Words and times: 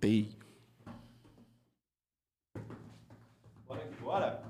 Pei. 0.00 0.30
Bora 3.66 3.88
que 3.88 4.00
bora? 4.00 4.42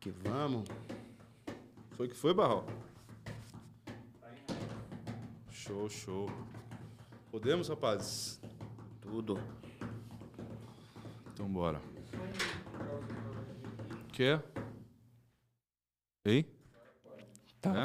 Que 0.00 0.10
vamos. 0.10 0.68
Foi 1.96 2.08
que 2.08 2.16
foi, 2.16 2.32
Barral? 2.32 2.64
Show, 5.50 5.88
show. 5.88 6.30
Podemos, 7.30 7.68
rapazes? 7.68 8.40
Tudo. 9.00 9.38
Então 11.32 11.52
bora. 11.52 11.80
Quer? 14.12 14.44
Ei? 16.24 16.61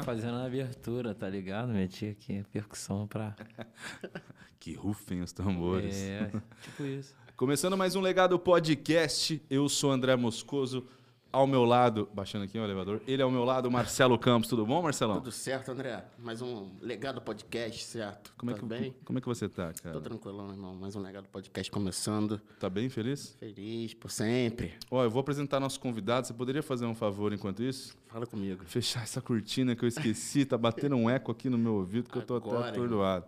Tava 0.00 0.12
É? 0.12 0.14
fazendo 0.14 0.36
a 0.36 0.44
abertura, 0.44 1.14
tá 1.14 1.28
ligado? 1.28 1.68
Meti 1.72 2.06
aqui 2.06 2.38
a 2.40 2.44
percussão 2.44 3.06
pra. 3.06 3.34
Que 4.60 4.74
rufem 4.74 5.20
os 5.22 5.30
tambores. 5.32 5.96
É, 5.96 6.32
tipo 6.62 6.82
isso. 6.84 7.14
Começando 7.36 7.76
mais 7.76 7.94
um 7.94 8.00
Legado 8.00 8.36
Podcast, 8.40 9.40
eu 9.48 9.68
sou 9.68 9.92
André 9.92 10.16
Moscoso. 10.16 10.84
Ao 11.30 11.46
meu 11.46 11.62
lado, 11.66 12.08
baixando 12.14 12.46
aqui 12.46 12.58
o 12.58 12.64
elevador, 12.64 13.02
ele 13.06 13.20
ao 13.20 13.30
meu 13.30 13.44
lado, 13.44 13.70
Marcelo 13.70 14.18
Campos. 14.18 14.48
Tudo 14.48 14.64
bom, 14.64 14.80
Marcelão? 14.80 15.16
Tudo 15.16 15.30
certo, 15.30 15.70
André? 15.70 16.02
Mais 16.18 16.40
um 16.40 16.70
legado 16.80 17.20
podcast, 17.20 17.84
certo? 17.84 18.32
Como 18.38 18.50
é, 18.50 18.54
tá 18.54 18.60
que, 18.60 18.66
bem? 18.66 18.94
como 19.04 19.18
é 19.18 19.20
que 19.20 19.28
você 19.28 19.46
tá, 19.46 19.70
cara? 19.74 19.92
Tô 19.92 20.00
tranquilão, 20.00 20.50
irmão. 20.50 20.74
Mais 20.74 20.96
um 20.96 21.02
legado 21.02 21.28
podcast 21.28 21.70
começando. 21.70 22.40
Tá 22.58 22.70
bem 22.70 22.88
feliz? 22.88 23.36
Feliz 23.38 23.92
por 23.92 24.10
sempre. 24.10 24.72
Ó, 24.90 25.04
eu 25.04 25.10
vou 25.10 25.20
apresentar 25.20 25.60
nosso 25.60 25.78
convidado. 25.78 26.26
Você 26.26 26.32
poderia 26.32 26.62
fazer 26.62 26.86
um 26.86 26.94
favor 26.94 27.30
enquanto 27.30 27.62
isso? 27.62 27.94
Fala 28.06 28.26
comigo. 28.26 28.64
Fechar 28.64 29.02
essa 29.02 29.20
cortina 29.20 29.76
que 29.76 29.84
eu 29.84 29.88
esqueci. 29.88 30.46
tá 30.46 30.56
batendo 30.56 30.96
um 30.96 31.10
eco 31.10 31.30
aqui 31.30 31.50
no 31.50 31.58
meu 31.58 31.74
ouvido 31.74 32.08
que 32.08 32.16
eu 32.16 32.22
tô 32.22 32.36
Agora, 32.36 32.60
até 32.60 32.70
atordoado. 32.70 33.26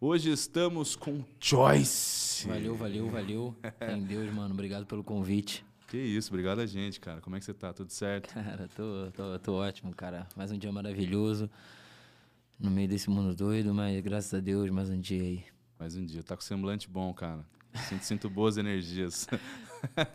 Hoje 0.00 0.30
estamos 0.30 0.94
com 0.94 1.24
Joyce. 1.40 2.46
Valeu, 2.46 2.76
valeu, 2.76 3.10
valeu. 3.10 3.56
Em 3.92 4.00
Deus, 4.04 4.32
mano. 4.32 4.54
Obrigado 4.54 4.86
pelo 4.86 5.02
convite. 5.02 5.68
Que 5.90 5.98
isso, 5.98 6.30
obrigado 6.30 6.60
a 6.60 6.66
gente, 6.66 7.00
cara. 7.00 7.20
Como 7.20 7.34
é 7.34 7.40
que 7.40 7.44
você 7.44 7.52
tá? 7.52 7.72
Tudo 7.72 7.90
certo? 7.90 8.32
Cara, 8.32 8.68
tô, 8.76 9.10
tô, 9.10 9.38
tô 9.40 9.54
ótimo, 9.54 9.92
cara. 9.92 10.24
Mais 10.36 10.52
um 10.52 10.56
dia 10.56 10.70
maravilhoso. 10.70 11.50
No 12.60 12.70
meio 12.70 12.88
desse 12.88 13.10
mundo 13.10 13.34
doido, 13.34 13.74
mas 13.74 14.00
graças 14.00 14.32
a 14.32 14.38
Deus, 14.38 14.70
mais 14.70 14.88
um 14.88 15.00
dia 15.00 15.20
aí. 15.20 15.44
Mais 15.76 15.96
um 15.96 16.06
dia. 16.06 16.22
Tá 16.22 16.36
com 16.36 16.42
semblante 16.42 16.88
bom, 16.88 17.12
cara. 17.12 17.44
Sinto, 17.88 18.04
sinto 18.04 18.30
boas 18.30 18.56
energias. 18.56 19.26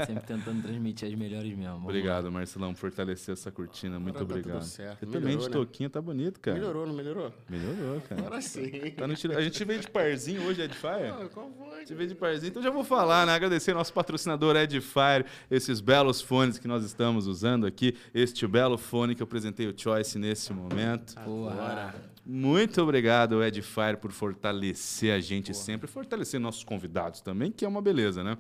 Sempre 0.05 0.25
tentando 0.25 0.61
transmitir 0.61 1.07
as 1.07 1.15
melhores 1.15 1.49
mesmo. 1.49 1.73
Vamos 1.73 1.85
Obrigado, 1.85 2.31
Marcelão, 2.31 2.73
por 2.73 2.79
fortalecer 2.79 3.33
essa 3.33 3.51
cortina. 3.51 3.99
Muito 3.99 4.15
Agora 4.17 4.27
tá 4.27 4.33
tudo 4.35 4.39
obrigado. 4.49 4.63
certo. 4.67 4.99
Você 5.05 5.11
também 5.19 5.37
de 5.37 5.45
né? 5.45 5.51
touquinha 5.51 5.89
tá 5.89 6.01
bonito, 6.01 6.39
cara. 6.39 6.57
Melhorou, 6.57 6.85
não 6.87 6.93
melhorou? 6.93 7.33
Melhorou, 7.49 8.01
cara. 8.01 8.21
Agora 8.21 8.41
sim. 8.41 8.69
Tá 8.97 9.07
no 9.07 9.15
tiro- 9.15 9.37
A 9.37 9.41
gente 9.41 9.63
veio 9.65 9.79
de 9.79 9.89
parzinho 9.89 10.43
hoje, 10.43 10.61
Edifier? 10.61 11.13
Ah, 11.13 11.27
qual 11.33 11.51
foi? 11.51 11.75
A 11.75 11.79
gente 11.79 11.93
veio 11.93 12.09
de 12.09 12.15
parzinho, 12.15 12.49
então 12.49 12.61
já 12.61 12.69
vou 12.69 12.83
falar, 12.83 13.25
né? 13.25 13.33
Agradecer 13.33 13.73
nosso 13.73 13.93
patrocinador 13.93 14.55
Edifier, 14.55 15.25
esses 15.49 15.79
belos 15.81 16.21
fones 16.21 16.57
que 16.57 16.67
nós 16.67 16.83
estamos 16.83 17.27
usando 17.27 17.65
aqui. 17.65 17.95
Este 18.13 18.45
belo 18.47 18.77
fone 18.77 19.15
que 19.15 19.21
eu 19.21 19.25
apresentei 19.25 19.67
o 19.67 19.73
Choice 19.77 20.17
nesse 20.17 20.53
momento. 20.53 21.15
Porra. 21.23 21.95
Muito 22.25 22.81
obrigado, 22.81 23.43
Edifier, 23.43 23.97
por 23.97 24.11
fortalecer 24.11 25.13
a 25.13 25.19
gente 25.19 25.53
sempre, 25.53 25.87
fortalecer 25.87 26.39
nossos 26.39 26.63
convidados 26.63 27.21
também, 27.21 27.51
que 27.51 27.63
é 27.63 27.67
uma 27.67 27.81
beleza, 27.81 28.23
né? 28.23 28.35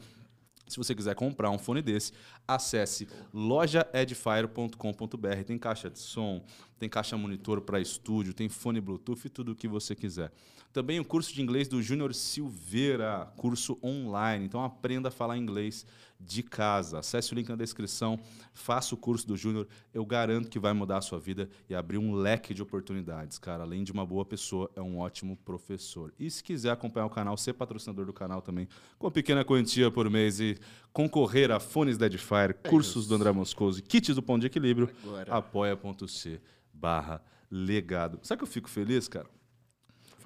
Se 0.67 0.77
você 0.77 0.95
quiser 0.95 1.15
comprar 1.15 1.49
um 1.51 1.57
fone 1.57 1.81
desse, 1.81 2.11
acesse 2.47 3.07
lojaedfire.com.br. 3.33 5.43
Tem 5.45 5.57
caixa 5.57 5.89
de 5.89 5.99
som, 5.99 6.43
tem 6.77 6.89
caixa 6.89 7.17
monitor 7.17 7.61
para 7.61 7.79
estúdio, 7.79 8.33
tem 8.33 8.49
fone 8.49 8.81
Bluetooth 8.81 9.25
e 9.25 9.29
tudo 9.29 9.53
o 9.53 9.55
que 9.55 9.67
você 9.67 9.95
quiser. 9.95 10.31
Também 10.75 10.99
o 10.99 11.05
curso 11.05 11.33
de 11.33 11.41
inglês 11.41 11.69
do 11.69 11.81
Júnior 11.81 12.13
Silveira, 12.13 13.31
curso 13.37 13.79
online. 13.81 14.43
Então 14.43 14.61
aprenda 14.61 15.07
a 15.07 15.11
falar 15.11 15.37
inglês 15.37 15.85
de 16.19 16.43
casa. 16.43 16.99
Acesse 16.99 17.31
o 17.31 17.35
link 17.35 17.47
na 17.47 17.55
descrição, 17.55 18.19
faça 18.53 18.93
o 18.93 18.97
curso 18.97 19.25
do 19.25 19.37
Júnior. 19.37 19.69
Eu 19.93 20.05
garanto 20.05 20.49
que 20.49 20.59
vai 20.59 20.73
mudar 20.73 20.97
a 20.97 21.01
sua 21.01 21.17
vida 21.17 21.49
e 21.69 21.75
abrir 21.75 21.97
um 21.97 22.13
leque 22.13 22.53
de 22.53 22.61
oportunidades, 22.61 23.37
cara. 23.37 23.63
Além 23.63 23.85
de 23.85 23.93
uma 23.93 24.05
boa 24.05 24.25
pessoa, 24.25 24.69
é 24.75 24.81
um 24.81 24.99
ótimo 24.99 25.37
professor. 25.37 26.13
E 26.19 26.29
se 26.29 26.43
quiser 26.43 26.71
acompanhar 26.71 27.05
o 27.05 27.09
canal, 27.09 27.37
ser 27.37 27.53
patrocinador 27.53 28.05
do 28.05 28.13
canal 28.13 28.41
também, 28.41 28.67
com 28.97 29.07
uma 29.07 29.11
pequena 29.11 29.45
quantia 29.45 29.89
por 29.89 30.09
mês 30.09 30.41
e 30.41 30.57
concorrer 30.95 31.51
a 31.51 31.59
fones 31.59 31.97
da 31.97 32.05
Edifier, 32.05 32.55
cursos 32.69 33.05
do 33.05 33.15
André 33.15 33.29
Moscoso 33.33 33.79
e 33.79 33.81
kits 33.81 34.15
do 34.15 34.23
Pão 34.23 34.39
de 34.39 34.47
Equilíbrio, 34.47 34.89
apoia.c 35.29 36.39
barra 36.73 37.21
legado. 37.51 38.17
Sabe 38.23 38.39
que 38.39 38.43
eu 38.45 38.47
fico 38.47 38.69
feliz, 38.69 39.09
cara? 39.09 39.27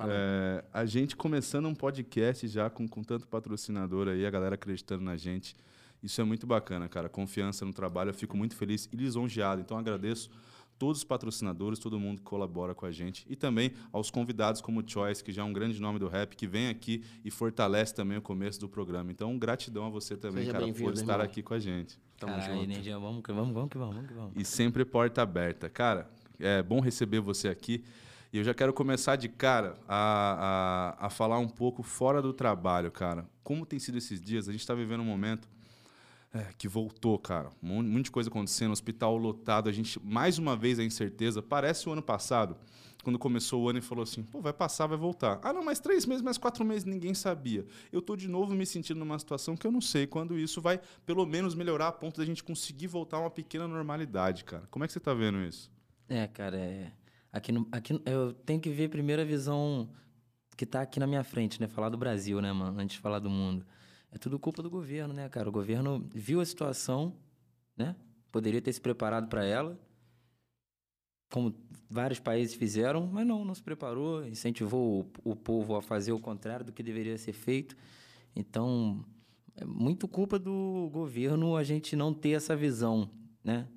É, 0.07 0.63
a 0.71 0.85
gente 0.85 1.15
começando 1.15 1.65
um 1.65 1.73
podcast 1.73 2.47
já 2.47 2.69
com, 2.69 2.87
com 2.87 3.03
tanto 3.03 3.27
patrocinador 3.27 4.09
aí, 4.09 4.23
a 4.27 4.29
galera 4.29 4.53
acreditando 4.53 5.03
na 5.03 5.17
gente. 5.17 5.55
Isso 6.03 6.21
é 6.21 6.23
muito 6.23 6.45
bacana, 6.45 6.87
cara. 6.87 7.09
Confiança 7.09 7.65
no 7.65 7.73
trabalho. 7.73 8.11
Eu 8.11 8.13
fico 8.13 8.37
muito 8.37 8.55
feliz 8.55 8.87
e 8.93 8.95
lisonjeado. 8.95 9.61
Então 9.61 9.75
agradeço 9.75 10.29
todos 10.79 10.99
os 10.99 11.03
patrocinadores, 11.03 11.77
todo 11.77 11.99
mundo 11.99 12.19
que 12.19 12.23
colabora 12.23 12.73
com 12.73 12.85
a 12.85 12.91
gente. 12.91 13.25
E 13.29 13.35
também 13.35 13.73
aos 13.91 14.09
convidados 14.09 14.61
como 14.61 14.81
Choice, 14.87 15.21
que 15.21 15.31
já 15.31 15.41
é 15.41 15.45
um 15.45 15.51
grande 15.51 15.79
nome 15.79 15.99
do 15.99 16.07
rap, 16.07 16.35
que 16.35 16.47
vem 16.47 16.69
aqui 16.69 17.03
e 17.23 17.29
fortalece 17.29 17.93
também 17.93 18.17
o 18.17 18.21
começo 18.21 18.59
do 18.59 18.69
programa. 18.69 19.11
Então, 19.11 19.37
gratidão 19.37 19.85
a 19.85 19.89
você 19.89 20.15
também, 20.15 20.45
Seja 20.45 20.53
cara, 20.53 20.73
por 20.73 20.93
estar 20.93 21.21
aqui 21.21 21.43
com 21.43 21.53
a 21.53 21.59
gente. 21.59 21.99
Tamo 22.17 22.33
Caralho, 22.33 22.53
junto. 22.53 22.63
energia. 22.63 22.97
Vamos, 22.97 23.21
que 23.21 23.31
vamos, 23.31 23.53
vamos 23.53 23.69
que 23.69 23.77
vamos, 23.77 23.95
vamos 23.95 24.09
que 24.09 24.15
vamos. 24.15 24.33
E 24.37 24.45
sempre 24.45 24.85
porta 24.85 25.21
aberta. 25.21 25.69
Cara, 25.69 26.09
é 26.39 26.63
bom 26.63 26.79
receber 26.79 27.19
você 27.19 27.49
aqui. 27.49 27.83
E 28.31 28.37
eu 28.37 28.43
já 28.43 28.53
quero 28.53 28.71
começar 28.71 29.15
de 29.15 29.27
cara 29.27 29.77
a, 29.87 30.95
a, 30.99 31.07
a 31.07 31.09
falar 31.09 31.39
um 31.39 31.47
pouco 31.49 31.83
fora 31.83 32.21
do 32.21 32.31
trabalho, 32.31 32.91
cara. 32.91 33.27
Como 33.43 33.65
tem 33.65 33.79
sido 33.79 33.97
esses 33.97 34.21
dias? 34.21 34.47
A 34.47 34.51
gente 34.51 34.61
está 34.61 34.73
vivendo 34.73 35.01
um 35.01 35.05
momento 35.05 35.49
é, 36.33 36.45
que 36.57 36.67
voltou, 36.67 37.17
cara. 37.17 37.49
Um 37.61 37.81
monte 37.81 38.05
de 38.05 38.11
coisa 38.11 38.29
acontecendo, 38.29 38.71
hospital 38.71 39.17
lotado. 39.17 39.67
A 39.67 39.71
gente, 39.71 39.99
mais 40.03 40.37
uma 40.37 40.55
vez, 40.55 40.79
a 40.79 40.83
incerteza. 40.83 41.41
Parece 41.41 41.89
o 41.89 41.91
ano 41.91 42.01
passado, 42.01 42.55
quando 43.03 43.17
começou 43.17 43.63
o 43.63 43.69
ano 43.69 43.79
e 43.79 43.81
falou 43.81 44.03
assim: 44.03 44.21
pô, 44.21 44.39
vai 44.39 44.53
passar, 44.53 44.85
vai 44.87 44.97
voltar. 44.97 45.39
Ah, 45.41 45.51
não, 45.51 45.63
mais 45.63 45.79
três 45.79 46.05
meses, 46.05 46.21
mais 46.21 46.37
quatro 46.37 46.63
meses, 46.63 46.85
ninguém 46.85 47.13
sabia. 47.13 47.65
Eu 47.91 48.01
tô 48.01 48.15
de 48.15 48.27
novo 48.27 48.53
me 48.53 48.65
sentindo 48.65 48.99
numa 48.99 49.17
situação 49.17 49.55
que 49.55 49.65
eu 49.65 49.71
não 49.71 49.81
sei 49.81 50.05
quando 50.05 50.37
isso 50.37 50.61
vai, 50.61 50.79
pelo 51.05 51.25
menos, 51.25 51.55
melhorar 51.55 51.87
a 51.87 51.91
ponto 51.91 52.19
da 52.19 52.25
gente 52.25 52.43
conseguir 52.43 52.87
voltar 52.87 53.17
a 53.17 53.21
uma 53.21 53.31
pequena 53.31 53.67
normalidade, 53.67 54.43
cara. 54.43 54.67
Como 54.69 54.85
é 54.85 54.87
que 54.87 54.93
você 54.93 54.99
tá 54.99 55.13
vendo 55.13 55.39
isso? 55.41 55.71
É, 56.07 56.27
cara, 56.27 56.57
é. 56.57 56.91
Aqui, 57.31 57.51
no, 57.51 57.67
aqui 57.71 57.99
eu 58.05 58.33
tenho 58.33 58.59
que 58.59 58.69
ver 58.69 58.89
primeiro 58.89 59.21
a 59.21 59.25
visão 59.25 59.89
que 60.57 60.65
tá 60.65 60.81
aqui 60.81 60.99
na 60.99 61.07
minha 61.07 61.23
frente, 61.23 61.59
né? 61.61 61.67
Falar 61.67 61.89
do 61.89 61.97
Brasil, 61.97 62.41
né, 62.41 62.51
mano? 62.51 62.79
Antes 62.79 62.97
de 62.97 63.01
falar 63.01 63.19
do 63.19 63.29
mundo. 63.29 63.65
É 64.11 64.17
tudo 64.17 64.39
culpa 64.39 64.61
do 64.63 64.69
governo, 64.69 65.13
né, 65.13 65.29
cara? 65.29 65.49
O 65.49 65.51
governo 65.51 66.07
viu 66.13 66.41
a 66.41 66.45
situação, 66.45 67.15
né? 67.77 67.95
Poderia 68.31 68.61
ter 68.61 68.73
se 68.73 68.81
preparado 68.81 69.27
para 69.27 69.45
ela, 69.45 69.79
como 71.29 71.53
vários 71.89 72.19
países 72.19 72.55
fizeram, 72.55 73.07
mas 73.07 73.25
não, 73.25 73.45
não 73.45 73.53
se 73.53 73.61
preparou, 73.61 74.25
incentivou 74.27 75.01
o, 75.23 75.31
o 75.31 75.35
povo 75.35 75.75
a 75.75 75.81
fazer 75.81 76.11
o 76.11 76.19
contrário 76.19 76.65
do 76.65 76.71
que 76.71 76.81
deveria 76.81 77.17
ser 77.17 77.33
feito. 77.33 77.75
Então, 78.35 79.05
é 79.55 79.63
muito 79.63 80.07
culpa 80.07 80.39
do 80.39 80.89
governo 80.91 81.55
a 81.55 81.63
gente 81.63 81.95
não 81.95 82.13
ter 82.13 82.31
essa 82.31 82.55
visão, 82.55 83.09
né? 83.43 83.67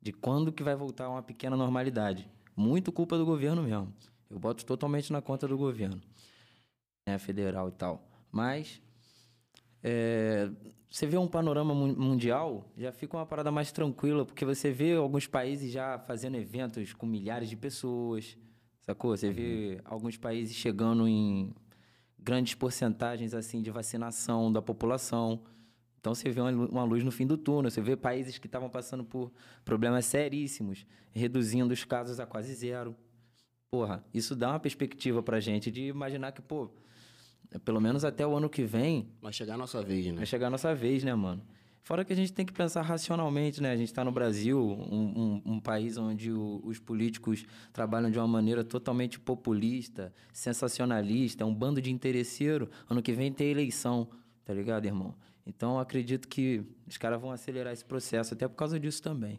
De 0.00 0.12
quando 0.12 0.52
que 0.52 0.62
vai 0.62 0.74
voltar 0.74 1.08
uma 1.08 1.22
pequena 1.22 1.56
normalidade. 1.56 2.28
Muito 2.56 2.92
culpa 2.92 3.16
do 3.16 3.24
governo 3.24 3.62
mesmo. 3.62 3.92
Eu 4.30 4.38
boto 4.38 4.64
totalmente 4.64 5.12
na 5.12 5.20
conta 5.20 5.46
do 5.46 5.56
governo, 5.56 6.00
né? 7.06 7.18
Federal 7.18 7.68
e 7.68 7.72
tal. 7.72 8.06
Mas 8.30 8.80
é, 9.84 10.50
você 10.90 11.06
vê 11.06 11.18
um 11.18 11.28
panorama 11.28 11.74
mun- 11.74 11.94
mundial, 11.94 12.72
já 12.76 12.90
fica 12.90 13.16
uma 13.16 13.26
parada 13.26 13.50
mais 13.52 13.70
tranquila, 13.70 14.24
porque 14.24 14.44
você 14.44 14.70
vê 14.70 14.94
alguns 14.94 15.26
países 15.26 15.70
já 15.70 15.98
fazendo 15.98 16.36
eventos 16.36 16.92
com 16.94 17.04
milhares 17.04 17.50
de 17.50 17.56
pessoas, 17.56 18.38
sacou? 18.80 19.16
Você 19.16 19.30
vê 19.30 19.80
alguns 19.84 20.16
países 20.16 20.56
chegando 20.56 21.06
em 21.06 21.54
grandes 22.18 22.54
porcentagens 22.54 23.34
assim 23.34 23.60
de 23.60 23.70
vacinação 23.70 24.50
da 24.50 24.62
população. 24.62 25.42
Então 26.00 26.14
você 26.14 26.30
vê 26.30 26.40
uma 26.40 26.84
luz 26.84 27.02
no 27.04 27.10
fim 27.10 27.26
do 27.26 27.36
túnel. 27.36 27.70
Você 27.70 27.80
vê 27.80 27.96
países 27.96 28.38
que 28.38 28.46
estavam 28.46 28.70
passando 28.70 29.04
por 29.04 29.30
problemas 29.64 30.06
seríssimos, 30.06 30.86
reduzindo 31.12 31.72
os 31.72 31.84
casos 31.84 32.20
a 32.20 32.26
quase 32.26 32.54
zero. 32.54 32.94
Porra, 33.70 34.04
isso 34.14 34.36
dá 34.36 34.50
uma 34.50 34.60
perspectiva 34.60 35.22
pra 35.22 35.40
gente 35.40 35.70
de 35.70 35.82
imaginar 35.82 36.32
que, 36.32 36.40
pô, 36.40 36.70
pelo 37.58 37.80
menos 37.80 38.04
até 38.04 38.26
o 38.26 38.34
ano 38.36 38.48
que 38.48 38.64
vem, 38.64 39.08
Vai 39.22 39.32
chegar 39.32 39.54
a 39.54 39.58
nossa 39.58 39.82
vez, 39.82 40.06
né? 40.06 40.12
Vai 40.14 40.26
chegar 40.26 40.46
a 40.48 40.50
nossa 40.50 40.74
vez, 40.74 41.02
né, 41.04 41.14
mano? 41.14 41.42
Fora 41.82 42.02
que 42.02 42.14
a 42.14 42.16
gente 42.16 42.32
tem 42.32 42.46
que 42.46 42.52
pensar 42.52 42.80
racionalmente, 42.80 43.60
né? 43.60 43.70
A 43.70 43.76
gente 43.76 43.88
está 43.88 44.02
no 44.02 44.10
Brasil, 44.10 44.58
um, 44.58 45.42
um- 45.44 45.52
um 45.56 45.60
país 45.60 45.98
onde 45.98 46.32
o- 46.32 46.62
os 46.64 46.78
políticos 46.78 47.44
trabalham 47.74 48.10
de 48.10 48.18
uma 48.18 48.26
maneira 48.26 48.64
totalmente 48.64 49.20
populista, 49.20 50.10
sensacionalista, 50.32 51.44
um 51.44 51.54
bando 51.54 51.82
de 51.82 51.90
interesseiro. 51.90 52.70
Ano 52.88 53.02
que 53.02 53.12
vem 53.12 53.30
tem 53.32 53.50
eleição, 53.50 54.08
tá 54.44 54.54
ligado, 54.54 54.86
irmão? 54.86 55.14
Então, 55.46 55.74
eu 55.74 55.78
acredito 55.78 56.26
que 56.26 56.62
os 56.86 56.96
caras 56.96 57.20
vão 57.20 57.30
acelerar 57.30 57.72
esse 57.72 57.84
processo, 57.84 58.32
até 58.32 58.48
por 58.48 58.54
causa 58.56 58.80
disso 58.80 59.02
também. 59.02 59.38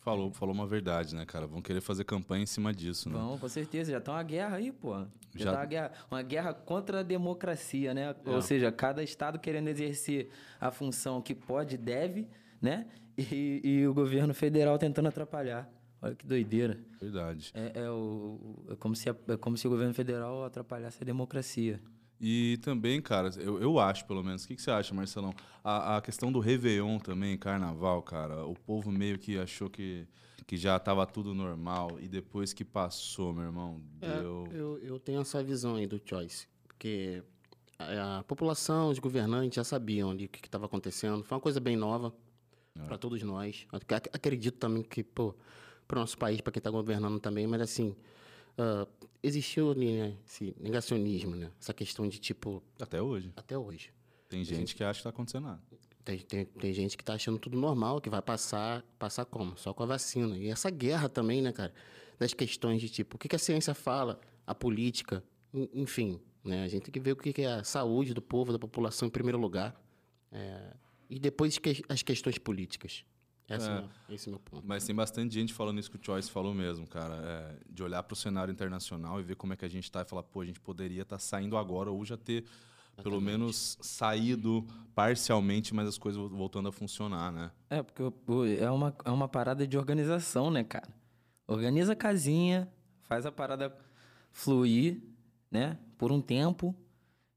Falou, 0.00 0.32
falou 0.32 0.54
uma 0.54 0.66
verdade, 0.66 1.14
né, 1.14 1.26
cara? 1.26 1.46
Vão 1.46 1.60
querer 1.60 1.80
fazer 1.80 2.04
campanha 2.04 2.42
em 2.44 2.46
cima 2.46 2.72
disso, 2.72 3.08
né? 3.10 3.16
Vão, 3.16 3.36
com 3.36 3.48
certeza. 3.48 3.90
Já 3.92 4.00
tá 4.00 4.12
uma 4.12 4.22
guerra 4.22 4.56
aí, 4.56 4.72
pô. 4.72 4.96
Já, 5.34 5.44
Já- 5.44 5.52
tá 5.52 5.58
uma 5.58 5.66
guerra, 5.66 5.92
uma 6.10 6.22
guerra 6.22 6.54
contra 6.54 7.00
a 7.00 7.02
democracia, 7.02 7.92
né? 7.92 8.14
É. 8.24 8.30
Ou 8.30 8.40
seja, 8.40 8.70
cada 8.72 9.02
estado 9.02 9.38
querendo 9.38 9.68
exercer 9.68 10.30
a 10.60 10.70
função 10.70 11.20
que 11.20 11.34
pode 11.34 11.74
e 11.74 11.78
deve, 11.78 12.28
né? 12.62 12.86
E, 13.16 13.60
e 13.64 13.86
o 13.86 13.92
governo 13.92 14.32
federal 14.32 14.78
tentando 14.78 15.08
atrapalhar. 15.08 15.68
Olha 16.00 16.14
que 16.14 16.24
doideira. 16.24 16.78
Verdade. 17.00 17.50
É, 17.52 17.80
é 17.82 17.90
o, 17.90 18.64
é, 18.70 18.76
como 18.76 18.94
se, 18.94 19.08
é 19.08 19.14
como 19.40 19.56
se 19.56 19.66
o 19.66 19.70
governo 19.70 19.92
federal 19.92 20.44
atrapalhasse 20.44 21.02
a 21.02 21.04
democracia. 21.04 21.80
E 22.20 22.58
também, 22.62 23.00
cara, 23.00 23.30
eu, 23.38 23.60
eu 23.62 23.78
acho, 23.78 24.04
pelo 24.06 24.22
menos. 24.24 24.44
O 24.44 24.48
que, 24.48 24.56
que 24.56 24.62
você 24.62 24.70
acha, 24.70 24.92
Marcelão? 24.94 25.32
A, 25.62 25.96
a 25.98 26.00
questão 26.02 26.32
do 26.32 26.40
Réveillon 26.40 26.98
também, 26.98 27.38
carnaval, 27.38 28.02
cara. 28.02 28.44
O 28.44 28.54
povo 28.54 28.90
meio 28.90 29.18
que 29.18 29.38
achou 29.38 29.70
que, 29.70 30.06
que 30.46 30.56
já 30.56 30.78
tava 30.80 31.06
tudo 31.06 31.32
normal. 31.32 31.98
E 32.00 32.08
depois 32.08 32.52
que 32.52 32.64
passou, 32.64 33.32
meu 33.32 33.44
irmão, 33.44 33.80
É, 34.02 34.20
deu. 34.20 34.48
eu, 34.52 34.78
eu 34.78 34.98
tenho 34.98 35.20
essa 35.20 35.42
visão 35.44 35.76
aí 35.76 35.86
do 35.86 36.00
Choice, 36.04 36.48
porque 36.66 37.22
a, 37.78 38.18
a 38.18 38.24
população, 38.24 38.90
os 38.90 38.98
governantes 38.98 39.54
já 39.54 39.62
sabiam 39.64 40.10
ali 40.10 40.24
o 40.24 40.28
que 40.28 40.44
estava 40.44 40.66
acontecendo. 40.66 41.22
Foi 41.22 41.36
uma 41.36 41.42
coisa 41.42 41.60
bem 41.60 41.76
nova 41.76 42.12
para 42.84 42.98
todos 42.98 43.22
nós. 43.22 43.66
Ac- 43.72 43.92
ac- 43.94 44.10
Acredito 44.12 44.56
também 44.58 44.82
que, 44.82 45.04
pô, 45.04 45.34
para 45.86 45.98
o 45.98 46.00
nosso 46.00 46.18
país, 46.18 46.40
para 46.40 46.52
quem 46.52 46.58
está 46.60 46.70
governando 46.70 47.20
também, 47.20 47.46
mas 47.46 47.60
assim, 47.60 47.94
ah, 48.56 48.86
existiu 49.22 49.70
ali, 49.70 49.92
né, 49.98 50.16
esse 50.26 50.54
negacionismo, 50.60 51.34
né? 51.36 51.50
Essa 51.60 51.74
questão 51.74 52.08
de 52.08 52.18
tipo, 52.18 52.62
Até 52.80 53.00
hoje. 53.02 53.32
até 53.36 53.56
hoje. 53.58 53.90
Tem 54.28 54.44
gente 54.44 54.74
que 54.74 54.84
acha 54.84 54.98
que 55.00 55.04
tá 55.04 55.10
acontecendo 55.10 55.44
nada. 55.44 55.62
Tem, 56.04 56.18
tem, 56.20 56.44
tem 56.44 56.72
gente 56.72 56.96
que 56.96 57.04
tá 57.04 57.14
achando 57.14 57.38
tudo 57.38 57.58
normal, 57.58 58.00
que 58.00 58.08
vai 58.08 58.22
passar, 58.22 58.82
passar 58.98 59.24
como? 59.24 59.56
Só 59.58 59.74
com 59.74 59.82
a 59.82 59.86
vacina. 59.86 60.36
E 60.38 60.48
essa 60.48 60.70
guerra 60.70 61.08
também, 61.08 61.42
né, 61.42 61.52
cara? 61.52 61.72
Das 62.18 62.32
questões 62.34 62.80
de 62.80 62.88
tipo, 62.88 63.16
o 63.16 63.18
que, 63.18 63.28
que 63.28 63.36
a 63.36 63.38
ciência 63.38 63.74
fala, 63.74 64.18
a 64.46 64.54
política, 64.54 65.22
en- 65.52 65.68
enfim, 65.74 66.20
né? 66.44 66.64
A 66.64 66.68
gente 66.68 66.84
tem 66.84 66.92
que 66.92 67.00
ver 67.00 67.12
o 67.12 67.16
que, 67.16 67.32
que 67.32 67.42
é 67.42 67.52
a 67.52 67.64
saúde 67.64 68.14
do 68.14 68.22
povo, 68.22 68.52
da 68.52 68.58
população 68.58 69.08
em 69.08 69.10
primeiro 69.10 69.38
lugar. 69.38 69.78
É, 70.32 70.72
e 71.10 71.18
depois 71.18 71.58
que- 71.58 71.82
as 71.88 72.02
questões 72.02 72.38
políticas. 72.38 73.04
Essa 73.48 73.88
é. 74.10 74.14
esse 74.14 74.28
é 74.28 74.30
o 74.30 74.32
meu 74.34 74.40
ponto. 74.40 74.66
Mas 74.66 74.84
tem 74.84 74.94
bastante 74.94 75.34
gente 75.34 75.54
falando 75.54 75.78
isso 75.78 75.90
que 75.90 75.96
o 75.96 76.00
Choice 76.04 76.30
falou 76.30 76.52
mesmo, 76.52 76.86
cara. 76.86 77.14
é, 77.14 77.56
de 77.70 77.82
olhar 77.82 78.02
para 78.02 78.12
o 78.12 78.16
cenário 78.16 78.52
internacional 78.52 79.18
e 79.18 79.22
ver 79.22 79.36
como 79.36 79.54
é 79.54 79.56
que 79.56 79.64
a 79.64 79.68
gente 79.68 79.90
tá 79.90 80.02
e 80.02 80.04
falar, 80.04 80.22
pô, 80.22 80.42
a 80.42 80.44
gente 80.46 80.60
poderia 80.60 81.02
estar 81.02 81.18
saindo 81.18 81.56
agora 81.56 81.90
ou 81.90 82.04
já 82.04 82.16
ter 82.16 82.44
pelo 83.02 83.20
menos 83.20 83.78
saído 83.80 84.66
parcialmente, 84.94 85.74
mas 85.74 85.86
as 85.88 85.98
coisas 85.98 86.20
voltando 86.30 86.68
a 86.68 86.72
funcionar, 86.72 87.32
né? 87.32 87.50
É, 87.70 87.82
porque 87.82 88.02
é 88.60 88.70
uma, 88.70 88.94
é 89.04 89.10
uma 89.10 89.28
parada 89.28 89.66
de 89.66 89.78
organização, 89.78 90.50
né, 90.50 90.64
cara? 90.64 90.88
Organiza 91.46 91.92
a 91.92 91.96
casinha, 91.96 92.68
faz 93.02 93.24
a 93.24 93.32
parada 93.32 93.74
fluir, 94.32 95.00
né? 95.50 95.78
Por 95.96 96.12
um 96.12 96.20
tempo, 96.20 96.74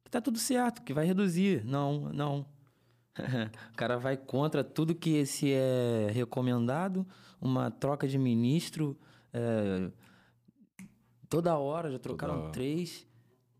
que 0.04 0.12
tá 0.12 0.20
tudo 0.20 0.38
certo, 0.38 0.82
que 0.82 0.94
vai 0.94 1.06
reduzir. 1.06 1.64
Não, 1.64 2.10
não. 2.12 2.46
o 3.72 3.76
cara 3.76 3.98
vai 3.98 4.16
contra 4.18 4.64
tudo 4.64 4.96
que 4.96 5.26
se 5.26 5.52
é 5.52 6.10
recomendado, 6.14 7.06
uma 7.40 7.70
troca 7.72 8.08
de 8.08 8.18
ministro, 8.18 8.98
é, 9.34 9.90
toda 11.30 11.58
hora, 11.58 11.92
já 11.92 12.00
trocaram 12.00 12.44
hora. 12.44 12.52
três, 12.52 13.06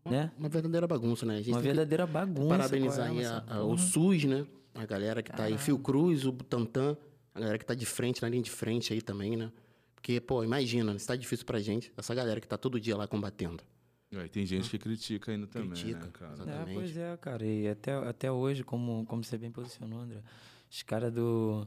né? 0.04 0.30
Uma 0.38 0.48
verdadeira 0.48 0.86
bagunça, 0.86 1.24
né? 1.26 1.34
A 1.36 1.42
gente 1.42 1.50
Uma 1.54 1.60
verdadeira 1.60 2.06
bagunça. 2.06 2.48
parabenizar 2.48 3.06
é 3.08 3.10
aí 3.10 3.18
essa 3.20 3.44
a- 3.46 3.56
a- 3.56 3.64
o? 3.64 3.76
SUS, 3.78 4.24
né? 4.24 4.46
A 4.74 4.86
galera 4.86 5.22
que 5.22 5.30
tá 5.30 5.44
aí, 5.44 5.58
Fiocruz, 5.58 6.24
o 6.24 6.32
Butantan, 6.32 6.96
a 7.34 7.40
galera 7.40 7.58
que 7.58 7.64
tá 7.66 7.74
de 7.74 7.84
frente, 7.86 8.22
na 8.22 8.28
linha 8.28 8.42
de 8.42 8.50
frente 8.50 8.92
aí 8.92 9.02
também, 9.02 9.36
né? 9.36 9.52
Porque, 9.94 10.20
pô, 10.20 10.42
imagina, 10.42 10.98
se 10.98 11.06
tá 11.06 11.14
difícil 11.14 11.46
pra 11.46 11.60
gente, 11.60 11.92
essa 11.96 12.14
galera 12.14 12.40
que 12.40 12.48
tá 12.48 12.56
todo 12.56 12.80
dia 12.80 12.96
lá 12.96 13.06
combatendo. 13.06 13.62
Aí 14.14 14.28
tem 14.28 14.44
gente 14.44 14.68
que 14.68 14.78
critica 14.78 15.32
ainda 15.32 15.46
também, 15.46 15.70
Critica, 15.70 16.00
né, 16.00 16.10
cara? 16.12 16.32
exato. 16.34 16.48
É, 16.48 16.52
Exatamente. 16.52 16.74
pois 16.74 16.96
é, 16.96 17.16
cara. 17.16 17.46
E 17.46 17.68
até, 17.68 17.92
até 17.92 18.30
hoje, 18.32 18.62
como, 18.62 19.06
como 19.06 19.24
você 19.24 19.38
bem 19.38 19.50
posicionou, 19.50 20.00
André, 20.00 20.20
os 20.70 20.82
caras 20.82 21.12
do. 21.12 21.66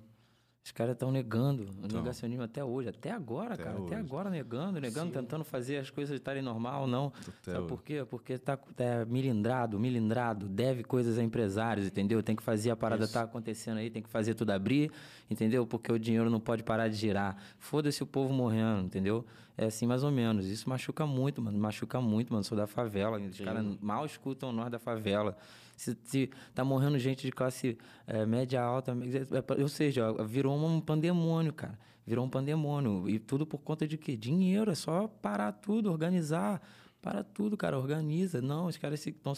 Os 0.65 0.71
caras 0.71 0.93
estão 0.93 1.11
negando 1.11 1.61
o 1.61 1.85
Então. 1.85 1.99
negacionismo 1.99 2.41
até 2.43 2.63
hoje, 2.63 2.89
até 2.89 3.11
agora, 3.11 3.53
Até 3.53 3.63
cara. 3.65 3.75
hoje. 3.77 3.85
Até 3.85 3.97
agora 3.97 4.31
negando, 4.31 4.81
negando, 4.81 5.11
tentando 5.13 5.43
fazer 5.43 5.77
as 5.77 5.91
coisas 5.91 6.15
estarem 6.15 6.41
normal, 6.41 6.87
não. 6.87 7.13
Até 7.19 7.51
Sabe 7.51 7.59
hoje. 7.59 7.67
por 7.67 7.83
quê? 7.83 8.03
Porque 8.09 8.35
tá, 8.39 8.57
tá 8.57 9.05
milindrado, 9.07 9.79
milindrado, 9.79 10.47
deve 10.49 10.83
coisas 10.83 11.19
a 11.19 11.23
empresários, 11.23 11.85
entendeu? 11.85 12.23
Tem 12.23 12.35
que 12.35 12.41
fazer 12.41 12.71
a 12.71 12.75
parada 12.75 13.07
tá 13.07 13.21
acontecendo 13.21 13.77
aí, 13.77 13.91
tem 13.91 14.01
que 14.01 14.09
fazer 14.09 14.33
tudo 14.33 14.49
abrir, 14.49 14.91
entendeu? 15.29 15.67
Porque 15.67 15.91
o 15.91 15.99
dinheiro 15.99 16.31
não 16.31 16.39
pode 16.39 16.63
parar 16.63 16.87
de 16.87 16.95
girar. 16.95 17.37
Foda-se 17.59 18.01
o 18.01 18.07
povo 18.07 18.33
morrendo, 18.33 18.85
entendeu? 18.87 19.23
É 19.55 19.65
assim 19.67 19.85
mais 19.85 20.03
ou 20.03 20.09
menos. 20.09 20.47
Isso 20.47 20.67
machuca 20.67 21.05
muito, 21.05 21.43
mano. 21.43 21.59
Machuca 21.59 22.01
muito, 22.01 22.33
mano. 22.33 22.43
Sou 22.43 22.57
da 22.57 22.65
favela. 22.65 23.19
Os 23.19 23.39
caras 23.39 23.63
mal 23.79 24.03
escutam 24.03 24.51
nós 24.51 24.71
da 24.71 24.79
favela. 24.79 25.37
Se, 25.75 25.97
se 26.03 26.29
tá 26.53 26.63
morrendo 26.63 26.97
gente 26.99 27.21
de 27.25 27.31
classe 27.31 27.77
eh, 28.07 28.25
média 28.25 28.61
alta, 28.61 28.91
é, 28.91 29.61
ou 29.61 29.67
seja, 29.67 30.11
virou 30.25 30.55
um 30.57 30.79
pandemônio, 30.81 31.53
cara. 31.53 31.77
Virou 32.07 32.23
um 32.25 32.29
pandemônio. 32.29 33.09
E 33.09 33.17
tudo 33.19 33.45
por 33.47 33.57
conta 33.59 33.87
de 33.87 33.97
quê? 33.97 34.15
Dinheiro. 34.15 34.69
É 34.71 34.75
só 34.75 35.07
parar 35.07 35.51
tudo, 35.51 35.91
organizar. 35.91 36.61
Para 37.01 37.23
tudo, 37.23 37.55
cara. 37.57 37.77
Organiza. 37.77 38.41
Não, 38.41 38.65
os 38.67 38.77
caras 38.77 39.05
estão 39.05 39.33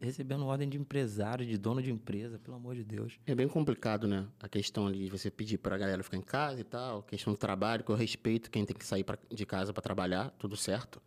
recebendo 0.00 0.44
ordem 0.46 0.68
de 0.68 0.76
empresário, 0.78 1.44
de 1.46 1.56
dono 1.58 1.82
de 1.82 1.90
empresa, 1.90 2.38
pelo 2.38 2.56
amor 2.56 2.74
de 2.76 2.84
Deus. 2.84 3.18
É 3.26 3.34
bem 3.34 3.48
complicado, 3.48 4.06
né? 4.06 4.26
A 4.40 4.48
questão 4.48 4.86
ali 4.86 5.04
de 5.04 5.10
você 5.10 5.28
pedir 5.30 5.58
pra 5.58 5.76
galera 5.76 6.02
ficar 6.02 6.16
em 6.16 6.22
casa 6.22 6.60
e 6.60 6.64
tal, 6.64 7.02
questão 7.02 7.32
do 7.32 7.36
trabalho, 7.36 7.82
que 7.82 7.90
eu 7.90 7.96
respeito 7.96 8.48
quem 8.50 8.64
tem 8.64 8.76
que 8.76 8.84
sair 8.84 9.02
pra- 9.02 9.18
de 9.32 9.44
casa 9.46 9.72
pra 9.72 9.82
trabalhar, 9.82 10.30
tudo 10.38 10.56
certo. 10.56 11.00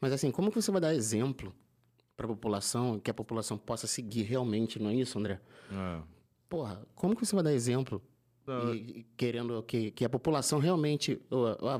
Mas 0.00 0.12
assim, 0.12 0.30
como 0.30 0.50
que 0.52 0.60
você 0.62 0.70
vai 0.70 0.80
dar 0.80 0.94
exemplo 0.94 1.52
pra 2.18 2.26
população, 2.26 2.98
que 2.98 3.10
a 3.12 3.14
população 3.14 3.56
possa 3.56 3.86
seguir 3.86 4.24
realmente, 4.24 4.82
não 4.82 4.90
é 4.90 4.94
isso, 4.94 5.16
André? 5.20 5.40
É. 5.70 6.02
Porra, 6.48 6.84
como 6.96 7.14
que 7.14 7.24
você 7.24 7.32
vai 7.32 7.44
dar 7.44 7.52
exemplo? 7.52 8.02
Não, 8.44 8.74
E, 8.74 9.06
querendo 9.16 9.62
que, 9.62 9.92
que 9.92 10.04
a 10.04 10.08
população 10.08 10.58
realmente, 10.58 11.20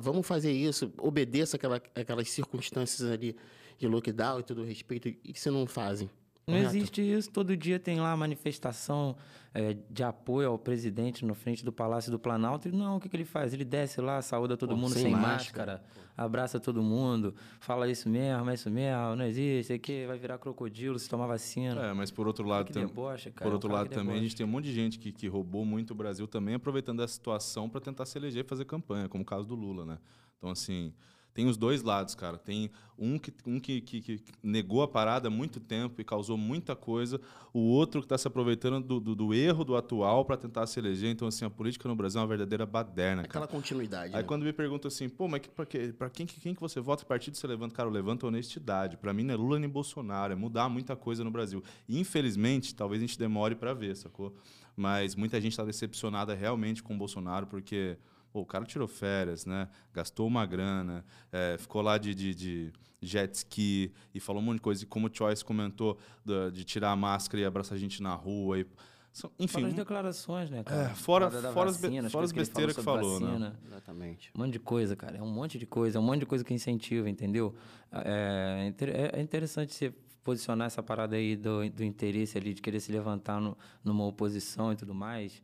vamos 0.01 0.25
fazer 0.25 0.53
isso, 0.53 0.93
obedeça 0.99 1.57
aquela, 1.57 1.83
aquelas 1.93 2.31
circunstâncias 2.31 3.11
ali 3.11 3.35
de 3.79 3.89
lockdown 3.89 4.39
e 4.39 4.43
tudo 4.45 4.63
respeito, 4.63 5.09
e 5.09 5.33
que 5.33 5.41
você 5.41 5.51
não 5.51 5.67
fazem. 5.67 6.09
Não 6.49 6.55
correto? 6.57 6.77
existe 6.77 7.03
isso. 7.03 7.31
Todo 7.31 7.57
dia 7.57 7.79
tem 7.79 8.01
lá 8.01 8.17
manifestação 8.17 9.15
eh, 9.55 9.77
de 9.91 10.03
apoio 10.03 10.49
ao 10.49 10.59
presidente 10.59 11.25
na 11.25 11.35
frente 11.35 11.65
do 11.65 11.71
Palácio 11.71 12.11
do 12.11 12.19
Planalto. 12.19 12.69
E 12.69 12.73
não, 12.73 12.97
o 12.97 13.01
que, 13.01 13.09
que 13.09 13.17
ele 13.17 13.25
faz? 13.25 13.53
Ele 13.53 13.65
desce 13.65 14.01
lá, 14.01 14.23
saúda 14.23 14.57
todo 14.57 14.71
Pô, 14.71 14.77
mundo 14.77 14.95
sem 14.95 15.03
sem, 15.03 15.13
máscara. 15.13 15.73
máscara, 15.75 15.85
abraça 16.17 16.59
todo 16.59 16.83
mundo, 16.83 17.35
fala 17.61 17.89
isso 17.89 18.09
mesmo, 18.09 18.51
é 18.51 18.55
isso 18.55 18.71
mesmo, 18.71 19.17
não 19.17 19.25
existe, 19.25 19.73
aqui 19.73 20.07
vai 20.07 20.19
virar 20.19 20.39
crocodilo 20.39 20.99
se 20.99 21.09
tomar 21.09 21.27
vacina. 21.27 21.87
É, 21.87 21.93
mas 21.93 22.11
por 22.11 22.27
outro 22.27 22.47
lado 22.47 22.73
também. 22.73 22.89
deboche, 22.89 23.31
cara. 23.31 23.45
Por 23.45 23.53
é 23.53 23.55
outro 23.55 23.71
lado 23.71 23.91
também, 23.91 24.17
a 24.17 24.21
gente 24.21 24.35
tem 24.35 24.45
um 24.47 24.49
monte 24.49 24.65
de 24.65 24.73
gente 24.73 24.99
que, 24.99 25.13
que 25.13 25.29
roubou 25.29 25.65
muito 25.65 25.91
o 25.91 25.95
Brasil 25.95 26.27
também, 26.27 26.55
aproveitando 26.55 27.03
essa 27.03 27.13
situação 27.13 27.69
para 27.69 27.81
tentar 27.81 28.07
se 28.07 28.17
eleger 28.19 28.45
e 28.45 28.49
fazer 28.49 28.65
campanha, 28.65 29.09
como 29.09 29.23
o 29.23 29.27
caso 29.27 29.47
do 29.47 29.55
Lula, 29.55 29.85
né? 29.85 29.99
Então, 30.39 30.51
assim, 30.51 30.93
tem 31.39 31.47
os 31.47 31.57
dois 31.57 31.85
lados, 31.85 32.17
cara. 32.17 32.37
Tem 32.37 32.69
um 32.99 33.17
que, 33.17 33.33
um 33.47 33.61
que, 33.61 33.81
que, 33.81 34.01
que 34.01 34.21
negou 34.43 34.83
a 34.83 34.89
parada 34.89 35.29
há 35.29 35.31
muito 35.31 35.61
tempo 35.61 36.01
e 36.01 36.05
causou 36.05 36.37
muita 36.37 36.75
coisa, 36.75 37.21
o 37.53 37.61
outro 37.61 38.01
que 38.01 38.07
está 38.07 38.19
se 38.19 38.27
aproveitando 38.27 38.85
do, 38.85 38.99
do, 38.99 39.15
do 39.15 39.33
erro 39.33 39.63
do 39.63 39.77
atual 39.77 40.25
para 40.25 40.37
tentar 40.37 40.67
se 40.67 40.81
eleger. 40.81 41.13
Então, 41.13 41.29
assim, 41.29 41.45
a 41.45 41.51
política 41.51 41.89
no 41.89 41.95
Brasil 41.95 42.19
é 42.19 42.23
uma 42.23 42.29
verdadeira 42.29 42.67
baderna, 42.67 43.23
cara. 43.23 43.29
Aquela 43.29 43.47
continuidade. 43.47 44.17
Aí 44.17 44.23
né? 44.23 44.27
quando 44.27 44.43
me 44.43 44.53
perguntam 44.53 44.89
assim, 44.89 45.09
pô, 45.09 45.29
mas 45.29 45.43
que, 45.43 45.49
pra 45.49 46.11
quem, 46.11 46.27
que- 46.27 46.41
quem 46.41 46.57
que 46.57 46.61
você 46.61 46.81
vota? 46.81 47.05
Que 47.05 47.09
partido 47.09 47.37
você 47.37 47.47
levanta? 47.47 47.73
Cara, 47.73 47.89
eu 47.89 47.93
levanto 47.93 48.27
honestidade. 48.27 48.97
Pra 48.97 49.13
mim 49.13 49.23
não 49.23 49.35
é 49.35 49.37
Lula 49.37 49.61
nem 49.61 49.71
Bolsonaro, 49.71 50.33
é 50.33 50.37
mudar 50.37 50.69
muita 50.69 50.97
coisa 50.97 51.23
no 51.23 51.31
Brasil. 51.31 51.63
E 51.89 52.01
infelizmente, 52.01 52.75
talvez 52.75 53.01
a 53.01 53.07
gente 53.07 53.17
demore 53.17 53.55
pra 53.55 53.73
ver, 53.73 53.95
sacou? 53.95 54.35
Mas 54.77 55.15
muita 55.15 55.41
gente 55.41 55.57
tá 55.57 55.65
decepcionada 55.65 56.35
realmente 56.35 56.83
com 56.83 56.97
o 56.97 56.99
Bolsonaro, 56.99 57.47
porque 57.47 57.97
pô, 58.39 58.43
o 58.43 58.47
cara 58.47 58.65
tirou 58.65 58.87
férias, 58.87 59.45
né? 59.45 59.69
Gastou 59.93 60.27
uma 60.27 60.47
grana, 60.47 61.05
é, 61.33 61.57
ficou 61.59 61.83
lá 61.83 61.99
de, 61.99 62.15
de, 62.15 62.35
de 62.35 62.73
jet 63.03 63.35
ski 63.35 63.93
e 64.15 64.21
falou 64.21 64.41
um 64.41 64.45
monte 64.45 64.57
de 64.57 64.63
coisa. 64.63 64.83
E 64.85 64.87
como 64.87 65.09
o 65.09 65.11
Choice 65.13 65.45
comentou, 65.45 65.99
da- 66.25 66.51
de 66.51 66.65
tirar 66.65 66.93
a 66.93 66.97
máscara 66.97 67.41
e 67.43 67.45
abraçar 67.45 67.77
a 67.77 67.81
gente 67.81 68.01
na 68.03 68.15
rua. 68.15 68.61
E, 68.61 68.67
são- 69.13 69.31
enfim, 69.39 69.55
Fora 69.55 69.67
as 69.69 69.75
declarações, 69.75 70.51
né, 70.51 70.63
cara? 70.63 70.83
É, 70.83 70.89
fora- 70.95 71.31
fora 71.31 71.73
vacina, 71.73 72.07
as 72.07 72.13
fora 72.13 72.25
as 72.27 72.33
coisas 72.33 72.33
que 72.33 72.39
ele 72.39 72.45
besteiras 72.47 72.77
que 72.77 72.83
falou, 72.83 73.19
né? 73.21 73.27
vacina. 73.27 73.59
Exatamente. 73.67 74.31
Um 74.37 74.41
monte 74.41 74.53
de 74.53 74.59
coisa, 74.61 74.95
cara. 74.95 75.17
É 75.19 75.23
um 75.23 75.31
monte 75.33 75.59
de 75.59 75.67
coisa, 75.67 75.99
é 75.99 76.01
um 76.01 76.05
monte 76.05 76.21
de 76.21 76.27
coisa 76.27 76.45
que 76.45 76.55
incentiva, 76.55 77.11
entendeu? 77.11 77.55
É, 77.91 78.67
inter- 78.69 78.91
é- 78.95 79.19
é 79.19 79.21
interessante 79.21 79.75
você 79.75 79.93
posicionar 80.23 80.67
essa 80.67 80.83
parada 80.83 81.17
aí 81.17 81.35
do, 81.37 81.69
do 81.71 81.83
interesse 81.83 82.37
ali, 82.39 82.53
de 82.55 82.61
querer 82.63 82.79
se 82.81 82.93
levantar 82.93 83.41
no- 83.41 83.57
numa 83.83 84.05
oposição 84.05 84.73
e 84.73 84.77
tudo 84.77 84.95
mais. 84.95 85.43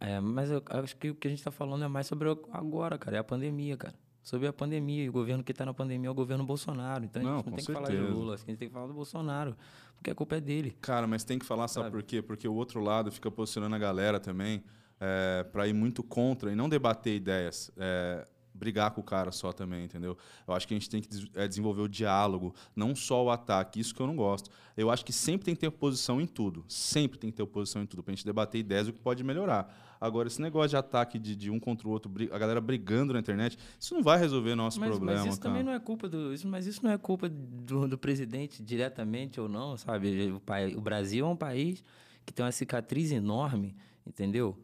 É, 0.00 0.20
mas 0.20 0.50
eu 0.50 0.62
acho 0.66 0.96
que 0.96 1.10
o 1.10 1.14
que 1.14 1.28
a 1.28 1.30
gente 1.30 1.38
está 1.38 1.50
falando 1.50 1.84
é 1.84 1.88
mais 1.88 2.06
sobre 2.06 2.28
agora, 2.50 2.98
cara. 2.98 3.16
É 3.16 3.20
a 3.20 3.24
pandemia, 3.24 3.76
cara. 3.76 3.94
Sobre 4.22 4.46
a 4.46 4.52
pandemia. 4.52 5.04
E 5.04 5.08
o 5.08 5.12
governo 5.12 5.42
que 5.42 5.52
está 5.52 5.64
na 5.64 5.74
pandemia 5.74 6.08
é 6.08 6.10
o 6.10 6.14
governo 6.14 6.44
Bolsonaro. 6.44 7.04
Então 7.04 7.22
a 7.22 7.24
gente 7.24 7.46
não 7.46 7.52
tem 7.52 7.64
que 7.64 7.72
falar 7.72 7.88
de 7.88 7.96
certeza. 7.96 8.12
Lula, 8.12 8.34
a 8.34 8.36
gente 8.36 8.56
tem 8.56 8.68
que 8.68 8.74
falar 8.74 8.86
do 8.86 8.94
Bolsonaro. 8.94 9.56
Porque 9.96 10.10
a 10.10 10.14
culpa 10.14 10.36
é 10.36 10.40
dele. 10.40 10.76
Cara, 10.80 11.06
mas 11.06 11.22
tem 11.22 11.38
que 11.38 11.46
falar, 11.46 11.68
sabe, 11.68 11.90
por 11.90 12.02
quê? 12.02 12.20
Porque 12.20 12.48
o 12.48 12.54
outro 12.54 12.80
lado 12.80 13.12
fica 13.12 13.30
posicionando 13.30 13.76
a 13.76 13.78
galera 13.78 14.18
também 14.18 14.64
é, 15.00 15.44
para 15.44 15.66
ir 15.66 15.72
muito 15.72 16.02
contra 16.02 16.52
e 16.52 16.56
não 16.56 16.68
debater 16.68 17.14
ideias. 17.14 17.70
É, 17.76 18.26
brigar 18.54 18.90
com 18.90 19.00
o 19.00 19.04
cara 19.04 19.32
só 19.32 19.52
também, 19.52 19.84
entendeu? 19.84 20.16
Eu 20.46 20.54
acho 20.54 20.66
que 20.66 20.74
a 20.74 20.78
gente 20.78 20.90
tem 20.90 21.00
que 21.00 21.08
é, 21.34 21.48
desenvolver 21.48 21.82
o 21.82 21.88
diálogo, 21.88 22.54
não 22.74 22.94
só 22.94 23.24
o 23.24 23.30
ataque, 23.30 23.80
isso 23.80 23.94
que 23.94 24.00
eu 24.00 24.06
não 24.06 24.16
gosto. 24.16 24.50
Eu 24.76 24.90
acho 24.90 25.04
que 25.04 25.12
sempre 25.12 25.44
tem 25.44 25.54
que 25.54 25.60
ter 25.60 25.68
oposição 25.68 26.20
em 26.20 26.26
tudo, 26.26 26.64
sempre 26.68 27.18
tem 27.18 27.30
que 27.30 27.36
ter 27.36 27.42
oposição 27.42 27.82
em 27.82 27.86
tudo, 27.86 28.02
pra 28.02 28.12
gente 28.12 28.24
debater 28.24 28.60
ideias 28.60 28.88
o 28.88 28.92
que 28.92 28.98
pode 28.98 29.24
melhorar. 29.24 29.74
Agora, 30.00 30.26
esse 30.26 30.42
negócio 30.42 30.70
de 30.70 30.76
ataque 30.76 31.18
de, 31.18 31.36
de 31.36 31.48
um 31.48 31.60
contra 31.60 31.86
o 31.86 31.90
outro, 31.90 32.10
a 32.32 32.38
galera 32.38 32.60
brigando 32.60 33.12
na 33.12 33.20
internet, 33.20 33.56
isso 33.78 33.94
não 33.94 34.02
vai 34.02 34.18
resolver 34.18 34.56
nosso 34.56 34.80
Mas, 34.80 34.90
problema, 34.90 35.20
mas 35.20 35.32
isso 35.32 35.40
cara. 35.40 35.54
também 35.54 35.64
não 35.64 35.72
é 35.72 35.78
culpa 35.78 36.08
do. 36.08 36.32
Isso, 36.32 36.48
mas 36.48 36.66
isso 36.66 36.82
não 36.82 36.90
é 36.90 36.98
culpa 36.98 37.28
do, 37.28 37.86
do 37.86 37.96
presidente 37.96 38.62
diretamente 38.62 39.40
ou 39.40 39.48
não, 39.48 39.76
sabe? 39.76 40.32
O, 40.32 40.40
pai, 40.40 40.74
o 40.74 40.80
Brasil 40.80 41.24
é 41.24 41.28
um 41.28 41.36
país 41.36 41.84
que 42.26 42.32
tem 42.32 42.44
uma 42.44 42.50
cicatriz 42.50 43.12
enorme, 43.12 43.76
entendeu? 44.04 44.58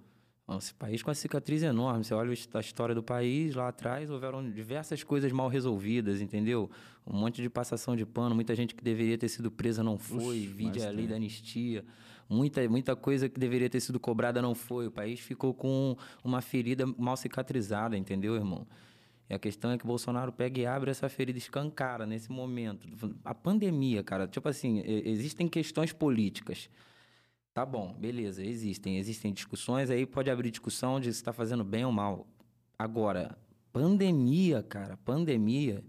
Um 0.49 0.59
país 0.79 1.03
com 1.03 1.11
uma 1.11 1.15
cicatriz 1.15 1.63
enorme. 1.63 2.03
Você 2.03 2.15
olha 2.15 2.31
a 2.31 2.61
história 2.61 2.95
do 2.95 3.03
país, 3.03 3.55
lá 3.55 3.69
atrás 3.69 4.11
houveram 4.11 4.51
diversas 4.51 5.05
coisas 5.05 5.31
mal 5.31 5.49
resolvidas, 5.49 6.23
entendeu? 6.23 6.71
Um 7.07 7.19
monte 7.19 7.43
de 7.43 7.51
passação 7.51 7.95
de 7.95 8.07
pano, 8.07 8.35
muita 8.35 8.55
gente 8.55 8.75
que 8.75 8.83
deveria 8.83 9.19
ter 9.19 9.29
sido 9.29 9.51
presa 9.51 9.83
não 9.83 9.99
foi, 9.99 10.47
vide 10.47 10.83
a 10.83 10.89
lei 10.89 11.01
tem. 11.01 11.09
da 11.09 11.17
anistia. 11.17 11.85
Muita, 12.31 12.67
muita 12.67 12.97
coisa 12.97 13.29
que 13.29 13.39
deveria 13.39 13.69
ter 13.69 13.81
sido 13.81 14.01
cobrada 14.01 14.41
não 14.41 14.55
foi. 14.55 14.87
O 14.87 14.91
país 14.91 15.21
ficou 15.21 15.53
com 15.53 15.95
uma 16.25 16.41
ferida 16.41 16.87
mal 16.87 17.17
cicatrizada, 17.17 17.97
entendeu, 17.97 18.35
irmão? 18.35 18.67
E 19.29 19.35
a 19.35 19.39
questão 19.39 19.71
é 19.71 19.77
que 19.77 19.85
o 19.85 19.87
Bolsonaro 19.87 20.33
pega 20.33 20.61
e 20.61 20.65
abre 20.67 20.91
essa 20.91 21.09
ferida 21.11 21.39
escancara 21.39 22.07
nesse 22.07 22.33
momento. 22.33 22.89
A 23.23 23.35
pandemia, 23.35 24.03
cara, 24.03 24.27
tipo 24.27 24.49
assim, 24.49 24.83
existem 24.87 25.47
questões 25.47 25.93
políticas. 25.93 26.71
Tá 27.59 27.67
bom, 27.67 27.93
beleza, 27.93 28.45
existem. 28.45 28.99
Existem 28.99 29.33
discussões, 29.33 29.91
aí 29.91 30.07
pode 30.07 30.31
abrir 30.31 30.49
discussão 30.49 31.01
de 31.01 31.13
se 31.13 31.19
está 31.19 31.33
fazendo 31.33 31.65
bem 31.65 31.85
ou 31.85 31.91
mal. 31.91 32.25
Agora, 32.79 33.37
pandemia, 33.73 34.63
cara, 34.63 34.97
pandemia, 34.99 35.85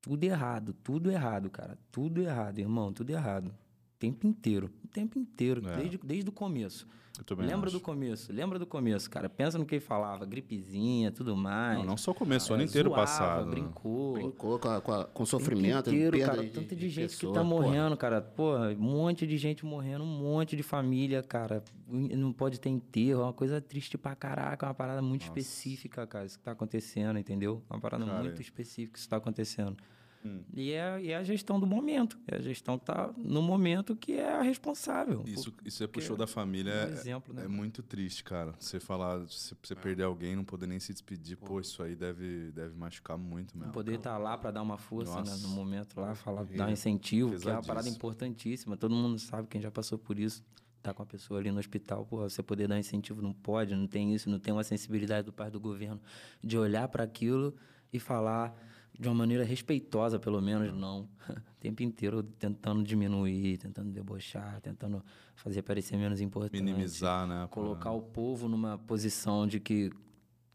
tudo 0.00 0.22
errado, 0.22 0.72
tudo 0.72 1.10
errado, 1.10 1.50
cara. 1.50 1.76
Tudo 1.90 2.22
errado, 2.22 2.60
irmão, 2.60 2.92
tudo 2.92 3.10
errado. 3.10 3.48
O 3.48 3.98
tempo 3.98 4.28
inteiro, 4.28 4.70
o 4.84 4.86
tempo 4.86 5.18
inteiro, 5.18 5.66
É. 5.70 5.76
desde, 5.76 5.98
desde 5.98 6.30
o 6.30 6.32
começo. 6.32 6.86
Eu 7.22 7.24
também 7.24 7.46
Lembra 7.46 7.68
acho. 7.68 7.78
do 7.78 7.80
começo, 7.80 8.32
lembra 8.32 8.58
do 8.58 8.66
começo, 8.66 9.08
cara. 9.08 9.28
Pensa 9.28 9.56
no 9.56 9.64
que 9.64 9.76
ele 9.76 9.80
falava, 9.80 10.26
gripezinha, 10.26 11.12
tudo 11.12 11.36
mais. 11.36 11.78
Não, 11.78 11.84
não 11.86 11.96
só 11.96 12.10
o 12.10 12.14
começo, 12.14 12.50
o 12.50 12.54
ano 12.54 12.64
É, 12.64 12.66
inteiro 12.66 12.88
zoava, 12.88 13.02
passado. 13.02 13.44
né? 13.46 13.50
Brincou. 13.52 14.14
Brincou 14.14 14.58
com, 14.58 14.68
a- 14.68 14.80
com, 14.80 14.92
a- 14.92 15.04
com 15.04 15.22
O 15.22 15.26
sofrimento, 15.26 15.88
inteiro, 15.88 16.16
perda 16.16 16.34
cara. 16.36 16.48
Tanta 16.48 16.74
de, 16.74 16.88
gente 16.88 17.10
pessoa. 17.10 17.32
que 17.32 17.38
tá 17.38 17.44
Porra, 17.44 17.62
morrendo, 17.62 17.96
cara. 17.96 18.20
Porra, 18.20 18.70
um 18.70 18.76
monte 18.82 19.24
de 19.24 19.36
gente 19.38 19.64
morrendo, 19.64 20.02
um 20.02 20.18
monte 20.18 20.56
de 20.56 20.64
família, 20.64 21.22
cara. 21.22 21.62
Não 21.88 22.32
pode 22.32 22.58
ter 22.58 22.70
enterro, 22.70 23.20
é 23.20 23.24
uma 23.24 23.32
coisa 23.32 23.60
triste 23.60 23.96
pra 23.96 24.16
caraca, 24.16 24.66
é 24.66 24.68
uma 24.68 24.74
parada 24.74 25.00
muito 25.00 25.22
específica, 25.22 26.04
cara. 26.08 26.26
Isso 26.26 26.38
que 26.38 26.44
tá 26.44 26.50
acontecendo, 26.50 27.20
entendeu? 27.20 27.62
Uma 27.70 27.78
parada 27.78 28.04
Cara, 28.04 28.18
muito 28.20 28.38
é. 28.38 28.42
específica 28.42 28.94
que 28.94 28.98
isso 28.98 29.08
tá 29.08 29.18
acontecendo. 29.18 29.76
Hum. 30.24 30.42
E, 30.54 30.70
é, 30.72 31.00
e 31.00 31.10
é 31.10 31.16
a 31.16 31.22
gestão 31.24 31.58
do 31.58 31.66
momento. 31.66 32.18
É 32.28 32.36
a 32.36 32.40
gestão 32.40 32.78
que 32.78 32.84
tá 32.84 33.12
no 33.16 33.42
momento 33.42 33.96
que 33.96 34.12
é 34.12 34.32
a 34.32 34.42
responsável. 34.42 35.22
Isso, 35.26 35.52
isso 35.64 35.78
você 35.78 35.88
puxou 35.88 36.16
da 36.16 36.26
família. 36.26 36.70
é 36.70 36.84
um 36.84 36.88
É, 36.88 36.92
exemplo, 36.92 37.34
né? 37.34 37.44
é 37.44 37.48
muito 37.48 37.82
triste, 37.82 38.22
cara. 38.22 38.54
Você 38.58 38.78
falar, 38.78 39.18
você, 39.18 39.54
você 39.60 39.74
perder 39.74 40.04
alguém, 40.04 40.36
não 40.36 40.44
poder 40.44 40.66
nem 40.66 40.78
se 40.78 40.92
despedir, 40.92 41.36
pô, 41.36 41.58
isso 41.60 41.82
aí 41.82 41.96
deve, 41.96 42.52
deve 42.52 42.74
machucar 42.76 43.18
muito 43.18 43.54
mesmo. 43.56 43.66
Não 43.66 43.72
poder 43.72 43.94
estar 43.96 44.16
lá 44.18 44.36
para 44.38 44.50
dar 44.52 44.62
uma 44.62 44.78
força 44.78 45.20
né, 45.22 45.34
no 45.42 45.48
momento 45.48 46.00
lá, 46.00 46.14
falar, 46.14 46.42
Horrível. 46.42 46.58
dar 46.58 46.68
um 46.68 46.72
incentivo, 46.72 47.36
que 47.38 47.48
é 47.48 47.52
uma 47.52 47.62
parada 47.62 47.88
importantíssima. 47.88 48.76
Todo 48.76 48.94
mundo 48.94 49.18
sabe, 49.18 49.48
quem 49.48 49.60
já 49.60 49.70
passou 49.70 49.98
por 49.98 50.18
isso, 50.18 50.44
tá 50.82 50.92
com 50.94 51.02
a 51.02 51.06
pessoa 51.06 51.40
ali 51.40 51.50
no 51.50 51.58
hospital, 51.58 52.04
pô, 52.06 52.18
você 52.28 52.42
poder 52.42 52.66
dar 52.68 52.78
incentivo 52.78 53.22
não 53.22 53.32
pode, 53.32 53.74
não 53.74 53.86
tem 53.86 54.14
isso, 54.14 54.28
não 54.28 54.38
tem 54.38 54.52
uma 54.52 54.64
sensibilidade 54.64 55.24
do 55.26 55.32
pai 55.32 55.50
do 55.50 55.60
governo 55.60 56.00
de 56.42 56.58
olhar 56.58 56.88
para 56.88 57.04
aquilo 57.04 57.54
e 57.92 57.98
falar 58.00 58.52
de 58.98 59.08
uma 59.08 59.14
maneira 59.14 59.44
respeitosa, 59.44 60.18
pelo 60.18 60.40
menos, 60.40 60.72
não. 60.72 61.00
O 61.00 61.08
tempo 61.60 61.82
inteiro 61.82 62.22
tentando 62.22 62.82
diminuir, 62.82 63.58
tentando 63.58 63.90
debochar, 63.90 64.60
tentando 64.60 65.02
fazer 65.34 65.62
parecer 65.62 65.96
menos 65.96 66.20
importante 66.20 66.62
Minimizar, 66.62 67.26
né? 67.26 67.46
colocar 67.50 67.92
o 67.92 68.02
povo 68.02 68.48
numa 68.48 68.78
posição 68.78 69.46
de 69.46 69.58
que 69.58 69.90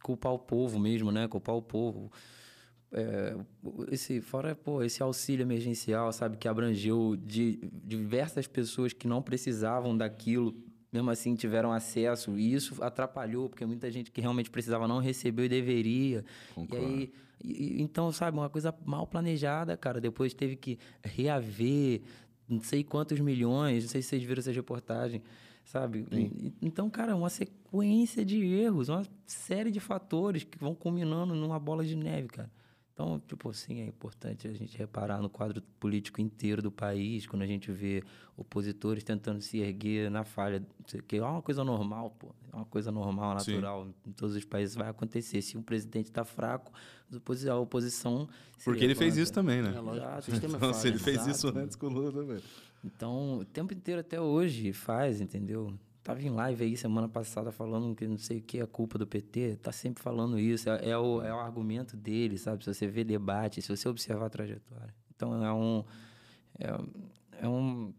culpar 0.02 0.34
o 0.34 0.40
povo 0.40 0.80
mesmo, 0.80 1.12
né? 1.12 1.28
Culpar 1.28 1.56
o 1.56 1.62
povo. 1.62 2.12
É, 2.92 3.36
esse 3.92 4.22
fora 4.22 4.56
pô, 4.56 4.82
esse 4.82 5.04
auxílio 5.04 5.44
emergencial, 5.44 6.12
sabe, 6.14 6.38
que 6.38 6.48
abrangeu 6.48 7.18
de 7.18 7.60
diversas 7.84 8.48
pessoas 8.48 8.94
que 8.94 9.08
não 9.08 9.22
precisavam 9.22 9.98
daquilo, 9.98 10.56
mesmo 10.98 11.10
assim 11.12 11.36
tiveram 11.36 11.72
acesso 11.72 12.38
e 12.38 12.54
isso 12.54 12.84
atrapalhou 12.84 13.50
porque 13.50 13.66
muita 13.66 13.90
gente 13.90 14.12
que 14.12 14.20
realmente 14.22 14.50
precisava 14.50 14.88
não 14.88 15.00
recebeu 15.00 15.46
e 15.46 15.50
deveria. 15.50 16.24
Concordo. 16.54 16.84
E 16.86 16.88
aí, 16.88 17.12
e- 17.44 17.82
então, 17.82 18.12
sabe, 18.12 18.38
uma 18.38 18.50
coisa 18.50 18.74
mal 18.86 19.06
planejada, 19.08 19.78
cara. 19.78 20.02
Depois 20.02 20.34
teve 20.34 20.56
que 20.56 20.78
reaver 21.04 22.02
não 22.50 22.62
sei 22.62 22.84
quantos 22.84 23.20
milhões, 23.20 23.84
não 23.84 23.90
sei 23.90 24.02
se 24.02 24.10
vocês 24.10 24.24
viram 24.24 24.40
essa 24.40 24.52
reportagem, 24.52 25.22
sabe? 25.66 26.06
Então, 26.62 26.90
cara, 26.90 27.16
uma 27.16 27.30
sequência 27.30 28.24
de 28.24 28.42
erros, 28.46 28.88
uma 28.90 29.06
série 29.26 29.70
de 29.70 29.80
fatores 29.82 30.44
que 30.46 30.58
vão 30.58 30.74
culminando 30.74 31.36
numa 31.36 31.60
bola 31.60 31.84
de 31.84 31.96
neve, 31.96 32.30
cara. 32.30 32.50
Então, 33.00 33.22
tipo 33.28 33.48
assim, 33.52 33.82
é 33.82 33.86
importante 33.86 34.48
a 34.48 34.54
gente 34.54 34.76
reparar 34.76 35.22
no 35.22 35.30
quadro 35.30 35.62
político 35.80 36.20
inteiro 36.20 36.64
do 36.64 36.72
país, 36.72 37.28
quando 37.28 37.44
a 37.44 37.46
gente 37.46 37.72
vê 37.72 38.04
opositores 38.36 39.04
tentando 39.04 39.40
se 39.40 39.60
erguer 39.60 40.10
na 40.10 40.24
falha, 40.24 40.66
que 41.08 41.18
é 41.18 41.24
uma 41.24 41.44
coisa 41.44 41.64
normal, 41.64 42.10
pô. 42.18 42.34
É 42.52 42.56
uma 42.56 42.66
coisa 42.66 42.92
normal, 42.92 43.40
Sim. 43.40 43.52
natural. 43.52 43.88
Em 44.04 44.12
todos 44.14 44.36
os 44.36 44.44
países 44.46 44.74
vai 44.76 44.90
acontecer. 44.90 45.44
Se 45.44 45.56
um 45.56 45.62
presidente 45.62 46.08
está 46.08 46.26
fraco, 46.26 46.72
a 47.14 47.18
oposi- 47.18 47.48
a 47.48 47.56
oposição. 47.56 48.28
Porque 48.64 48.84
ele 48.84 48.96
fez 48.96 49.16
isso 49.16 49.32
também, 49.32 49.62
né? 49.62 49.74
É 49.76 49.80
lógico, 49.80 50.04
Exato. 50.08 50.20
o 50.20 50.24
sistema 50.32 50.54
é 50.54 50.58
Então, 50.58 50.74
se 50.74 50.88
ele 50.88 50.98
falho. 50.98 51.04
fez 51.18 51.28
isso 51.28 51.48
Exato. 51.50 51.60
antes 51.60 51.76
com 51.76 51.86
o 51.86 51.90
Lula 51.90 52.12
também. 52.12 52.42
Então, 52.84 53.38
o 53.38 53.46
tempo 53.46 53.76
inteiro 53.76 54.02
até 54.02 54.20
hoje 54.20 54.74
faz, 54.74 55.22
entendeu? 55.22 55.72
Tava 56.08 56.22
em 56.22 56.30
live 56.30 56.64
aí 56.64 56.78
semana 56.78 57.10
passada 57.10 57.52
falando 57.52 57.94
que 57.94 58.08
não 58.08 58.18
sei 58.18 58.38
o 58.38 58.42
que 58.42 58.62
é 58.62 58.66
culpa 58.66 58.98
do 58.98 59.06
PT, 59.06 59.58
tá 59.58 59.74
sempre 59.74 60.02
falando 60.02 60.40
isso, 60.40 60.70
é, 60.70 60.92
é 60.92 60.98
o, 60.98 61.22
é 61.22 61.34
o 61.34 61.38
argumento 61.38 61.98
dele, 61.98 62.38
sabe? 62.38 62.64
Se 62.64 62.74
você 62.74 62.88
vê 62.88 63.04
debate, 63.04 63.62
se 63.62 63.68
você 63.68 63.90
observar 63.90 64.28
a 64.28 64.30
trajetória. 64.30 64.96
Então 65.14 65.44
é 65.44 65.52
um. 65.52 65.84
É, 66.58 67.44
é 67.46 67.50
um. 67.50 67.94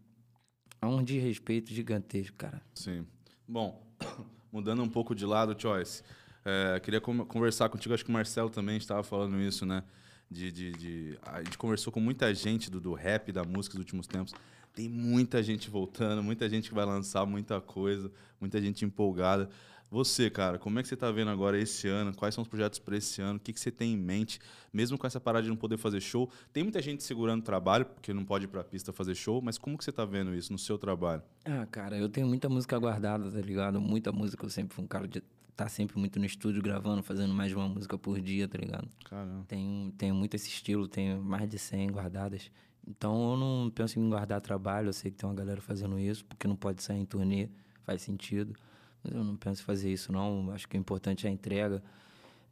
É 0.81 0.87
um 0.87 1.03
desrespeito 1.03 1.71
gigantesco, 1.71 2.35
cara. 2.35 2.59
Sim. 2.73 3.05
Bom, 3.47 3.79
mudando 4.51 4.81
um 4.81 4.89
pouco 4.89 5.13
de 5.13 5.23
lado, 5.23 5.55
Choice, 5.55 6.01
é, 6.43 6.79
queria 6.79 6.99
conversar 6.99 7.69
contigo, 7.69 7.93
acho 7.93 8.03
que 8.03 8.09
o 8.09 8.13
Marcelo 8.13 8.49
também 8.49 8.77
estava 8.77 9.03
falando 9.03 9.39
isso, 9.39 9.67
né? 9.67 9.83
De, 10.31 10.51
de, 10.51 10.71
de- 10.71 11.19
a 11.21 11.43
gente 11.43 11.59
conversou 11.59 11.93
com 11.93 11.99
muita 11.99 12.33
gente 12.33 12.71
do, 12.71 12.81
do 12.81 12.91
rap, 12.95 13.31
da 13.31 13.43
música 13.43 13.73
dos 13.75 13.81
últimos 13.81 14.07
tempos. 14.07 14.33
Tem 14.73 14.87
muita 14.87 15.41
gente 15.43 15.69
voltando, 15.69 16.23
muita 16.23 16.47
gente 16.49 16.69
que 16.69 16.75
vai 16.75 16.85
lançar 16.85 17.25
muita 17.25 17.59
coisa, 17.59 18.11
muita 18.39 18.61
gente 18.61 18.85
empolgada. 18.85 19.49
Você, 19.91 20.29
cara, 20.29 20.59
como 20.59 20.77
é 20.77 20.83
que 20.83 20.87
você 20.87 20.95
tá 20.95 21.09
vendo 21.11 21.31
agora 21.31 21.59
esse 21.59 21.87
ano? 21.87 22.13
Quais 22.15 22.35
são 22.35 22.43
os 22.43 22.47
projetos 22.47 22.77
para 22.77 22.95
esse 22.95 23.21
ano? 23.21 23.37
O 23.37 23.39
que, 23.39 23.51
que 23.51 23.59
você 23.59 23.71
tem 23.71 23.93
em 23.93 23.97
mente? 23.97 24.39
Mesmo 24.71 24.99
com 24.99 25.07
essa 25.07 25.19
parada 25.19 25.43
de 25.43 25.49
não 25.49 25.55
poder 25.55 25.77
fazer 25.77 25.99
show, 25.99 26.29
tem 26.53 26.61
muita 26.61 26.79
gente 26.79 27.03
segurando 27.03 27.41
o 27.41 27.43
trabalho, 27.43 27.85
porque 27.87 28.13
não 28.13 28.23
pode 28.23 28.45
ir 28.45 28.49
pra 28.49 28.63
pista 28.63 28.93
fazer 28.93 29.15
show, 29.15 29.41
mas 29.41 29.57
como 29.57 29.75
que 29.75 29.83
você 29.83 29.91
tá 29.91 30.05
vendo 30.05 30.35
isso 30.35 30.51
no 30.51 30.59
seu 30.59 30.77
trabalho? 30.77 31.23
Ah, 31.43 31.65
cara, 31.71 31.97
eu 31.97 32.07
tenho 32.07 32.27
muita 32.27 32.47
música 32.47 32.77
guardada, 32.77 33.31
tá 33.31 33.41
ligado? 33.41 33.81
Muita 33.81 34.11
música. 34.11 34.45
Eu 34.45 34.49
sempre 34.51 34.75
fui 34.75 34.85
um 34.85 34.87
cara 34.87 35.07
de 35.07 35.23
estar 35.49 35.69
sempre 35.69 35.97
muito 35.97 36.19
no 36.19 36.25
estúdio 36.25 36.61
gravando, 36.61 37.01
fazendo 37.01 37.33
mais 37.33 37.49
de 37.49 37.55
uma 37.55 37.67
música 37.67 37.97
por 37.97 38.21
dia, 38.21 38.47
tá 38.47 38.59
ligado? 38.59 38.87
Caramba. 39.05 39.43
Tenho, 39.47 39.91
tenho 39.97 40.13
muito 40.13 40.35
esse 40.35 40.47
estilo, 40.47 40.87
tenho 40.87 41.19
mais 41.21 41.49
de 41.49 41.57
100 41.57 41.91
guardadas. 41.91 42.51
Então 42.89 43.31
eu 43.31 43.37
não 43.37 43.69
penso 43.69 43.99
em 43.99 44.09
guardar 44.09 44.41
trabalho, 44.41 44.89
eu 44.89 44.93
sei 44.93 45.11
que 45.11 45.17
tem 45.17 45.29
uma 45.29 45.35
galera 45.35 45.61
fazendo 45.61 45.99
isso, 45.99 46.25
porque 46.25 46.47
não 46.47 46.55
pode 46.55 46.81
sair 46.81 46.99
em 46.99 47.05
turnê, 47.05 47.49
faz 47.83 48.01
sentido. 48.01 48.55
Mas 49.03 49.13
eu 49.13 49.23
não 49.23 49.35
penso 49.35 49.61
em 49.61 49.65
fazer 49.65 49.91
isso, 49.93 50.11
não. 50.11 50.51
Acho 50.51 50.67
que 50.67 50.75
o 50.75 50.79
importante 50.79 51.27
é 51.27 51.29
a 51.29 51.33
entrega. 51.33 51.83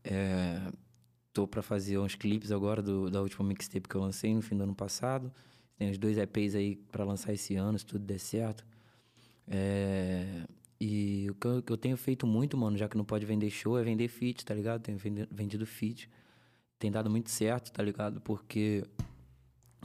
É, 0.03 0.71
tô 1.33 1.47
para 1.47 1.61
fazer 1.61 1.97
uns 1.97 2.15
clipes 2.15 2.51
agora 2.51 2.81
do, 2.81 3.09
da 3.09 3.21
última 3.21 3.47
mixtape 3.47 3.87
que 3.89 3.95
eu 3.95 4.01
lancei 4.01 4.33
no 4.33 4.41
fim 4.41 4.55
do 4.55 4.63
ano 4.63 4.75
passado. 4.75 5.31
Tem 5.75 5.89
os 5.89 5.97
dois 5.97 6.17
EPs 6.17 6.55
aí 6.55 6.75
para 6.91 7.03
lançar 7.03 7.33
esse 7.33 7.55
ano, 7.55 7.77
se 7.77 7.85
tudo 7.85 8.05
der 8.05 8.19
certo. 8.19 8.65
É, 9.47 10.45
e 10.79 11.27
o 11.29 11.35
que 11.35 11.47
eu, 11.47 11.63
que 11.63 11.71
eu 11.71 11.77
tenho 11.77 11.97
feito 11.97 12.27
muito, 12.27 12.55
mano, 12.57 12.77
já 12.77 12.87
que 12.87 12.97
não 12.97 13.05
pode 13.05 13.25
vender 13.25 13.49
show, 13.49 13.77
é 13.77 13.83
vender 13.83 14.07
feat, 14.07 14.45
tá 14.45 14.53
ligado? 14.53 14.81
Tenho 14.81 14.99
vendido 15.31 15.65
feat. 15.65 16.09
Tem 16.77 16.91
dado 16.91 17.09
muito 17.09 17.29
certo, 17.31 17.71
tá 17.71 17.81
ligado? 17.81 18.21
Porque 18.21 18.83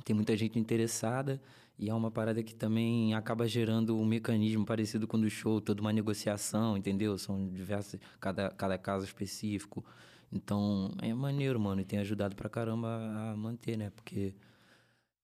tem 0.05 0.15
muita 0.15 0.37
gente 0.37 0.59
interessada 0.59 1.41
e 1.79 1.91
é 1.91 1.95
uma 1.95 2.11
parada 2.11 2.43
que 2.43 2.55
também 2.55 3.15
acaba 3.15 3.49
gerando 3.49 3.99
um 3.99 4.05
mecanismo 4.05 4.65
parecido 4.65 5.07
com 5.07 5.17
o 5.17 5.21
do 5.21 5.31
show, 5.31 5.61
toda 5.61 5.81
uma 5.81 5.93
negociação, 5.93 6.77
entendeu? 6.77 7.19
São 7.19 7.49
diversos, 7.49 7.99
cada, 8.21 8.51
cada 8.51 8.79
caso 8.79 9.05
específico. 9.05 9.85
Então, 10.31 10.95
é 11.03 11.13
maneiro, 11.13 11.59
mano, 11.61 11.81
e 11.81 11.85
tem 11.85 11.99
ajudado 11.99 12.37
pra 12.37 12.49
caramba 12.49 12.89
a 12.89 13.37
manter, 13.37 13.77
né? 13.77 13.91
Porque 13.91 14.35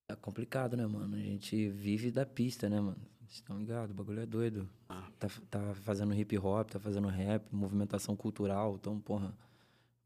é 0.08 0.16
complicado, 0.16 0.76
né, 0.76 0.86
mano? 0.86 1.16
A 1.16 1.20
gente 1.20 1.68
vive 1.68 2.10
da 2.10 2.26
pista, 2.26 2.68
né, 2.68 2.80
mano? 2.80 2.98
Vocês 3.20 3.36
estão 3.36 3.58
ligados? 3.58 3.90
O 3.90 3.94
bagulho 3.94 4.20
é 4.20 4.26
doido. 4.26 4.68
Ah. 4.88 5.08
Tá, 5.18 5.28
tá 5.50 5.74
fazendo 5.74 6.14
hip 6.14 6.36
hop, 6.38 6.70
tá 6.70 6.78
fazendo 6.80 7.08
rap, 7.08 7.44
movimentação 7.52 8.16
cultural. 8.16 8.76
Então, 8.80 8.98
porra, 8.98 9.34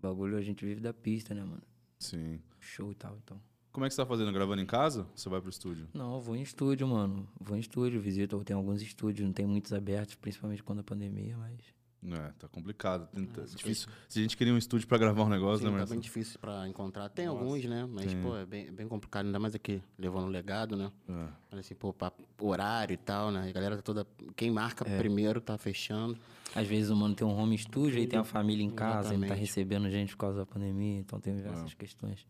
bagulho 0.00 0.36
a 0.36 0.42
gente 0.42 0.64
vive 0.64 0.80
da 0.80 0.92
pista, 0.92 1.34
né, 1.34 1.42
mano? 1.42 1.62
Sim. 1.98 2.40
Show 2.58 2.90
e 2.90 2.94
tal, 2.94 3.16
então. 3.22 3.40
Como 3.72 3.86
é 3.86 3.88
que 3.88 3.94
você 3.94 4.02
tá 4.02 4.06
fazendo? 4.06 4.30
Gravando 4.32 4.60
em 4.60 4.66
casa? 4.66 5.06
Você 5.14 5.28
vai 5.28 5.40
pro 5.40 5.48
estúdio? 5.50 5.88
Não, 5.94 6.14
eu 6.14 6.20
vou 6.20 6.36
em 6.36 6.42
estúdio, 6.42 6.86
mano. 6.86 7.26
Vou 7.40 7.56
em 7.56 7.60
estúdio, 7.60 8.00
visito. 8.00 8.42
Tenho 8.44 8.58
alguns 8.58 8.82
estúdios, 8.82 9.24
não 9.26 9.32
tem 9.32 9.46
muitos 9.46 9.72
abertos, 9.72 10.14
principalmente 10.14 10.62
quando 10.62 10.80
a 10.80 10.84
pandemia, 10.84 11.36
mas. 11.38 11.58
É, 12.04 12.32
tá 12.38 12.48
complicado. 12.48 13.06
Tem- 13.14 13.24
tá 13.26 13.42
Ah, 13.42 13.44
difícil. 13.44 13.88
Se 14.08 14.18
a 14.18 14.22
gente 14.22 14.36
queria 14.36 14.52
um 14.52 14.58
estúdio 14.58 14.88
pra 14.88 14.98
gravar 14.98 15.22
um 15.22 15.28
negócio, 15.28 15.64
Sim, 15.66 15.72
né, 15.72 15.78
tá 15.78 15.86
bem 15.86 16.00
difícil 16.00 16.38
pra 16.40 16.66
encontrar. 16.68 17.08
Tem 17.08 17.26
Nossa, 17.26 17.38
alguns, 17.40 17.64
né? 17.64 17.86
Mas, 17.88 18.10
sim. 18.10 18.20
pô, 18.20 18.36
é 18.36 18.44
bem, 18.44 18.66
é 18.66 18.70
bem 18.72 18.88
complicado, 18.88 19.26
ainda 19.26 19.38
mais 19.38 19.54
aqui, 19.54 19.80
levando 19.96 20.24
o 20.24 20.28
legado, 20.28 20.76
né? 20.76 20.90
É. 21.08 21.28
Mas 21.52 21.60
assim, 21.60 21.74
pô, 21.76 21.92
pra 21.94 22.12
horário 22.40 22.92
e 22.92 22.96
tal, 22.96 23.30
né? 23.30 23.48
A 23.48 23.52
galera 23.52 23.76
tá 23.76 23.82
toda. 23.82 24.04
Quem 24.34 24.50
marca 24.50 24.84
É. 24.86 24.98
primeiro 24.98 25.40
tá 25.40 25.56
fechando. 25.56 26.18
Às 26.54 26.66
vezes 26.66 26.90
o 26.90 26.96
mano 26.96 27.14
tem 27.14 27.24
um 27.26 27.30
home 27.38 27.56
studio 27.56 27.98
e 28.00 28.06
tem 28.06 28.18
a 28.18 28.24
família 28.24 28.64
em 28.64 28.70
casa, 28.70 29.10
ele 29.14 29.20
tá 29.20 29.26
Exatamente. 29.26 29.40
recebendo 29.40 29.88
gente 29.88 30.10
por 30.10 30.18
causa 30.18 30.38
da 30.38 30.44
pandemia, 30.46 30.98
então 30.98 31.20
tem 31.20 31.34
diversas 31.36 31.72
questões. 31.72 32.26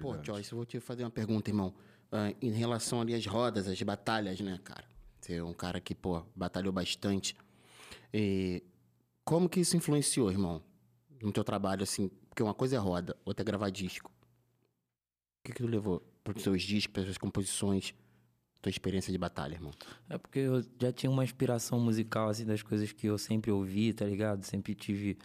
Pô, 0.00 0.12
Verdade. 0.12 0.26
Joyce, 0.26 0.52
eu 0.52 0.56
vou 0.56 0.66
te 0.66 0.80
fazer 0.80 1.04
uma 1.04 1.10
pergunta, 1.10 1.50
irmão. 1.50 1.74
Ah, 2.10 2.32
em 2.40 2.50
relação 2.50 3.00
ali 3.00 3.14
às 3.14 3.26
rodas, 3.26 3.66
às 3.66 3.80
batalhas, 3.82 4.40
né, 4.40 4.58
cara? 4.62 4.84
Você 5.20 5.34
é 5.34 5.44
um 5.44 5.54
cara 5.54 5.80
que, 5.80 5.94
pô, 5.94 6.22
batalhou 6.36 6.72
bastante. 6.72 7.36
E 8.12 8.62
como 9.24 9.48
que 9.48 9.60
isso 9.60 9.76
influenciou, 9.76 10.30
irmão? 10.30 10.62
No 11.22 11.32
teu 11.32 11.42
trabalho, 11.42 11.82
assim? 11.82 12.10
Porque 12.28 12.42
uma 12.42 12.54
coisa 12.54 12.76
é 12.76 12.78
roda, 12.78 13.16
outra 13.24 13.42
é 13.42 13.44
gravar 13.44 13.70
disco. 13.70 14.10
O 14.10 15.44
que 15.44 15.52
que 15.52 15.62
tu 15.62 15.66
levou 15.66 16.02
pros 16.22 16.42
seus 16.42 16.62
discos, 16.62 16.92
pras 16.92 17.06
suas 17.06 17.18
composições, 17.18 17.94
tua 18.60 18.70
experiência 18.70 19.12
de 19.12 19.18
batalha, 19.18 19.54
irmão? 19.54 19.72
É 20.08 20.18
porque 20.18 20.40
eu 20.40 20.62
já 20.80 20.92
tinha 20.92 21.10
uma 21.10 21.24
inspiração 21.24 21.78
musical, 21.80 22.28
assim, 22.28 22.44
das 22.44 22.62
coisas 22.62 22.92
que 22.92 23.06
eu 23.06 23.18
sempre 23.18 23.50
ouvi, 23.50 23.92
tá 23.92 24.04
ligado? 24.04 24.42
Sempre 24.44 24.74
tive 24.74 25.18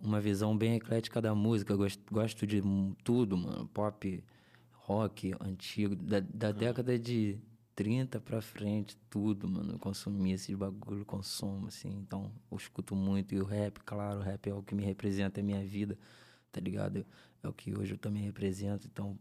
uma 0.00 0.20
visão 0.20 0.56
bem 0.56 0.76
eclética 0.76 1.20
da 1.20 1.34
música. 1.34 1.74
Gosto, 1.76 2.02
gosto 2.12 2.46
de 2.46 2.62
tudo, 3.04 3.36
mano. 3.36 3.68
Pop, 3.68 4.24
rock, 4.72 5.34
antigo. 5.40 5.96
Da, 5.96 6.20
da 6.20 6.52
década 6.52 6.98
de 6.98 7.38
30 7.74 8.20
pra 8.20 8.40
frente, 8.40 8.96
tudo, 9.08 9.48
mano. 9.48 9.72
Eu 9.72 9.78
consumi 9.78 10.32
esses 10.32 10.54
bagulho, 10.56 11.04
consumo, 11.04 11.68
assim. 11.68 11.90
Então, 11.90 12.32
eu 12.50 12.56
escuto 12.56 12.96
muito. 12.96 13.34
E 13.34 13.40
o 13.40 13.44
rap, 13.44 13.80
claro, 13.84 14.20
o 14.20 14.22
rap 14.22 14.48
é 14.48 14.54
o 14.54 14.62
que 14.62 14.74
me 14.74 14.84
representa, 14.84 15.40
é 15.40 15.42
a 15.42 15.44
minha 15.44 15.64
vida, 15.64 15.98
tá 16.50 16.60
ligado? 16.60 17.04
É 17.42 17.48
o 17.48 17.52
que 17.52 17.76
hoje 17.78 17.94
eu 17.94 17.98
também 17.98 18.22
represento. 18.22 18.86
Então, 18.86 19.18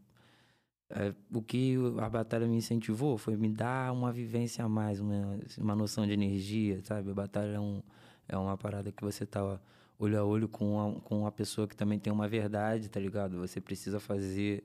é, 0.90 1.14
o 1.34 1.42
que 1.42 1.76
a 2.02 2.10
batalha 2.10 2.48
me 2.48 2.56
incentivou 2.56 3.18
foi 3.18 3.36
me 3.36 3.50
dar 3.50 3.92
uma 3.92 4.12
vivência 4.12 4.64
a 4.64 4.70
mais, 4.70 5.00
uma, 5.00 5.38
uma 5.58 5.76
noção 5.76 6.06
de 6.06 6.14
energia, 6.14 6.82
sabe? 6.84 7.12
A 7.12 7.14
batalha 7.14 7.56
é, 7.56 7.60
um, 7.60 7.84
é 8.28 8.38
uma 8.38 8.58
parada 8.58 8.92
que 8.92 9.04
você 9.04 9.26
tá 9.26 9.60
olho 10.00 10.20
a 10.20 10.24
olho 10.24 10.48
com 10.48 10.74
uma, 10.74 11.00
com 11.02 11.20
uma 11.22 11.32
pessoa 11.32 11.68
que 11.68 11.76
também 11.76 12.00
tem 12.00 12.12
uma 12.12 12.28
verdade, 12.28 12.90
tá 12.90 13.00
ligado? 13.00 13.38
Você 13.40 13.60
precisa 13.60 14.00
fazer 14.00 14.64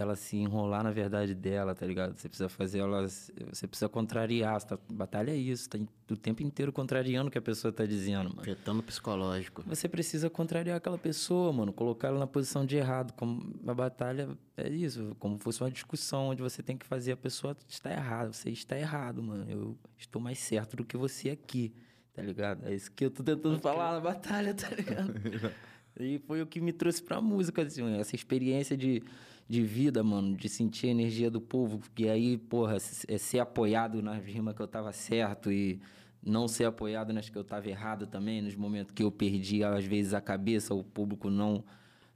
ela 0.00 0.14
se 0.14 0.36
enrolar 0.36 0.84
na 0.84 0.92
verdade 0.92 1.34
dela, 1.34 1.74
tá 1.74 1.84
ligado? 1.84 2.16
Você 2.16 2.28
precisa 2.28 2.48
fazer 2.48 2.78
ela. 2.78 3.02
Você 3.02 3.66
precisa 3.66 3.88
contrariar. 3.88 4.60
Você 4.60 4.66
tá, 4.68 4.78
batalha 4.92 5.32
é 5.32 5.36
isso, 5.36 5.68
tá 5.68 5.78
o 6.10 6.16
tempo 6.16 6.42
inteiro 6.42 6.72
contrariando 6.72 7.28
o 7.28 7.30
que 7.30 7.38
a 7.38 7.42
pessoa 7.42 7.72
tá 7.72 7.84
dizendo, 7.84 8.30
mano. 8.30 8.40
Afetando 8.40 8.82
psicológico. 8.82 9.62
Você 9.66 9.88
precisa 9.88 10.30
contrariar 10.30 10.76
aquela 10.76 10.98
pessoa, 10.98 11.52
mano, 11.52 11.72
colocar 11.72 12.08
ela 12.08 12.18
na 12.18 12.26
posição 12.26 12.64
de 12.64 12.76
errado. 12.76 13.12
Como 13.14 13.54
a 13.66 13.74
batalha 13.74 14.28
é 14.56 14.68
isso, 14.68 15.16
como 15.18 15.38
fosse 15.38 15.62
uma 15.62 15.70
discussão 15.70 16.28
onde 16.28 16.42
você 16.42 16.62
tem 16.62 16.76
que 16.76 16.86
fazer 16.86 17.12
a 17.12 17.16
pessoa 17.16 17.56
estar 17.68 17.90
errada. 17.90 18.32
Você 18.32 18.50
está 18.50 18.78
errado, 18.78 19.22
mano. 19.22 19.50
Eu 19.50 19.76
estou 19.96 20.22
mais 20.22 20.38
certo 20.38 20.76
do 20.76 20.84
que 20.84 20.96
você 20.96 21.30
aqui, 21.30 21.74
tá 22.18 22.22
ligado? 22.24 22.66
É 22.66 22.74
isso 22.74 22.90
que 22.90 23.04
eu 23.04 23.10
tô 23.10 23.22
tentando 23.22 23.58
falar 23.60 23.92
na 23.92 24.00
batalha, 24.00 24.52
tá 24.52 24.68
ligado? 24.74 25.14
e 26.00 26.18
foi 26.18 26.42
o 26.42 26.46
que 26.46 26.60
me 26.60 26.72
trouxe 26.72 27.00
pra 27.00 27.20
música, 27.20 27.62
assim, 27.62 27.96
essa 27.96 28.16
experiência 28.16 28.76
de, 28.76 29.04
de 29.48 29.62
vida, 29.62 30.02
mano, 30.02 30.36
de 30.36 30.48
sentir 30.48 30.88
a 30.88 30.90
energia 30.90 31.30
do 31.30 31.40
povo. 31.40 31.80
E 31.96 32.08
aí, 32.08 32.36
porra, 32.36 32.76
é 33.06 33.18
ser 33.18 33.38
apoiado 33.38 34.02
nas 34.02 34.22
rimas 34.24 34.56
que 34.56 34.60
eu 34.60 34.66
tava 34.66 34.92
certo 34.92 35.52
e 35.52 35.80
não 36.20 36.48
ser 36.48 36.64
apoiado 36.64 37.12
nas 37.12 37.28
que 37.28 37.38
eu 37.38 37.44
tava 37.44 37.68
errado 37.68 38.04
também, 38.04 38.42
nos 38.42 38.56
momentos 38.56 38.92
que 38.92 39.04
eu 39.04 39.12
perdi, 39.12 39.62
às 39.62 39.84
vezes, 39.84 40.12
a 40.12 40.20
cabeça, 40.20 40.74
o 40.74 40.82
público 40.82 41.30
não 41.30 41.62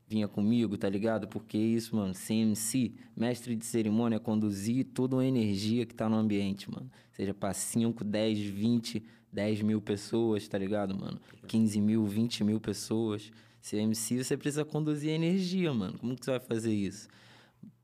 vinha 0.09 0.27
comigo, 0.27 0.77
tá 0.77 0.89
ligado? 0.89 1.29
Porque 1.29 1.57
isso, 1.57 1.95
mano, 1.95 2.13
CMC, 2.13 2.93
mestre 3.17 3.55
de 3.55 3.65
cerimônia, 3.65 4.17
é 4.17 4.19
conduzir 4.19 4.85
toda 4.87 5.15
uma 5.15 5.25
energia 5.25 5.87
que 5.87 5.95
tá 5.95 6.09
no 6.09 6.17
ambiente, 6.17 6.69
mano. 6.69 6.91
Seja 7.13 7.33
pra 7.33 7.55
5, 7.55 8.03
10, 8.03 8.41
20, 8.41 9.03
10 9.33 9.63
mil 9.63 9.81
pessoas, 9.81 10.47
tá 10.47 10.59
ligado, 10.59 10.95
mano? 10.95 11.19
15 11.49 11.81
mil, 11.81 12.07
20 12.07 12.45
mil 12.45 12.61
pessoas. 12.61 13.33
CMC, 13.63 14.25
você 14.25 14.37
precisa 14.37 14.65
conduzir 14.65 15.11
energia, 15.11 15.73
mano. 15.73 15.99
Como 15.99 16.17
que 16.17 16.25
você 16.25 16.33
vai 16.33 16.41
fazer 16.41 16.75
isso? 16.75 17.09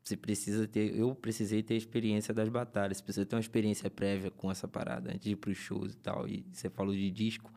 Você 0.03 0.17
precisa 0.17 0.67
ter. 0.67 0.97
Eu 0.97 1.15
precisei 1.15 1.63
ter 1.63 1.75
a 1.75 1.77
experiência 1.77 2.35
das 2.35 2.49
batalhas. 2.49 2.99
Você 2.99 3.03
precisa 3.03 3.27
ter 3.27 3.37
uma 3.37 3.41
experiência 3.41 3.89
prévia 3.91 4.31
com 4.31 4.51
essa 4.51 4.67
parada 4.67 5.11
antes 5.11 5.23
de 5.25 5.33
ir 5.33 5.37
pros 5.37 5.57
shows 5.57 5.93
e 5.93 5.97
tal. 5.97 6.29
E 6.29 6.45
você 6.53 6.69
falou 6.69 6.95
de 6.95 7.11
disco. 7.11 7.53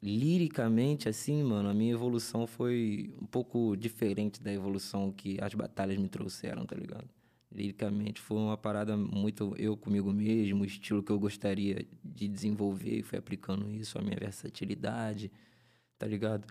Liricamente, 0.00 1.08
assim, 1.08 1.42
mano, 1.42 1.68
a 1.68 1.74
minha 1.74 1.92
evolução 1.92 2.46
foi 2.46 3.12
um 3.20 3.26
pouco 3.26 3.76
diferente 3.76 4.40
da 4.40 4.52
evolução 4.52 5.10
que 5.10 5.38
as 5.40 5.52
batalhas 5.54 5.98
me 5.98 6.08
trouxeram, 6.08 6.64
tá 6.64 6.76
ligado? 6.76 7.08
Liricamente 7.50 8.20
foi 8.20 8.36
uma 8.36 8.56
parada 8.58 8.96
muito 8.96 9.54
eu 9.56 9.76
comigo 9.76 10.12
mesmo, 10.12 10.62
o 10.62 10.66
estilo 10.66 11.02
que 11.02 11.10
eu 11.10 11.18
gostaria 11.18 11.86
de 12.04 12.28
desenvolver 12.28 12.98
e 12.98 13.02
fui 13.02 13.18
aplicando 13.18 13.70
isso, 13.70 13.98
a 13.98 14.02
minha 14.02 14.18
versatilidade, 14.18 15.32
tá 15.98 16.06
ligado? 16.06 16.46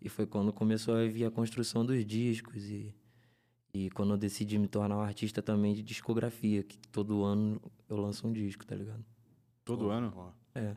E 0.00 0.08
foi 0.08 0.26
quando 0.26 0.52
começou 0.52 0.94
a 0.94 1.06
vir 1.06 1.24
a 1.24 1.30
construção 1.30 1.86
dos 1.86 2.04
discos 2.04 2.64
e, 2.64 2.94
e 3.72 3.88
quando 3.90 4.12
eu 4.12 4.18
decidi 4.18 4.58
me 4.58 4.68
tornar 4.68 4.96
um 4.98 5.00
artista 5.00 5.40
também 5.40 5.72
de 5.74 5.82
discografia, 5.82 6.62
que 6.62 6.76
todo 6.90 7.24
ano 7.24 7.60
eu 7.88 7.96
lanço 7.96 8.26
um 8.26 8.32
disco, 8.32 8.66
tá 8.66 8.74
ligado? 8.74 9.04
Todo 9.64 9.88
ano? 9.88 10.12
Ó. 10.14 10.30
É, 10.54 10.76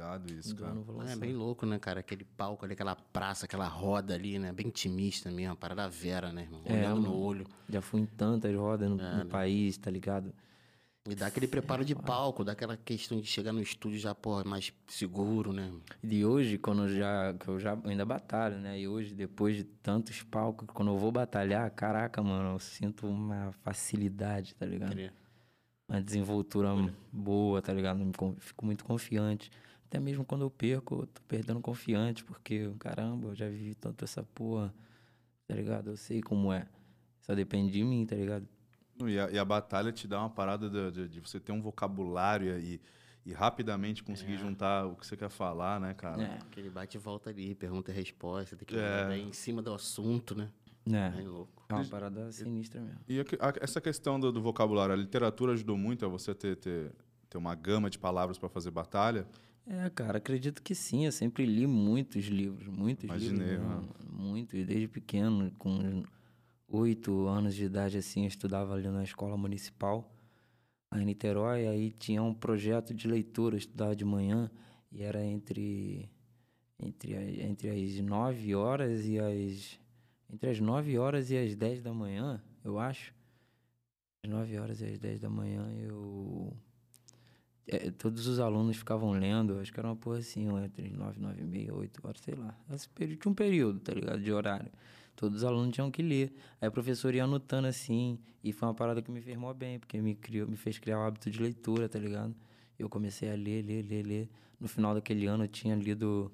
Obrigado 0.00 0.32
isso, 0.32 0.50
todo 0.50 0.60
cara. 0.60 0.72
ano 0.72 0.80
eu 0.80 0.84
vou 0.84 1.02
É 1.02 1.16
bem 1.16 1.34
louco, 1.34 1.66
né, 1.66 1.78
cara? 1.78 2.00
Aquele 2.00 2.24
palco 2.24 2.64
ali, 2.64 2.72
aquela 2.72 2.96
praça, 2.96 3.44
aquela 3.44 3.66
roda 3.66 4.14
ali, 4.14 4.38
né? 4.38 4.50
Bem 4.50 4.68
intimista 4.68 5.30
mesmo, 5.30 5.54
parada 5.56 5.88
vera, 5.88 6.32
né, 6.32 6.42
irmão? 6.42 6.62
É, 6.64 6.72
Olhando 6.72 7.02
no 7.02 7.10
mano. 7.10 7.18
olho. 7.18 7.46
Já 7.70 7.80
fui 7.80 8.00
em 8.00 8.06
tantas 8.06 8.54
rodas 8.54 8.88
no, 8.90 9.00
É, 9.00 9.10
no 9.18 9.24
né? 9.24 9.24
país, 9.24 9.76
tá 9.78 9.90
ligado? 9.90 10.32
E 11.08 11.14
dá 11.14 11.26
aquele 11.26 11.46
preparo 11.48 11.84
de 11.84 11.94
palco, 11.94 12.44
dá 12.44 12.52
aquela 12.52 12.76
questão 12.76 13.18
de 13.20 13.26
chegar 13.26 13.52
no 13.52 13.60
estúdio 13.62 13.98
já, 13.98 14.14
pô, 14.14 14.44
mais 14.44 14.72
seguro, 14.86 15.52
né? 15.52 15.72
E 16.02 16.24
hoje, 16.24 16.58
quando 16.58 16.82
eu 16.82 16.88
já, 16.94 17.34
que 17.34 17.48
eu 17.48 17.58
já 17.58 17.76
ainda 17.84 18.04
batalho, 18.04 18.58
né? 18.58 18.78
E 18.78 18.86
hoje, 18.86 19.14
depois 19.14 19.56
de 19.56 19.64
tantos 19.64 20.22
palcos, 20.22 20.68
quando 20.72 20.90
eu 20.90 20.98
vou 20.98 21.10
batalhar, 21.10 21.70
caraca, 21.70 22.22
mano, 22.22 22.54
eu 22.54 22.58
sinto 22.58 23.06
uma 23.06 23.50
facilidade, 23.62 24.54
tá 24.54 24.66
ligado? 24.66 24.90
Querer- 24.90 25.12
Uma 25.88 26.00
desenvoltura 26.00 26.68
boa, 27.12 27.60
tá 27.62 27.72
ligado? 27.72 27.98
Fico 28.38 28.64
muito 28.64 28.84
confiante. 28.84 29.50
Até 29.86 29.98
mesmo 29.98 30.24
quando 30.24 30.42
eu 30.42 30.50
perco, 30.50 31.00
eu 31.02 31.06
tô 31.06 31.20
perdendo 31.26 31.60
confiante, 31.60 32.22
porque, 32.22 32.70
caramba, 32.78 33.28
eu 33.28 33.34
já 33.34 33.48
vivi 33.48 33.74
tanto 33.74 34.04
essa 34.04 34.22
porra, 34.22 34.72
tá 35.48 35.54
ligado? 35.54 35.90
Eu 35.90 35.96
sei 35.96 36.20
como 36.20 36.52
é. 36.52 36.66
Só 37.30 37.34
depende 37.36 37.70
de 37.70 37.84
mim, 37.84 38.04
tá 38.04 38.16
ligado? 38.16 38.44
E 39.06 39.16
a, 39.16 39.30
e 39.30 39.38
a 39.38 39.44
batalha 39.44 39.92
te 39.92 40.08
dá 40.08 40.18
uma 40.18 40.28
parada 40.30 40.68
de, 40.68 40.90
de- 40.90 41.08
de 41.08 41.20
você 41.20 41.38
ter 41.38 41.52
um 41.52 41.62
vocabulário 41.62 42.58
e, 42.58 42.80
e 43.24 43.32
rapidamente 43.32 44.02
conseguir 44.02 44.36
juntar 44.36 44.84
o 44.86 44.96
que 44.96 45.06
você 45.06 45.16
quer 45.16 45.30
falar, 45.30 45.78
né, 45.78 45.94
cara? 45.94 46.20
É. 46.20 46.38
Aquele 46.38 46.68
bate 46.68 46.96
e 46.96 47.00
volta 47.00 47.30
ali, 47.30 47.54
pergunta 47.54 47.92
e 47.92 47.94
resposta, 47.94 48.56
tem 48.56 48.66
que 48.66 48.76
É. 48.76 49.16
em 49.16 49.32
cima 49.32 49.62
do 49.62 49.72
assunto, 49.72 50.34
né? 50.34 50.50
É, 50.92 51.10
Bem 51.10 51.28
louco. 51.28 51.62
é 51.68 51.74
uma 51.74 51.84
parada 51.84 52.32
sinistra 52.32 52.80
mesmo. 52.80 52.98
E 53.08 53.20
a 53.20 53.24
que- 53.24 53.36
a- 53.40 53.54
essa 53.60 53.80
questão 53.80 54.18
do, 54.18 54.32
do 54.32 54.42
vocabulário, 54.42 54.92
a 54.92 54.96
literatura 54.98 55.52
ajudou 55.52 55.76
muito 55.78 56.04
a 56.04 56.08
você 56.08 56.34
ter, 56.34 56.56
ter, 56.56 56.90
ter 57.28 57.38
uma 57.38 57.54
gama 57.54 57.88
de 57.88 57.96
palavras 57.98 58.38
para 58.38 58.48
fazer 58.48 58.72
batalha? 58.72 59.24
É, 59.68 59.88
cara, 59.90 60.18
acredito 60.18 60.60
que 60.62 60.74
sim. 60.74 61.06
Eu 61.06 61.12
sempre 61.12 61.46
li 61.46 61.64
muitos 61.66 62.24
livros, 62.24 62.66
muitos 62.66 63.04
Imaginei, 63.04 63.50
livros. 63.52 63.66
mano. 63.68 63.88
mesmo, 64.00 64.20
Muito, 64.20 64.56
e 64.56 64.64
desde 64.64 64.88
pequeno, 64.88 65.50
com 65.58 66.02
oito 66.70 67.26
anos 67.26 67.54
de 67.54 67.64
idade, 67.64 67.98
assim, 67.98 68.22
eu 68.22 68.28
estudava 68.28 68.74
ali 68.74 68.88
na 68.88 69.02
escola 69.02 69.36
municipal, 69.36 70.10
em 70.94 71.04
Niterói, 71.04 71.66
aí 71.66 71.90
tinha 71.92 72.22
um 72.22 72.34
projeto 72.34 72.94
de 72.94 73.06
leitura, 73.06 73.54
eu 73.54 73.58
estudava 73.58 73.94
de 73.94 74.04
manhã, 74.04 74.50
e 74.90 75.02
era 75.02 75.24
entre, 75.24 76.10
entre, 76.78 77.42
entre 77.42 77.70
as 77.70 78.00
nove 78.00 78.54
horas 78.54 79.06
e 79.06 79.18
as... 79.18 79.78
Entre 80.32 80.48
as 80.48 80.60
nove 80.60 80.96
horas 80.96 81.30
e 81.30 81.36
as 81.36 81.56
dez 81.56 81.82
da 81.82 81.92
manhã, 81.92 82.40
eu 82.64 82.78
acho. 82.78 83.12
Às 84.22 84.30
nove 84.30 84.56
horas 84.58 84.80
e 84.80 84.84
às 84.84 84.98
dez 84.98 85.20
da 85.20 85.28
manhã, 85.28 85.68
eu 85.80 86.56
é, 87.72 87.88
todos 87.92 88.26
os 88.26 88.40
alunos 88.40 88.76
ficavam 88.76 89.12
lendo, 89.12 89.60
acho 89.60 89.72
que 89.72 89.78
era 89.78 89.88
uma 89.88 89.94
porra 89.94 90.18
assim, 90.18 90.48
entre 90.58 90.90
9, 90.90 91.20
9 91.20 91.40
e 91.40 91.44
meia, 91.44 91.72
8 91.72 92.00
horas, 92.04 92.20
sei 92.20 92.34
lá. 92.34 92.52
Esse 92.72 92.88
período, 92.88 93.20
tinha 93.20 93.30
um 93.30 93.34
período, 93.34 93.78
tá 93.78 93.94
ligado? 93.94 94.20
De 94.20 94.32
horário. 94.32 94.72
Todos 95.20 95.38
os 95.42 95.44
alunos 95.44 95.74
tinham 95.74 95.90
que 95.90 96.00
ler. 96.02 96.32
Aí 96.62 96.66
o 96.68 96.72
professor 96.72 97.14
ia 97.14 97.24
anotando 97.24 97.68
assim, 97.68 98.18
e 98.42 98.54
foi 98.54 98.66
uma 98.68 98.74
parada 98.74 99.02
que 99.02 99.10
me 99.10 99.20
fez 99.20 99.36
mó 99.36 99.52
bem, 99.52 99.78
porque 99.78 100.00
me, 100.00 100.14
criou, 100.14 100.48
me 100.48 100.56
fez 100.56 100.78
criar 100.78 100.98
o 100.98 101.02
hábito 101.02 101.30
de 101.30 101.38
leitura, 101.42 101.90
tá 101.90 101.98
ligado? 101.98 102.34
Eu 102.78 102.88
comecei 102.88 103.30
a 103.30 103.34
ler, 103.34 103.62
ler, 103.62 103.82
ler, 103.84 104.02
ler. 104.02 104.28
No 104.58 104.66
final 104.66 104.94
daquele 104.94 105.26
ano 105.26 105.44
eu 105.44 105.48
tinha 105.48 105.74
lido 105.76 106.32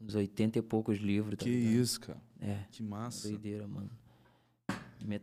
uns 0.00 0.14
80 0.14 0.60
e 0.60 0.62
poucos 0.62 0.98
livros. 0.98 1.36
Tá 1.36 1.44
que 1.44 1.50
ligado? 1.50 1.72
isso, 1.82 2.00
cara. 2.00 2.22
É, 2.40 2.58
Que 2.70 2.84
massa. 2.84 3.28
doideira, 3.28 3.66
mano. 3.66 3.90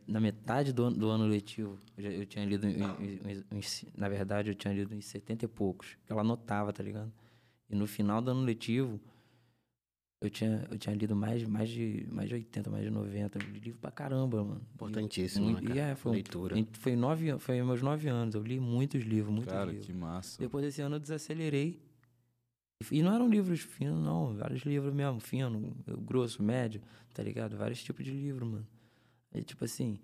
Na 0.06 0.20
metade 0.20 0.74
do 0.74 0.84
ano, 0.86 0.98
do 0.98 1.08
ano 1.08 1.26
letivo, 1.28 1.80
eu, 1.98 2.04
já- 2.04 2.10
eu 2.10 2.26
tinha 2.26 2.43
lido, 2.43 2.67
uns- 2.67 3.46
uns- 3.52 3.86
na 3.96 4.10
verdade, 4.10 4.50
eu 4.50 4.56
tinha 4.56 4.74
lido 4.74 4.93
uns 4.93 5.06
70 5.06 5.46
e 5.46 5.48
poucos. 5.48 5.98
Ela 6.10 6.22
anotava, 6.22 6.74
tá 6.74 6.84
ligado? 6.84 7.13
E 7.70 7.76
no 7.76 7.88
final 7.88 8.22
do 8.22 8.32
ano 8.32 8.41
letivo, 8.41 9.00
eu 10.20 10.30
tinha, 10.30 10.68
eu 10.72 10.78
tinha 10.80 10.96
lido 10.96 11.16
mais, 11.16 11.44
mais, 11.44 11.70
de, 11.70 12.08
mais 12.12 12.28
de 12.28 12.36
80, 12.36 12.70
mais 12.72 12.84
de 12.84 12.90
90. 12.90 13.38
Eu 13.38 13.48
li 13.52 13.60
livro 13.60 13.80
pra 13.80 13.92
caramba, 13.92 14.44
mano. 14.44 14.62
E 14.70 14.74
Importantíssimo, 14.74 15.46
muito- 15.46 15.64
né, 15.64 15.72
e 15.72 15.76
cara? 15.76 15.92
é, 15.92 15.96
foi, 15.96 16.12
Leitura. 16.14 16.56
foi, 16.74 16.96
nove, 16.96 17.38
foi 17.40 17.62
meus 17.62 17.82
nove 17.82 18.08
anos. 18.10 18.34
Eu 18.36 18.42
li 18.42 18.60
muitos 18.60 19.04
livros, 19.04 19.34
muitos 19.34 19.54
Cara, 19.54 19.66
livros. 19.70 19.86
que 19.86 19.94
massa. 19.94 20.40
Depois 20.40 20.66
desse 20.66 20.82
ano 20.82 20.96
eu 20.96 21.00
desacelerei. 21.00 21.80
E 22.92 23.02
não 23.02 23.14
eram 23.14 23.28
livros 23.30 23.60
finos, 23.62 24.04
não. 24.04 24.36
Vários 24.36 24.62
livros 24.64 24.94
mesmo, 24.94 25.20
fino, 25.20 25.76
grosso, 26.02 26.42
médio, 26.44 26.82
tá 27.14 27.22
ligado? 27.24 27.56
Vários 27.58 27.84
tipos 27.84 28.04
de 28.06 28.12
livro, 28.12 28.46
mano. 28.46 28.68
E 29.34 29.42
tipo 29.44 29.66
assim, 29.66 30.00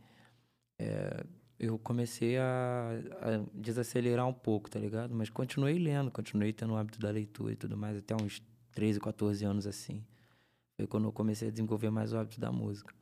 é, 0.80 1.23
eu 1.60 1.78
comecei 1.80 2.38
a, 2.38 2.89
a 3.21 3.45
desacelerar 3.54 4.28
um 4.28 4.34
pouco, 4.34 4.69
tá 4.69 4.80
ligado? 4.80 5.13
Mas 5.15 5.30
continuei 5.30 5.78
lendo, 5.80 6.10
continuei 6.12 6.52
tendo 6.52 6.73
o 6.73 6.78
hábito 6.78 6.99
da 6.99 7.10
leitura 7.12 7.54
e 7.54 7.56
tudo 7.56 7.78
mais, 7.78 7.97
até 7.97 8.15
uns 8.15 8.41
13, 8.73 8.99
14 8.99 9.45
anos 9.45 9.65
assim. 9.67 10.03
Foi 10.75 10.88
quando 10.88 11.05
eu 11.05 11.12
comecei 11.12 11.47
a 11.47 11.51
desenvolver 11.51 11.89
mais 11.89 12.13
o 12.13 12.17
hábito 12.17 12.39
da 12.39 12.51
música. 12.51 12.93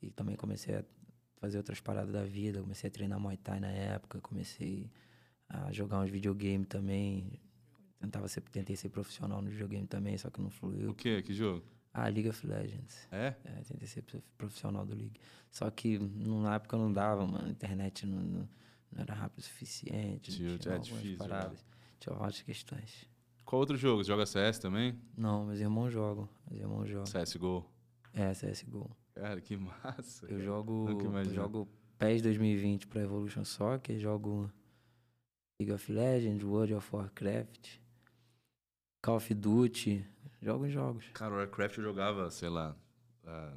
E 0.00 0.10
também 0.10 0.34
comecei 0.36 0.74
a 0.76 0.84
fazer 1.36 1.56
outras 1.58 1.80
paradas 1.80 2.12
da 2.12 2.24
vida. 2.24 2.60
Comecei 2.60 2.88
a 2.88 2.90
treinar 2.90 3.20
Muay 3.20 3.36
Thai 3.36 3.60
na 3.60 3.68
época, 3.70 4.20
comecei 4.20 4.90
a 5.48 5.70
jogar 5.72 6.00
uns 6.00 6.10
videogame 6.10 6.64
também. 6.64 7.40
Tentava 8.00 8.26
ser, 8.26 8.40
tentei 8.42 8.74
ser 8.74 8.88
profissional 8.88 9.40
no 9.40 9.48
videogame 9.48 9.86
também, 9.86 10.18
só 10.18 10.28
que 10.28 10.40
não 10.40 10.48
O 10.48 10.50
fluiu. 10.50 10.92
quê? 10.94 11.22
Que 11.22 11.32
jogo? 11.32 11.64
Ah, 11.94 12.08
League 12.08 12.28
of 12.28 12.44
Legends. 12.46 13.06
É? 13.12 13.34
É, 13.44 13.62
tentei 13.68 13.86
ser 13.86 14.02
prof- 14.02 14.24
profissional 14.36 14.84
do 14.84 14.94
League. 14.94 15.20
Só 15.50 15.70
que 15.70 15.98
na 15.98 16.56
época 16.56 16.76
não 16.76 16.92
dava, 16.92 17.24
mano. 17.26 17.46
A 17.46 17.50
internet 17.50 18.06
não, 18.06 18.18
não, 18.20 18.48
não 18.90 19.02
era 19.02 19.14
rápido 19.14 19.38
o 19.38 19.42
suficiente. 19.42 20.32
Tio, 20.32 20.58
Tinha, 20.58 20.74
é 20.74 20.78
difícil 20.78 21.12
jogar. 21.12 21.28
paradas. 21.28 21.64
Tinha 22.00 22.16
várias 22.16 22.42
questões. 22.42 23.06
Qual 23.44 23.60
outro 23.60 23.76
jogo? 23.76 24.02
Você 24.02 24.08
joga 24.08 24.26
CS 24.26 24.58
também? 24.58 24.98
Não, 25.16 25.46
meus 25.46 25.60
irmãos 25.60 25.90
jogam. 25.90 26.28
Meus 26.50 26.62
irmãos 26.62 26.88
jogam. 26.88 27.04
CSGO. 27.04 27.64
É, 28.14 28.32
CSGO. 28.32 28.90
Cara, 29.14 29.40
que 29.40 29.56
massa. 29.56 30.26
Eu 30.26 30.40
jogo, 30.40 30.88
eu 30.88 31.24
jogo 31.24 31.68
PES 31.98 32.22
2020 32.22 32.86
para 32.86 33.02
Evolution 33.02 33.44
Soccer, 33.44 33.98
jogo 33.98 34.50
League 35.60 35.72
of 35.72 35.92
Legends, 35.92 36.42
World 36.42 36.74
of 36.74 36.88
Warcraft, 36.94 37.78
Call 39.02 39.16
of 39.16 39.34
Duty, 39.34 40.04
jogo 40.40 40.66
em 40.66 40.70
jogos. 40.70 41.04
Cara, 41.14 41.34
o 41.34 41.36
Warcraft 41.36 41.78
eu 41.78 41.84
jogava, 41.84 42.30
sei 42.30 42.48
lá, 42.48 42.74
há 43.24 43.54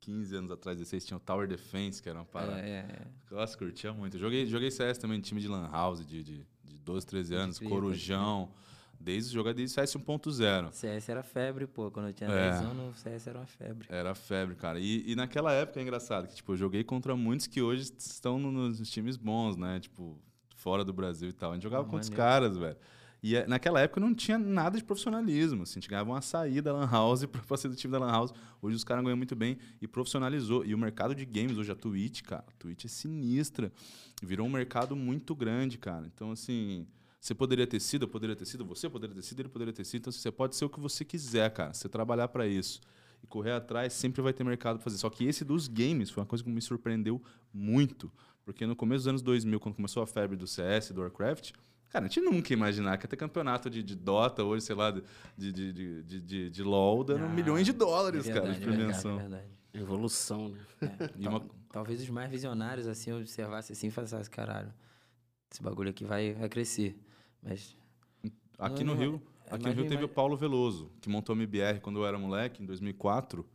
15 0.00 0.36
anos 0.36 0.50
atrás, 0.50 0.78
16, 0.78 1.04
tinha 1.04 1.16
o 1.16 1.20
Tower 1.20 1.46
Defense, 1.46 2.02
que 2.02 2.08
era 2.08 2.18
uma 2.18 2.24
parada. 2.24 2.60
É, 2.60 2.78
é, 2.78 3.06
Nossa, 3.30 3.58
curtia 3.58 3.92
muito. 3.92 4.16
Eu 4.16 4.20
joguei, 4.20 4.46
joguei 4.46 4.70
CS 4.70 4.96
também, 4.96 5.20
time 5.20 5.40
de 5.40 5.48
Lan 5.48 5.68
House 5.70 6.06
de, 6.06 6.22
de, 6.22 6.46
de 6.64 6.78
12, 6.78 7.06
13 7.06 7.34
anos, 7.34 7.58
Corujão. 7.58 8.50
Desde 9.00 9.32
jogar 9.32 9.54
desde 9.54 9.74
CS 9.74 9.94
1.0. 9.96 10.72
CS 10.72 11.08
era 11.08 11.22
febre, 11.22 11.66
pô. 11.66 11.90
Quando 11.90 12.08
eu 12.08 12.12
tinha 12.12 12.28
É. 12.28 12.50
10 12.50 12.62
anos, 12.62 12.98
CS 12.98 13.26
era 13.28 13.38
uma 13.38 13.46
febre. 13.46 13.86
Era 13.90 14.14
febre, 14.14 14.54
cara. 14.56 14.78
E, 14.80 15.10
e 15.10 15.14
naquela 15.14 15.52
época 15.52 15.78
é 15.78 15.82
engraçado 15.82 16.26
que, 16.28 16.34
tipo, 16.34 16.52
eu 16.52 16.56
joguei 16.56 16.82
contra 16.82 17.14
muitos 17.16 17.46
que 17.46 17.62
hoje 17.62 17.92
estão 17.98 18.38
no- 18.38 18.50
nos 18.50 18.90
times 18.90 19.16
bons, 19.16 19.56
né? 19.56 19.78
Tipo, 19.80 20.18
fora 20.56 20.84
do 20.84 20.92
Brasil 20.92 21.28
e 21.28 21.32
tal. 21.32 21.52
A 21.52 21.54
gente 21.54 21.62
jogava 21.62 21.82
Ah, 21.84 21.86
contra 21.86 22.00
os 22.02 22.10
caras, 22.10 22.56
velho. 22.56 22.76
E 23.20 23.34
eh, 23.34 23.46
naquela 23.48 23.80
época 23.80 24.00
não 24.00 24.14
tinha 24.14 24.38
nada 24.38 24.76
de 24.78 24.84
profissionalismo. 24.84 25.62
Assim, 25.62 25.72
a 25.72 25.80
gente 25.80 25.88
ganhava 25.88 26.10
uma 26.10 26.20
saída 26.20 26.72
da 26.72 26.78
Lan 26.78 26.88
House 26.90 27.24
pra, 27.30 27.40
pra 27.42 27.56
ser 27.56 27.68
do 27.68 27.76
time 27.76 27.90
da 27.92 27.98
Lan 27.98 28.10
House. 28.10 28.32
Hoje 28.62 28.76
os 28.76 28.84
caras 28.84 29.02
ganham 29.04 29.16
muito 29.16 29.34
bem 29.36 29.58
e 29.80 29.88
profissionalizou. 29.88 30.64
E 30.64 30.74
o 30.74 30.78
mercado 30.78 31.14
de 31.14 31.24
games, 31.24 31.56
hoje 31.56 31.70
a 31.70 31.74
Twitch, 31.76 32.22
cara, 32.22 32.44
a 32.48 32.52
Twitch 32.58 32.84
é 32.84 32.88
sinistra. 32.88 33.72
Virou 34.22 34.46
um 34.46 34.50
mercado 34.50 34.94
muito 34.96 35.34
grande, 35.34 35.78
cara. 35.78 36.06
Então, 36.06 36.30
assim, 36.32 36.86
você 37.20 37.34
poderia 37.34 37.66
ter 37.66 37.80
sido, 37.80 38.04
eu 38.04 38.08
poderia 38.08 38.36
ter 38.36 38.44
sido, 38.46 38.64
você 38.64 38.88
poderia 38.88 39.14
ter 39.14 39.22
sido, 39.22 39.40
ele 39.40 39.48
poderia 39.48 39.72
ter 39.74 39.84
sido. 39.84 40.00
Então, 40.00 40.10
assim, 40.10 40.20
você 40.20 40.30
pode 40.30 40.54
ser 40.56 40.64
o 40.64 40.68
que 40.70 40.78
você 40.80 41.04
quiser, 41.04 41.50
cara. 41.52 41.72
Você 41.74 41.88
trabalhar 41.88 42.28
pra 42.28 42.46
isso 42.46 42.80
e 43.22 43.26
correr 43.26 43.52
atrás, 43.52 43.92
sempre 43.92 44.22
vai 44.22 44.32
ter 44.32 44.44
mercado 44.44 44.76
pra 44.76 44.84
fazer. 44.84 44.98
Só 44.98 45.10
que 45.10 45.24
esse 45.24 45.44
dos 45.44 45.66
games 45.66 46.10
foi 46.10 46.22
uma 46.22 46.26
coisa 46.26 46.44
que 46.44 46.50
me 46.50 46.62
surpreendeu 46.62 47.20
muito. 47.52 48.10
Porque 48.44 48.64
no 48.66 48.76
começo 48.76 49.00
dos 49.00 49.08
anos 49.08 49.22
2000, 49.22 49.58
quando 49.60 49.74
começou 49.74 50.02
a 50.02 50.06
febre 50.06 50.36
do 50.36 50.46
CS, 50.46 50.92
do 50.92 51.00
Warcraft, 51.02 51.52
cara, 51.90 52.04
a 52.06 52.08
gente 52.08 52.20
nunca 52.20 52.52
ia 52.52 52.56
imaginar 52.56 52.96
que 52.96 53.04
ia 53.04 53.08
ter 53.08 53.16
campeonato 53.16 53.68
de, 53.68 53.82
de 53.82 53.94
Dota 53.96 54.44
hoje, 54.44 54.64
sei 54.64 54.76
lá, 54.76 54.90
de, 54.92 55.02
de, 55.52 55.72
de, 55.72 56.02
de, 56.20 56.50
de, 56.50 56.62
LoL, 56.62 57.02
dando 57.04 57.24
Ah, 57.24 57.28
milhões 57.28 57.66
de 57.66 57.72
dólares, 57.72 58.26
É 58.28 58.32
cara, 58.32 58.46
verdade, 58.46 58.60
de 58.60 58.64
é 58.64 58.76
verdade, 58.76 59.08
é 59.08 59.18
verdade. 59.18 59.48
Evolução, 59.74 60.48
né? 60.48 60.58
É, 60.80 61.08
tal- 61.24 61.32
uma- 61.40 61.46
Talvez 61.70 62.00
os 62.00 62.08
mais 62.08 62.30
visionários, 62.30 62.86
assim, 62.86 63.12
observassem 63.12 63.74
assim 63.74 63.88
e 63.88 63.90
falassem, 63.90 64.24
caralho, 64.30 64.72
esse 65.52 65.62
bagulho 65.62 65.90
aqui 65.90 66.04
vai, 66.04 66.32
vai 66.32 66.48
crescer. 66.48 66.98
Mas 67.42 67.76
Aqui 68.58 68.82
no 68.82 68.94
não, 68.94 69.00
Rio, 69.00 69.22
é 69.46 69.54
aqui 69.54 69.66
no 69.66 69.72
Rio 69.72 69.88
teve 69.88 70.04
o 70.04 70.08
Paulo 70.08 70.36
Veloso, 70.36 70.90
que 71.00 71.08
montou 71.08 71.32
a 71.32 71.36
MBR 71.36 71.80
quando 71.80 72.00
eu 72.00 72.06
era 72.06 72.18
moleque, 72.18 72.62
em 72.62 72.66
2004, 72.66 73.46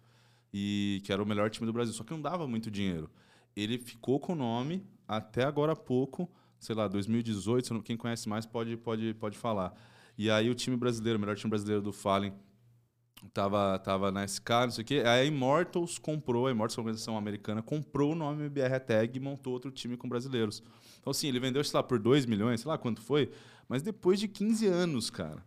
e 0.53 1.01
que 1.03 1.11
era 1.11 1.21
o 1.21 1.25
melhor 1.25 1.49
time 1.49 1.65
do 1.65 1.73
Brasil. 1.73 1.93
Só 1.93 2.03
que 2.03 2.11
não 2.11 2.21
dava 2.21 2.47
muito 2.47 2.71
dinheiro. 2.71 3.09
Ele 3.55 3.77
ficou 3.77 4.19
com 4.19 4.31
o 4.33 4.35
nome 4.35 4.85
até 5.07 5.43
agora 5.43 5.73
há 5.73 5.75
pouco, 5.75 6.31
sei 6.57 6.73
lá, 6.73 6.87
2018, 6.87 7.67
se 7.67 7.73
não- 7.73 7.81
quem 7.81 7.97
conhece 7.97 8.29
mais 8.29 8.45
pode, 8.45 8.77
pode, 8.77 9.13
pode 9.15 9.37
falar. 9.37 9.73
E 10.17 10.29
aí 10.29 10.49
o 10.49 10.55
time 10.55 10.77
brasileiro, 10.77 11.17
o 11.17 11.19
melhor 11.19 11.35
time 11.35 11.49
brasileiro 11.49 11.81
do 11.81 11.91
Fallen, 11.91 12.33
tava, 13.33 13.77
tava 13.79 14.11
na 14.11 14.27
SK, 14.27 14.49
não 14.49 14.71
sei 14.71 14.81
o 14.83 14.85
quê. 14.85 15.03
Aí 15.05 15.21
a 15.21 15.25
Immortals 15.25 15.97
comprou, 15.97 16.47
a 16.47 16.51
Immortals, 16.51 16.77
é 16.77 16.81
uma 16.81 16.85
organização 16.85 17.17
americana, 17.17 17.61
comprou 17.61 18.11
o 18.11 18.15
nome 18.15 18.43
MBR 18.43 18.79
Tag 18.79 19.15
e 19.15 19.19
montou 19.19 19.53
outro 19.53 19.71
time 19.71 19.95
com 19.95 20.09
brasileiros. 20.09 20.63
Então, 20.99 21.11
assim, 21.11 21.27
ele 21.27 21.39
vendeu, 21.39 21.63
sei 21.63 21.77
lá, 21.77 21.83
por 21.83 21.99
2 21.99 22.25
milhões, 22.25 22.61
sei 22.61 22.69
lá 22.69 22.77
quanto 22.77 23.01
foi, 23.01 23.31
mas 23.67 23.81
depois 23.81 24.19
de 24.19 24.27
15 24.27 24.67
anos, 24.67 25.09
cara. 25.09 25.43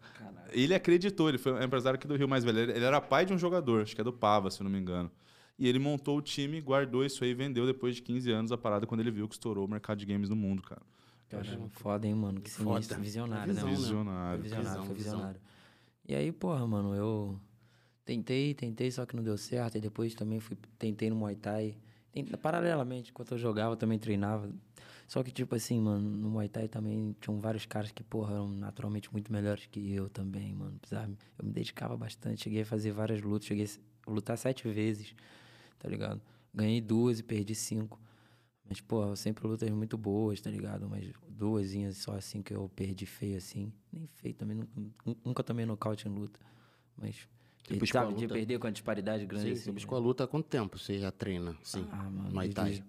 Ele 0.51 0.75
acreditou, 0.75 1.29
ele 1.29 1.39
foi 1.39 1.53
um 1.53 1.63
empresário 1.63 1.97
aqui 1.97 2.07
do 2.07 2.17
Rio 2.17 2.29
mais 2.29 2.45
velho. 2.45 2.59
Ele 2.59 2.73
ele 2.73 2.85
era 2.85 3.01
pai 3.01 3.25
de 3.27 3.33
um 3.33 3.39
jogador, 3.39 3.83
acho 3.83 3.95
que 3.95 4.01
é 4.01 4.05
do 4.05 4.13
Pava, 4.13 4.51
se 4.51 4.61
eu 4.61 4.65
não 4.65 4.71
me 4.71 4.79
engano. 4.79 5.11
E 5.59 5.67
ele 5.67 5.79
montou 5.79 6.19
o 6.19 6.23
time, 6.23 6.61
guardou 6.61 7.05
isso 7.05 7.25
aí 7.25 7.31
e 7.31 7.35
vendeu 7.35 7.67
depois 7.67 7.97
de 7.97 8.03
15 8.03 8.31
anos 8.31 8.53
a 8.53 8.59
parada 8.59 8.87
quando 8.87 9.01
ele 9.01 9.11
viu 9.11 9.27
que 9.27 9.35
estourou 9.35 9.65
o 9.65 9.69
mercado 9.69 9.99
de 9.99 10.05
games 10.05 10.29
no 10.29 10.37
mundo, 10.37 10.63
cara. 10.63 10.83
Caramba, 11.29 11.69
foda, 11.71 12.07
hein, 12.07 12.15
mano? 12.15 12.41
Que 12.41 12.51
Foda. 12.51 12.75
sinistro. 12.75 13.01
Visionário, 13.01 13.53
Visão, 13.53 13.69
né? 13.69 13.75
Visionário. 13.75 14.43
Visionário, 14.43 14.71
Visão, 14.71 14.85
foi 14.87 14.95
visão. 14.95 15.13
visionário. 15.15 15.41
E 16.09 16.15
aí, 16.15 16.31
porra, 16.31 16.67
mano, 16.67 16.95
eu 16.95 17.41
tentei, 18.07 18.55
tentei, 18.55 18.91
só 18.91 19.07
que 19.07 19.17
não 19.17 19.25
deu 19.25 19.37
certo. 19.39 19.77
E 19.79 19.83
depois 19.83 20.15
também 20.15 20.41
fui, 20.41 20.57
tentei 20.79 21.11
no 21.11 21.17
Muay 21.17 21.37
Thai. 21.37 21.77
Tem- 22.13 22.25
Paralelamente, 22.27 23.11
enquanto 23.11 23.33
eu 23.33 23.39
jogava, 23.39 23.77
também 23.77 23.99
treinava. 23.99 24.51
Só 25.09 25.23
que, 25.23 25.31
tipo 25.33 25.55
assim, 25.55 25.81
mano, 25.81 26.09
no 26.09 26.31
Muay 26.31 26.49
Thai 26.49 26.69
também 26.69 27.15
tinham 27.21 27.41
vários 27.41 27.67
caras 27.67 27.93
que, 27.93 28.03
porra, 28.05 28.35
eram 28.35 28.49
naturalmente 28.49 29.13
muito 29.13 29.33
melhores 29.33 29.67
que 29.67 29.93
eu 29.95 30.09
também, 30.09 30.55
mano. 30.55 30.79
Sabe? 30.87 31.17
Eu 31.39 31.45
me 31.47 31.53
dedicava 31.53 31.97
bastante. 31.97 32.43
Cheguei 32.45 32.63
a 32.63 32.67
fazer 32.67 32.93
várias 32.93 33.23
lutas. 33.23 33.47
Cheguei 33.47 33.67
a 34.07 34.11
lutar 34.11 34.39
sete 34.39 34.69
vezes, 34.69 35.15
tá 35.79 35.89
ligado? 35.89 36.21
Ganhei 36.55 36.81
duas 36.81 37.19
e 37.21 37.23
perdi 37.23 37.55
cinco. 37.55 38.01
Mas, 38.69 38.81
pô, 38.81 39.15
sempre 39.17 39.47
lutas 39.47 39.71
muito 39.71 39.97
boas, 39.97 40.41
tá 40.41 40.51
ligado? 40.51 40.89
Mas 40.89 41.13
duasinhas 41.29 41.99
só 41.99 42.13
assim 42.17 42.43
que 42.43 42.55
eu 42.55 42.69
perdi 42.75 43.07
feio 43.07 43.37
assim. 43.37 43.73
Nem 43.93 44.07
feio 44.09 44.35
também, 44.35 44.57
nunca, 44.57 45.21
nunca 45.25 45.45
tomei 45.45 45.65
nocaute 45.67 46.09
em 46.09 46.11
luta. 46.13 46.41
Mas, 46.97 47.29
Você 47.67 47.75
e, 47.75 47.79
buscou 47.79 48.01
a 48.01 48.05
sabe, 48.05 48.15
de 48.17 48.23
luta? 48.23 48.35
perder 48.35 48.59
com 48.59 48.67
a 48.67 48.71
disparidade 48.71 49.27
grande 49.27 49.47
Sim, 49.47 49.53
assim. 49.53 49.61
você 49.63 49.71
né? 49.71 49.75
buscou 49.75 49.97
a 49.99 50.01
luta 50.01 50.25
há 50.25 50.27
quanto 50.27 50.47
tempo 50.47 50.79
você 50.79 50.99
já 50.99 51.11
treina? 51.11 51.57
Sim. 51.63 51.87
Ah, 51.91 52.05
mano, 52.11 52.31
Muay 52.33 52.49
Thai. 52.51 52.65
desde, 52.67 52.85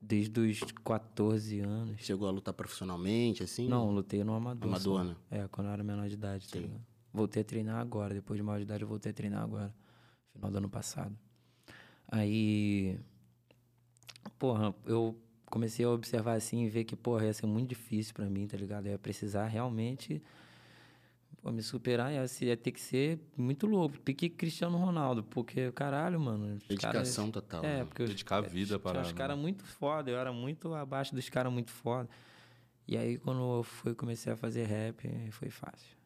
desde 0.00 0.40
os 0.64 0.72
14 0.84 1.60
anos. 1.60 2.00
Chegou 2.00 2.26
a 2.28 2.30
lutar 2.30 2.54
profissionalmente, 2.54 3.42
assim? 3.42 3.68
Não, 3.68 3.90
lutei 3.90 4.24
no 4.24 4.32
amador. 4.34 4.68
Amador, 4.68 4.98
só. 5.00 5.04
né? 5.04 5.16
É, 5.30 5.48
quando 5.48 5.66
eu 5.66 5.72
era 5.72 5.84
menor 5.84 6.08
de 6.08 6.14
idade, 6.14 6.48
tá 6.48 6.56
Sim. 6.56 6.62
ligado? 6.62 6.80
Voltei 7.12 7.42
a 7.42 7.44
treinar 7.44 7.78
agora, 7.78 8.14
depois 8.14 8.38
de 8.38 8.42
maior 8.42 8.56
de 8.58 8.64
idade 8.64 8.82
eu 8.82 8.88
voltei 8.88 9.10
a 9.10 9.14
treinar 9.14 9.42
agora. 9.42 9.74
Final 10.32 10.50
do 10.50 10.56
ano 10.58 10.68
passado. 10.70 11.14
Aí. 12.08 12.98
Porra, 14.38 14.74
eu 14.86 15.16
comecei 15.46 15.84
a 15.84 15.90
observar 15.90 16.34
assim 16.34 16.64
e 16.64 16.68
ver 16.70 16.84
que, 16.84 16.96
porra, 16.96 17.26
ia 17.26 17.34
ser 17.34 17.46
muito 17.46 17.68
difícil 17.68 18.14
pra 18.14 18.24
mim, 18.24 18.46
tá 18.46 18.56
ligado? 18.56 18.86
Eu 18.86 18.92
ia 18.92 18.98
precisar 18.98 19.46
realmente 19.46 20.22
pô, 21.42 21.50
me 21.52 21.62
superar, 21.62 22.12
ia, 22.12 22.26
ser- 22.28 22.46
ia 22.46 22.56
ter 22.56 22.70
que 22.72 22.80
ser 22.80 23.18
muito 23.36 23.66
louco. 23.66 23.98
Pique 24.00 24.30
Cristiano 24.30 24.78
Ronaldo, 24.78 25.22
porque, 25.24 25.70
caralho, 25.72 26.18
mano. 26.20 26.54
os 26.54 26.62
Dedicação 26.66 27.30
caras- 27.30 27.32
total. 27.46 27.64
É, 27.64 27.78
né? 27.78 27.84
porque 27.84 28.04
os- 28.04 28.10
Dedicar 28.10 28.36
a 28.36 28.40
vida 28.40 28.66
tinha 28.68 28.78
para. 28.78 29.00
uns 29.00 29.12
caras 29.12 29.36
muito 29.36 29.64
foda, 29.64 30.10
eu 30.10 30.16
era 30.18 30.32
muito 30.32 30.72
abaixo 30.74 31.14
dos 31.14 31.28
caras 31.28 31.52
muito 31.52 31.70
foda. 31.70 32.08
E 32.86 32.96
aí, 32.96 33.18
quando 33.18 33.58
eu 33.58 33.62
fui, 33.62 33.94
comecei 33.94 34.32
a 34.32 34.36
fazer 34.36 34.64
rap, 34.64 35.08
foi 35.32 35.50
fácil. 35.50 35.96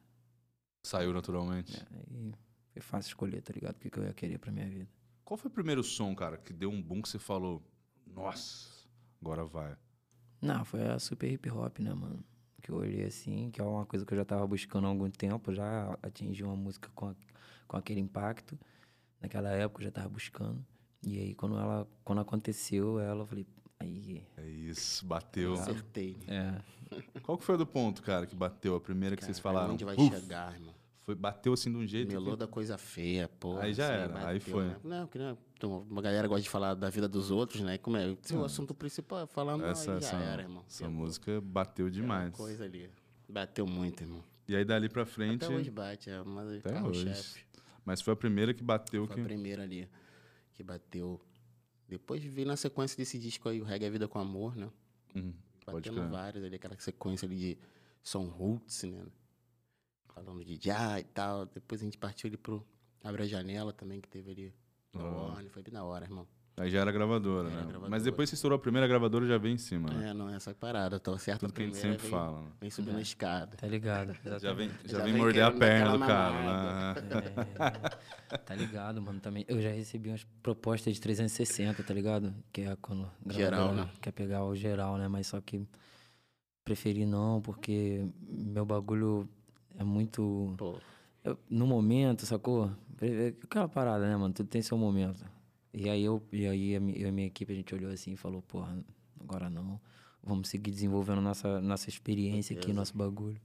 Saiu 0.85 1.12
naturalmente. 1.12 1.77
É, 1.77 2.33
foi 2.72 2.83
fácil 2.83 3.09
escolher, 3.11 3.42
tá 3.42 3.53
ligado? 3.53 3.77
O 3.77 3.79
que, 3.79 3.90
que 3.90 3.99
eu 3.99 4.05
ia 4.05 4.12
querer 4.12 4.38
pra 4.38 4.53
minha 4.53 4.68
vida. 4.68 4.88
Qual 5.25 5.37
foi 5.37 5.51
o 5.51 5.53
primeiro 5.55 5.83
som, 5.83 6.14
cara, 6.14 6.37
que 6.37 6.53
deu 6.53 6.70
um 6.70 6.81
boom 6.81 7.03
que 7.03 7.09
você 7.09 7.18
falou, 7.18 7.61
nossa, 8.07 8.68
agora 9.20 9.44
vai? 9.44 9.77
Não, 10.40 10.64
foi 10.64 10.87
a 10.87 10.99
super 10.99 11.33
hip 11.33 11.51
hop, 11.51 11.79
né, 11.81 11.92
mano? 11.92 12.22
Que 12.66 12.72
eu 12.72 12.76
olhei 12.79 13.05
assim, 13.05 13.48
que 13.52 13.61
é 13.61 13.64
uma 13.64 13.87
coisa 13.87 14.05
que 14.05 14.12
eu 14.12 14.18
já 14.18 14.24
tava 14.24 14.44
buscando 14.44 14.87
há 14.87 14.90
algum 14.90 15.09
tempo, 15.09 15.55
já 15.55 15.96
atingi 16.02 16.42
uma 16.42 16.57
música 16.57 16.90
com, 16.96 17.07
a- 17.11 17.14
com 17.68 17.76
aquele 17.76 18.00
impacto. 18.00 18.59
Naquela 19.20 19.50
época 19.50 19.81
eu 19.83 19.85
já 19.85 19.92
tava 19.92 20.09
buscando. 20.09 20.64
E 21.02 21.16
aí 21.20 21.35
quando 21.35 21.57
ela 21.57 21.87
quando 22.05 22.20
aconteceu, 22.20 22.98
ela 22.98 23.22
eu 23.22 23.26
falei, 23.26 23.46
aí, 23.79 24.26
É 24.37 24.48
isso, 24.48 25.07
bateu. 25.07 25.55
Acertei. 25.55 26.16
né? 26.26 26.61
é, 26.90 27.20
Qual 27.22 27.38
que 27.38 27.44
foi 27.44 27.57
do 27.57 27.66
ponto, 27.66 28.02
cara, 28.02 28.26
que 28.26 28.35
bateu? 28.35 28.74
A 28.74 28.81
primeira 28.81 29.14
que 29.16 29.24
vocês 29.24 29.38
Cara, 29.38 29.55
falaram? 29.55 29.74
Onde 29.74 29.85
vai 29.85 29.94
"Uf", 29.96 30.20
chegar, 30.20 30.52
irmão? 30.52 30.74
Foi, 31.05 31.14
bateu 31.14 31.52
assim 31.52 31.70
de 31.70 31.76
um 31.76 31.87
jeito. 31.87 32.09
Melou 32.12 32.33
que- 32.35 32.40
da 32.40 32.48
coisa 32.48 32.76
feia, 32.76 33.29
pô. 33.29 33.57
Aí 33.59 33.72
já 33.72 33.85
era, 33.85 34.26
aí 34.26 34.40
foi. 34.40 34.64
Né? 34.64 34.76
Não, 34.83 35.07
porque 35.07 35.18
né, 35.20 35.37
então, 35.56 35.86
uma 35.90 36.02
galera 36.02 36.28
gosta 36.28 36.42
de 36.42 36.50
falar 36.50 36.74
da 36.74 36.90
vida 36.90 37.08
dos 37.08 37.30
outros, 37.30 37.62
né? 37.62 37.78
Como 37.78 37.96
é? 37.96 38.14
Se 38.20 38.34
o 38.36 38.44
assunto 38.44 38.74
principal 38.74 39.20
é 39.20 39.26
falar 39.26 39.56
mal, 39.56 39.68
Essa, 39.68 39.94
aí 39.94 40.00
já 40.02 40.08
essa, 40.08 40.16
era, 40.16 40.42
irmão. 40.42 40.62
essa 40.68 40.86
música 40.88 41.40
bateu 41.40 41.88
demais. 41.88 42.34
coisa 42.34 42.64
ali. 42.64 42.90
Bateu 43.26 43.66
muito, 43.66 44.02
irmão. 44.02 44.22
E 44.46 44.54
aí 44.54 44.64
dali 44.66 44.88
pra 44.88 45.06
frente. 45.06 45.44
Até 45.46 45.54
hoje 45.54 45.70
bate, 45.70 46.10
é 46.10 46.22
mas 46.22 46.58
Até 46.58 46.72
carro-chefe. 46.72 47.44
Mas 47.86 48.02
foi 48.02 48.12
a 48.12 48.16
primeira 48.16 48.52
que 48.52 48.62
bateu 48.62 49.06
Foi 49.06 49.14
que. 49.16 49.20
a 49.22 49.24
primeira 49.24 49.62
ali 49.62 49.88
que 50.52 50.62
bateu. 50.62 51.20
Depois 51.88 52.22
veio 52.22 52.46
na 52.46 52.56
sequência 52.56 52.96
desse 52.96 53.18
disco 53.18 53.48
aí, 53.48 53.60
o 53.60 53.64
Reggae 53.64 53.86
é 53.86 53.90
Vida 53.90 54.06
com 54.06 54.18
Amor, 54.18 54.54
né? 54.56 54.70
Uhum, 55.14 55.32
pode 55.64 55.88
Batendo 55.90 56.10
vários 56.10 56.44
ali, 56.44 56.56
aquela 56.56 56.78
sequência 56.78 57.26
ali 57.26 57.36
de 57.36 57.58
som 58.02 58.24
roots, 58.26 58.82
né? 58.82 59.06
Falando 60.14 60.44
de 60.44 60.58
já 60.60 61.00
e 61.00 61.04
tal. 61.04 61.46
Depois 61.46 61.80
a 61.80 61.84
gente 61.84 61.96
partiu 61.96 62.28
ali 62.28 62.36
pro 62.36 62.62
Abre 63.02 63.22
a 63.22 63.26
Janela 63.26 63.72
também, 63.72 64.00
que 64.00 64.08
teve 64.08 64.30
ali 64.30 64.54
no 64.96 65.06
Ah. 65.06 65.28
Warner. 65.32 65.50
Foi 65.50 65.62
bem 65.62 65.72
na 65.74 65.85
hora, 65.85 66.04
irmão. 66.04 66.26
Aí 66.59 66.70
já 66.70 66.80
era 66.80 66.90
gravadora, 66.90 67.48
Era 67.48 67.56
né? 67.56 67.62
gravadora. 67.64 67.90
Mas 67.90 68.02
depois 68.02 68.30
que 68.30 68.35
estourou 68.35 68.56
a 68.56 68.59
primeira 68.59 68.87
gravadora, 68.88 69.26
já 69.26 69.37
veio 69.37 69.52
em 69.54 69.59
cima, 69.59 69.90
né? 69.90 70.09
É, 70.09 70.14
não, 70.14 70.30
essa 70.35 70.54
parada. 70.54 70.98
Tô 70.98 71.18
certo 71.18 71.40
Tudo 71.40 71.52
que 71.52 71.61
a 71.61 71.66
gente 71.66 71.76
sempre 71.76 71.98
vem, 71.98 72.11
fala. 72.11 72.40
né? 72.40 72.48
Vem 72.62 72.70
subindo 72.70 72.96
a 72.96 73.02
escada. 73.02 73.54
tá 73.59 73.66
ligado? 73.66 74.14
Já 74.24 74.37
exatamente. 74.37 74.56
vem, 74.70 74.88
já 74.90 74.98
Já 74.98 75.04
vem 75.04 75.12
vem 75.12 75.22
morder 75.22 75.44
a 75.44 75.50
perna 75.50 75.92
do 75.92 75.98
cara, 75.98 76.94
né? 76.94 76.94
É, 78.30 78.37
tá 78.38 78.54
ligado, 78.54 79.02
mano, 79.02 79.20
também. 79.20 79.44
Eu 79.48 79.61
já 79.61 79.68
recebi 79.70 80.09
umas 80.09 80.24
propostas 80.42 80.94
de 80.94 81.00
360, 81.02 81.82
tá 81.82 81.92
ligado? 81.92 82.35
Que 82.50 82.62
é 82.62 82.76
quando 82.80 83.06
Geral, 83.28 83.74
né? 83.74 83.90
quer 84.00 84.12
pegar 84.12 84.42
o 84.44 84.54
geral, 84.56 84.96
né? 84.96 85.09
Mas 85.09 85.26
só 85.26 85.40
que 85.42 85.62
preferi 86.64 87.04
não, 87.04 87.40
porque 87.42 88.09
meu 88.28 88.64
bagulho 88.64 89.28
é 89.78 89.85
muito 89.85 90.54
Pô, 90.56 90.78
eu- 91.26 91.38
no 91.50 91.66
momento, 91.66 92.24
sacou? 92.26 92.70
É 93.00 93.28
Aquela 93.42 93.68
parada, 93.68 94.06
né, 94.08 94.16
mano? 94.16 94.32
Tudo 94.32 94.48
tem 94.48 94.62
seu 94.62 94.76
momento. 94.78 95.24
E 95.72 95.88
aí 95.90 96.02
eu, 96.02 96.22
e 96.32 96.46
aí 96.46 96.70
eu 96.72 96.82
e 96.88 97.04
a 97.04 97.12
minha 97.12 97.26
equipe, 97.26 97.52
a 97.52 97.56
gente 97.56 97.74
olhou 97.74 97.90
assim 97.90 98.12
e 98.12 98.16
falou, 98.16 98.40
porra, 98.42 98.82
agora 99.20 99.50
não. 99.50 99.78
Vamos 100.22 100.48
seguir 100.48 100.70
desenvolvendo 100.70 101.20
nossa, 101.20 101.60
nossa 101.60 101.88
experiência 101.88 102.54
aqui, 102.54 102.62
Certeza. 102.66 102.78
nosso 102.78 102.96
bagulho. 102.96 103.40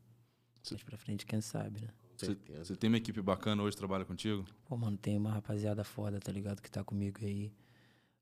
Mais 0.72 0.84
pra 0.84 0.98
frente, 0.98 1.26
quem 1.26 1.41
sabe, 1.41 1.82
né? 1.82 1.88
com 1.88 2.17
Você, 2.17 2.26
certeza. 2.28 2.65
você 2.65 2.76
tem 2.76 2.88
uma 2.88 2.98
equipe 2.98 3.22
bacana 3.22 3.62
hoje 3.63 3.76
que 3.76 3.80
trabalha 3.80 4.06
contigo? 4.06 4.46
Pô, 4.65 4.78
mano, 4.78 4.96
tem 4.98 5.17
uma 5.17 5.32
rapaziada 5.32 5.84
foda, 5.84 6.20
tá 6.20 6.32
ligado? 6.32 6.62
Que 6.62 6.70
tá 6.72 6.84
comigo 6.84 7.20
aí. 7.22 7.52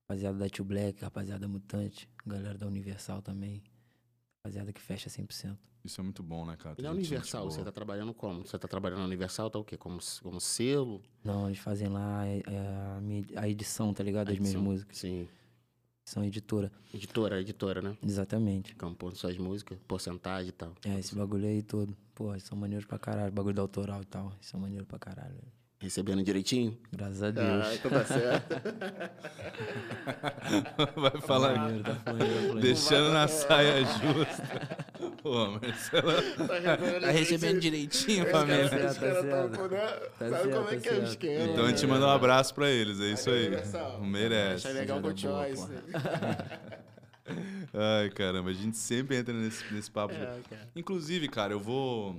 Rapaziada 0.10 0.38
da 0.40 0.50
Tio 0.50 0.66
Black, 0.66 1.02
rapaziada 1.04 1.48
Mutante, 1.48 2.10
galera 2.26 2.58
da 2.58 2.66
Universal 2.66 3.22
também. 3.22 3.62
Rapaziada 4.50 4.74
que 4.74 4.82
fecha 4.82 5.10
100%. 5.10 5.56
Isso 5.86 6.02
é 6.02 6.04
muito 6.04 6.24
bom, 6.24 6.46
né, 6.46 6.58
cara? 6.58 6.76
E 6.78 6.82
na 6.82 6.90
Tem 6.90 7.00
gente 7.00 7.12
Universal, 7.12 7.50
você 7.50 7.64
tá 7.64 7.72
trabalhando 7.72 8.14
como? 8.14 8.46
Você 8.46 8.58
tá 8.58 8.68
trabalhando 8.68 9.00
na 9.00 9.06
Universal, 9.06 9.50
tá 9.50 9.60
o 9.60 9.64
quê? 9.64 9.78
Como, 9.78 10.00
como 10.22 10.42
selo? 10.42 11.02
Não, 11.24 11.48
eles 11.48 11.60
fazem 11.60 11.88
lá 11.88 12.26
é, 12.26 12.40
é, 12.40 13.38
a, 13.38 13.42
a 13.42 13.50
edição, 13.50 13.94
tá 13.94 14.04
ligado? 14.04 14.28
Das 14.28 14.40
minhas 14.40 14.56
músicas. 14.56 14.98
Sim. 14.98 15.28
São 16.04 16.24
editora. 16.24 16.72
Editora, 16.94 17.40
editora, 17.40 17.82
né? 17.82 17.96
Exatamente. 18.04 18.76
Compõe 18.76 19.14
suas 19.14 19.38
músicas, 19.38 19.78
porcentagem 19.88 20.50
e 20.50 20.54
tal. 20.54 20.74
É, 20.84 21.00
esse 21.00 21.16
bagulho 21.16 21.48
aí 21.48 21.62
todo. 21.62 21.96
Pô, 22.16 22.38
são 22.40 22.58
maneiros 22.58 22.86
pra 22.86 22.98
caralho. 22.98 23.32
Bagulho 23.32 23.56
do 23.56 23.62
autoral 23.62 24.02
e 24.02 24.06
tal. 24.06 24.34
São 24.42 24.60
maneiros 24.60 24.88
pra 24.88 24.98
caralho. 24.98 25.38
Recebendo 25.82 26.22
direitinho? 26.22 26.78
Graças 26.92 27.24
a 27.24 27.32
Deus. 27.32 27.66
Ah, 27.66 27.74
então 27.74 27.90
tá 27.92 28.04
certo. 28.06 28.56
Vai 31.00 31.22
falar 31.22 31.56
Maneiro, 31.56 31.84
tá 31.86 31.96
tá 31.96 32.12
deixando 32.60 33.14
na 33.14 33.30
saia 33.30 33.86
justa. 33.88 34.78
Pô, 35.24 35.52
Marcelo. 35.52 36.12
Tá 37.02 37.12
recebendo 37.12 37.62
direitinho, 37.62 38.26
família. 38.30 38.66
Os 38.66 38.70
caras 38.72 38.96
Tá 38.98 39.22
certo. 39.22 39.58
com, 39.58 39.68
né? 39.68 39.80
Tá 39.80 40.00
Sabe 40.20 40.32
certo, 40.32 40.50
como 40.50 40.68
é 40.70 40.76
tá 40.76 40.82
que 40.82 40.90
é 40.90 40.94
o 40.94 41.04
esquema? 41.04 41.46
Então 41.46 41.66
a 41.66 41.70
gente 41.70 41.88
manda 41.88 42.06
um 42.08 42.10
abraço 42.10 42.54
pra 42.54 42.70
eles, 42.70 43.00
é 43.00 43.12
isso 43.14 43.30
aí. 43.30 43.48
Universal. 43.48 44.02
Merece. 44.02 44.68
Achei 44.68 44.80
legal 44.82 45.02
com 45.02 45.08
o 45.08 45.18
Choice. 45.18 45.68
Ai, 47.74 48.10
caramba, 48.10 48.50
a 48.50 48.54
gente 48.54 48.76
sempre 48.76 49.16
entra 49.16 49.34
nesse, 49.34 49.64
nesse 49.74 49.90
papo. 49.90 50.14
de- 50.14 50.20
É, 50.22 50.40
cara. 50.50 50.68
Inclusive, 50.76 51.30
cara, 51.30 51.54
eu 51.54 51.60
vou, 51.60 52.18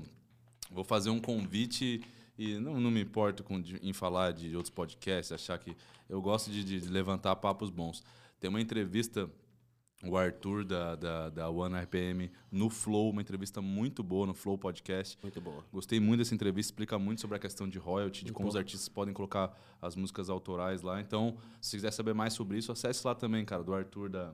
vou 0.70 0.84
fazer 0.84 1.10
um 1.10 1.20
convite 1.20 2.00
e 2.42 2.58
não, 2.58 2.80
não 2.80 2.90
me 2.90 3.00
importo 3.02 3.44
com, 3.44 3.60
de- 3.60 3.76
em 3.82 3.92
falar 3.92 4.32
de 4.32 4.54
outros 4.56 4.70
podcasts, 4.70 5.30
achar 5.32 5.58
que 5.58 5.76
eu 6.08 6.20
gosto 6.22 6.50
de, 6.50 6.64
de 6.64 6.88
levantar 6.88 7.36
papos 7.36 7.68
bons. 7.70 8.02
Tem 8.38 8.48
uma 8.48 8.60
entrevista, 8.60 9.28
o 10.02 10.16
Arthur 10.16 10.64
da, 10.64 10.96
da, 10.96 11.28
da 11.28 11.50
One 11.50 11.74
RPM 11.76 12.30
no 12.50 12.70
Flow, 12.70 13.10
uma 13.10 13.20
entrevista 13.20 13.60
muito 13.60 14.02
boa 14.02 14.26
no 14.26 14.32
Flow 14.32 14.56
Podcast. 14.56 15.18
Muito 15.22 15.38
boa. 15.40 15.62
Gostei 15.70 16.00
muito 16.00 16.20
dessa 16.20 16.34
entrevista, 16.34 16.72
explica 16.72 16.98
muito 16.98 17.20
sobre 17.20 17.36
a 17.36 17.38
questão 17.38 17.68
de 17.68 17.78
royalty, 17.78 18.24
de 18.24 18.32
como 18.32 18.48
os 18.48 18.54
Muito. 18.54 18.64
artistas 18.64 18.88
podem 18.88 19.12
colocar 19.12 19.54
as 19.82 19.94
músicas 19.94 20.30
autorais 20.30 20.80
lá. 20.80 21.00
Então, 21.02 21.36
se 21.60 21.76
quiser 21.76 21.90
saber 21.92 22.14
mais 22.14 22.32
sobre 22.32 22.56
isso, 22.56 22.72
acesse 22.72 23.06
lá 23.06 23.14
também, 23.14 23.44
cara, 23.44 23.62
do 23.62 23.74
Arthur 23.74 24.08
da, 24.08 24.32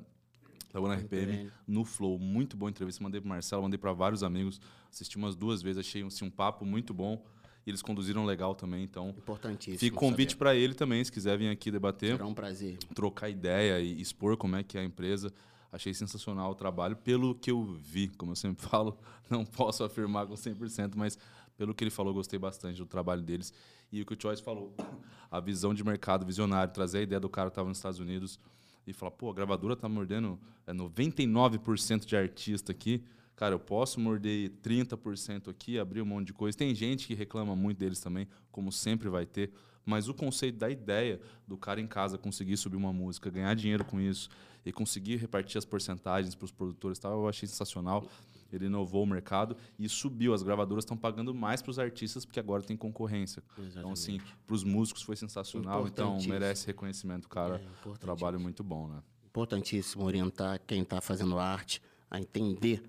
da 0.73 0.81
One 0.81 0.95
RPM 0.95 1.33
RPM. 1.33 1.53
no 1.67 1.85
Flow. 1.85 2.17
Muito 2.17 2.57
boa 2.57 2.71
entrevista. 2.71 3.03
Mandei 3.03 3.21
pro 3.21 3.29
Marcelo, 3.29 3.63
mandei 3.65 3.79
para 3.79 3.93
vários 3.93 4.23
amigos. 4.23 4.61
Assisti 4.89 5.17
umas 5.17 5.35
duas 5.35 5.63
vezes, 5.63 5.79
achei 5.79 6.03
assim, 6.05 6.25
um 6.25 6.31
papo 6.31 6.65
muito 6.65 6.95
bom. 6.95 7.25
E 7.67 7.71
eles 7.71 7.83
conduziram 7.83 8.25
legal 8.25 8.55
também, 8.55 8.85
então. 8.85 9.09
Importantíssimo. 9.11 9.79
Fica 9.79 9.97
convite 9.97 10.37
para 10.37 10.55
ele 10.55 10.73
também, 10.73 11.03
se 11.03 11.11
quiser 11.11 11.37
vir 11.37 11.49
aqui 11.49 11.71
debater, 11.71 12.13
Será 12.13 12.27
um 12.27 12.35
prazer. 12.35 12.79
trocar 12.95 13.29
ideia 13.29 13.81
e 13.81 14.01
expor 14.01 14.37
como 14.37 14.55
é 14.55 14.63
que 14.63 14.79
é 14.79 14.81
a 14.83 14.85
empresa. 14.85 15.33
Achei 15.73 15.93
sensacional 15.93 16.53
o 16.53 16.55
trabalho, 16.55 16.97
pelo 16.97 17.35
que 17.35 17.51
eu 17.51 17.65
vi, 17.65 18.09
como 18.09 18.33
eu 18.33 18.37
sempre 18.37 18.63
falo, 18.71 18.97
não 19.29 19.45
posso 19.45 19.83
afirmar 19.83 20.27
com 20.27 20.35
100%, 20.35 20.93
mas 20.95 21.19
pelo 21.57 21.75
que 21.75 21.83
ele 21.83 21.91
falou, 21.91 22.15
gostei 22.15 22.39
bastante 22.39 22.79
do 22.79 22.87
trabalho 22.87 23.23
deles. 23.23 23.53
E 23.91 24.01
o 24.01 24.07
que 24.07 24.15
o 24.15 24.17
Choice 24.21 24.43
falou, 24.43 24.73
a 25.29 25.41
visão 25.41 25.75
de 25.75 25.83
mercado 25.83 26.25
visionário, 26.25 26.73
trazer 26.73 26.99
a 26.99 27.03
ideia 27.03 27.21
do 27.21 27.29
cara 27.29 27.51
que 27.51 27.55
estava 27.55 27.69
nos 27.69 27.79
Estados 27.79 27.99
Unidos 27.99 28.39
e 28.87 28.93
falar, 28.93 29.11
pô, 29.11 29.29
a 29.31 29.35
gravadora 29.35 29.75
tá 29.75 29.89
mordendo 29.89 30.39
é, 30.67 30.73
99% 30.73 32.05
de 32.05 32.17
artista 32.17 32.71
aqui, 32.71 33.03
cara, 33.37 33.55
eu 33.55 33.61
posso 33.61 34.01
morder 34.01 34.51
30% 34.63 35.49
aqui, 35.49 35.79
abrir 35.79 36.01
um 36.01 36.07
monte 36.07 36.29
de 36.29 36.33
coisa. 36.33 36.57
Tem 36.57 36.75
gente 36.75 37.07
que 37.07 37.15
reclama 37.15 37.55
muito 37.55 37.79
deles 37.79 38.01
também, 38.01 38.27
como 38.51 38.73
sempre 38.73 39.09
vai 39.09 39.27
ter, 39.27 39.53
mas 39.85 40.09
o 40.09 40.15
conceito 40.15 40.59
da 40.59 40.69
ideia 40.69 41.21
do 41.47 41.57
cara 41.57 41.81
em 41.81 41.87
casa 41.87 42.19
conseguir 42.19 42.57
subir 42.57 42.77
uma 42.77 42.93
música, 42.93 43.31
ganhar 43.31 43.55
dinheiro 43.55 43.85
com 43.85 44.01
isso 44.01 44.29
e 44.65 44.73
conseguir 44.73 45.17
repartir 45.17 45.59
as 45.59 45.65
porcentagens 45.65 46.35
para 46.35 46.45
os 46.45 46.51
produtores, 46.51 46.99
tal, 46.99 47.13
eu 47.13 47.29
achei 47.29 47.47
sensacional. 47.47 48.05
Ele 48.53 48.67
inovou 48.67 49.03
o 49.03 49.07
mercado 49.07 49.57
e 49.79 49.89
subiu. 49.89 50.33
As 50.33 50.43
gravadoras 50.43 50.85
estão 50.85 50.97
pagando 50.97 51.35
mais 51.35 51.61
para 51.61 51.71
os 51.71 51.79
artistas 51.79 52.25
porque 52.25 52.39
agora 52.39 52.63
tem 52.63 52.77
concorrência. 52.77 53.43
Então, 53.59 53.93
assim, 53.93 54.21
para 54.47 54.55
os 54.55 54.63
músicos 54.65 55.03
foi 55.03 55.17
sensacional. 55.17 55.87
Então, 55.87 56.17
merece 56.27 56.67
reconhecimento, 56.67 57.29
cara. 57.29 57.61
É. 57.85 57.99
Trabalho 57.99 58.39
muito 58.39 58.63
bom, 58.63 58.89
né? 58.89 59.03
Importantíssimo 59.25 60.05
orientar 60.05 60.61
quem 60.65 60.83
está 60.83 61.01
fazendo 61.01 61.39
arte 61.39 61.83
a 62.09 62.21
entender 62.21 62.83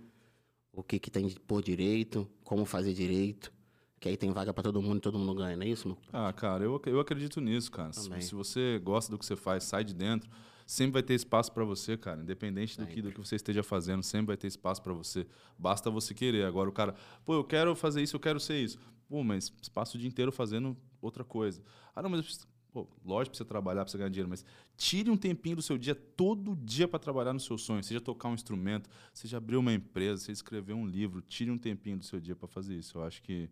o 0.78 0.84
que, 0.84 1.00
que 1.00 1.10
tem 1.10 1.28
pôr 1.48 1.64
direito, 1.64 2.30
como 2.44 2.64
fazer 2.64 2.94
direito. 2.94 3.52
Que 4.00 4.10
aí 4.10 4.16
tem 4.16 4.32
vaga 4.32 4.54
para 4.54 4.64
todo 4.64 4.80
mundo 4.80 4.98
e 4.98 5.02
todo 5.02 5.18
mundo 5.18 5.34
ganha, 5.34 5.58
não 5.58 5.64
é 5.66 5.70
isso, 5.70 5.88
meu? 5.88 5.98
Ah, 6.14 6.32
cara, 6.32 6.64
eu, 6.64 6.80
eu 6.86 7.00
acredito 7.00 7.42
nisso, 7.42 7.72
cara. 7.72 7.92
Se, 7.94 8.08
se 8.22 8.36
você 8.36 8.80
gosta 8.84 9.12
do 9.12 9.18
que 9.18 9.26
você 9.26 9.36
faz, 9.36 9.64
sai 9.64 9.84
de 9.84 9.92
dentro, 9.96 10.30
sempre 10.68 10.94
vai 10.94 11.02
ter 11.02 11.16
espaço 11.16 11.52
para 11.52 11.66
você, 11.66 11.98
cara. 11.98 12.22
Independente 12.22 12.78
do 12.78 12.86
que, 12.86 13.02
do 13.02 13.12
que 13.12 13.18
você 13.18 13.36
esteja 13.36 13.64
fazendo, 13.64 14.04
sempre 14.04 14.28
vai 14.28 14.38
ter 14.38 14.46
espaço 14.46 14.84
para 14.84 14.94
você. 14.94 15.26
Basta 15.58 15.90
você 15.90 16.14
querer. 16.14 16.46
Agora 16.46 16.70
o 16.70 16.72
cara, 16.72 16.94
pô, 17.26 17.34
eu 17.34 17.44
quero 17.44 17.76
fazer 17.76 18.04
isso, 18.04 18.16
eu 18.16 18.20
quero 18.20 18.40
ser 18.40 18.64
isso. 18.64 18.78
Pô, 19.10 19.24
mas 19.24 19.50
passa 19.74 19.98
o 19.98 20.00
dia 20.00 20.08
inteiro 20.08 20.32
fazendo 20.32 20.78
outra 21.02 21.24
coisa. 21.24 21.60
Ah, 21.96 22.04
não, 22.04 22.10
mas 22.12 22.20
eu 22.20 22.24
preciso- 22.24 22.48
pô, 22.72 22.88
lógico 23.06 23.36
pra 23.36 23.38
você 23.38 23.46
trabalhar, 23.46 23.84
pra 23.84 23.92
você 23.92 23.98
ganhar 23.98 24.10
dinheiro, 24.10 24.30
mas 24.30 24.46
tire 24.76 25.10
um 25.10 25.18
tempinho 25.18 25.56
do 25.56 25.62
seu 25.62 25.78
dia, 25.78 25.96
todo 25.96 26.56
dia 26.56 26.88
para 26.88 27.00
trabalhar 27.00 27.34
no 27.34 27.40
seu 27.40 27.58
sonho. 27.58 27.84
Seja 27.84 28.00
tocar 28.02 28.30
um 28.30 28.34
instrumento, 28.34 28.90
seja 29.14 29.38
abrir 29.38 29.58
uma 29.58 29.74
empresa, 29.74 30.22
seja 30.22 30.34
escrever 30.34 30.74
um 30.74 30.86
livro, 30.86 31.22
tire 31.22 31.52
um 31.52 31.58
tempinho 31.58 31.98
do 31.98 32.06
seu 32.06 32.20
dia 32.20 32.36
para 32.36 32.48
fazer 32.48 32.76
isso. 32.76 32.98
Eu 32.98 33.04
acho 33.04 33.22
que 33.22 33.50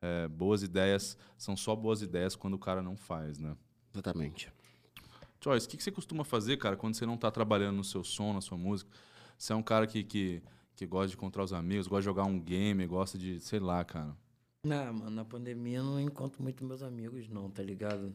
é, 0.00 0.28
boas 0.28 0.62
ideias 0.62 1.16
são 1.36 1.56
só 1.56 1.74
boas 1.74 2.02
ideias 2.02 2.36
quando 2.36 2.54
o 2.54 2.58
cara 2.58 2.82
não 2.82 2.96
faz, 2.96 3.38
né? 3.38 3.56
Exatamente. 3.92 4.52
Joyce, 5.42 5.66
o 5.66 5.70
que, 5.70 5.76
que 5.76 5.82
você 5.82 5.92
costuma 5.92 6.24
fazer, 6.24 6.56
cara, 6.56 6.76
quando 6.76 6.94
você 6.94 7.06
não 7.06 7.16
tá 7.16 7.30
trabalhando 7.30 7.76
no 7.76 7.84
seu 7.84 8.02
som, 8.02 8.32
na 8.32 8.40
sua 8.40 8.58
música? 8.58 8.90
Você 9.38 9.52
é 9.52 9.56
um 9.56 9.62
cara 9.62 9.86
que, 9.86 10.02
que, 10.02 10.42
que 10.74 10.86
gosta 10.86 11.08
de 11.08 11.14
encontrar 11.14 11.44
os 11.44 11.52
amigos, 11.52 11.86
gosta 11.86 12.00
de 12.00 12.06
jogar 12.06 12.24
um 12.24 12.38
game, 12.38 12.86
gosta 12.86 13.18
de, 13.18 13.38
sei 13.40 13.60
lá, 13.60 13.84
cara. 13.84 14.16
Não, 14.64 14.92
mano, 14.92 15.10
na 15.10 15.24
pandemia 15.24 15.78
eu 15.78 15.84
não 15.84 16.00
encontro 16.00 16.42
muito 16.42 16.64
meus 16.64 16.82
amigos, 16.82 17.28
não, 17.28 17.48
tá 17.48 17.62
ligado? 17.62 18.12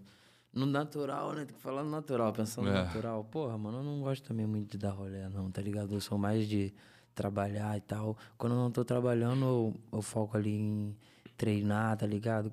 No 0.54 0.66
natural, 0.66 1.34
né? 1.34 1.46
Tem 1.46 1.56
que 1.56 1.62
falar 1.62 1.84
no 1.84 1.90
natural, 1.90 2.34
pensando 2.34 2.68
É. 2.68 2.72
no 2.72 2.78
natural. 2.86 3.24
Porra, 3.26 3.58
mano, 3.58 3.78
eu 3.80 3.84
não 3.84 4.02
gosto 4.02 4.24
também 4.28 4.46
muito 4.46 4.72
de 4.72 4.78
dar 4.78 4.92
rolê, 4.92 5.28
não, 5.30 5.50
tá 5.50 5.62
ligado? 5.62 5.94
Eu 5.94 6.02
sou 6.02 6.18
mais 6.18 6.48
de 6.48 6.74
trabalhar 7.16 7.78
e 7.78 7.82
tal. 7.82 8.18
Quando 8.38 8.54
eu 8.54 8.60
não 8.60 8.70
tô 8.72 8.84
trabalhando, 8.84 9.46
eu, 9.46 9.76
eu 9.94 10.02
foco 10.02 10.36
ali 10.36 10.52
em 10.54 10.96
treinar, 11.38 11.96
tá 11.98 12.06
ligado? 12.06 12.52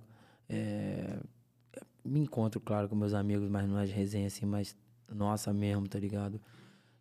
É, 0.48 1.18
me 2.04 2.20
encontro, 2.20 2.60
claro, 2.60 2.88
com 2.88 2.94
meus 2.94 3.14
amigos, 3.14 3.48
mas 3.50 3.68
não 3.68 3.78
é 3.78 3.84
de 3.86 3.92
resenha 3.92 4.28
assim, 4.28 4.46
mas 4.46 4.76
nossa 5.12 5.52
mesmo, 5.52 5.88
tá 5.88 5.98
ligado? 5.98 6.40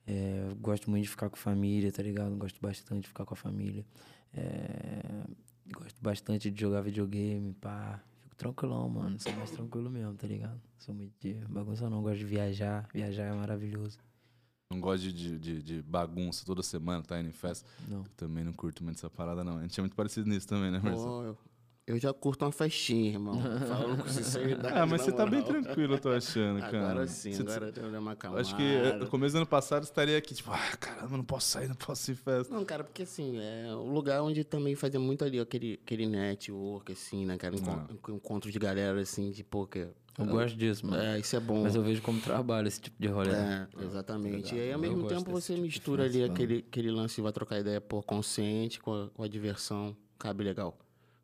É, 0.06 0.50
gosto 0.60 0.90
muito 0.90 1.04
de 1.04 1.10
ficar 1.10 1.30
com 1.30 1.36
a 1.36 1.40
família, 1.40 1.92
tá 1.92 2.02
ligado? 2.02 2.36
Gosto 2.38 2.60
bastante 2.62 3.02
de 3.04 3.08
ficar 3.10 3.26
com 3.26 3.34
a 3.34 3.38
família. 3.38 3.86
É, 4.34 5.24
gosto 5.72 6.02
bastante 6.02 6.50
de 6.50 6.60
jogar 6.60 6.82
videogame, 6.82 7.54
pá. 7.54 8.02
Tranquilão, 8.38 8.88
mano. 8.88 9.20
Sou 9.20 9.34
mais 9.34 9.50
tranquilo 9.50 9.90
mesmo, 9.90 10.14
tá 10.14 10.28
ligado? 10.28 10.62
Sou 10.78 10.94
muito 10.94 11.14
de 11.20 11.34
bagunça 11.50 11.90
não. 11.90 12.02
Gosto 12.04 12.20
de 12.20 12.26
viajar. 12.26 12.88
Viajar 12.94 13.24
é 13.24 13.34
maravilhoso. 13.34 13.98
Não 14.72 14.80
gosto 14.80 15.12
de, 15.12 15.40
de, 15.40 15.64
de 15.64 15.82
bagunça 15.82 16.46
toda 16.46 16.62
semana, 16.62 17.02
tá 17.02 17.20
indo 17.20 17.30
em 17.30 17.34
festa. 17.34 17.68
Não. 17.88 18.04
Também 18.16 18.44
não 18.44 18.54
curto 18.54 18.84
muito 18.84 18.98
essa 18.98 19.10
parada, 19.10 19.44
não. 19.44 19.58
A 19.58 19.62
gente 19.62 19.80
é 19.80 19.82
muito 19.82 19.96
parecido 19.96 20.30
nisso 20.30 20.48
também, 20.48 20.70
né, 20.70 20.80
Marcelo? 20.80 21.08
Pô, 21.08 21.24
eu, 21.24 21.38
eu 21.88 21.98
já 21.98 22.14
curto 22.14 22.44
uma 22.46 22.52
festinha, 22.52 23.12
irmão. 23.14 23.40
Falando 23.68 24.04
com 24.04 24.10
sinceridade. 24.10 24.78
Ah, 24.78 24.86
mas 24.86 25.02
você 25.02 25.12
tá 25.12 25.26
bem 25.26 25.42
tranquilo, 25.42 25.94
eu 25.96 26.00
tô 26.00 26.10
achando, 26.10 26.60
cara. 26.60 26.78
Agora 26.92 27.08
sim, 27.08 27.32
Você- 27.32 27.42
agora 27.42 27.72
dei 27.72 27.84
uma 27.86 28.12
acalmada. 28.12 28.42
Acho 28.42 28.56
que 28.58 28.94
no 29.00 29.08
começo 29.08 29.34
do 29.34 29.38
ano 29.38 29.48
passado 29.48 29.84
você 29.86 29.90
estaria 29.92 30.18
aqui, 30.18 30.36
tipo, 30.36 30.52
ah, 30.52 30.78
caramba, 30.78 31.16
não 31.18 31.24
posso 31.24 31.48
sair, 31.48 31.68
não 31.70 31.76
posso 31.76 32.12
ir 32.12 32.14
em 32.14 32.18
festa. 32.18 32.54
Não, 32.54 32.66
cara, 32.66 32.84
porque 32.84 33.04
assim, 33.04 33.40
é 33.40 33.74
um 33.74 33.92
lugar 33.94 34.22
onde 34.22 34.44
também 34.44 34.76
fazia 34.76 35.00
muito 35.00 35.24
ali 35.24 35.40
aquele, 35.40 35.80
aquele 35.84 36.06
network, 36.06 36.92
assim, 36.92 37.26
né, 37.26 37.38
cara? 37.38 37.56
Encon- 37.56 37.88
Ah. 37.90 38.12
Encontro 38.12 38.52
de 38.52 38.60
galera, 38.60 39.00
assim, 39.00 39.32
de 39.32 39.44
poker. 39.44 39.90
Eu 40.20 40.26
gosto 40.26 40.58
disso, 40.58 40.84
mano. 40.86 41.02
É, 41.02 41.20
isso 41.20 41.36
é 41.36 41.40
bom. 41.40 41.62
Mas 41.62 41.76
eu 41.76 41.84
vejo 41.84 42.02
como 42.02 42.20
trabalho 42.20 42.68
esse 42.68 42.82
tipo 42.82 42.96
de 43.00 43.08
rolê. 43.08 43.30
É, 43.30 43.68
exatamente. 43.84 44.56
E 44.56 44.60
aí, 44.60 44.74
ao 44.74 44.80
mesmo 44.80 45.08
tempo, 45.08 45.30
você 45.32 45.54
tipo 45.54 45.64
mistura 45.64 46.06
ali 46.06 46.24
aquele, 46.24 46.66
aquele 46.68 46.90
lance, 46.90 47.22
vai 47.22 47.32
trocar 47.32 47.60
ideia 47.60 47.80
por 47.80 48.02
consciente 48.04 48.80
com 48.80 48.94
a, 49.04 49.10
com 49.10 49.22
a 49.22 49.28
diversão. 49.28 49.96
Cabe 50.18 50.44
legal. 50.44 50.76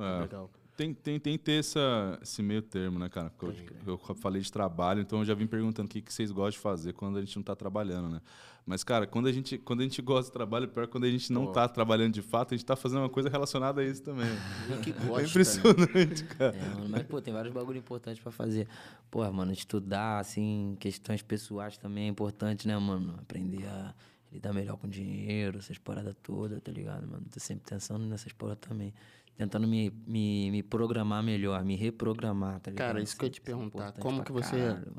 É. 0.03 0.21
legal. 0.21 0.49
Tem, 0.75 0.91
tem, 0.91 1.19
tem 1.19 1.37
que 1.37 1.43
ter 1.43 1.59
essa, 1.59 2.17
esse 2.23 2.41
meio 2.41 2.61
termo, 2.61 2.97
né, 2.97 3.07
cara? 3.07 3.29
Porque 3.37 3.71
Eu, 3.85 3.99
eu 4.09 4.15
falei 4.15 4.41
de 4.41 4.51
trabalho, 4.51 5.01
então 5.01 5.19
eu 5.19 5.25
já 5.25 5.35
vim 5.35 5.45
perguntando 5.45 5.85
o 5.85 5.89
que, 5.89 6.01
que 6.01 6.11
vocês 6.11 6.31
gostam 6.31 6.49
de 6.51 6.57
fazer 6.57 6.93
quando 6.93 7.17
a 7.17 7.21
gente 7.21 7.35
não 7.35 7.43
tá 7.43 7.55
trabalhando, 7.55 8.09
né? 8.09 8.19
Mas, 8.65 8.83
cara, 8.83 9.05
quando 9.05 9.27
a 9.27 9.31
gente, 9.31 9.57
quando 9.57 9.81
a 9.81 9.83
gente 9.83 10.01
gosta 10.01 10.31
de 10.31 10.33
trabalho, 10.33 10.67
pior 10.69 10.85
é 10.85 10.87
quando 10.87 11.03
a 11.03 11.11
gente 11.11 11.31
não 11.31 11.51
tá 11.51 11.67
trabalhando 11.67 12.13
de 12.13 12.21
fato, 12.21 12.53
a 12.53 12.57
gente 12.57 12.65
tá 12.65 12.75
fazendo 12.75 12.99
uma 12.99 13.09
coisa 13.09 13.29
relacionada 13.29 13.81
a 13.81 13.83
isso 13.85 14.01
também. 14.01 14.25
E 14.69 14.81
que 14.81 14.89
É 14.89 14.93
gosta, 14.93 15.21
né? 15.21 15.27
impressionante, 15.27 16.23
cara. 16.37 16.55
É, 16.55 16.87
mas, 16.89 17.03
pô, 17.03 17.21
tem 17.21 17.33
vários 17.33 17.53
bagulho 17.53 17.77
importantes 17.77 18.23
pra 18.23 18.31
fazer. 18.31 18.67
Porra, 19.11 19.31
mano, 19.31 19.51
estudar, 19.51 20.19
assim, 20.19 20.75
questões 20.79 21.21
pessoais 21.21 21.77
também 21.77 22.05
é 22.05 22.07
importante, 22.07 22.67
né, 22.67 22.75
mano? 22.77 23.15
Aprender 23.21 23.65
a 23.67 23.93
lidar 24.31 24.53
melhor 24.53 24.77
com 24.77 24.87
dinheiro, 24.87 25.59
essas 25.59 25.77
paradas 25.77 26.15
todas, 26.23 26.59
tá 26.61 26.71
ligado, 26.71 27.05
mano? 27.05 27.25
Tô 27.31 27.39
sempre 27.39 27.69
pensando 27.69 28.05
nessas 28.05 28.31
porra 28.31 28.55
também. 28.55 28.93
Tentando 29.37 29.67
me, 29.67 29.89
me, 30.05 30.51
me 30.51 30.61
programar 30.63 31.23
melhor, 31.23 31.63
me 31.65 31.75
reprogramar, 31.75 32.59
tá 32.59 32.69
ligado? 32.71 32.87
Cara, 32.87 33.01
isso 33.01 33.17
que 33.17 33.23
eu 33.25 33.27
ia 33.27 33.31
te 33.31 33.39
é 33.41 33.43
perguntar, 33.43 33.89
importante 33.89 34.01
como 34.01 34.23
que 34.23 34.31
você- 34.31 34.51
caralho. 34.57 34.93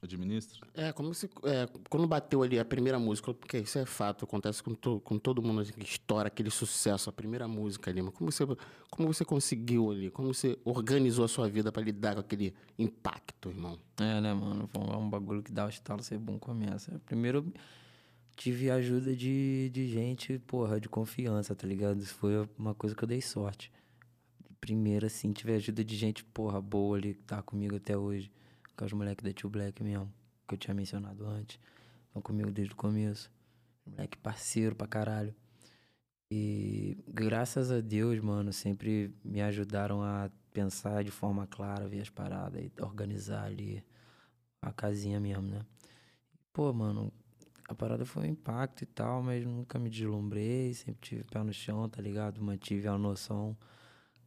Administra? 0.00 0.64
É, 0.74 0.92
como 0.92 1.12
se. 1.12 1.28
É, 1.42 1.68
quando 1.90 2.06
bateu 2.06 2.40
ali 2.44 2.56
a 2.56 2.64
primeira 2.64 3.00
música, 3.00 3.34
porque 3.34 3.58
isso 3.58 3.80
é 3.80 3.84
fato, 3.84 4.24
acontece 4.24 4.62
com, 4.62 4.72
to- 4.72 5.00
com 5.00 5.18
todo 5.18 5.42
mundo 5.42 5.60
assim, 5.60 5.72
que 5.72 5.82
estoura 5.82 6.28
aquele 6.28 6.50
sucesso, 6.50 7.10
a 7.10 7.12
primeira 7.12 7.48
música 7.48 7.90
ali. 7.90 8.00
Mas 8.00 8.14
como 8.14 8.30
você, 8.30 8.46
como 8.90 9.12
você 9.12 9.24
conseguiu 9.24 9.90
ali? 9.90 10.08
Como 10.08 10.32
você 10.32 10.56
organizou 10.64 11.24
a 11.24 11.28
sua 11.28 11.48
vida 11.48 11.72
pra 11.72 11.82
lidar 11.82 12.14
com 12.14 12.20
aquele 12.20 12.54
impacto, 12.78 13.48
irmão? 13.48 13.76
É, 14.00 14.20
né, 14.20 14.32
mano? 14.32 14.68
Foi 14.68 14.82
um 14.96 15.10
bagulho 15.10 15.42
que 15.42 15.50
dá 15.50 15.66
o 15.66 15.68
estalo 15.68 16.00
ser 16.00 16.16
bom 16.18 16.38
começa. 16.38 17.00
Primeiro, 17.04 17.52
tive 18.38 18.70
ajuda 18.70 19.16
de, 19.16 19.68
de 19.70 19.88
gente, 19.88 20.38
porra, 20.38 20.80
de 20.80 20.88
confiança, 20.88 21.56
tá 21.56 21.66
ligado? 21.66 22.00
Isso 22.00 22.14
foi 22.14 22.48
uma 22.56 22.72
coisa 22.72 22.94
que 22.94 23.02
eu 23.02 23.08
dei 23.08 23.20
sorte. 23.20 23.72
Primeiro, 24.60 25.06
assim, 25.06 25.32
tive 25.32 25.54
ajuda 25.54 25.84
de 25.84 25.96
gente, 25.96 26.22
porra, 26.22 26.60
boa 26.60 26.96
ali, 26.96 27.14
que 27.14 27.22
tá 27.24 27.42
comigo 27.42 27.74
até 27.76 27.96
hoje. 27.96 28.30
Com 28.76 28.84
os 28.84 28.92
moleques 28.92 29.24
da 29.24 29.32
Tio 29.32 29.50
Black 29.50 29.82
mesmo, 29.82 30.12
que 30.46 30.54
eu 30.54 30.58
tinha 30.58 30.72
mencionado 30.72 31.26
antes. 31.26 31.58
Estão 32.06 32.22
comigo 32.22 32.50
desde 32.52 32.72
o 32.72 32.76
começo. 32.76 33.28
Moleque 33.84 34.16
parceiro 34.16 34.76
pra 34.76 34.86
caralho. 34.86 35.34
E 36.32 36.96
graças 37.08 37.72
a 37.72 37.80
Deus, 37.80 38.20
mano, 38.20 38.52
sempre 38.52 39.12
me 39.24 39.42
ajudaram 39.42 40.00
a 40.00 40.30
pensar 40.52 41.02
de 41.02 41.10
forma 41.10 41.44
clara, 41.48 41.88
ver 41.88 42.02
as 42.02 42.10
paradas 42.10 42.62
e 42.62 42.70
organizar 42.80 43.44
ali 43.46 43.82
a 44.62 44.72
casinha 44.72 45.18
mesmo, 45.18 45.48
né? 45.48 45.66
Pô, 46.52 46.72
mano, 46.72 47.12
a 47.68 47.74
parada 47.74 48.06
foi 48.06 48.22
um 48.22 48.30
impacto 48.30 48.82
e 48.82 48.86
tal, 48.86 49.22
mas 49.22 49.44
nunca 49.44 49.78
me 49.78 49.90
deslumbrei, 49.90 50.72
sempre 50.72 51.00
tive 51.02 51.24
pé 51.24 51.42
no 51.42 51.52
chão, 51.52 51.86
tá 51.86 52.00
ligado? 52.00 52.42
Mantive 52.42 52.88
a 52.88 52.96
noção. 52.96 53.54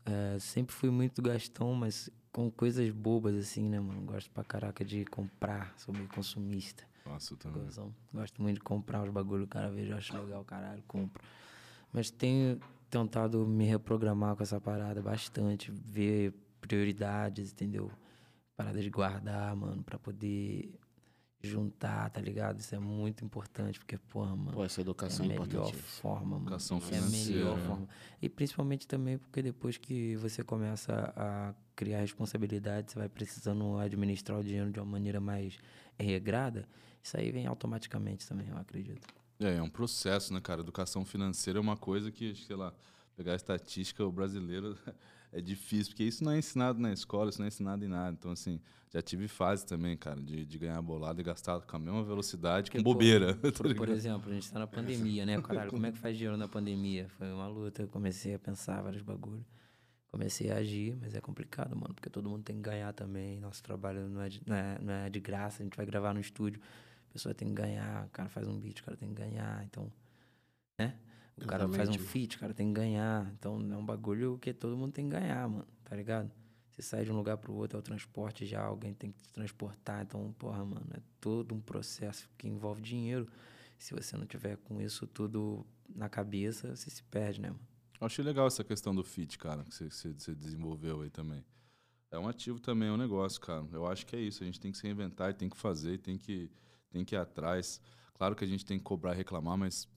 É, 0.06 0.38
sempre 0.40 0.76
fui 0.76 0.92
muito 0.92 1.24
gastão, 1.24 1.74
mas 1.74 2.08
com 2.32 2.52
coisas 2.52 2.88
bobas 2.92 3.36
assim, 3.36 3.68
né, 3.68 3.80
mano? 3.80 4.02
Gosto 4.02 4.30
pra 4.30 4.44
caraca 4.44 4.86
de 4.86 5.04
comprar, 5.06 5.74
sou 5.76 5.92
meio 5.92 6.08
consumista. 6.08 6.84
Nossa, 7.04 7.36
também. 7.36 7.64
Gozão. 7.64 7.92
Gosto 8.14 8.40
muito 8.42 8.58
de 8.58 8.62
comprar 8.62 9.04
os 9.04 9.10
bagulho, 9.10 9.48
cara, 9.48 9.72
vejo, 9.72 9.96
acho 9.96 10.16
legal, 10.16 10.46
caralho, 10.46 10.84
compro. 10.88 11.24
Mas 11.92 12.12
tenho 12.12 12.60
tentado 12.92 13.46
me 13.48 13.66
reprogramar 13.66 14.36
com 14.36 14.44
essa 14.44 14.62
parada 14.62 15.02
bastante, 15.02 15.72
ver 15.72 16.32
prioridades, 16.62 17.52
entendeu? 17.52 17.92
Parada 18.56 18.80
de 18.80 18.90
guardar, 18.92 19.56
mano, 19.56 19.82
pra 19.84 19.98
poder 19.98 20.80
juntar, 21.44 22.10
tá 22.10 22.22
ligado? 22.22 22.60
Isso 22.60 22.74
é 22.76 22.80
muito 22.80 23.26
importante, 23.26 23.80
porque, 23.80 23.98
porra, 23.98 24.36
mano. 24.36 24.52
Pô, 24.54 24.64
essa 24.64 24.80
É 24.80 24.84
educação 24.84 25.26
a 25.26 25.28
é 25.28 25.40
melhor 25.40 25.46
importante. 25.68 25.78
forma, 25.78 26.26
mano. 26.38 26.42
Educação 26.44 26.78
é 26.78 26.82
a 26.82 26.84
melhor 26.86 27.02
financeira, 27.10 27.56
né? 27.56 27.68
forma. 27.68 27.88
E 28.22 28.30
principalmente 28.30 28.88
também 28.88 29.18
porque 29.18 29.42
depois 29.42 29.78
que 29.78 30.16
você 30.18 30.44
começa 30.44 31.14
a 31.16 31.54
criar 31.76 32.00
responsabilidade, 32.02 32.92
você 32.92 33.00
vai 33.00 33.10
precisando 33.10 33.78
administrar 33.78 34.40
o 34.40 34.44
dinheiro 34.44 34.72
de 34.72 34.80
uma 34.80 34.86
maneira 34.86 35.20
mais 35.20 35.58
regrada, 35.98 36.68
isso 37.02 37.18
aí 37.18 37.32
vem 37.32 37.48
automaticamente 37.48 38.28
também, 38.28 38.48
eu 38.50 38.58
acredito. 38.58 39.08
É, 39.40 39.56
é 39.56 39.62
um 39.62 39.70
processo, 39.70 40.34
né, 40.34 40.40
cara? 40.40 40.62
Educação 40.62 41.04
financeira 41.04 41.58
é 41.58 41.62
uma 41.62 41.76
coisa 41.78 42.12
que, 42.12 42.36
sei 42.36 42.56
lá, 42.56 42.72
pegar 43.16 43.34
a 43.34 43.36
estatística, 43.36 44.06
o 44.06 44.12
brasileiro 44.12 44.78
é 45.32 45.42
difícil, 45.42 45.92
porque 45.92 46.04
isso 46.04 46.24
não 46.24 46.32
é 46.32 46.38
ensinado 46.40 46.80
na 46.80 46.92
escola, 46.92 47.30
isso 47.30 47.40
não 47.40 47.46
é 47.46 47.48
ensinado 47.48 47.86
em 47.86 47.88
nada. 47.88 48.16
Então, 48.20 48.32
assim, 48.32 48.60
já 48.90 49.02
tive 49.02 49.28
fase 49.28 49.66
também, 49.66 49.96
cara, 49.96 50.22
de, 50.22 50.46
de 50.46 50.58
ganhar 50.58 50.82
bolada 50.82 51.22
e 51.22 51.24
gastar 51.24 51.62
com 51.62 51.76
a 51.76 51.80
mesma 51.80 52.04
velocidade, 52.04 52.70
com 52.70 52.78
Porque, 52.78 52.84
pô, 52.84 52.94
bobeira. 52.94 53.34
tá 53.40 53.52
Por, 53.52 53.54
por 53.54 53.68
ligado? 53.68 53.92
exemplo, 53.92 54.30
a 54.30 54.34
gente 54.34 54.52
tá 54.52 54.60
na 54.60 54.68
pandemia, 54.68 55.26
né? 55.26 55.42
Caralho, 55.42 55.72
como 55.72 55.86
é 55.86 55.92
que 55.92 55.98
faz 55.98 56.18
dinheiro 56.18 56.38
na 56.38 56.48
pandemia? 56.48 57.08
Foi 57.18 57.32
uma 57.32 57.48
luta, 57.48 57.82
eu 57.82 57.88
comecei 57.88 58.36
a 58.36 58.40
pensar 58.40 58.82
vários 58.82 59.02
bagulho. 59.02 59.46
Comecei 60.12 60.52
a 60.52 60.58
agir, 60.58 60.98
mas 61.00 61.16
é 61.16 61.22
complicado, 61.22 61.74
mano, 61.74 61.94
porque 61.94 62.10
todo 62.10 62.30
mundo 62.30 62.44
tem 62.44 62.58
que 62.58 62.62
ganhar 62.62 62.92
também. 62.92 63.40
Nosso 63.40 63.64
trabalho 63.64 64.10
não 64.10 64.22
é 64.22 64.28
de, 64.28 64.42
não 64.46 64.56
é, 64.56 64.80
não 64.82 64.94
é 64.94 65.10
de 65.10 65.22
graça, 65.22 65.62
a 65.62 65.64
gente 65.64 65.78
vai 65.78 65.86
gravar 65.86 66.14
no 66.14 66.20
estúdio, 66.20 66.60
a 67.10 67.14
pessoa 67.14 67.34
tem 67.34 67.48
que 67.48 67.54
ganhar, 67.54 68.08
o 68.08 68.10
cara 68.10 68.28
faz 68.28 68.46
um 68.46 68.60
beat, 68.60 68.82
o 68.82 68.84
cara 68.84 68.98
tem 68.98 69.08
que 69.08 69.16
ganhar, 69.16 69.64
então, 69.64 69.90
né? 70.78 70.98
O 71.44 71.48
cara 71.48 71.68
faz 71.78 71.90
um 71.90 71.94
feat, 72.00 72.38
o 72.38 72.40
cara 72.40 72.54
tem 72.54 72.68
que 72.68 72.74
ganhar. 72.74 73.32
Então 73.34 73.60
é 73.72 73.78
um 73.78 73.86
bagulho 73.86 74.38
que 74.40 74.54
todo 74.54 74.78
mundo 74.78 74.92
tem 74.94 75.06
que 75.10 75.12
ganhar, 75.12 75.48
mano, 75.48 75.68
tá 75.84 75.96
ligado? 75.96 76.32
Você 76.72 76.82
sai 76.82 77.04
de 77.04 77.12
um 77.12 77.16
lugar 77.18 77.38
pro 77.38 77.54
outro, 77.54 77.78
é 77.78 77.80
o 77.80 77.84
transporte 77.84 78.46
já, 78.46 78.62
alguém 78.64 78.94
tem 78.94 79.12
que 79.12 79.22
te 79.22 79.30
transportar. 79.30 80.04
Então, 80.04 80.32
porra, 80.40 80.64
mano, 80.64 80.88
é 80.94 81.00
todo 81.20 81.54
um 81.54 81.60
processo 81.60 82.30
que 82.38 82.48
envolve 82.48 82.82
dinheiro. 82.82 83.28
Se 83.78 83.94
você 83.94 84.16
não 84.16 84.26
tiver 84.26 84.58
com 84.58 84.80
isso 84.82 85.06
tudo 85.08 85.66
na 85.94 86.08
cabeça, 86.08 86.76
você 86.76 86.90
se 86.90 87.04
perde, 87.04 87.42
né, 87.42 87.50
mano? 87.50 87.62
Eu 88.00 88.08
achei 88.08 88.24
legal 88.24 88.48
essa 88.48 88.64
questão 88.64 88.96
do 88.96 89.04
fit, 89.04 89.38
cara, 89.38 89.64
que 89.64 89.74
você, 89.76 89.90
você- 89.90 90.14
você 90.14 90.34
desenvolveu 90.34 91.02
aí 91.02 91.10
também. 91.10 91.44
É 92.10 92.18
um 92.18 92.28
ativo 92.28 92.60
também, 92.60 92.90
é 92.90 92.92
um 92.92 92.98
negócio, 92.98 93.40
cara. 93.40 93.66
Eu 93.72 93.86
acho 93.88 94.06
que 94.06 94.16
é 94.16 94.20
isso. 94.20 94.44
A 94.44 94.46
gente 94.46 94.60
tem 94.60 94.72
que 94.72 94.78
se 94.78 94.84
reinventar, 94.84 95.34
tem 95.36 95.50
que 95.50 95.58
fazer, 95.58 95.98
tem 96.00 96.18
que, 96.18 96.50
tem 96.90 97.06
que 97.06 97.16
ir 97.16 97.18
atrás. 97.18 97.80
Claro 98.16 98.36
que 98.36 98.44
a 98.44 98.48
gente 98.48 98.66
tem 98.66 98.78
que 98.78 98.84
cobrar 98.84 99.14
e 99.14 99.18
reclamar, 99.18 99.58
mas 99.58 99.88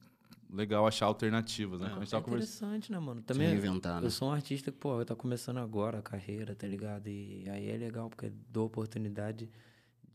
legal 0.49 0.85
achar 0.87 1.05
alternativas, 1.05 1.81
né? 1.81 1.87
Quando 1.89 2.01
a 2.01 2.05
gente 2.05 2.15
É 2.15 2.19
interessante, 2.19 2.91
né, 2.91 2.99
mano? 2.99 3.21
Também 3.21 3.47
reinventar, 3.47 3.99
né? 3.99 4.07
eu 4.07 4.11
sou 4.11 4.29
um 4.29 4.31
artista 4.31 4.71
que, 4.71 4.77
pô, 4.77 5.03
tá 5.03 5.15
começando 5.15 5.57
agora 5.57 5.99
a 5.99 6.01
carreira, 6.01 6.55
tá 6.55 6.67
ligado? 6.67 7.07
E 7.07 7.47
aí 7.49 7.69
é 7.69 7.77
legal, 7.77 8.09
porque 8.09 8.31
dou 8.49 8.65
oportunidade 8.65 9.49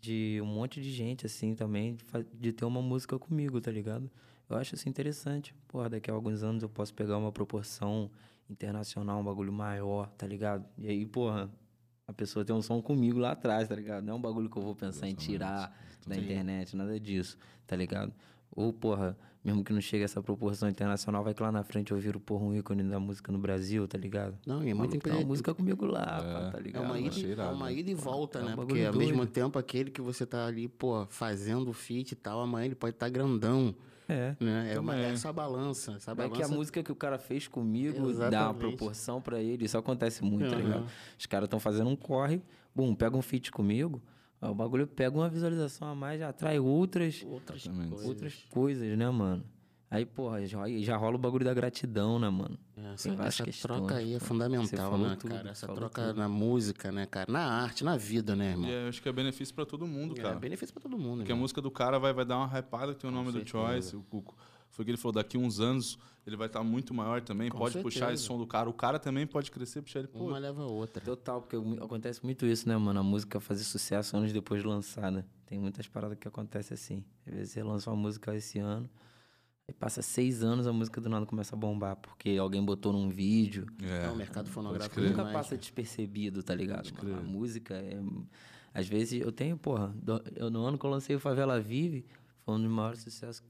de 0.01 0.41
um 0.43 0.47
monte 0.47 0.81
de 0.81 0.91
gente, 0.91 1.27
assim, 1.27 1.55
também, 1.55 1.97
de, 2.33 2.53
ter 2.53 2.65
uma 2.65 2.81
música 2.81 3.19
comigo, 3.19 3.61
tá 3.61 3.71
ligado? 3.71 4.11
Eu 4.49 4.57
acho 4.57 4.75
isso 4.75 4.89
interessante. 4.89 5.55
Porra, 5.69 5.91
daqui 5.91 6.11
a 6.11 6.15
alguns 6.15 6.43
anos 6.43 6.63
eu 6.63 6.69
posso 6.69 6.95
pegar 6.95 7.19
uma 7.19 7.31
proporção 7.31 8.11
internacional, 8.49 9.21
um 9.21 9.25
bagulho 9.25 9.53
maior, 9.53 10.09
tá 10.17 10.27
ligado? 10.27 10.65
E 10.79 10.89
aí, 10.89 11.07
porra, 11.07 11.51
a 12.07 12.13
pessoa 12.13 12.45
tem 12.45 12.55
um 12.55 12.63
som 12.63 12.81
comigo 12.83 13.19
lá 13.19 13.33
atrás, 13.33 13.69
tá 13.69 13.75
ligado? 13.75 14.05
Não 14.05 14.15
é 14.15 14.17
um 14.17 14.21
bagulho 14.21 14.49
que 14.49 14.57
eu 14.57 14.63
vou 14.63 14.75
pensar 14.75 15.09
em 15.09 15.15
tirar 15.15 15.73
da 16.07 16.17
internet, 16.17 16.75
nada 16.77 16.99
disso, 16.99 17.39
tá 17.67 17.77
ligado? 17.77 18.13
Ou, 18.55 18.73
porra, 18.73 19.17
mesmo 19.45 19.63
que 19.65 19.73
não 19.73 19.81
chegue 19.81 20.03
a 20.03 20.05
essa 20.05 20.23
proporção 20.23 20.69
internacional, 20.69 21.23
vai 21.25 21.33
que 21.33 21.43
lá 21.43 21.51
na 21.53 21.63
frente 21.63 21.93
eu 21.93 21.99
viro, 21.99 22.19
porra, 22.21 22.45
um 22.45 22.55
ícone 22.55 22.83
da 22.83 22.99
música 23.01 23.31
no 23.33 23.39
Brasil, 23.39 23.87
tá 23.89 23.97
ligado? 23.97 24.37
Não, 24.47 24.63
e 24.65 24.71
é 24.71 24.75
muito 24.75 24.91
uma 24.93 24.97
impre- 24.97 25.25
música 25.25 25.55
comigo 25.55 25.87
lá, 25.87 26.05
pá, 26.23 26.51
tá 26.53 26.59
É 26.59 26.63
ligado? 26.63 26.83
uma, 26.85 26.95
mano? 26.95 27.07
ida, 27.07 27.17
é 27.17 27.31
irado, 27.31 27.55
uma 27.55 27.67
né? 27.67 27.75
ida 27.75 27.91
e 27.91 27.95
volta, 27.95 28.41
É 28.41 28.43
né? 28.45 28.53
Porque 28.57 28.83
ao 28.85 28.95
mesmo 28.95 29.25
tempo 29.27 29.59
aquele 29.59 29.91
que 29.91 30.01
você 30.01 30.27
tá 30.27 30.47
ali, 30.47 30.69
pô, 30.69 31.07
fazendo 31.09 31.71
o 31.71 31.73
feat 31.73 32.13
e 32.13 32.17
tal, 32.17 32.41
amanhã 32.41 32.67
ele 32.67 32.75
pode 32.75 32.95
estar 32.97 33.09
grandão. 33.09 33.75
É. 34.09 34.35
Né? 34.41 34.73
É, 34.75 34.81
uma, 34.81 34.97
é 34.97 35.13
essa 35.13 35.33
balança. 35.33 35.93
Essa 35.93 36.13
balança 36.13 36.35
que 36.35 36.43
a 36.43 36.49
música 36.49 36.83
que 36.83 36.91
o 36.91 36.97
cara 36.97 37.17
fez 37.17 37.47
comigo 37.47 37.95
dá 37.95 38.01
uma 38.03 38.11
Exatamente. 38.11 38.59
proporção 38.59 39.23
pra 39.23 39.41
ele. 39.41 39.65
Isso 39.65 39.79
acontece 39.79 40.25
muito, 40.25 40.51
tá 40.51 40.57
Aham. 40.57 40.65
ligado? 40.65 40.87
Os 41.17 41.27
caras 41.27 41.47
estão 41.47 41.61
fazendo 41.61 41.89
um 41.89 41.95
corre, 41.95 42.43
bum, 42.75 42.93
pega 42.93 43.17
um 43.17 43.23
feat 43.23 43.53
comigo, 43.53 44.03
o 44.49 44.55
bagulho 44.55 44.87
pega 44.87 45.17
uma 45.17 45.29
visualização 45.29 45.89
a 45.89 45.95
mais, 45.95 46.19
já 46.21 46.29
atrai 46.31 46.59
outras, 46.59 47.23
outras 47.27 47.67
coisas. 47.67 48.07
outras 48.07 48.35
coisas, 48.51 48.97
né, 48.99 49.11
mano? 49.11 49.45
Aí, 49.91 50.07
porra, 50.07 50.47
já, 50.47 50.61
já 50.83 50.97
rola 50.97 51.17
o 51.17 51.19
bagulho 51.19 51.45
da 51.45 51.53
gratidão, 51.53 52.17
né, 52.19 52.31
mano? 52.31 52.57
Essa, 52.95 53.09
Tem 53.09 53.17
várias 53.17 53.35
essa 53.35 53.45
questões, 53.45 53.77
troca 53.79 53.97
aí 53.97 54.15
é 54.15 54.21
fundamental, 54.21 54.97
né, 54.97 55.17
tudo, 55.19 55.35
cara? 55.35 55.51
Essa 55.51 55.67
troca 55.67 56.07
tudo. 56.09 56.17
na 56.17 56.29
música, 56.29 56.93
né, 56.93 57.07
cara? 57.07 57.31
Na 57.31 57.41
arte, 57.45 57.83
na 57.83 57.97
vida, 57.97 58.37
né, 58.37 58.51
irmão? 58.53 58.71
E 58.71 58.73
é, 58.73 58.85
eu 58.85 58.89
acho 58.89 59.03
que 59.03 59.09
é 59.09 59.13
benefício 59.13 59.53
pra 59.53 59.67
todo 59.67 59.89
mundo, 59.89 60.15
É, 60.17 60.23
cara. 60.23 60.37
benefício 60.39 60.73
pra 60.73 60.81
todo 60.81 60.97
mundo, 60.97 61.19
Porque 61.19 61.33
a 61.33 61.35
irmão. 61.35 61.43
música 61.43 61.61
do 61.61 61.73
cara 61.73 61.99
vai, 61.99 62.13
vai 62.13 62.25
dar 62.25 62.37
uma 62.39 62.47
hypada 62.57 62.95
que 62.95 63.01
tem 63.01 63.11
o 63.11 63.13
nome 63.13 63.33
do 63.33 63.39
certeza. 63.39 63.51
Choice. 63.59 63.97
O, 63.97 64.05
o- 64.13 64.25
foi 64.71 64.83
o 64.83 64.87
que 64.87 64.91
ele 64.93 64.97
falou, 64.99 65.13
daqui 65.13 65.37
uns 65.37 65.59
anos 65.59 65.99
ele 66.27 66.37
vai 66.37 66.47
estar 66.47 66.63
muito 66.63 66.93
maior 66.95 67.21
também. 67.23 67.49
Com 67.51 67.59
pode 67.59 67.79
puxar 67.81 68.01
certeza. 68.01 68.13
esse 68.15 68.23
som 68.25 68.39
do 68.39 68.47
cara. 68.47 68.69
O 68.69 68.73
cara 68.73 68.99
também 68.99 69.27
pode 69.27 69.51
crescer, 69.51 69.83
puxar 69.83 70.01
ele. 70.01 70.09
Pô, 70.09 70.27
Uma 70.29 70.39
leva 70.39 70.63
a 70.63 70.67
outra. 70.67 71.03
Total, 71.05 71.41
porque 71.43 71.57
acontece 71.83 72.23
muito 72.25 72.45
isso, 72.47 72.69
né, 72.69 72.77
mano? 72.77 73.01
A 73.01 73.03
música 73.03 73.41
fazer 73.41 73.65
sucesso 73.65 74.17
anos 74.17 74.33
depois 74.33 74.63
de 74.63 74.69
lançada. 74.69 75.27
Tem 75.47 75.59
muitas 75.59 75.87
paradas 75.89 76.17
que 76.19 76.29
acontecem 76.29 76.75
assim. 76.75 77.05
Às 77.27 77.35
vezes 77.35 77.53
você 77.53 77.63
lança 77.63 77.91
uma 77.91 77.97
música 77.97 78.35
esse 78.37 78.59
ano, 78.59 78.89
aí 79.67 79.75
passa 79.75 80.01
seis 80.03 80.43
anos, 80.45 80.67
a 80.67 80.73
música 80.73 81.01
do 81.01 81.09
nada 81.09 81.27
começa 81.27 81.57
a 81.57 81.59
bombar, 81.59 81.97
porque 81.97 82.37
alguém 82.41 82.65
botou 82.65 82.93
num 82.93 83.09
vídeo. 83.09 83.67
é, 83.83 84.07
É, 84.07 84.11
o 84.11 84.15
mercado 84.17 84.49
fonográfico. 84.49 85.01
Nunca 85.01 85.25
passa 85.33 85.55
né? 85.55 85.61
despercebido, 85.61 86.43
tá 86.43 86.55
ligado? 86.55 86.89
A 87.19 87.21
música 87.23 87.75
é. 87.75 87.99
Às 88.73 88.87
vezes 88.87 89.21
eu 89.21 89.33
tenho, 89.33 89.57
porra, 89.57 89.89
do- 90.01 90.23
eu, 90.37 90.49
no 90.51 90.65
ano 90.65 90.79
que 90.79 90.87
eu 90.87 90.91
lancei 90.91 91.17
o 91.17 91.19
Favela 91.21 91.59
Vive, 91.61 92.07
foi 92.45 92.55
um 92.55 92.61
dos 92.63 92.71
maiores 92.71 93.01
sucessos 93.01 93.43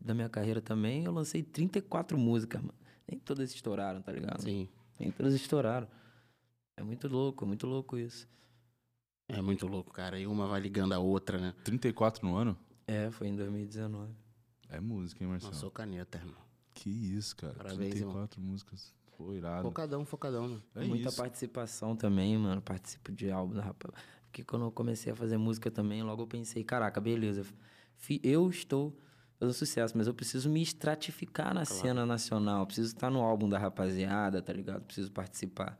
da 0.00 0.14
minha 0.14 0.28
carreira 0.28 0.60
também. 0.60 1.04
Eu 1.04 1.12
lancei 1.12 1.42
34 1.42 2.18
músicas, 2.18 2.60
mano. 2.60 2.74
Nem 3.06 3.18
todas 3.18 3.54
estouraram, 3.54 4.02
tá 4.02 4.12
ligado? 4.12 4.42
Sim. 4.42 4.68
Nem 4.98 5.10
todas 5.10 5.34
estouraram. 5.34 5.88
É 6.76 6.82
muito 6.82 7.08
louco, 7.08 7.44
é 7.44 7.48
muito 7.48 7.66
louco 7.66 7.96
isso. 7.98 8.28
É 9.28 9.42
muito 9.42 9.66
louco, 9.66 9.92
cara. 9.92 10.18
E 10.18 10.26
uma 10.26 10.46
vai 10.46 10.60
ligando 10.60 10.92
a 10.92 10.98
outra, 10.98 11.38
né? 11.38 11.54
34 11.64 12.26
no 12.26 12.36
ano? 12.36 12.56
É, 12.86 13.10
foi 13.10 13.28
em 13.28 13.36
2019. 13.36 14.12
É 14.70 14.80
música, 14.80 15.22
hein, 15.22 15.30
Marcelo? 15.30 15.52
Lançou 15.52 15.70
caneta, 15.70 16.18
irmão. 16.18 16.40
Que 16.74 16.88
isso, 16.88 17.36
cara. 17.36 17.54
Parabéns, 17.54 17.94
34 17.94 18.40
músicas. 18.40 18.94
Pô, 19.16 19.34
irado. 19.34 19.62
Focadão, 19.62 20.04
focadão, 20.04 20.48
né? 20.48 20.60
É 20.76 20.84
Muita 20.84 21.08
isso. 21.08 21.16
participação 21.16 21.96
também, 21.96 22.38
mano. 22.38 22.62
Participo 22.62 23.10
de 23.10 23.30
álbum 23.30 23.54
da 23.54 23.62
rapaz. 23.62 23.92
Porque 24.26 24.44
quando 24.44 24.66
eu 24.66 24.70
comecei 24.70 25.12
a 25.12 25.16
fazer 25.16 25.36
música 25.36 25.70
também, 25.70 26.02
logo 26.02 26.22
eu 26.22 26.26
pensei, 26.26 26.62
caraca, 26.62 27.00
beleza. 27.00 27.44
Eu 28.22 28.48
estou 28.48 28.96
fazendo 29.38 29.54
sucesso, 29.54 29.96
mas 29.96 30.06
eu 30.06 30.14
preciso 30.14 30.48
me 30.50 30.60
estratificar 30.62 31.54
na 31.54 31.64
cena 31.64 32.04
nacional. 32.04 32.66
Preciso 32.66 32.88
estar 32.88 33.10
no 33.10 33.20
álbum 33.20 33.48
da 33.48 33.58
rapaziada, 33.58 34.42
tá 34.42 34.52
ligado? 34.52 34.82
Preciso 34.84 35.10
participar, 35.12 35.78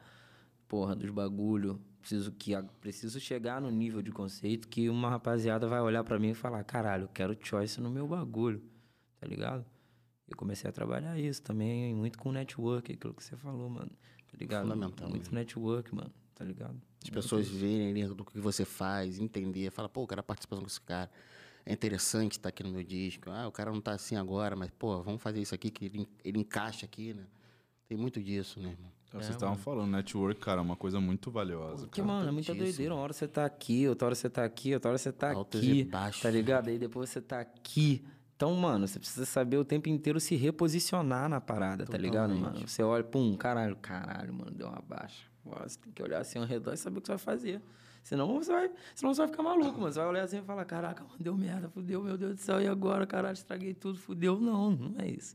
porra, 0.69 0.95
dos 0.95 1.11
bagulho. 1.11 1.81
Preciso 2.01 2.31
que 2.33 2.55
a- 2.55 2.63
preciso 2.81 3.19
chegar 3.21 3.61
no 3.61 3.71
nível 3.71 4.01
de 4.01 4.11
conceito 4.13 4.69
que 4.69 4.89
uma 4.89 5.11
rapaziada 5.11 5.67
vai 5.67 5.81
olhar 5.81 6.05
pra 6.05 6.19
mim 6.19 6.31
e 6.31 6.35
falar, 6.35 6.63
caralho, 6.65 7.05
eu 7.05 7.09
quero 7.09 7.37
choice 7.41 7.81
no 7.81 7.91
meu 7.91 8.07
bagulho, 8.07 8.63
tá 9.21 9.27
ligado? 9.27 9.65
Eu 10.29 10.37
comecei 10.37 10.69
a 10.69 10.73
trabalhar 10.73 11.19
isso 11.19 11.43
também, 11.43 11.95
muito 11.95 12.19
com 12.19 12.31
network, 12.31 12.93
aquilo 12.93 13.13
que 13.15 13.25
você 13.25 13.37
falou, 13.37 13.69
mano. 13.69 13.91
Tá 14.31 14.37
ligado? 14.39 14.63
Fundamental 14.69 15.09
Muito 15.09 15.35
network, 15.35 15.95
mano. 15.95 16.13
Tá 16.35 16.45
ligado? 16.45 16.81
As 17.03 17.11
pessoas 17.11 17.49
verem 17.49 17.91
ali 17.91 18.15
do 18.15 18.25
que 18.25 18.39
você 18.39 18.65
faz, 18.65 19.19
entender, 19.19 19.71
fala, 19.73 19.89
pô, 19.89 20.03
eu 20.03 20.07
quero 20.07 20.23
participação 20.23 20.63
com 20.63 20.69
esse 20.69 20.81
cara. 20.81 21.11
É 21.69 21.73
interessante 21.75 22.33
estar 22.33 22.49
aqui 22.49 22.63
no 22.63 22.71
meu 22.71 22.83
disco. 22.83 23.31
Ah, 23.31 23.47
o 23.47 23.53
cara 23.53 23.71
não 23.71 23.81
tá 23.81 23.93
assim 23.93 24.17
agora, 24.17 24.57
mas, 24.57 24.71
pô, 24.71 25.03
vamos 25.03 25.21
fazer 25.21 25.41
isso 25.43 25.55
aqui 25.55 25.71
que 25.71 25.85
ele, 25.85 26.09
ele 26.25 26.39
encaixa 26.39 26.87
aqui, 26.87 27.13
né? 27.13 27.25
Tem 27.87 27.97
muito 27.97 28.23
disso, 28.23 28.59
né, 28.59 28.71
irmão? 28.71 28.91
É, 29.13 29.19
Vocês 29.19 29.35
estavam 29.35 29.57
falando, 29.57 29.91
network, 29.91 30.41
cara, 30.41 30.61
é 30.61 30.63
uma 30.63 30.77
coisa 30.77 30.99
muito 30.99 31.31
valiosa. 31.31 31.87
Porque, 31.87 32.01
cara. 32.01 32.13
mano, 32.13 32.29
é 32.29 32.33
muita 32.33 32.55
doideira. 32.55 32.95
Uma 32.95 33.03
hora 33.03 33.13
você 33.13 33.29
tá 33.29 33.45
aqui, 33.45 33.87
outra 33.87 34.07
hora 34.07 34.15
você 34.15 34.31
tá 34.31 34.45
aqui, 34.45 34.73
outra 34.73 34.89
hora 34.91 34.99
você 34.99 35.13
tá 35.13 35.33
Altos 35.33 35.61
aqui. 35.61 35.81
e 35.81 35.85
baixos. 35.85 36.23
Tá 36.23 36.31
ligado? 36.31 36.69
Aí 36.69 36.79
depois 36.79 37.11
você 37.11 37.21
tá 37.21 37.41
aqui. 37.41 38.03
Então, 38.35 38.55
mano, 38.55 38.89
você 38.89 38.99
precisa 38.99 39.27
saber 39.27 39.59
o 39.59 39.65
tempo 39.65 39.91
inteiro 39.91 40.19
se 40.21 40.37
reposicionar 40.37 41.29
na 41.29 41.39
parada, 41.41 41.85
tá 41.85 41.99
ligado, 41.99 42.31
Totalmente. 42.31 42.55
mano? 42.55 42.69
Você 42.69 42.83
olha, 42.83 43.05
pum, 43.05 43.37
caralho, 43.37 43.77
caralho, 43.77 44.33
mano, 44.33 44.53
deu 44.53 44.69
uma 44.69 44.81
baixa. 44.81 45.25
Você 45.45 45.79
tem 45.81 45.93
que 45.93 46.03
olhar 46.03 46.21
assim 46.21 46.39
ao 46.39 46.45
redor 46.47 46.73
e 46.73 46.77
saber 46.79 46.99
o 46.99 47.01
que 47.03 47.09
você 47.09 47.13
vai 47.13 47.19
fazer. 47.19 47.61
Senão 48.09 48.39
você 48.39 48.51
vai, 48.51 48.71
senão 48.95 49.13
você 49.13 49.21
vai 49.21 49.29
ficar 49.29 49.43
maluco, 49.43 49.79
mano. 49.79 49.93
Você 49.93 49.99
vai 49.99 50.09
olhar 50.09 50.23
assim 50.23 50.39
e 50.39 50.43
falar, 50.43 50.65
caraca, 50.65 51.05
mano, 51.05 51.17
deu 51.21 51.37
merda, 51.37 51.69
fudeu, 51.69 52.03
meu 52.03 52.17
Deus 52.17 52.37
do 52.37 52.41
céu, 52.41 52.59
e 52.59 52.67
agora, 52.67 53.07
caralho, 53.07 53.35
estraguei 53.35 53.75
tudo, 53.75 53.99
fudeu. 53.99 54.41
Não, 54.41 54.71
não 54.71 54.95
é 54.99 55.11
isso. 55.11 55.35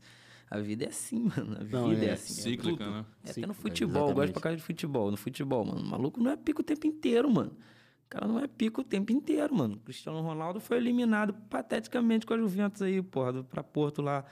A 0.50 0.58
vida 0.58 0.84
é 0.84 0.88
assim, 0.88 1.20
mano. 1.20 1.56
A 1.60 1.62
vida 1.62 1.80
Não, 1.80 1.92
é, 1.92 2.04
é 2.06 2.12
assim. 2.14 2.34
cíclica, 2.34 2.84
tudo. 2.84 2.90
né? 2.90 3.04
É 3.24 3.30
até 3.30 3.46
no 3.46 3.54
futebol, 3.54 4.08
eu 4.08 4.14
gosto 4.16 4.32
pra 4.32 4.42
caralho 4.42 4.58
de 4.58 4.66
futebol. 4.66 5.08
No 5.08 5.16
futebol, 5.16 5.64
mano, 5.64 5.82
o 5.82 5.86
maluco 5.86 6.20
não 6.20 6.32
é 6.32 6.36
pico 6.36 6.62
o 6.62 6.64
tempo 6.64 6.84
inteiro, 6.88 7.30
mano. 7.30 7.52
O 7.52 8.08
cara 8.08 8.26
não 8.26 8.40
é 8.40 8.48
pico 8.48 8.80
o 8.80 8.84
tempo 8.84 9.12
inteiro, 9.12 9.54
mano. 9.54 9.76
O 9.76 9.78
Cristiano 9.78 10.20
Ronaldo 10.20 10.58
foi 10.58 10.76
eliminado 10.78 11.32
pateticamente 11.48 12.26
com 12.26 12.34
a 12.34 12.38
Juventus 12.38 12.82
aí, 12.82 13.00
porra, 13.00 13.34
do, 13.34 13.44
pra 13.44 13.62
Porto 13.62 14.02
lá, 14.02 14.24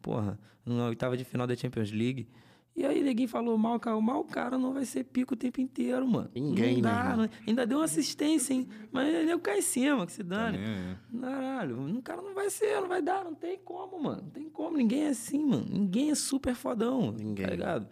porra, 0.00 0.38
na 0.64 0.86
oitava 0.86 1.16
de 1.16 1.24
final 1.24 1.48
da 1.48 1.56
Champions 1.56 1.90
League. 1.90 2.28
E 2.78 2.86
aí 2.86 3.02
ninguém 3.02 3.26
falou 3.26 3.58
mal, 3.58 3.80
cara, 3.80 4.00
mal 4.00 4.20
o 4.20 4.24
cara 4.24 4.56
não 4.56 4.72
vai 4.72 4.84
ser 4.84 5.02
pico 5.02 5.34
o 5.34 5.36
tempo 5.36 5.60
inteiro, 5.60 6.06
mano. 6.06 6.30
Ninguém, 6.32 6.80
não 6.80 6.88
né, 6.88 6.94
dá, 7.02 7.16
não- 7.16 7.28
Ainda 7.44 7.66
deu 7.66 7.78
uma 7.78 7.84
assistência, 7.86 8.54
hein? 8.54 8.68
Mas 8.92 9.12
ele 9.12 9.36
cai 9.40 9.58
em 9.58 9.62
cima, 9.62 10.06
que 10.06 10.12
se 10.12 10.22
Tá 10.22 10.36
dane. 10.50 10.58
nem 10.58 10.66
aí. 10.68 10.96
Caralho, 11.20 11.96
o 11.98 12.02
cara 12.02 12.22
não 12.22 12.34
vai 12.34 12.48
ser, 12.50 12.80
não 12.80 12.86
vai 12.86 13.02
dar, 13.02 13.24
não 13.24 13.34
tem 13.34 13.58
como, 13.58 14.00
mano. 14.00 14.22
Não 14.22 14.30
tem 14.30 14.48
como, 14.48 14.76
ninguém 14.76 15.06
é 15.06 15.08
assim, 15.08 15.44
mano. 15.44 15.66
Ninguém 15.68 16.10
é 16.12 16.14
super 16.14 16.54
fodão, 16.54 17.10
Ninguém. 17.10 17.44
tá 17.46 17.50
ligado? 17.50 17.88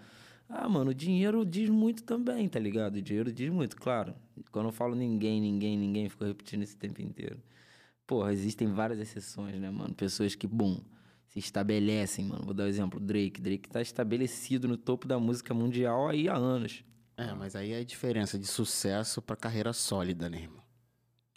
Ah, 0.49 0.69
mano, 0.69 0.93
o 0.93 0.95
dinheiro 0.95 1.45
diz 1.45 1.69
muito 1.69 2.05
também, 2.05 2.49
tá 2.49 2.61
ligado? 2.61 2.95
O 2.95 3.03
dinheiro 3.03 3.33
diz 3.33 3.51
muito, 3.51 3.77
claro. 3.77 4.15
Quando 4.53 4.67
eu 4.67 4.73
falo 4.73 4.95
ninguém, 4.95 5.41
ninguém, 5.41 5.77
ninguém, 5.77 6.09
fico 6.09 6.25
repetindo 6.25 6.63
esse 6.63 6.77
tempo 6.77 7.03
inteiro. 7.03 7.39
Porra, 8.07 8.33
existem 8.33 8.69
várias 8.69 9.01
exceções, 9.01 9.61
né, 9.61 9.69
mano? 9.69 9.93
Pessoas 9.95 10.37
que, 10.37 10.47
bum, 10.47 10.79
se 11.41 11.47
estabelecem, 11.49 12.25
mano. 12.27 12.45
Vou 12.45 12.55
dar 12.55 12.65
o 12.65 12.67
exemplo, 12.67 12.99
Drake. 13.01 13.41
Drake 13.41 13.69
tá 13.69 13.81
estabelecido 13.81 14.67
no 14.69 14.77
topo 14.77 15.07
da 15.07 15.19
música 15.19 15.53
mundial 15.55 16.09
aí 16.09 16.29
há 16.29 16.35
anos. 16.37 16.85
É, 17.17 17.33
mas 17.33 17.57
aí 17.57 17.73
é 17.73 17.79
a 17.79 17.85
diferença 17.85 18.39
de 18.39 18.47
sucesso 18.47 19.23
pra 19.23 19.37
carreira 19.37 19.73
sólida, 19.73 20.29
né, 20.29 20.43
irmão? 20.43 20.63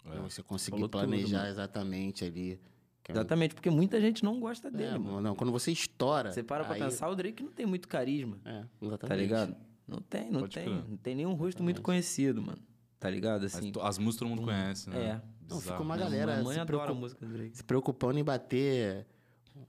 É. 0.04 0.18
Você 0.20 0.42
conseguir 0.42 0.76
Falou 0.76 0.88
tudo, 0.88 1.00
planejar 1.00 1.38
mano. 1.38 1.50
exatamente 1.50 2.24
ali. 2.24 2.60
que 3.02 3.12
é 3.12 3.14
um- 3.14 3.18
Exatamente, 3.18 3.54
porque 3.54 3.70
muita 3.70 3.98
gente 4.00 4.22
não 4.22 4.38
gosta 4.38 4.70
dele, 4.70 4.94
É, 4.94 4.98
mano. 4.98 5.20
não, 5.22 5.34
quando 5.34 5.50
você 5.50 5.72
estoura. 5.72 6.30
Você 6.32 6.42
para 6.42 6.64
pra 6.64 6.74
aí- 6.74 6.80
pensar, 6.82 7.08
o 7.08 7.14
Drake 7.16 7.42
não 7.42 7.50
tem 7.50 7.64
muito 7.64 7.88
carisma. 7.88 8.38
É, 8.44 8.64
exatamente. 8.82 9.08
Tá 9.08 9.16
ligado? 9.16 9.56
Não 9.88 10.00
tem, 10.02 10.30
não 10.30 10.40
Pode 10.40 10.54
tem. 10.54 10.64
crer. 10.64 10.84
Não 10.88 10.96
tem 10.98 11.14
nenhum 11.14 11.32
rosto 11.32 11.62
muito 11.62 11.80
conhecido, 11.82 12.42
mano. 12.42 12.58
Tá 12.98 13.08
ligado? 13.08 13.46
Assim. 13.46 13.72
to- 13.72 13.80
as 13.80 13.96
músicas 13.96 14.18
todo 14.18 14.28
mundo 14.36 14.42
conhece, 14.44 14.90
né? 14.90 15.02
é. 15.02 15.22
Não, 15.48 15.58
fica 15.60 15.80
uma 15.80 15.96
Minha 15.96 16.06
galera 16.10 16.42
mãe 16.42 16.54
se, 16.54 16.60
adora 16.60 16.62
a 16.62 16.66
preocup- 16.86 17.00
música 17.00 17.26
do 17.26 17.32
Drake. 17.32 17.56
se 17.56 17.64
preocupando 17.64 18.18
em 18.18 18.24
bater 18.24 19.06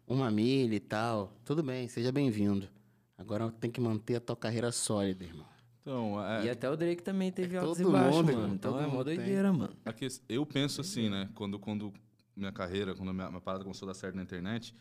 uma 0.07 0.29
milha 0.31 0.75
e 0.75 0.79
tal. 0.79 1.33
Tudo 1.45 1.61
bem, 1.63 1.87
seja 1.87 2.11
bem-vindo. 2.11 2.67
Agora 3.17 3.51
tem 3.51 3.69
que 3.69 3.79
manter 3.79 4.15
a 4.15 4.19
tua 4.19 4.35
carreira 4.35 4.71
sólida, 4.71 5.23
irmão. 5.23 5.45
Então, 5.81 6.23
é, 6.23 6.45
E 6.45 6.49
até 6.49 6.69
o 6.69 6.75
Drake 6.75 7.01
também 7.01 7.31
teve 7.31 7.55
É 7.55 7.59
altos 7.59 7.79
e 7.79 7.83
baixos, 7.85 8.21
mano. 8.23 8.31
irmão, 8.39 8.55
Então 8.55 8.71
todo 8.73 8.83
é 8.83 8.87
mó 8.87 9.03
doideira, 9.03 9.51
mano. 9.51 9.75
a 9.85 9.91
que- 9.93 10.07
eu 10.29 10.45
penso 10.45 10.81
assim, 10.81 11.09
né? 11.09 11.29
Quando, 11.33 11.57
quando 11.59 11.91
minha 12.35 12.51
carreira, 12.51 12.93
quando 12.95 13.13
minha, 13.13 13.29
minha 13.29 13.41
parada 13.41 13.63
começou 13.63 13.87
a 13.87 13.91
dar 13.91 13.97
certo 13.97 14.15
na 14.15 14.21
internet, 14.23 14.75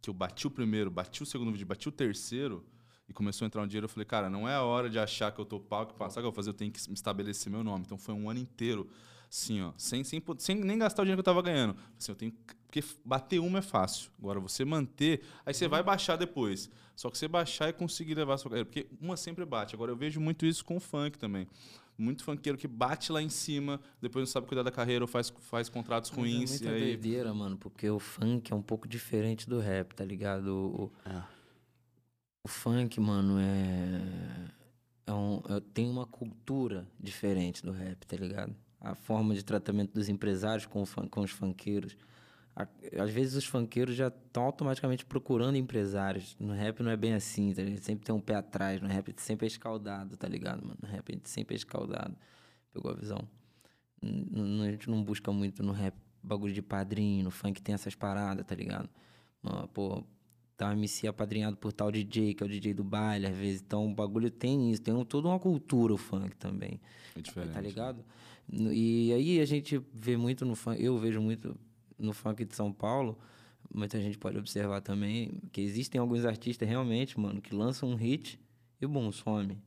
que 0.00 0.08
eu 0.08 0.14
bati 0.14 0.46
o 0.46 0.50
primeiro, 0.50 0.90
bati 0.90 1.22
o 1.22 1.26
segundo 1.26 1.50
vídeo, 1.52 1.66
bati 1.66 1.88
o 1.88 1.92
terceiro 1.92 2.64
e 3.08 3.12
começou 3.12 3.44
a 3.44 3.46
entrar 3.46 3.62
um 3.62 3.66
dinheiro, 3.66 3.84
eu 3.86 3.88
falei, 3.88 4.04
cara, 4.06 4.28
não 4.30 4.48
é 4.48 4.54
a 4.54 4.62
hora 4.62 4.88
de 4.88 4.98
achar 4.98 5.32
que 5.32 5.40
eu 5.40 5.44
tô 5.44 5.58
pau, 5.60 5.86
que 5.86 5.92
o 5.92 5.96
que 5.96 6.18
eu 6.18 6.22
vou 6.22 6.32
fazer? 6.32 6.50
Eu 6.50 6.54
tenho 6.54 6.70
que 6.72 6.86
me 6.88 6.94
estabelecer 6.94 7.50
meu 7.50 7.64
nome. 7.64 7.84
Então 7.86 7.98
foi 7.98 8.14
um 8.14 8.28
ano 8.30 8.38
inteiro, 8.40 8.88
assim, 9.30 9.60
ó, 9.62 9.72
sem, 9.76 10.04
sem, 10.04 10.22
sem 10.38 10.56
nem 10.56 10.78
gastar 10.78 11.02
o 11.02 11.04
dinheiro 11.04 11.22
que 11.22 11.28
eu 11.28 11.34
tava 11.34 11.42
ganhando. 11.42 11.76
Assim, 11.98 12.12
eu 12.12 12.16
tenho 12.16 12.32
que- 12.32 12.54
porque 12.68 12.84
bater 13.04 13.38
uma 13.40 13.58
é 13.60 13.62
fácil. 13.62 14.10
Agora, 14.18 14.38
você 14.38 14.62
manter, 14.62 15.22
aí 15.44 15.54
você 15.54 15.66
vai 15.66 15.82
baixar 15.82 16.16
depois. 16.16 16.70
Só 16.94 17.08
que 17.10 17.16
você 17.16 17.26
baixar 17.26 17.70
e 17.70 17.72
conseguir 17.72 18.14
levar 18.14 18.34
a 18.34 18.38
sua 18.38 18.50
carreira. 18.50 18.66
Porque 18.66 18.86
uma 19.00 19.16
sempre 19.16 19.44
bate. 19.46 19.74
Agora, 19.74 19.90
eu 19.90 19.96
vejo 19.96 20.20
muito 20.20 20.44
isso 20.44 20.62
com 20.64 20.76
o 20.76 20.80
funk 20.80 21.16
também. 21.18 21.48
Muito 21.96 22.22
funkeiro 22.22 22.58
que 22.58 22.68
bate 22.68 23.10
lá 23.10 23.22
em 23.22 23.28
cima, 23.30 23.80
depois 24.02 24.22
não 24.22 24.30
sabe 24.32 24.46
cuidar 24.46 24.62
da 24.62 24.70
carreira 24.70 25.02
ou 25.02 25.08
faz, 25.08 25.32
faz 25.40 25.68
contratos 25.68 26.10
Mas 26.10 26.18
ruins. 26.20 26.62
É 26.62 26.64
e 26.64 26.68
aí 26.68 26.80
doideira, 26.80 27.32
mano, 27.34 27.56
porque 27.56 27.88
o 27.88 27.98
funk 27.98 28.52
é 28.52 28.54
um 28.54 28.62
pouco 28.62 28.86
diferente 28.86 29.48
do 29.48 29.58
rap, 29.58 29.94
tá 29.94 30.04
ligado? 30.04 30.46
O, 30.54 30.92
É. 31.08 31.22
o 32.44 32.48
funk, 32.48 33.00
mano, 33.00 33.38
é. 33.40 34.50
é 35.06 35.12
um, 35.12 35.38
é- 35.48 35.60
tem 35.72 35.88
uma 35.88 36.06
cultura 36.06 36.86
diferente 37.00 37.64
do 37.64 37.72
rap, 37.72 38.04
tá 38.06 38.16
ligado? 38.16 38.54
A 38.80 38.94
forma 38.94 39.34
de 39.34 39.42
tratamento 39.42 39.92
dos 39.92 40.08
empresários 40.08 40.66
com, 40.66 40.84
fun- 40.86 41.08
com 41.08 41.22
os 41.22 41.30
funkeiros. 41.30 41.96
A- 42.60 43.02
às 43.04 43.10
vezes 43.10 43.34
os 43.36 43.44
funkeiros 43.44 43.94
já 43.94 44.08
estão 44.08 44.42
automaticamente 44.42 45.04
procurando 45.06 45.56
empresários. 45.56 46.36
No 46.40 46.52
rap 46.54 46.82
não 46.82 46.90
é 46.90 46.96
bem 46.96 47.14
assim, 47.14 47.52
tá 47.54 47.62
ligado? 47.62 47.82
Sempre 47.84 48.04
tem 48.04 48.14
um 48.14 48.20
pé 48.20 48.34
atrás. 48.34 48.80
No 48.80 48.88
rap 48.88 49.14
sempre 49.18 49.46
é 49.46 49.48
escaldado, 49.48 50.16
tá 50.16 50.26
ligado, 50.26 50.62
mano? 50.64 50.76
No 50.82 50.88
rap 50.88 51.04
a 51.08 51.12
gente 51.14 51.28
sempre 51.30 51.54
é 51.54 51.56
escaldado. 51.56 52.16
Pegou 52.72 52.90
a 52.90 52.94
visão? 52.94 53.28
N- 54.02 54.66
a 54.66 54.70
gente 54.72 54.90
não 54.90 55.02
busca 55.02 55.30
muito 55.32 55.62
no 55.62 55.72
rap 55.72 55.94
bagulho 56.22 56.52
de 56.52 56.60
padrinho, 56.62 57.24
no 57.24 57.30
funk 57.30 57.62
tem 57.62 57.74
essas 57.74 57.94
paradas, 57.94 58.44
tá 58.44 58.54
ligado? 58.54 58.88
Mano, 59.42 59.68
pô, 59.68 60.02
tá 60.56 60.68
um 60.68 60.72
MC 60.72 61.06
apadrinhado 61.06 61.56
por 61.56 61.72
tal 61.72 61.92
DJ, 61.92 62.34
que 62.34 62.42
é 62.42 62.46
o 62.46 62.48
DJ 62.48 62.74
do 62.74 62.82
baile, 62.84 63.26
às 63.28 63.36
vezes. 63.36 63.62
Então 63.64 63.86
o 63.86 63.94
bagulho 63.94 64.30
tem 64.30 64.72
isso, 64.72 64.82
tem 64.82 64.92
um, 64.92 65.04
toda 65.04 65.28
uma 65.28 65.38
cultura 65.38 65.94
o 65.94 65.96
funk 65.96 66.36
também. 66.36 66.80
É 67.16 67.20
diferente. 67.20 67.52
Tá 67.54 67.60
ligado? 67.60 68.04
No- 68.48 68.72
E 68.72 69.12
aí 69.12 69.40
a 69.40 69.44
gente 69.46 69.80
vê 69.94 70.16
muito 70.16 70.44
no 70.44 70.54
funk, 70.56 70.82
eu 70.82 70.98
vejo 70.98 71.20
muito 71.20 71.56
no 71.98 72.12
funk 72.12 72.44
de 72.44 72.54
São 72.54 72.72
Paulo, 72.72 73.18
muita 73.72 74.00
gente 74.00 74.18
pode 74.18 74.38
observar 74.38 74.80
também, 74.80 75.42
que 75.52 75.60
existem 75.60 76.00
alguns 76.00 76.24
artistas 76.24 76.68
realmente, 76.68 77.18
mano, 77.18 77.40
que 77.40 77.54
lançam 77.54 77.90
um 77.90 77.94
hit 77.94 78.40
e 78.80 78.86
bom, 78.86 79.10
some. 79.10 79.58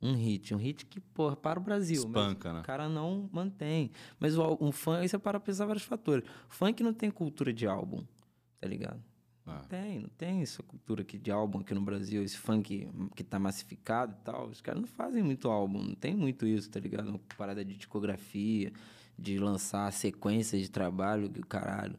Um 0.00 0.14
hit, 0.14 0.54
um 0.54 0.58
hit 0.58 0.86
que, 0.86 1.00
porra, 1.00 1.34
para 1.34 1.58
o 1.58 1.62
Brasil. 1.62 2.02
mas 2.08 2.22
Espanca, 2.22 2.52
né? 2.52 2.60
O 2.60 2.62
cara 2.62 2.88
não 2.88 3.28
mantém. 3.32 3.90
Mas 4.20 4.38
o, 4.38 4.56
um 4.60 4.70
funk, 4.70 5.00
aí 5.00 5.08
você 5.08 5.18
para 5.18 5.40
pensar 5.40 5.66
vários 5.66 5.84
fatores. 5.84 6.24
Funk 6.48 6.82
não 6.84 6.94
tem 6.94 7.10
cultura 7.10 7.52
de 7.52 7.66
álbum, 7.66 8.04
tá 8.60 8.68
ligado? 8.68 9.02
Ah. 9.44 9.54
Não 9.54 9.62
tem, 9.64 9.98
não 9.98 10.08
tem 10.10 10.42
essa 10.42 10.62
cultura 10.62 11.02
aqui 11.02 11.18
de 11.18 11.30
álbum 11.32 11.60
aqui 11.60 11.74
no 11.74 11.80
Brasil, 11.80 12.22
esse 12.22 12.36
funk 12.36 12.88
que 13.16 13.24
tá 13.24 13.40
massificado 13.40 14.14
e 14.20 14.24
tal. 14.24 14.48
Os 14.48 14.60
caras 14.60 14.80
não 14.80 14.88
fazem 14.88 15.22
muito 15.22 15.48
álbum, 15.48 15.82
não 15.82 15.94
tem 15.94 16.14
muito 16.14 16.46
isso, 16.46 16.70
tá 16.70 16.78
ligado? 16.78 17.08
Uma 17.08 17.20
parada 17.36 17.64
de 17.64 17.74
discografia, 17.74 18.72
de 19.18 19.38
lançar 19.38 19.92
sequências 19.92 20.62
de 20.62 20.70
trabalho, 20.70 21.28
que 21.28 21.40
o 21.40 21.46
caralho, 21.46 21.98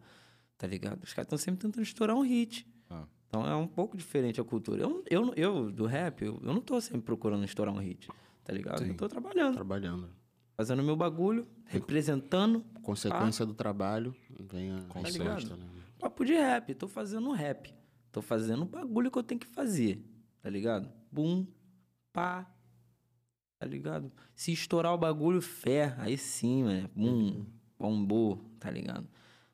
tá 0.57 0.65
ligado? 0.65 1.03
Os 1.03 1.13
caras 1.13 1.25
estão 1.25 1.37
sempre 1.37 1.61
tentando 1.61 1.83
estourar 1.83 2.15
um 2.15 2.21
hit. 2.21 2.65
Ah. 2.89 3.05
Então 3.27 3.45
é 3.45 3.55
um 3.55 3.67
pouco 3.67 3.97
diferente 3.97 4.39
a 4.39 4.43
cultura. 4.43 4.81
Eu, 4.81 5.03
eu, 5.09 5.33
eu 5.35 5.71
do 5.71 5.85
rap, 5.85 6.21
eu, 6.23 6.39
eu 6.41 6.53
não 6.53 6.61
tô 6.61 6.79
sempre 6.79 7.01
procurando 7.01 7.43
estourar 7.43 7.73
um 7.73 7.79
hit, 7.79 8.07
tá 8.43 8.53
ligado? 8.53 8.83
Eu 8.83 8.95
tô 8.95 9.07
trabalhando, 9.07 9.55
Trabalhando. 9.55 10.09
fazendo 10.55 10.81
meu 10.81 10.95
bagulho, 10.95 11.47
representando. 11.65 12.63
Consequência 12.81 13.45
do 13.45 13.53
trabalho 13.53 14.15
vem 14.39 14.71
a 14.71 14.75
resposta, 14.99 15.11
certeza. 15.49 15.55
né? 15.57 15.65
Papo 15.99 16.23
de 16.23 16.33
rap, 16.33 16.73
tô 16.73 16.87
fazendo 16.87 17.31
rap. 17.31 17.73
Tô 18.11 18.21
fazendo 18.23 18.63
o 18.63 18.65
bagulho 18.65 19.11
que 19.11 19.19
eu 19.19 19.23
tenho 19.23 19.39
que 19.39 19.45
fazer, 19.45 20.03
tá 20.41 20.49
ligado? 20.49 20.89
Bum, 21.11 21.45
pá, 22.11 22.49
tá 23.59 23.65
ligado? 23.67 24.11
Se 24.33 24.51
estourar 24.53 24.93
o 24.93 24.97
bagulho, 24.97 25.41
fé, 25.41 25.93
aí 25.99 26.17
sim, 26.17 26.63
mano. 26.63 26.89
Bum, 26.95 27.45
bombou, 27.77 28.37
tá 28.59 28.71
ligado? 28.71 29.05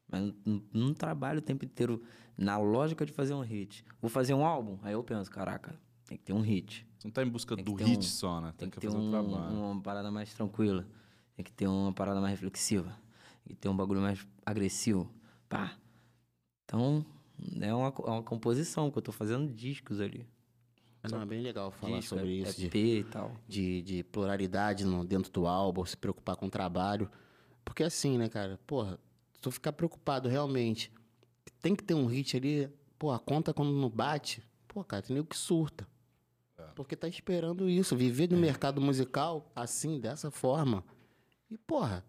Mas 0.08 0.32
não, 0.72 0.94
trabalho 0.94 1.40
o 1.40 1.42
tempo 1.42 1.66
inteiro 1.66 2.02
na 2.38 2.58
lógica 2.58 3.06
de 3.06 3.12
fazer 3.12 3.34
um 3.34 3.42
hit. 3.42 3.84
Vou 4.00 4.10
fazer 4.10 4.36
um 4.36 4.46
álbum, 4.46 4.78
aí 4.84 4.94
eu 4.94 5.04
penso, 5.04 5.30
caraca, 5.32 5.76
tem 6.06 6.18
que 6.18 6.24
ter 6.24 6.34
um 6.34 6.42
hit. 6.42 6.86
Você 7.00 7.08
não 7.08 7.12
tá 7.12 7.24
em 7.24 7.30
busca 7.30 7.56
do 7.56 7.74
hit 7.74 7.98
um- 7.98 8.02
só, 8.04 8.40
né? 8.40 8.50
Tem 8.56 8.58
Tem, 8.58 8.70
que 8.70 8.76
que 8.76 8.82
ter 8.82 8.88
fazer 8.88 9.00
um- 9.00 9.08
o 9.08 9.12
trabalho. 9.12 9.56
uma 9.58 9.82
parada 9.82 10.12
mais 10.12 10.32
tranquila. 10.34 10.88
Tem 11.36 11.44
que 11.44 11.52
ter 11.52 11.68
uma 11.68 11.92
parada 11.92 12.22
mais 12.22 12.32
reflexiva. 12.34 12.96
Tem 13.44 13.56
que 13.56 13.62
ter 13.62 13.68
um 13.70 13.76
bagulho 13.76 14.02
mais 14.02 14.26
agressivo. 14.46 15.12
Pá. 15.50 15.76
Então, 16.66 17.06
é 17.60 17.74
uma, 17.74 17.88
é 17.88 18.10
uma 18.10 18.24
composição 18.24 18.90
que 18.92 18.98
eu 18.98 19.02
tô 19.02 19.12
fazendo 19.12 19.52
discos 19.52 20.00
ali. 20.00 20.26
Não, 21.12 21.22
é 21.22 21.26
bem 21.26 21.42
legal 21.42 21.72
falar 21.72 22.00
Disco, 22.00 22.16
sobre 22.16 22.40
é- 22.40 22.50
isso, 22.50 22.60
de, 22.60 22.68
EP 22.68 22.76
e 22.76 23.04
tal. 23.06 23.32
de, 23.48 23.82
de 23.82 24.04
pluralidade 24.04 24.86
no, 24.86 25.04
dentro 25.04 25.32
do 25.32 25.48
álbum, 25.48 25.86
se 25.86 25.96
preocupar 25.98 26.36
com 26.36 26.48
o 26.48 26.50
trabalho. 26.50 27.10
Porque 27.64 27.84
assim, 27.84 28.18
né, 28.18 28.30
cara? 28.30 28.60
Porra, 28.66 29.00
se 29.34 29.42
tu 29.42 29.52
ficar 29.52 29.74
preocupado 29.74 30.30
realmente, 30.30 30.92
tem 31.62 31.76
que 31.76 31.84
ter 31.84 31.94
um 31.94 32.06
hit 32.06 32.38
ali, 32.38 32.70
pô, 32.98 33.12
a 33.12 33.20
conta 33.20 33.54
quando 33.54 33.72
não 33.72 33.90
bate, 33.90 34.44
pô, 34.68 34.84
cara, 34.84 35.02
tem 35.02 35.16
nego 35.16 35.28
que 35.28 35.38
surta. 35.38 35.88
Porque 36.74 36.96
tá 36.96 37.08
esperando 37.08 37.70
isso, 37.70 37.96
viver 37.96 38.28
do 38.28 38.36
mercado 38.38 38.82
musical 38.82 39.50
assim, 39.56 40.00
dessa 40.00 40.30
forma. 40.30 40.84
E, 41.50 41.58
porra, 41.58 42.04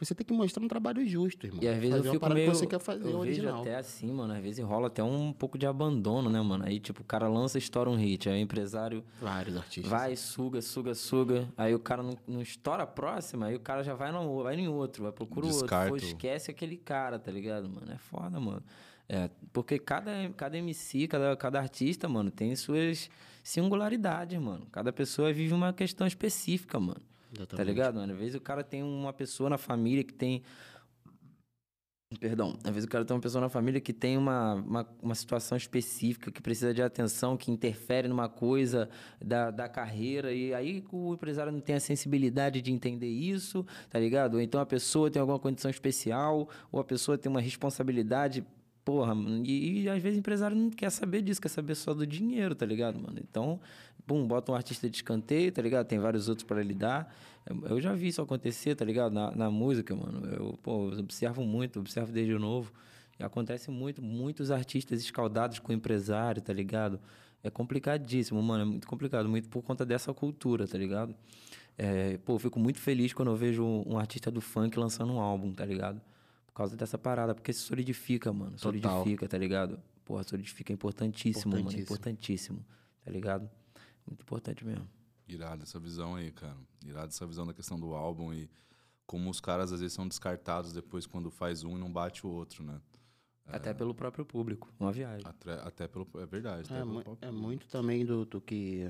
você 0.00 0.14
tem 0.14 0.26
que 0.26 0.32
mostrar 0.32 0.64
um 0.64 0.68
trabalho 0.68 1.06
justo, 1.06 1.46
irmão. 1.46 1.62
E 1.62 1.68
às 1.68 1.76
vezes 1.76 1.90
fazer 1.90 2.08
eu 2.08 2.12
uma 2.12 2.18
fico 2.20 2.34
meio... 2.34 2.50
que 2.50 2.56
você 2.56 2.66
quer 2.66 2.80
fazer 2.80 3.00
eu 3.04 3.06
vejo 3.06 3.18
original. 3.18 3.60
até 3.60 3.76
assim, 3.76 4.10
mano. 4.12 4.32
Às 4.32 4.42
vezes 4.42 4.64
rola 4.64 4.86
até 4.86 5.02
um 5.02 5.32
pouco 5.32 5.56
de 5.58 5.66
abandono, 5.66 6.28
né, 6.30 6.40
mano? 6.40 6.64
Aí, 6.66 6.80
tipo, 6.80 7.02
o 7.02 7.04
cara 7.04 7.28
lança, 7.28 7.58
estoura 7.58 7.88
um 7.90 7.96
hit. 7.96 8.28
Aí 8.28 8.40
o 8.40 8.42
empresário 8.42 9.04
Vários 9.20 9.56
artistas. 9.56 9.90
vai, 9.90 10.16
suga, 10.16 10.60
suga, 10.62 10.94
suga. 10.94 11.48
Aí 11.56 11.74
o 11.74 11.78
cara 11.78 12.02
não, 12.02 12.16
não 12.26 12.40
estoura 12.40 12.82
a 12.82 12.86
próxima, 12.86 13.46
aí 13.46 13.54
o 13.54 13.60
cara 13.60 13.82
já 13.84 13.94
vai, 13.94 14.10
no, 14.10 14.42
vai 14.42 14.56
em 14.56 14.68
outro, 14.68 15.02
vai 15.02 15.12
procurar 15.12 15.46
outro. 15.46 15.60
Descarta 15.62 15.88
Pô, 15.88 15.94
o- 15.94 15.96
esquece 15.98 16.50
aquele 16.50 16.76
cara, 16.76 17.18
tá 17.18 17.30
ligado, 17.30 17.68
mano? 17.68 17.92
É 17.92 17.98
foda, 17.98 18.40
mano. 18.40 18.62
É, 19.08 19.28
porque 19.52 19.76
cada, 19.78 20.12
cada 20.36 20.56
MC, 20.56 21.08
cada, 21.08 21.36
cada 21.36 21.58
artista, 21.58 22.08
mano, 22.08 22.30
tem 22.30 22.54
suas 22.54 23.10
singularidades, 23.42 24.40
mano. 24.40 24.66
Cada 24.70 24.92
pessoa 24.92 25.32
vive 25.32 25.52
uma 25.52 25.72
questão 25.72 26.06
específica, 26.06 26.78
mano. 26.78 27.00
Tá 27.30 27.42
Exatamente. 27.42 27.66
ligado, 27.68 27.94
mano? 27.96 28.12
Às 28.12 28.18
vezes 28.18 28.34
o 28.34 28.40
cara 28.40 28.64
tem 28.64 28.82
uma 28.82 29.12
pessoa 29.12 29.48
na 29.48 29.58
família 29.58 30.02
que 30.02 30.12
tem. 30.12 30.42
Perdão, 32.18 32.58
às 32.64 32.74
vezes 32.74 32.86
o 32.86 32.90
cara 32.90 33.04
tem 33.04 33.14
uma 33.14 33.20
pessoa 33.22 33.40
na 33.40 33.48
família 33.48 33.80
que 33.80 33.92
tem 33.92 34.18
uma, 34.18 34.54
uma, 34.54 34.88
uma 35.00 35.14
situação 35.14 35.56
específica, 35.56 36.32
que 36.32 36.42
precisa 36.42 36.74
de 36.74 36.82
atenção, 36.82 37.36
que 37.36 37.52
interfere 37.52 38.08
numa 38.08 38.28
coisa 38.28 38.90
da, 39.24 39.52
da 39.52 39.68
carreira, 39.68 40.32
e 40.32 40.52
aí 40.52 40.84
o 40.90 41.14
empresário 41.14 41.52
não 41.52 41.60
tem 41.60 41.76
a 41.76 41.80
sensibilidade 41.80 42.60
de 42.60 42.72
entender 42.72 43.06
isso, 43.06 43.64
tá 43.88 43.96
ligado? 44.00 44.34
Ou 44.34 44.40
então 44.40 44.60
a 44.60 44.66
pessoa 44.66 45.08
tem 45.08 45.20
alguma 45.20 45.38
condição 45.38 45.70
especial, 45.70 46.48
ou 46.72 46.80
a 46.80 46.84
pessoa 46.84 47.16
tem 47.16 47.30
uma 47.30 47.40
responsabilidade, 47.40 48.44
porra, 48.90 49.14
e, 49.44 49.82
e 49.82 49.88
às 49.88 50.02
vezes 50.02 50.18
empresário 50.18 50.56
não 50.56 50.68
quer 50.68 50.90
saber 50.90 51.22
disso, 51.22 51.40
quer 51.40 51.48
saber 51.48 51.76
só 51.76 51.94
do 51.94 52.04
dinheiro, 52.04 52.56
tá 52.56 52.66
ligado, 52.66 52.98
mano? 52.98 53.20
Então, 53.22 53.60
bum, 54.04 54.26
bota 54.26 54.50
um 54.50 54.54
artista 54.56 54.90
de 54.90 54.96
escanteio, 54.96 55.52
tá 55.52 55.62
ligado? 55.62 55.86
Tem 55.86 55.96
vários 56.00 56.28
outros 56.28 56.44
para 56.44 56.60
lidar. 56.60 57.14
Eu- 57.68 57.80
já 57.80 57.94
vi 57.94 58.08
isso 58.08 58.20
acontecer, 58.20 58.74
tá 58.74 58.84
ligado? 58.84 59.12
Na, 59.12 59.30
na 59.30 59.48
música, 59.48 59.94
mano. 59.94 60.26
Eu, 60.26 60.58
pô, 60.60 60.88
observo 60.98 61.44
muito, 61.44 61.78
observo 61.78 62.10
desde 62.10 62.36
novo. 62.36 62.72
E 63.16 63.22
acontece 63.22 63.70
muito, 63.70 64.02
muitos 64.02 64.50
artistas 64.50 65.00
escaldados 65.00 65.60
com 65.60 65.72
empresário, 65.72 66.42
tá 66.42 66.52
ligado? 66.52 66.98
É 67.44 67.48
complicadíssimo, 67.48 68.42
mano. 68.42 68.62
É 68.62 68.66
muito 68.66 68.88
complicado, 68.88 69.28
muito 69.28 69.48
por 69.48 69.62
conta 69.62 69.86
dessa 69.86 70.12
cultura, 70.12 70.66
tá 70.66 70.76
ligado? 70.76 71.14
É, 71.78 72.18
pô, 72.24 72.34
eu 72.34 72.38
fico 72.40 72.58
muito 72.58 72.80
feliz 72.80 73.12
quando 73.12 73.30
eu 73.30 73.36
vejo 73.36 73.64
um 73.64 73.96
artista 73.98 74.32
do 74.32 74.40
funk 74.40 74.76
lançando 74.76 75.12
um 75.12 75.20
álbum, 75.20 75.52
tá 75.52 75.64
ligado? 75.64 76.00
Por 76.50 76.54
causa 76.54 76.76
dessa 76.76 76.98
parada, 76.98 77.34
porque 77.34 77.52
se 77.52 77.60
solidifica, 77.60 78.32
mano. 78.32 78.56
Total. 78.56 78.72
Solidifica, 78.72 79.28
tá 79.28 79.38
ligado? 79.38 79.80
Porra, 80.04 80.22
solidifica 80.24 80.72
é 80.72 80.74
importantíssimo, 80.74 81.52
mano. 81.52 81.60
Importantíssimo. 81.62 81.94
Importantíssimo, 81.94 82.66
tá 83.04 83.10
ligado? 83.10 83.50
Muito 84.06 84.22
importante 84.22 84.64
mesmo. 84.64 84.86
Irado 85.28 85.62
essa 85.62 85.78
visão 85.78 86.16
aí, 86.16 86.32
cara. 86.32 86.56
Irado 86.84 87.08
essa 87.08 87.24
visão 87.26 87.46
da 87.46 87.54
questão 87.54 87.78
do 87.78 87.94
álbum 87.94 88.34
e 88.34 88.50
como 89.06 89.30
os 89.30 89.40
caras 89.40 89.72
às 89.72 89.80
vezes 89.80 89.94
são 89.94 90.06
descartados 90.08 90.72
depois 90.72 91.06
quando 91.06 91.30
faz 91.30 91.62
um 91.64 91.76
e 91.76 91.80
não 91.80 91.90
bate 91.92 92.26
o 92.26 92.30
outro, 92.30 92.64
né? 92.64 92.80
Até 93.46 93.72
pelo 93.74 93.94
próprio 93.94 94.24
público. 94.24 94.68
Uma 94.78 94.92
viagem. 94.92 95.24
Até, 95.26 95.52
até 95.54 95.88
pelo. 95.88 96.06
É 96.16 96.26
verdade. 96.26 96.62
até 96.66 96.74
É, 96.74 96.78
pelo 96.80 96.92
mu- 96.94 97.02
próprio- 97.02 97.28
é 97.28 97.32
muito 97.32 97.66
também 97.68 98.04
do, 98.04 98.24
do 98.24 98.40
que 98.40 98.88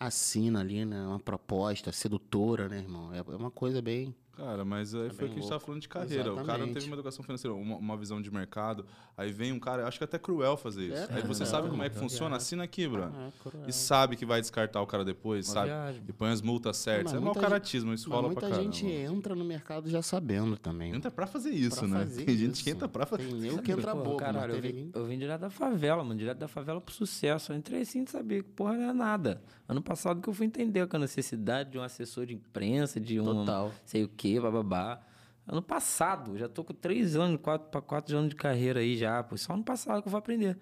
assina 0.00 0.60
ali, 0.60 0.84
né? 0.84 1.06
Uma 1.06 1.20
proposta 1.20 1.90
sedutora, 1.92 2.68
né, 2.68 2.78
irmão? 2.78 3.12
É, 3.12 3.18
é 3.18 3.36
uma 3.36 3.50
coisa 3.50 3.80
bem. 3.80 4.14
Cara, 4.36 4.64
mas 4.64 4.94
aí 4.94 5.10
foi 5.10 5.26
o 5.26 5.30
que 5.30 5.38
a 5.38 5.40
gente 5.40 5.48
tava 5.48 5.60
falando 5.60 5.80
de 5.80 5.88
carreira. 5.88 6.32
O 6.32 6.36
cara 6.36 6.46
não 6.58 6.66
teve 6.66 6.70
Exatamente. 6.70 6.86
uma 6.88 6.94
educação 6.96 7.22
financeira, 7.24 7.54
uma, 7.54 7.76
uma 7.76 7.96
visão 7.96 8.20
de 8.20 8.30
mercado. 8.32 8.84
Aí 9.16 9.30
vem 9.30 9.52
um 9.52 9.60
cara, 9.60 9.86
acho 9.86 9.96
que 9.98 10.02
é 10.04 10.06
até 10.06 10.18
cruel 10.18 10.56
fazer 10.56 10.86
isso. 10.86 11.12
É, 11.12 11.16
aí 11.16 11.22
você 11.22 11.44
é, 11.44 11.46
sabe 11.46 11.68
é, 11.68 11.70
como 11.70 11.82
é 11.84 11.88
que 11.88 11.96
é 11.96 12.00
funciona? 12.00 12.36
Assina 12.36 12.64
aqui, 12.64 12.88
Bruno. 12.88 13.12
Ah, 13.16 13.30
cruel. 13.40 13.64
E 13.68 13.72
sabe 13.72 14.16
que 14.16 14.26
vai 14.26 14.40
descartar 14.40 14.80
o 14.82 14.86
cara 14.88 15.04
depois, 15.04 15.46
Uma 15.46 15.54
sabe? 15.54 15.66
viagem. 15.68 16.02
E 16.08 16.12
põe 16.12 16.30
as 16.30 16.42
multas 16.42 16.76
certas. 16.78 17.12
mas 17.12 17.14
É 17.14 17.16
mau 17.24 17.26
muita 17.32 17.40
caratismo, 17.40 17.94
isso 17.94 18.10
rola 18.10 18.22
muita 18.26 18.40
pra 18.40 18.50
caramba. 18.50 18.72
gente 18.72 18.86
entra 18.86 19.34
no 19.36 19.44
mercado 19.44 19.88
já 19.88 20.02
sabendo 20.02 20.56
também. 20.56 20.92
Entra 20.94 21.10
pra 21.12 21.26
fazer 21.28 21.50
isso, 21.50 21.78
Pra 21.78 21.88
né? 21.88 21.98
fazer 22.00 22.24
Tem 22.24 22.36
gente 22.36 22.54
isso. 22.54 22.64
que 22.64 22.70
entra 22.70 22.88
pra 22.88 23.06
fazer 23.06 23.22
Tem 23.24 23.34
nego 23.34 23.62
que 23.62 23.70
entra 23.70 23.92
Pô, 23.94 24.02
bobo, 24.02 24.16
caralho, 24.16 24.54
eu, 24.56 24.60
vim, 24.60 24.90
eu 24.92 25.06
vim 25.06 25.16
direto 25.18 25.42
da 25.42 25.50
favela, 25.50 26.02
mano. 26.02 26.18
Direto 26.18 26.38
da 26.38 26.48
favela 26.48 26.80
pro 26.80 26.92
sucesso. 26.92 27.52
Eu 27.52 27.56
entrei 27.56 27.82
assim 27.82 28.02
de 28.02 28.10
saber 28.10 28.42
que 28.42 28.48
porra 28.50 28.74
não 28.74 28.90
é 28.90 28.92
nada. 28.92 29.40
Ano 29.68 29.80
passado 29.80 30.20
que 30.20 30.28
eu 30.28 30.34
fui 30.34 30.44
entender 30.44 30.86
com 30.88 30.96
a 30.96 30.98
necessidade 30.98 31.70
de 31.70 31.78
um 31.78 31.82
assessor 31.82 32.26
de 32.26 32.34
imprensa, 32.34 33.00
de 33.00 33.18
um 33.20 33.24
Total. 33.24 33.72
sei 33.86 34.04
o 34.04 34.08
que, 34.08 34.23
bababá. 34.40 35.00
Ano 35.46 35.62
passado, 35.62 36.38
já 36.38 36.48
tô 36.48 36.64
com 36.64 36.72
três 36.72 37.16
anos, 37.16 37.38
quatro 37.40 37.68
para 37.68 37.82
quatro 37.82 38.16
anos 38.16 38.30
de 38.30 38.36
carreira 38.36 38.80
aí 38.80 38.96
já, 38.96 39.22
pô. 39.22 39.36
Só 39.36 39.52
ano 39.52 39.62
passado 39.62 40.00
que 40.00 40.08
eu 40.08 40.10
vou 40.10 40.18
aprender. 40.18 40.58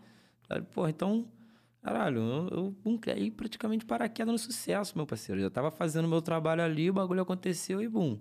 Porra, 0.75 0.91
então, 0.91 1.29
caralho, 1.83 2.21
eu, 2.51 2.75
eu 2.85 2.99
caí 2.99 3.31
praticamente 3.31 3.85
paraquedas 3.85 4.33
no 4.33 4.39
sucesso, 4.39 4.97
meu 4.97 5.07
parceiro. 5.07 5.41
Eu 5.41 5.45
já 5.45 5.51
tava 5.51 5.71
fazendo 5.71 6.09
meu 6.09 6.21
trabalho 6.21 6.63
ali, 6.63 6.91
o 6.91 6.93
bagulho 6.93 7.23
aconteceu 7.23 7.81
e 7.81 7.89
bum. 7.89 8.19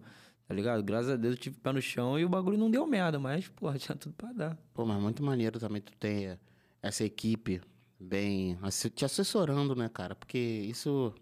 Tá 0.48 0.54
ligado? 0.54 0.84
Graças 0.84 1.12
a 1.12 1.16
Deus 1.16 1.36
eu 1.36 1.40
tive 1.40 1.58
pé 1.58 1.72
no 1.72 1.82
chão 1.82 2.20
e 2.20 2.26
o 2.26 2.30
bagulho 2.30 2.58
não 2.58 2.70
deu 2.70 2.86
merda, 2.86 3.18
mas, 3.18 3.48
porra, 3.48 3.78
tinha 3.80 3.96
tudo 3.96 4.14
pra 4.14 4.32
dar. 4.32 4.58
Pô, 4.74 4.86
mas 4.86 5.02
muito 5.02 5.24
maneiro 5.24 5.60
também 5.60 5.82
tu 5.82 5.94
ter 5.94 6.38
essa 6.82 7.04
equipe 7.04 7.62
bem 8.00 8.58
te 8.96 9.06
assessorando, 9.06 9.76
né, 9.76 9.88
cara? 9.88 10.16
Porque 10.16 10.38
isso, 10.38 11.14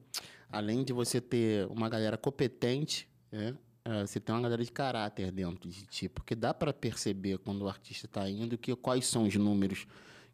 além 0.50 0.84
de 0.84 0.94
você 0.94 1.20
ter 1.22 1.68
uma 1.68 1.90
galera 1.90 2.18
competente, 2.18 3.08
né? 3.32 3.56
Eh, 3.92 4.06
Você 4.08 4.20
tem 4.20 4.34
uma 4.36 4.42
galera 4.42 4.64
de 4.64 4.72
caráter 4.72 5.32
dentro 5.32 5.70
de 5.70 5.86
ti, 5.86 6.08
porque 6.10 6.36
dá 6.36 6.54
pra 6.54 6.72
perceber 6.74 7.38
quando 7.40 7.64
o 7.64 7.68
artista 7.70 8.08
tá 8.08 8.30
indo 8.30 8.58
que 8.58 8.76
quais 8.76 9.06
são 9.08 9.24
os 9.26 9.36
números 9.36 9.86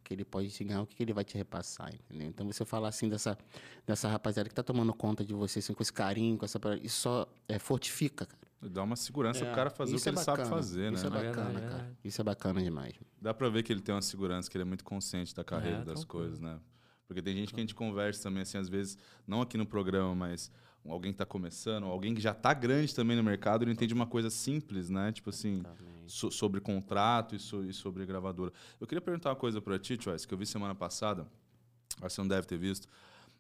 que 0.04 0.14
ele 0.14 0.24
pode 0.24 0.50
te 0.50 0.64
ganhar, 0.64 0.82
o 0.82 0.86
que 0.86 0.96
que 0.96 1.02
ele 1.04 1.14
vai 1.14 1.24
te 1.24 1.36
repassar, 1.36 1.92
entendeu? 1.94 2.28
Então 2.28 2.46
você 2.46 2.64
falar 2.64 2.90
assim 2.90 3.10
dessa, 3.10 3.36
dessa 3.88 4.08
rapaziada 4.08 4.48
que 4.48 4.54
tá 4.54 4.62
tomando 4.62 4.94
conta 4.94 5.26
de 5.26 5.34
você, 5.34 5.58
assim, 5.60 5.74
com 5.74 5.82
esse 5.82 5.92
carinho, 5.94 6.38
com 6.38 6.46
essa 6.46 6.60
parada, 6.60 6.80
isso 6.86 7.02
só 7.02 7.28
é, 7.48 7.58
fortifica, 7.58 8.26
cara. 8.28 8.46
Dá 8.62 8.84
uma 8.84 8.96
segurança 8.96 9.42
É, 9.44 9.46
pro 9.46 9.56
cara 9.56 9.70
fazer 9.72 9.94
o 9.94 9.96
isso 9.96 10.04
que 10.04 10.10
é 10.10 10.12
ele 10.12 10.20
sabe 10.20 10.38
bacana, 10.40 10.56
fazer, 10.56 10.94
Isso 10.94 11.04
né? 11.04 11.08
é 11.08 11.10
bacana, 11.10 11.34
verdade, 11.34 11.50
é 11.58 11.60
cara. 11.62 11.78
verdade. 11.78 11.98
Isso 12.04 12.22
é 12.22 12.24
bacana 12.24 12.62
demais. 12.64 12.94
Dá 13.22 13.34
pra 13.34 13.50
ver 13.50 13.64
que 13.64 13.72
ele 13.74 13.82
tem 13.82 13.94
uma 13.96 14.02
segurança, 14.02 14.50
que 14.50 14.58
ele 14.58 14.62
é 14.64 14.66
muito 14.66 14.84
consciente 14.84 15.34
da 15.36 15.44
carreira, 15.44 15.80
É, 15.82 15.86
das 15.86 16.04
coisas, 16.04 16.40
né? 16.40 16.60
Porque 17.08 17.22
tem 17.22 17.36
gente 17.36 17.54
que 17.54 17.60
a 17.60 17.64
gente 17.64 17.76
conversa 17.76 18.24
também, 18.24 18.42
assim, 18.44 18.58
às 18.58 18.68
vezes, 18.70 18.98
não 19.28 19.42
aqui 19.42 19.58
no 19.58 19.66
programa, 19.66 20.16
mas 20.16 20.52
alguém 20.88 21.12
que 21.12 21.18
tá 21.18 21.26
começando, 21.26 21.86
alguém 21.86 22.14
que 22.16 22.22
já 22.22 22.34
tá 22.34 22.54
grande 22.54 22.94
também 22.94 23.16
no 23.18 23.24
mercado, 23.24 23.64
ele 23.64 23.72
entende 23.72 23.94
uma 23.94 24.06
coisa 24.08 24.30
simples, 24.30 24.90
né? 24.90 25.12
Tipo 25.12 25.30
assim, 25.30 25.64
so- 26.08 26.32
sobre 26.32 26.60
contrato 26.62 27.36
e, 27.36 27.40
so- 27.40 27.64
e 27.64 27.74
sobre 27.74 28.06
gravadora. 28.06 28.52
Eu 28.80 28.86
queria 28.88 29.02
perguntar 29.02 29.30
uma 29.30 29.36
coisa 29.36 29.62
pra 29.62 29.78
ti, 29.80 29.98
Choice, 30.02 30.28
que 30.28 30.34
eu 30.34 30.38
vi 30.38 30.46
semana 30.46 30.76
passada, 30.76 31.24
acho 31.98 32.08
que 32.08 32.14
você 32.14 32.22
não 32.22 32.28
deve 32.28 32.46
ter 32.48 32.58
visto, 32.58 32.88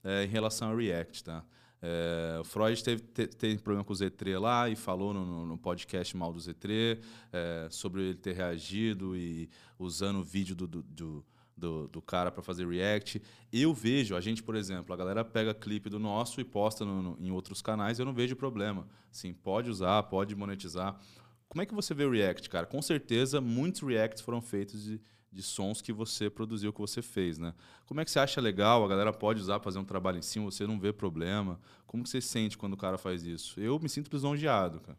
é, 0.03 0.24
em 0.26 0.28
relação 0.28 0.70
ao 0.70 0.78
React, 0.78 1.24
tá? 1.24 1.43
É, 1.82 2.38
o 2.39 2.43
Freud 2.43 2.84
teve, 2.84 3.01
te- 3.03 3.28
teve 3.28 3.57
problema 3.61 3.84
com 3.84 3.93
o 3.93 3.95
Z3 3.95 4.39
lá 4.39 4.68
e 4.70 4.76
falou 4.76 5.13
no, 5.13 5.24
no- 5.26 5.45
no 5.45 5.57
podcast 5.57 6.16
mal 6.18 6.34
do 6.34 6.39
Z3 6.39 6.99
é, 7.32 7.68
sobre 7.70 8.01
ele 8.01 8.16
ter 8.16 8.34
reagido 8.34 9.16
e 9.16 9.47
usando 9.78 10.18
o 10.20 10.24
vídeo 10.24 10.55
do, 10.55 10.68
do, 10.68 10.82
do, 10.82 11.26
do- 11.58 11.88
do 11.88 12.01
cara 12.01 12.32
para 12.32 12.43
fazer 12.43 12.68
react. 12.68 13.22
Eu 13.51 13.74
vejo, 13.74 14.16
a 14.16 14.22
gente, 14.22 14.43
por 14.43 14.56
exemplo, 14.56 14.93
a 14.93 14.97
galera 14.97 15.24
pega 15.24 15.53
clipe 15.53 15.89
do 15.89 15.97
nosso 15.99 16.41
e 16.41 16.43
posta 16.43 16.84
no- 16.84 17.01
no- 17.01 17.18
em 17.20 17.32
outros 17.32 17.62
canais, 17.62 17.97
eu 17.99 18.06
não 18.06 18.14
vejo 18.14 18.36
problema. 18.36 18.88
Sim, 19.12 19.34
pode 19.34 19.70
usar, 19.70 20.03
pode 20.03 20.36
monetizar. 20.36 20.99
Como 21.47 21.62
é 21.62 21.66
que 21.66 21.74
você 21.74 21.93
vê 21.93 22.03
o 22.03 22.12
react, 22.12 22.49
cara? 22.49 22.66
Com 22.66 22.82
certeza, 22.82 23.39
muitos 23.39 23.82
reacts 23.82 24.22
foram 24.22 24.41
feitos 24.41 24.84
de, 24.84 24.99
de 25.32 25.41
sons 25.43 25.82
que 25.82 25.93
você 25.93 26.30
produziu, 26.30 26.74
que 26.74 26.80
você 26.82 27.01
fez, 27.01 27.38
né? 27.38 27.53
Como 27.86 28.01
é 28.01 28.06
que 28.06 28.12
você 28.12 28.20
acha 28.20 28.41
legal? 28.41 28.84
A 28.84 28.88
galera 28.88 29.14
pode 29.14 29.39
usar, 29.39 29.60
fazer 29.60 29.80
um 29.80 29.86
trabalho 29.86 30.18
em 30.18 30.22
cima, 30.22 30.45
você 30.51 30.66
não 30.68 30.80
vê 30.80 30.91
problema? 30.91 31.60
Como 31.86 32.03
que 32.03 32.10
você 32.10 32.20
sente 32.20 32.58
quando 32.58 32.74
o 32.74 32.78
cara 32.78 32.97
faz 32.97 33.26
isso? 33.26 33.60
Eu 33.60 33.80
me 33.80 33.88
sinto 33.88 34.12
lisonjeado, 34.12 34.80
cara. 34.82 34.97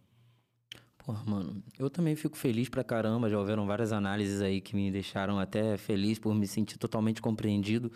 Porra, 1.07 1.23
mano, 1.25 1.63
eu 1.79 1.89
também 1.89 2.17
fico 2.17 2.37
feliz 2.37 2.69
pra 2.69 2.83
caramba. 2.83 3.31
Já 3.31 3.39
houveram 3.39 3.65
várias 3.65 3.93
análises 3.93 4.41
aí 4.41 4.61
que 4.61 4.75
me 4.75 4.91
deixaram 4.91 5.39
até 5.39 5.77
feliz 5.77 6.19
por 6.19 6.35
me 6.35 6.49
sentir 6.49 6.79
totalmente 6.79 7.23
compreendido. 7.23 7.93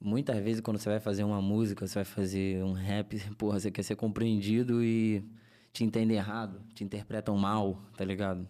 Muitas 0.00 0.36
vezes, 0.42 0.60
quando 0.60 0.78
você 0.78 0.88
vai 0.88 0.98
fazer 0.98 1.22
uma 1.22 1.40
música, 1.40 1.86
você 1.86 1.94
vai 1.94 2.04
fazer 2.04 2.64
um 2.64 2.72
rap, 2.72 3.20
porra, 3.38 3.60
você 3.60 3.70
quer 3.70 3.84
ser 3.84 3.94
compreendido 3.94 4.82
e 4.82 5.24
te 5.72 5.84
entendem 5.84 6.16
errado, 6.16 6.60
te 6.74 6.82
interpretam 6.82 7.36
mal, 7.36 7.80
tá 7.96 8.04
ligado? 8.04 8.48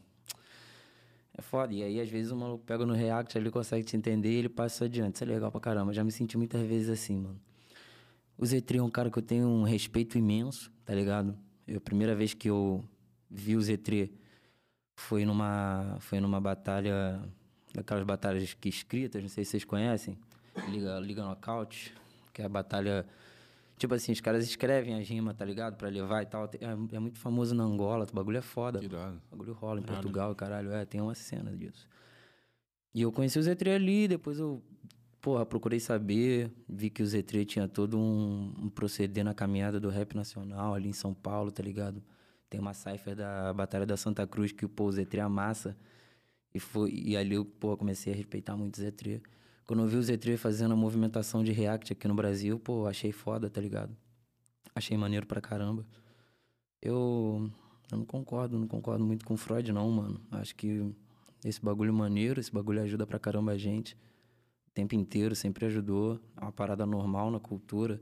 É 1.36 1.42
foda. 1.42 1.74
E 1.74 1.82
aí, 1.82 2.00
às 2.00 2.08
vezes, 2.08 2.32
o 2.32 2.36
maluco 2.36 2.64
pega 2.64 2.86
no 2.86 2.94
React, 2.94 3.36
ele 3.36 3.50
consegue 3.50 3.84
te 3.84 3.98
entender 3.98 4.32
e 4.32 4.36
ele 4.36 4.48
passa 4.48 4.86
adiante. 4.86 5.16
Isso 5.16 5.24
é 5.24 5.26
legal 5.26 5.52
pra 5.52 5.60
caramba. 5.60 5.92
Já 5.92 6.02
me 6.02 6.10
senti 6.10 6.38
muitas 6.38 6.66
vezes 6.66 6.88
assim, 6.88 7.18
mano. 7.18 7.38
O 8.38 8.44
Z3 8.44 8.78
é 8.78 8.82
um 8.82 8.88
cara 8.88 9.10
que 9.10 9.18
eu 9.18 9.22
tenho 9.22 9.46
um 9.46 9.64
respeito 9.64 10.16
imenso, 10.16 10.72
tá 10.86 10.94
ligado? 10.94 11.36
Eu, 11.66 11.76
a 11.76 11.80
primeira 11.80 12.14
vez 12.14 12.32
que 12.32 12.48
eu 12.48 12.82
vi 13.30 13.56
o 13.56 13.60
Z3 13.60 14.10
foi 14.98 15.24
numa, 15.24 15.96
foi 16.00 16.18
numa 16.20 16.40
batalha, 16.40 17.22
daquelas 17.72 18.04
batalhas 18.04 18.52
que 18.54 18.68
escritas, 18.68 19.22
não 19.22 19.28
sei 19.28 19.44
se 19.44 19.52
vocês 19.52 19.64
conhecem, 19.64 20.18
Liga, 20.68 20.98
Liga 20.98 21.22
Knockout, 21.22 21.94
que 22.32 22.42
é 22.42 22.44
a 22.44 22.48
batalha. 22.48 23.06
Tipo 23.76 23.94
assim, 23.94 24.10
os 24.10 24.20
caras 24.20 24.44
escrevem 24.44 24.98
as 24.98 25.08
rimas, 25.08 25.36
tá 25.36 25.44
ligado? 25.44 25.76
Pra 25.76 25.88
levar 25.88 26.22
e 26.22 26.26
tal. 26.26 26.50
É, 26.60 26.96
é 26.96 26.98
muito 26.98 27.18
famoso 27.18 27.54
na 27.54 27.62
Angola, 27.62 28.06
o 28.10 28.14
bagulho 28.14 28.38
é 28.38 28.42
foda. 28.42 28.80
O 29.30 29.36
bagulho 29.36 29.52
rola 29.52 29.78
em 29.78 29.84
Portugal, 29.84 30.34
caralho. 30.34 30.72
É, 30.72 30.84
tem 30.84 31.00
uma 31.00 31.14
cena 31.14 31.54
disso. 31.56 31.88
E 32.92 33.02
eu 33.02 33.12
conheci 33.12 33.38
o 33.38 33.42
Z3 33.42 33.76
ali, 33.76 34.08
depois 34.08 34.40
eu, 34.40 34.60
porra, 35.20 35.46
procurei 35.46 35.78
saber, 35.78 36.50
vi 36.68 36.90
que 36.90 37.02
o 37.02 37.06
Z3 37.06 37.46
tinha 37.46 37.68
todo 37.68 37.96
um, 37.96 38.52
um 38.62 38.68
proceder 38.68 39.24
na 39.24 39.32
caminhada 39.32 39.78
do 39.78 39.88
rap 39.88 40.14
nacional 40.16 40.74
ali 40.74 40.88
em 40.88 40.92
São 40.92 41.14
Paulo, 41.14 41.52
tá 41.52 41.62
ligado? 41.62 42.02
Tem 42.48 42.60
uma 42.60 42.72
cipher 42.74 43.14
da 43.14 43.52
Batalha 43.52 43.84
da 43.84 43.96
Santa 43.96 44.26
Cruz 44.26 44.52
que 44.52 44.66
pô, 44.66 44.86
o 44.86 44.88
Z3 44.88 45.20
amassa. 45.20 45.76
E, 46.54 46.58
foi, 46.58 46.90
e 46.90 47.16
ali 47.16 47.34
eu, 47.34 47.44
pô, 47.44 47.76
comecei 47.76 48.12
a 48.12 48.16
respeitar 48.16 48.56
muito 48.56 48.78
o 48.78 48.80
Z3. 48.80 49.20
Quando 49.66 49.82
eu 49.82 49.86
vi 49.86 49.96
o 49.96 50.00
Z3 50.00 50.36
fazendo 50.38 50.72
a 50.72 50.76
movimentação 50.76 51.44
de 51.44 51.52
React 51.52 51.92
aqui 51.92 52.08
no 52.08 52.14
Brasil, 52.14 52.58
pô, 52.58 52.86
achei 52.86 53.12
foda, 53.12 53.50
tá 53.50 53.60
ligado? 53.60 53.94
Achei 54.74 54.96
maneiro 54.96 55.26
pra 55.26 55.40
caramba. 55.40 55.84
Eu, 56.80 57.50
eu 57.90 57.98
não 57.98 58.04
concordo, 58.04 58.58
não 58.58 58.66
concordo 58.66 59.04
muito 59.04 59.26
com 59.26 59.36
Freud, 59.36 59.70
não, 59.72 59.90
mano. 59.90 60.20
Acho 60.30 60.54
que 60.54 60.90
esse 61.44 61.60
bagulho 61.62 61.90
é 61.90 61.92
maneiro, 61.92 62.40
esse 62.40 62.52
bagulho 62.52 62.80
ajuda 62.80 63.06
pra 63.06 63.18
caramba 63.18 63.52
a 63.52 63.58
gente. 63.58 63.94
O 64.66 64.70
tempo 64.72 64.94
inteiro, 64.94 65.34
sempre 65.34 65.66
ajudou. 65.66 66.18
É 66.36 66.40
uma 66.40 66.52
parada 66.52 66.86
normal 66.86 67.30
na 67.30 67.38
cultura. 67.38 68.00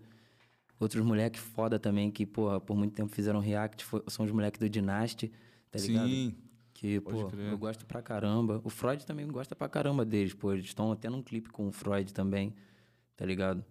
Outros 0.78 1.02
moleques 1.04 1.40
foda 1.40 1.78
também, 1.78 2.10
que, 2.10 2.26
porra, 2.26 2.60
por 2.60 2.76
muito 2.76 2.92
tempo 2.94 3.10
fizeram 3.10 3.40
react, 3.40 3.82
fo- 3.84 4.02
são 4.08 4.24
os 4.26 4.30
moleques 4.32 4.58
do 4.60 4.68
Dynasty, 4.68 5.32
tá 5.70 5.78
ligado? 5.78 6.08
Sim. 6.08 6.34
Que, 6.74 7.00
Pode 7.00 7.22
pô, 7.22 7.28
crer. 7.28 7.50
eu 7.50 7.56
gosto 7.56 7.86
pra 7.86 8.02
caramba. 8.02 8.60
O 8.62 8.68
Freud 8.68 9.06
também 9.06 9.26
gosta 9.26 9.56
pra 9.56 9.66
caramba 9.68 10.04
deles, 10.04 10.34
pô. 10.34 10.52
Eles 10.52 10.66
estão 10.66 10.92
até 10.92 11.08
num 11.08 11.22
clipe 11.22 11.48
com 11.48 11.68
o 11.68 11.72
Freud 11.72 12.12
também, 12.12 12.54
tá 13.16 13.24
ligado? 13.24 13.64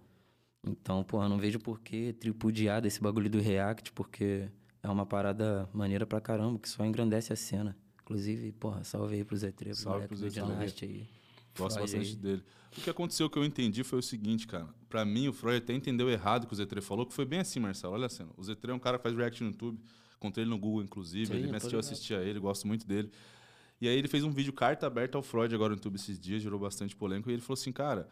Então, 0.67 1.03
pô, 1.03 1.21
eu 1.21 1.29
não 1.29 1.37
vejo 1.37 1.59
por 1.59 1.79
que 1.79 2.13
tripudiar 2.13 2.81
desse 2.81 2.99
bagulho 2.99 3.29
do 3.29 3.39
React, 3.39 3.91
porque 3.91 4.49
é 4.81 4.89
uma 4.89 5.05
parada 5.05 5.69
maneira 5.71 6.07
pra 6.07 6.19
caramba, 6.19 6.57
que 6.57 6.67
só 6.67 6.83
engrandece 6.83 7.31
a 7.31 7.35
cena. 7.35 7.77
Inclusive, 8.01 8.51
porra, 8.53 8.83
salve 8.83 9.15
aí 9.17 9.23
pro 9.23 9.35
Z3, 9.35 9.53
pro 9.65 9.75
Salve 9.75 10.07
pro 10.07 10.17
do 10.17 10.29
Zé 10.29 10.41
aí. 10.41 11.07
Gosto 11.57 11.77
Freud 11.77 11.91
bastante 11.91 12.09
aí. 12.09 12.15
dele. 12.15 12.43
O 12.77 12.81
que 12.81 12.89
aconteceu 12.89 13.29
que 13.29 13.37
eu 13.37 13.45
entendi 13.45 13.83
foi 13.83 13.99
o 13.99 14.03
seguinte, 14.03 14.45
cara. 14.45 14.67
Pra 14.89 15.05
mim, 15.05 15.27
o 15.29 15.33
Freud 15.33 15.57
até 15.57 15.73
entendeu 15.73 16.09
errado 16.09 16.43
o 16.43 16.47
que 16.47 16.53
o 16.53 16.57
Z3 16.57 16.81
falou, 16.81 17.05
que 17.05 17.13
foi 17.13 17.25
bem 17.25 17.39
assim, 17.39 17.59
Marcelo. 17.59 17.93
Olha 17.93 18.07
a 18.07 18.09
cena. 18.09 18.29
O 18.35 18.41
Z3 18.41 18.69
é 18.69 18.73
um 18.73 18.79
cara 18.79 18.97
que 18.97 19.03
faz 19.03 19.15
react 19.15 19.41
no 19.43 19.51
YouTube. 19.51 19.79
Encontrei 20.17 20.43
ele 20.43 20.49
no 20.49 20.57
Google, 20.57 20.83
inclusive. 20.83 21.27
Sim, 21.27 21.33
ele 21.35 21.47
me 21.47 21.55
assistiu, 21.55 21.77
eu 21.77 21.79
assisti 21.79 22.13
a 22.13 22.21
ele, 22.21 22.39
gosto 22.39 22.67
muito 22.67 22.85
dele. 22.85 23.09
E 23.79 23.87
aí 23.87 23.97
ele 23.97 24.07
fez 24.07 24.23
um 24.23 24.31
vídeo 24.31 24.51
carta 24.51 24.87
aberta 24.87 25.17
ao 25.17 25.21
Freud 25.21 25.53
agora 25.53 25.69
no 25.69 25.75
YouTube 25.77 25.95
esses 25.95 26.19
dias, 26.19 26.41
gerou 26.41 26.59
bastante 26.59 26.95
polêmica. 26.95 27.29
E 27.29 27.33
ele 27.33 27.41
falou 27.41 27.59
assim, 27.59 27.71
cara, 27.71 28.07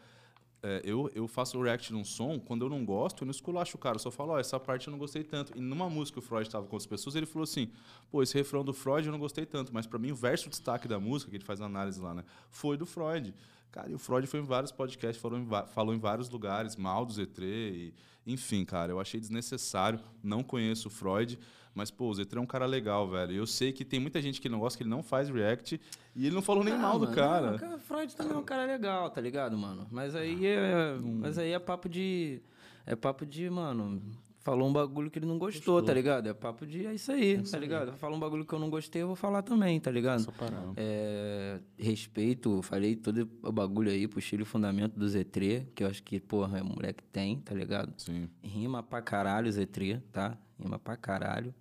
é, 0.66 0.80
eu, 0.82 1.10
eu 1.14 1.28
faço 1.28 1.58
o 1.58 1.62
react 1.62 1.92
num 1.92 2.02
som, 2.02 2.40
quando 2.40 2.64
eu 2.64 2.70
não 2.70 2.86
gosto, 2.86 3.22
eu 3.22 3.26
não 3.26 3.30
esculacho 3.30 3.76
o 3.76 3.78
cara. 3.78 3.96
Eu 3.96 4.00
só 4.00 4.10
falo, 4.10 4.32
ó, 4.32 4.38
essa 4.38 4.58
parte 4.58 4.88
eu 4.88 4.90
não 4.90 4.98
gostei 4.98 5.22
tanto. 5.22 5.52
E 5.54 5.60
numa 5.60 5.90
música 5.90 6.18
que 6.18 6.24
o 6.24 6.26
Freud 6.26 6.48
estava 6.48 6.66
com 6.66 6.74
as 6.74 6.86
pessoas, 6.86 7.14
ele 7.14 7.26
falou 7.26 7.44
assim, 7.44 7.70
pô, 8.10 8.22
esse 8.22 8.32
refrão 8.32 8.64
do 8.64 8.72
Freud 8.72 9.06
eu 9.06 9.12
não 9.12 9.18
gostei 9.18 9.44
tanto. 9.44 9.74
Mas 9.74 9.86
pra 9.86 9.98
mim, 9.98 10.10
o 10.10 10.14
verso 10.14 10.48
destaque 10.48 10.88
da 10.88 10.98
música, 10.98 11.30
que 11.30 11.36
ele 11.36 11.44
faz 11.44 11.60
análise 11.60 12.00
lá, 12.00 12.14
né, 12.14 12.24
foi 12.48 12.78
do 12.78 12.86
Freud. 12.86 13.34
Cara, 13.70 13.90
e 13.90 13.94
o 13.94 13.98
Freud 13.98 14.26
foi 14.26 14.40
em 14.40 14.44
vários 14.44 14.72
podcasts, 14.72 15.20
falou 15.20 15.38
em, 15.38 15.46
falou 15.74 15.94
em 15.94 15.98
vários 15.98 16.30
lugares, 16.30 16.76
mal 16.76 17.04
do 17.04 17.12
Z3, 17.12 17.42
e, 17.42 17.94
enfim, 18.26 18.64
cara, 18.64 18.90
eu 18.90 18.98
achei 18.98 19.20
desnecessário, 19.20 20.00
não 20.22 20.42
conheço 20.42 20.88
o 20.88 20.90
Freud, 20.90 21.38
mas, 21.74 21.90
pô, 21.90 22.08
o 22.08 22.12
Z3 22.12 22.36
é 22.36 22.40
um 22.40 22.46
cara 22.46 22.66
legal, 22.66 23.08
velho. 23.08 23.32
Eu 23.34 23.46
sei 23.46 23.72
que 23.72 23.84
tem 23.84 23.98
muita 23.98 24.20
gente 24.22 24.40
que 24.40 24.48
não 24.48 24.60
gosta, 24.60 24.76
que 24.76 24.82
ele 24.84 24.90
não 24.90 25.02
faz 25.02 25.28
react, 25.28 25.80
e 26.14 26.26
ele 26.26 26.34
não 26.34 26.42
falou 26.42 26.62
nem 26.62 26.74
Ah, 26.74 26.78
mal 26.78 26.98
do 26.98 27.06
mano, 27.06 27.14
cara. 27.16 27.50
não, 27.52 27.58
cara, 27.58 27.78
Freud 27.78 28.14
também 28.14 28.34
é 28.34 28.38
um 28.38 28.44
cara 28.44 28.64
legal, 28.64 29.10
tá 29.10 29.20
ligado, 29.20 29.56
mano? 29.58 29.86
Mas 29.90 30.14
aí 30.14 30.46
é, 30.46 30.96
Hum. 31.02 31.18
mas 31.20 31.36
aí 31.38 31.50
é 31.52 31.58
papo 31.58 31.88
de 31.88 32.40
é 32.86 32.94
papo 32.94 33.24
de, 33.26 33.48
mano, 33.48 34.00
falou 34.40 34.68
um 34.68 34.72
bagulho 34.74 35.10
que 35.10 35.18
ele 35.18 35.24
não 35.24 35.38
gostou, 35.38 35.82
tá 35.82 35.92
ligado? 35.94 36.28
É 36.28 36.34
papo 36.34 36.66
de 36.66 36.84
é 36.86 36.94
isso 36.94 37.10
aí, 37.10 37.42
tá 37.42 37.58
ligado? 37.58 37.94
Falou 37.96 38.16
um 38.16 38.20
bagulho 38.20 38.44
que 38.44 38.52
eu 38.52 38.58
não 38.58 38.68
gostei, 38.68 39.00
eu 39.02 39.06
vou 39.06 39.16
falar 39.16 39.40
também, 39.40 39.80
tá 39.80 39.90
ligado? 39.90 40.20
Só 40.20 40.30
parar. 40.32 40.62
É, 40.76 41.60
respeito, 41.78 42.60
falei 42.62 42.94
todo 42.94 43.26
o 43.42 43.50
bagulho 43.50 43.90
aí, 43.90 44.06
puxei 44.06 44.38
o 44.40 44.44
fundamento 44.44 44.98
do 44.98 45.06
Z3, 45.06 45.66
que 45.74 45.82
eu 45.82 45.88
acho 45.88 46.02
que, 46.02 46.20
porra, 46.20 46.62
o 46.62 46.66
moleque 46.66 47.02
tem, 47.04 47.38
tá 47.40 47.54
ligado? 47.54 47.92
Sim. 47.96 48.28
Rima 48.42 48.82
pra 48.82 49.00
caralho, 49.00 49.48
Z3, 49.50 50.02
tá? 50.12 50.36
Rima 50.60 50.78
pra 50.78 50.94
caralho. 50.96 51.54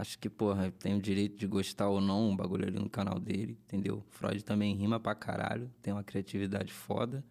Acho 0.00 0.18
que, 0.18 0.30
porra, 0.30 0.70
tem 0.70 0.94
o 0.96 1.00
direito 1.02 1.36
de 1.36 1.46
gostar 1.46 1.88
ou 1.88 2.00
não 2.00 2.32
o 2.32 2.36
bagulho 2.36 2.66
ali 2.66 2.78
no 2.78 2.88
canal 2.88 3.18
dele, 3.20 3.58
entendeu? 3.66 4.02
Freud 4.08 4.42
também 4.42 4.74
rima 4.74 4.98
pra 4.98 5.14
caralho, 5.14 5.70
tem 5.82 5.92
uma 5.92 6.02
criatividade 6.02 6.72
foda. 6.72 7.22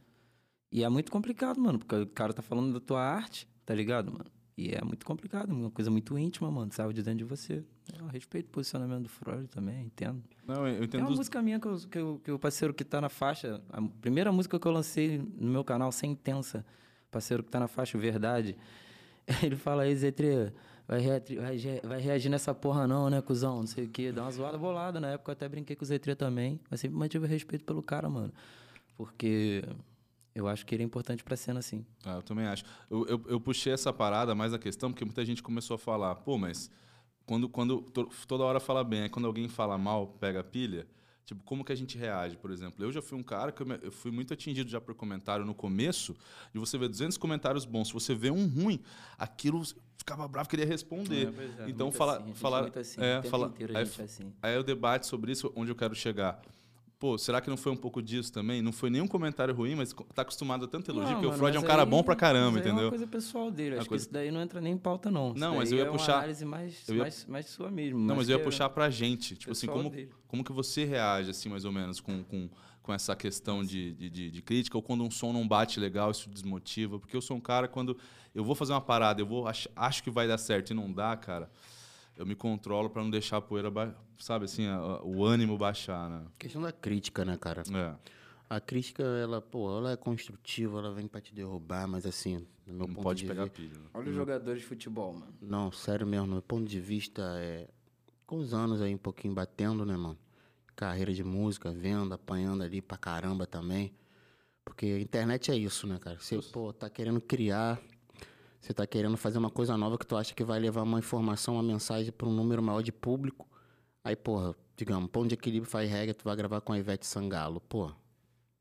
E 0.72 0.84
é 0.84 0.90
muito 0.90 1.12
complicado, 1.12 1.60
mano, 1.60 1.80
porque 1.80 1.96
o 1.96 2.06
cara 2.08 2.32
tá 2.32 2.42
falando 2.44 2.74
da 2.74 2.80
tua 2.80 3.02
arte, 3.02 3.48
tá 3.66 3.74
ligado, 3.74 4.12
mano? 4.12 4.26
E 4.56 4.70
é 4.76 4.84
muito 4.84 5.04
complicado, 5.06 5.50
uma 5.52 5.72
coisa 5.72 5.90
muito 5.90 6.16
íntima, 6.18 6.52
mano, 6.52 6.72
sabe, 6.72 6.94
de 6.94 7.02
dentro 7.02 7.20
de 7.20 7.24
você. 7.24 7.64
Eu 7.98 8.06
respeito 8.08 8.48
o 8.48 8.50
posicionamento 8.52 9.04
do 9.04 9.10
Freud 9.10 9.48
também, 9.48 9.86
entendo. 9.86 10.22
Não, 10.46 10.68
eu 10.68 10.76
Tem 10.76 10.84
entendo 10.84 11.02
uma 11.06 11.10
os- 11.12 11.18
música 11.18 11.42
minha 11.42 11.60
que, 11.60 11.68
eu- 11.68 11.80
que, 11.90 11.98
eu- 11.98 12.22
que 12.24 12.32
o 12.32 12.38
parceiro 12.38 12.74
que 12.74 12.84
tá 12.84 13.00
na 13.02 13.10
faixa, 13.10 13.64
a 13.72 13.82
primeira 13.82 14.32
música 14.32 14.60
que 14.60 14.68
eu 14.68 14.72
lancei 14.72 15.18
no 15.18 15.50
meu 15.50 15.64
canal, 15.64 15.92
Sentença, 15.92 16.64
parceiro 17.10 17.42
que 17.42 17.50
tá 17.50 17.60
na 17.60 17.68
faixa 17.68 17.98
Verdade, 17.98 18.56
ele 19.42 19.56
fala 19.56 19.84
aí, 19.84 19.96
Z3, 19.96 20.52
vai, 20.90 21.00
reatri- 21.00 21.38
vai, 21.38 21.56
re- 21.56 21.82
vai 21.84 22.02
reagir 22.02 22.30
nessa 22.30 22.54
porra 22.54 22.86
não, 22.88 23.10
né, 23.10 23.22
cuzão, 23.22 23.60
não 23.60 23.68
sei 23.68 23.86
o 23.86 23.90
quê, 23.90 24.12
dá 24.12 24.24
uma 24.24 24.32
zoada 24.32 24.58
bolada, 24.58 25.00
na 25.00 25.12
época 25.12 25.32
eu 25.32 25.34
até 25.34 25.48
brinquei 25.48 25.76
com 25.76 25.86
o 25.86 25.88
Z3 25.88 26.16
também, 26.18 26.60
mas 26.70 26.80
sempre 26.82 26.98
mantive 26.98 27.28
respeito 27.28 27.64
pelo 27.64 27.82
cara, 27.82 28.10
mano, 28.10 28.34
porque 28.98 29.64
eu 30.36 30.48
acho 30.48 30.66
que 30.66 30.76
ele 30.76 30.84
é 30.84 30.86
importante 30.86 31.24
pra 31.24 31.36
cena, 31.38 31.60
assim. 31.60 31.86
Ah, 32.06 32.16
eu 32.16 32.22
também 32.24 32.46
acho. 32.46 32.64
Eu, 32.90 33.06
eu, 33.08 33.24
eu 33.28 33.40
puxei 33.42 33.74
essa 33.74 33.92
parada 33.94 34.34
mais 34.36 34.54
a 34.54 34.60
questão 34.60 34.92
porque 34.92 35.06
muita 35.06 35.24
gente 35.26 35.44
começou 35.44 35.76
a 35.76 35.78
falar, 35.78 36.16
pô, 36.16 36.38
mas 36.38 36.70
quando, 37.26 37.48
quando 37.50 37.82
to- 37.82 38.10
toda 38.28 38.44
hora 38.44 38.60
fala 38.60 38.84
bem, 38.84 39.04
aí 39.04 39.10
quando 39.10 39.26
alguém 39.26 39.48
fala 39.48 39.78
mal, 39.78 40.08
pega 40.20 40.44
pilha. 40.44 40.88
Tipo, 41.30 41.44
como 41.44 41.64
que 41.64 41.72
a 41.72 41.76
gente 41.76 41.96
reage, 41.96 42.36
por 42.38 42.50
exemplo? 42.50 42.84
Eu 42.84 42.92
já 42.92 43.04
fui 43.04 43.16
um 43.16 43.22
cara 43.22 43.52
que 43.52 43.62
eu, 43.62 43.66
me- 43.68 43.78
eu 43.84 43.92
fui 43.92 44.10
muito 44.10 44.34
atingido 44.34 44.68
já 44.68 44.82
por 44.82 44.96
comentário 44.96 45.46
no 45.46 45.54
começo, 45.54 46.16
de 46.52 46.60
você 46.60 46.76
ver 46.76 46.90
200 46.90 47.20
comentários 47.20 47.66
bons, 47.66 47.90
se 47.90 47.94
você 47.94 48.16
vê 48.16 48.32
um 48.32 48.48
ruim, 48.48 48.80
aquilo 49.16 49.62
ficava 49.96 50.28
bravo, 50.28 50.50
queria 50.50 50.66
responder. 50.66 51.28
É, 51.28 51.66
é, 51.66 51.70
então, 51.70 51.86
muito 51.86 51.98
fala, 51.98 52.18
assim, 52.18 52.32
é 52.32 52.34
falar, 52.34 52.62
muito 52.64 52.80
assim, 52.80 53.00
é, 53.00 53.22
fala, 53.22 53.48
inteiro 53.50 53.74
a 53.76 53.78
aí, 53.78 53.86
é 53.96 54.02
assim. 54.02 54.34
aí 54.42 54.58
o 54.58 54.64
debate 54.64 55.06
sobre 55.06 55.32
isso, 55.32 55.54
onde 55.56 55.70
eu 55.70 55.76
quero 55.76 55.94
chegar. 55.94 56.42
Pô, 57.00 57.18
será 57.18 57.40
que 57.40 57.50
não 57.50 57.56
foi 57.56 57.72
um 57.72 57.78
pouco 57.78 58.02
disso 58.02 58.30
também? 58.30 58.62
Não 58.62 58.74
foi 58.74 58.90
nenhum 58.90 59.08
comentário 59.08 59.56
ruim, 59.56 59.74
mas 59.74 59.94
tá 60.14 60.22
acostumado 60.22 60.66
a 60.66 60.68
tanto 60.68 60.92
elogio, 60.92 61.12
Não, 61.14 61.22
porque 61.22 61.34
o 61.34 61.38
Freud 61.38 61.56
é 61.56 61.60
um 61.60 61.64
cara 61.64 61.84
aí- 61.84 61.90
bom 61.90 62.04
pra 62.04 62.14
caramba, 62.14 62.58
aí 62.60 62.64
É 62.64 62.68
entendeu? 62.68 62.84
uma 62.86 62.90
coisa 62.90 63.08
pessoal 63.08 63.50
dele. 63.50 63.76
Uma 63.76 63.80
Acho 63.80 63.90
coisa- 63.90 64.04
que 64.06 64.08
isso 64.10 64.14
daí 64.14 64.30
não 64.32 64.42
entra 64.42 64.60
nem 64.60 64.74
em 64.74 64.78
pauta, 64.78 65.10
não. 65.10 65.30
Isso 65.32 65.40
Não, 65.40 65.56
mas 65.56 65.72
eu 65.72 65.78
ia 65.78 65.86
é 65.86 65.90
puxar- 65.90 66.12
uma 66.12 66.18
análise 66.18 66.44
mais, 66.44 66.90
ia- 66.90 66.96
mais, 66.96 67.26
mais 67.26 67.46
sua 67.46 67.72
mesmo. 67.72 67.98
Não, 68.00 68.18
mas 68.18 68.28
eu 68.28 68.38
ia 68.38 68.44
puxar 68.44 68.68
pra 68.70 68.90
gente. 68.90 69.38
Tipo 69.38 69.54
assim, 69.54 69.68
como, 69.68 69.90
dele. 69.90 70.12
como 70.28 70.44
que 70.44 70.52
você 70.52 70.84
reage, 70.84 71.30
assim, 71.30 71.48
mais 71.48 71.64
ou 71.64 71.72
menos, 71.72 72.02
com, 72.02 72.22
com, 72.22 72.50
com 72.84 72.94
essa 72.94 73.16
questão 73.16 73.64
de, 73.64 73.94
de, 73.94 74.30
de- 74.30 74.42
crítica, 74.42 74.78
ou 74.78 74.84
quando 74.84 75.02
um 75.02 75.10
som 75.10 75.32
não 75.32 75.48
bate 75.48 75.80
legal, 75.80 76.12
isso 76.12 76.30
desmotiva? 76.30 77.00
Porque 77.00 77.16
eu 77.16 77.22
sou 77.22 77.38
um 77.38 77.42
cara, 77.42 77.70
quando 77.70 77.96
eu 78.36 78.44
vou 78.44 78.56
fazer 78.56 78.74
uma 78.74 78.82
parada, 78.82 79.22
eu 79.22 79.26
vou 79.26 79.48
ach, 79.48 79.68
acho 79.74 80.04
que 80.04 80.10
vai 80.12 80.28
dar 80.28 80.38
certo 80.38 80.72
e 80.72 80.74
não 80.74 80.92
dá, 80.92 81.16
cara, 81.16 81.50
eu 82.20 82.26
me 82.26 82.36
controlo 82.36 82.90
pra 82.90 83.02
não 83.02 83.10
deixar 83.10 83.38
a 83.38 83.42
poeira, 83.42 83.72
ba- 83.72 83.96
sabe, 84.18 84.44
assim, 84.46 84.66
a- 84.68 84.76
a- 84.76 85.04
o 85.04 85.24
ânimo 85.26 85.58
baixar, 85.58 86.10
né? 86.10 86.26
Questão 86.38 86.62
da 86.62 86.72
crítica, 86.72 87.24
né, 87.24 87.38
cara? 87.38 87.64
É, 87.74 87.96
A 88.52 88.60
crítica, 88.60 89.04
ela, 89.04 89.40
pô, 89.42 89.78
ela 89.78 89.92
é 89.92 89.96
construtiva, 89.96 90.80
ela 90.80 90.92
vem 90.92 91.08
pra 91.08 91.22
te 91.22 91.34
derrubar, 91.34 91.88
mas 91.88 92.04
assim, 92.06 92.46
no 92.66 92.74
meu 92.74 92.88
não 92.88 92.96
ponto 92.96 93.04
pode 93.04 93.22
de 93.22 93.28
pegar 93.28 93.44
vista... 93.44 93.56
pilha. 93.56 93.78
né? 93.80 93.86
Olha 93.94 94.10
os 94.10 94.16
jogadores 94.16 94.62
de 94.62 94.68
futebol, 94.68 95.14
mano. 95.14 95.34
Não, 95.40 95.72
sério 95.72 96.06
mesmo, 96.08 96.26
no 96.26 96.34
meu 96.34 96.42
ponto 96.42 96.68
de 96.68 96.80
vista, 96.80 97.22
é... 97.40 97.68
Com 98.26 98.38
os 98.38 98.54
anos 98.54 98.82
aí, 98.82 98.94
um 98.94 98.98
pouquinho 98.98 99.34
batendo, 99.36 99.86
né, 99.86 99.96
mano? 99.96 100.18
Carreira 100.76 101.14
de 101.14 101.24
música, 101.24 101.72
vendo, 101.72 102.14
apanhando 102.14 102.64
ali 102.64 102.82
pra 102.82 102.98
caramba 102.98 103.46
também. 103.48 103.94
Porque 104.66 104.86
a 104.88 105.00
internet 105.00 105.52
é 105.52 105.56
isso, 105.56 105.86
né, 105.88 105.98
cara? 106.00 106.18
Você, 106.20 106.40
pô, 106.52 106.74
tá 106.74 106.90
querendo 106.90 107.22
criar... 107.22 107.80
Você 108.60 108.74
tá 108.74 108.86
querendo 108.86 109.16
fazer 109.18 109.38
uma 109.38 109.50
coisa 109.50 109.78
nova 109.78 109.98
que 109.98 110.06
tu 110.06 110.16
acha 110.16 110.34
que 110.34 110.44
vai 110.44 110.60
levar 110.60 110.84
uma 110.84 111.00
informação, 111.00 111.56
uma 111.56 111.64
mensagem 111.64 112.12
pra 112.12 112.28
um 112.28 112.34
número 112.34 112.62
maior 112.62 112.82
de 112.82 112.92
público. 112.92 113.48
Aí, 114.04 114.16
porra, 114.16 114.56
digamos, 114.76 115.10
Pão 115.10 115.26
de 115.26 115.36
Equilíbrio 115.36 115.70
faz 115.70 115.90
regra, 115.90 116.14
tu 116.14 116.24
vai 116.24 116.36
gravar 116.36 116.62
com 116.62 116.74
a 116.74 116.78
Ivete 116.78 117.06
Sangalo. 117.06 117.62
Pô, 117.62 117.92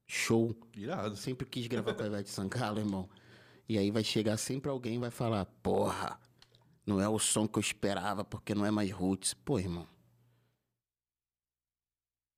show. 0.06 0.54
Irado. 0.76 1.16
Sempre 1.16 1.46
quis 1.46 1.66
gravar 1.66 1.94
com 1.94 2.02
a 2.02 2.06
Ivete 2.06 2.30
Sangalo, 2.30 2.78
irmão. 2.78 3.08
E 3.68 3.76
aí 3.76 3.90
vai 3.90 4.04
chegar 4.04 4.36
sempre 4.36 4.70
alguém 4.70 4.94
e 4.94 4.98
vai 4.98 5.10
falar, 5.10 5.44
porra, 5.62 6.18
não 6.86 7.00
é 7.00 7.08
o 7.08 7.18
som 7.18 7.46
que 7.46 7.58
eu 7.58 7.60
esperava 7.60 8.24
porque 8.24 8.54
não 8.54 8.64
é 8.64 8.70
mais 8.70 8.90
roots. 8.90 9.34
Pô, 9.34 9.58
irmão. 9.58 9.86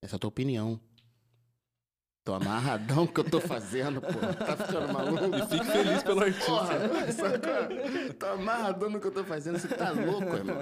Essa 0.03 0.15
é 0.15 0.17
a 0.17 0.19
tua 0.19 0.29
opinião. 0.29 0.81
Tô 2.23 2.35
amarradão 2.35 3.07
que 3.07 3.19
eu 3.19 3.25
tô 3.25 3.41
fazendo, 3.41 3.99
pô. 4.03 4.13
Tá 4.45 4.55
ficando 4.55 4.93
maluco? 4.93 5.35
E 5.37 5.47
fique 5.47 5.65
feliz 5.65 6.03
pelo 6.03 6.21
artista. 6.21 6.45
Porra, 6.51 7.13
sacou? 7.13 8.15
Tô 8.19 8.27
amarradão 8.27 8.91
no 8.91 9.01
que 9.01 9.07
eu 9.07 9.11
tô 9.11 9.25
fazendo. 9.25 9.59
Você 9.59 9.69
tá 9.69 9.91
louco, 9.91 10.25
irmão. 10.37 10.59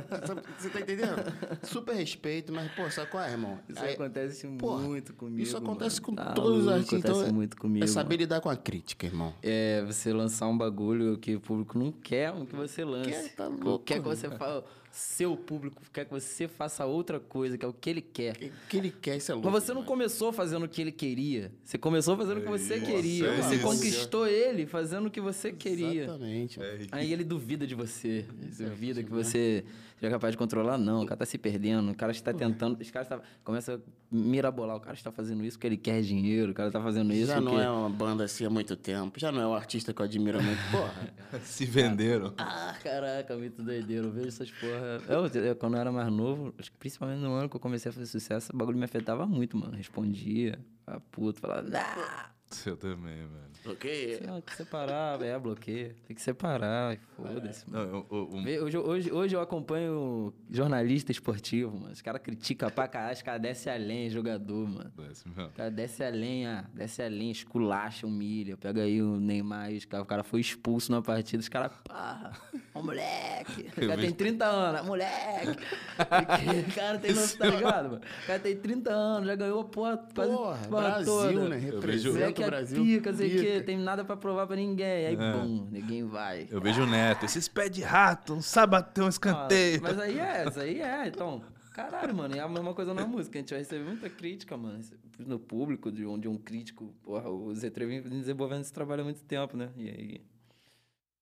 Você 0.57 0.71
tá 0.71 0.81
entendendo? 0.81 1.17
Super 1.65 1.95
respeito, 1.97 2.53
mas, 2.53 2.71
pô, 2.73 2.89
sabe 2.93 3.11
qual 3.11 3.25
é, 3.25 3.33
irmão? 3.33 3.59
Isso 3.69 3.81
Aí- 3.83 3.95
acontece 3.95 4.47
porra, 4.57 4.83
muito 4.83 5.13
comigo. 5.15 5.41
isso 5.43 5.57
acontece 5.57 6.01
mano. 6.01 6.07
com 6.07 6.15
Tá 6.15 6.33
todos 6.33 6.63
os 6.65 6.69
artistas. 6.69 6.99
Acontece 7.01 7.21
Então, 7.23 7.35
muito 7.35 7.57
comigo. 7.57 7.85
É 7.85 7.89
saber 7.89 8.11
mano. 8.11 8.21
lidar 8.21 8.41
com 8.41 8.51
a 8.51 8.57
crítica, 8.57 9.07
irmão. 9.07 9.35
É 9.43 9.83
você 9.85 10.13
lançar 10.13 10.47
um 10.47 10.57
bagulho 10.57 11.19
que 11.19 11.35
o 11.35 11.41
público 11.41 11.77
não 11.77 11.91
quer 11.91 12.33
que 12.47 12.55
você 12.55 12.85
lance. 12.85 13.11
Quer, 13.11 13.35
tá 13.35 13.49
louco, 13.49 13.85
Quer 13.85 13.95
que 14.01 14.05
você 14.07 14.31
faça. 14.31 14.63
Seu 14.99 15.37
público 15.37 15.81
quer 15.93 16.07
que 16.07 16.11
você 16.11 16.49
faça 16.49 16.85
outra 16.85 17.21
coisa, 17.21 17.57
que 17.57 17.65
é 17.65 17.69
o 17.69 17.73
que 17.73 17.89
ele 17.89 18.01
quer. 18.01 18.33
O 18.37 18.69
que 18.69 18.77
ele 18.77 18.91
quer, 18.91 19.17
isso 19.17 19.31
é 19.31 19.35
louco. 19.35 19.49
Mas 19.49 19.63
você 19.63 19.69
não 19.69 19.83
demais. 19.83 19.89
começou 19.89 20.33
fazendo 20.33 20.65
o 20.65 20.69
que 20.69 20.81
ele 20.81 20.91
queria. 20.91 21.53
Você 21.65 21.79
começou 21.79 22.17
fazendo 22.17 22.39
o 22.39 22.41
que 22.43 22.49
você 22.49 22.81
queria. 22.81 23.29
é 23.29 23.37
você 23.41 23.55
isso. 23.55 23.65
conquistou 23.65 24.27
ele 24.27 24.67
fazendo 24.67 25.07
o 25.07 25.11
que 25.11 25.21
você 25.21 25.53
queria. 25.53 26.03
Exatamente. 26.03 26.61
É, 26.61 26.79
Aí 26.91 27.13
ele 27.13 27.23
duvida 27.23 27.65
de 27.65 27.77
você. 27.77 28.25
Duvida 28.59 29.01
que 29.05 29.11
você 29.11 29.65
seja 29.99 30.11
capaz 30.11 30.33
de 30.33 30.39
controlar. 30.39 30.79
Não, 30.79 31.03
o 31.03 31.07
cara 31.07 31.19
tá 31.19 31.27
se 31.27 31.39
perdendo. 31.39 31.91
O 31.91 31.95
cara 31.95 32.13
está 32.13 32.33
tentando. 32.33 32.81
Os 32.81 32.91
caras 32.91 33.09
tá, 33.09 33.21
começa 33.45 33.75
a 33.75 33.79
mirabolar. 34.11 34.77
O 34.77 34.81
cara 34.81 34.95
está 34.95 35.11
fazendo 35.11 35.45
isso 35.45 35.57
porque 35.57 35.67
ele 35.67 35.77
quer 35.77 36.01
dinheiro. 36.03 36.53
O 36.53 36.55
cara 36.55 36.71
tá 36.71 36.81
fazendo 36.81 37.13
isso 37.13 37.27
Já 37.27 37.41
porque... 37.41 37.51
não 37.51 37.61
é 37.61 37.71
uma 37.71 37.91
banda 37.91 38.25
assim 38.25 38.45
há 38.45 38.51
muito 38.51 38.77
tempo. 38.77 39.19
Já 39.19 39.33
não 39.33 39.41
é 39.41 39.47
um 39.47 39.55
artista 39.55 39.93
que 39.93 40.01
eu 40.01 40.05
admiro 40.05 40.43
muito. 40.43 40.61
Porra. 40.71 41.41
Se 41.43 41.65
venderam. 41.65 42.35
Ah, 42.39 42.75
caraca, 42.83 43.37
muito 43.37 43.63
doideiro. 43.63 44.07
Eu 44.07 44.13
vejo 44.13 44.29
essas 44.29 44.51
porra. 44.51 45.01
Eu, 45.09 45.27
eu, 45.43 45.57
quando 45.57 45.75
eu 45.75 45.81
era 45.81 45.93
mais 45.93 46.11
novo, 46.13 46.55
acho 46.59 46.71
que 46.71 46.79
principalmente 46.79 47.21
no 47.21 47.33
ano 47.33 47.49
que 47.49 47.57
eu 47.57 47.61
comecei 47.61 47.91
a 47.91 47.93
fazer 47.93 48.07
sucesso, 48.07 48.51
o 48.53 48.57
bagulho 48.57 48.79
me 48.79 48.85
afetava 48.85 49.27
muito, 49.27 49.57
mano. 49.57 49.77
Respondia, 49.77 50.59
ficava 50.81 51.01
puto, 51.11 51.41
falava, 51.41 51.63
nah, 51.63 52.31
Eu 52.67 52.77
também, 52.77 53.17
velho. 53.17 53.49
Porque 53.63 54.19
tem 54.23 54.41
que 54.41 54.55
separar, 54.55 55.21
é, 55.21 55.39
bloqueio. 55.39 55.95
Tem 56.07 56.15
que 56.15 56.23
separar, 56.23 56.97
foda-se, 57.17 57.69
mano. 57.69 57.87
Não, 57.87 58.07
eu- 58.11 58.31
eu- 58.37 58.43
Vê, 58.43 58.61
Hoje, 58.61 58.79
hoje, 58.79 59.13
hoje 59.13 59.37
eu 59.37 59.41
acompanho 59.41 60.33
jornalista 60.49 61.13
esportivo, 61.13 61.77
mano. 61.79 61.93
Os 61.93 62.01
caras 62.01 62.23
criticam 62.23 62.71
pra 62.71 62.89
caralho, 62.89 63.15
os 63.15 63.21
caras 63.23 63.43
descem 63.43 63.71
além, 63.73 64.09
jogador, 64.09 64.67
mano. 64.67 64.91
um- 64.97 65.03
Desce 65.03 65.29
mesmo. 65.29 65.47
O 65.47 65.53
cara 65.53 65.71
desce 65.71 66.03
a 66.05 66.09
lenha, 66.09 66.71
desce 66.73 67.03
a 67.03 67.09
lenha, 67.09 67.33
esculacha, 67.33 68.07
humilha. 68.07 68.57
Pega 68.57 68.83
aí 68.83 69.03
o 69.03 69.19
Neymar, 69.21 69.71
os 69.73 69.85
cara- 69.85 70.03
o 70.03 70.07
cara 70.07 70.23
foi 70.25 70.41
expulso 70.41 70.91
na 70.91 71.03
partida, 71.03 71.41
os 71.41 71.49
caras, 71.49 71.73
pá, 71.87 72.33
ó 72.75 72.81
moleque. 72.81 73.63
O 73.63 73.75
cara 73.75 73.87
tem 73.89 73.97
vejo- 73.97 74.15
30 74.15 74.47
anos, 74.47 74.87
moleque. 74.87 75.59
O 75.99 76.75
cara 76.75 76.99
tem, 76.99 77.13
noção, 77.13 77.39
tá 77.39 77.47
ligado, 77.49 77.91
mano? 77.91 78.01
O 78.23 78.27
cara 78.27 78.39
tem 78.39 78.57
30 78.57 78.91
anos, 78.93 79.27
já 79.27 79.35
ganhou 79.35 79.61
a 79.61 79.65
porra, 79.65 79.97
quase 80.15 80.31
Porra, 80.33 80.57
porra 80.69 80.81
Brasil, 80.91 81.13
toda. 81.13 81.49
né? 81.49 81.57
Representa 81.59 82.38
O 82.41 82.45
é 82.45 82.47
Brasil. 82.47 82.83
pica, 82.83 83.13
sei 83.13 83.27
o 83.27 83.41
quê, 83.41 83.53
pica. 83.53 83.65
tem 83.65 83.79
nada 83.79 84.05
pra 84.05 84.17
provar 84.17 84.47
pra 84.47 84.57
ninguém. 84.57 85.07
Aí, 85.07 85.17
bom, 85.17 85.69
ninguém 85.71 86.05
vai. 86.05 86.47
Eu 86.51 86.61
vejo 86.61 86.83
o 86.83 86.87
Neto. 86.87 87.25
Esses 87.25 87.49
pés 87.49 87.71
de 87.71 87.83
rato, 87.83 88.35
um 88.35 88.43
sabatão, 88.43 89.07
um 89.07 89.09
escanteio. 89.09 89.79
Ah, 89.79 89.83
mas 89.83 89.99
aí 89.99 90.19
é, 90.19 90.49
isso 90.49 90.61
aí 90.61 90.81
é, 90.81 91.09
então. 91.09 91.43
Caralho, 91.79 92.13
mano, 92.13 92.35
é 92.35 92.41
a 92.41 92.49
mesma 92.49 92.75
coisa 92.75 92.93
na 92.93 93.07
música. 93.07 93.39
A 93.39 93.41
gente 93.41 93.51
vai 93.51 93.61
receber 93.61 93.85
muita 93.85 94.11
crítica, 94.11 94.57
mano. 94.57 94.81
No 95.21 95.39
público, 95.39 95.93
de 95.93 96.05
onde 96.05 96.27
um 96.27 96.37
crítico. 96.37 96.93
Porra, 97.05 97.31
o 97.31 97.51
Z3 97.51 97.87
vem 97.87 98.03
desenvolvendo 98.03 98.63
esse 98.63 98.73
trabalho 98.73 99.03
há 99.03 99.05
muito 99.05 99.23
tempo, 99.23 99.57
né? 99.57 99.71
E 99.77 99.89
aí. 99.89 100.21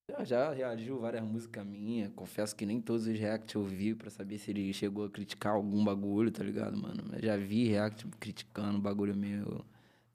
Já, 0.09 0.25
já 0.25 0.53
reagiu 0.53 0.99
várias 0.99 1.23
músicas 1.23 1.67
minhas. 1.67 2.11
Confesso 2.15 2.57
que 2.57 2.65
nem 2.65 2.81
todos 2.81 3.07
os 3.07 3.19
react 3.19 3.55
eu 3.55 3.65
vi 3.65 3.95
pra 3.95 4.09
saber 4.09 4.39
se 4.39 4.51
ele 4.51 4.73
chegou 4.73 5.05
a 5.05 5.11
criticar 5.11 5.53
algum 5.53 5.85
bagulho, 5.85 6.31
tá 6.31 6.43
ligado, 6.43 6.75
mano? 6.81 7.05
Mas 7.11 7.21
já 7.23 7.37
vi 7.37 7.69
react 7.69 8.07
criticando 8.19 8.79
bagulho 8.79 9.17
meu, 9.17 9.65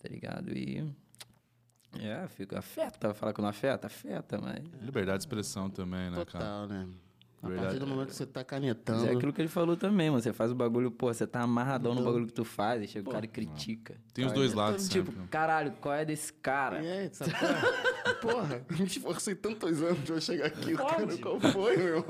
tá 0.02 0.10
ligado? 0.10 0.52
E. 0.56 0.86
É, 2.00 2.28
fica. 2.28 2.60
Afeta. 2.60 3.14
Falar 3.14 3.34
que 3.34 3.42
não 3.42 3.50
afeta? 3.50 3.88
Afeta, 3.88 4.40
mas. 4.40 4.64
Liberdade 4.82 5.20
de 5.20 5.24
expressão 5.24 5.70
também, 5.70 6.10
né, 6.10 6.26
cara? 6.26 6.26
Total, 6.26 6.68
né? 6.68 6.88
A 7.44 7.48
Verdade. 7.48 7.68
partir 7.70 7.80
do 7.80 7.88
momento 7.88 8.10
que 8.10 8.16
você 8.16 8.26
tá 8.28 8.42
Mas 8.42 8.48
canetando. 8.48 9.08
é 9.08 9.14
aquilo 9.14 9.34
que 9.34 9.42
ele 9.42 9.48
falou 9.50 9.76
também, 9.76 10.12
mano. 10.12 10.22
Você 10.22 10.32
faz 10.32 10.52
o 10.52 10.56
bagulho, 10.56 10.92
pô, 10.92 11.12
você 11.12 11.26
tá 11.26 11.42
amarradão 11.42 11.96
no 11.96 12.04
bagulho 12.04 12.28
que 12.28 12.34
tu 12.34 12.46
faz, 12.46 12.82
aí 12.82 12.88
chega 12.88 13.10
o 13.10 13.12
cara 13.12 13.26
e 13.26 13.28
critica. 13.28 13.96
Tem 14.14 14.24
os 14.26 14.32
Tá 14.32 14.36
dois 14.38 14.54
lados 14.54 14.88
Tipo, 14.88 15.12
sempre. 15.12 15.28
caralho, 15.28 15.72
qual 15.82 15.96
é 15.96 16.06
desse 16.06 16.32
cara? 16.32 16.84
E 16.84 16.92
aí, 16.92 17.10
sabe? 17.12 17.32
é? 18.06 18.14
Porra, 18.16 18.66
me 18.78 18.86
esforcei 18.86 19.36
tantos 19.36 19.82
anos 19.82 20.00
pra 20.00 20.16
eu 20.16 20.22
chegar 20.22 20.46
aqui. 20.48 20.74
O 20.74 20.78
cara, 20.78 21.08
Pode. 21.08 21.18
qual 21.22 21.40
foi, 21.40 21.78
meu 21.78 21.88
irmão? 21.98 22.04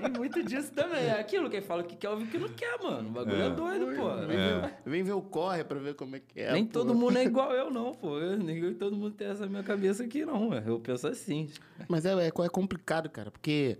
Tem 0.00 0.10
muito 0.12 0.42
disso 0.42 0.72
também. 0.72 1.04
É 1.04 1.20
aquilo 1.20 1.48
que 1.50 1.56
ele 1.56 1.66
fala 1.66 1.82
que 1.82 1.96
quer 1.96 2.08
ouvir 2.10 2.24
o 2.24 2.28
que 2.28 2.38
não 2.38 2.48
quer, 2.48 2.78
mano. 2.82 3.08
O 3.08 3.12
bagulho 3.12 3.36
é, 3.42 3.46
É. 3.46 3.50
doido, 3.50 3.86
pô. 3.96 4.16
Vem, 4.16 4.26
ver, 4.36 4.74
vem 4.86 5.02
ver 5.02 5.12
o 5.12 5.22
corre 5.22 5.64
pra 5.64 5.78
ver 5.78 5.94
como 5.94 6.16
é 6.16 6.20
que 6.20 6.40
é. 6.40 6.52
Nem 6.52 6.64
pô. 6.66 6.72
todo 6.72 6.94
mundo 6.94 7.16
é 7.18 7.24
igual 7.24 7.52
eu, 7.52 7.70
não, 7.70 7.92
pô. 7.92 8.18
Eu- 8.18 8.38
Nem 8.38 8.74
todo 8.74 8.96
mundo 8.96 9.12
tem 9.12 9.28
essa 9.28 9.46
minha 9.46 9.62
cabeça 9.62 10.04
aqui, 10.04 10.24
não. 10.24 10.52
Eu 10.54 10.78
penso 10.80 11.06
assim. 11.06 11.48
Mas 11.88 12.04
é, 12.04 12.12
é, 12.14 12.26
é 12.28 12.48
complicado, 12.48 13.08
cara, 13.08 13.30
porque 13.30 13.78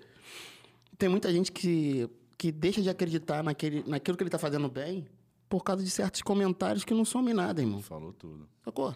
tem 0.98 1.08
muita 1.08 1.32
gente 1.32 1.50
que, 1.52 2.08
que 2.36 2.50
deixa 2.52 2.80
de 2.82 2.88
acreditar 2.90 3.42
naquele, 3.42 3.82
naquilo 3.86 4.16
que 4.16 4.22
ele 4.22 4.30
tá 4.30 4.38
fazendo 4.38 4.68
bem 4.68 5.06
por 5.48 5.64
causa 5.64 5.82
de 5.82 5.90
certos 5.90 6.22
comentários 6.22 6.84
que 6.84 6.94
não 6.94 7.04
somem 7.04 7.34
nada, 7.34 7.61
irmão. 7.61 7.80
Falou 7.82 8.12
tudo. 8.12 8.48
Sacou? 8.64 8.94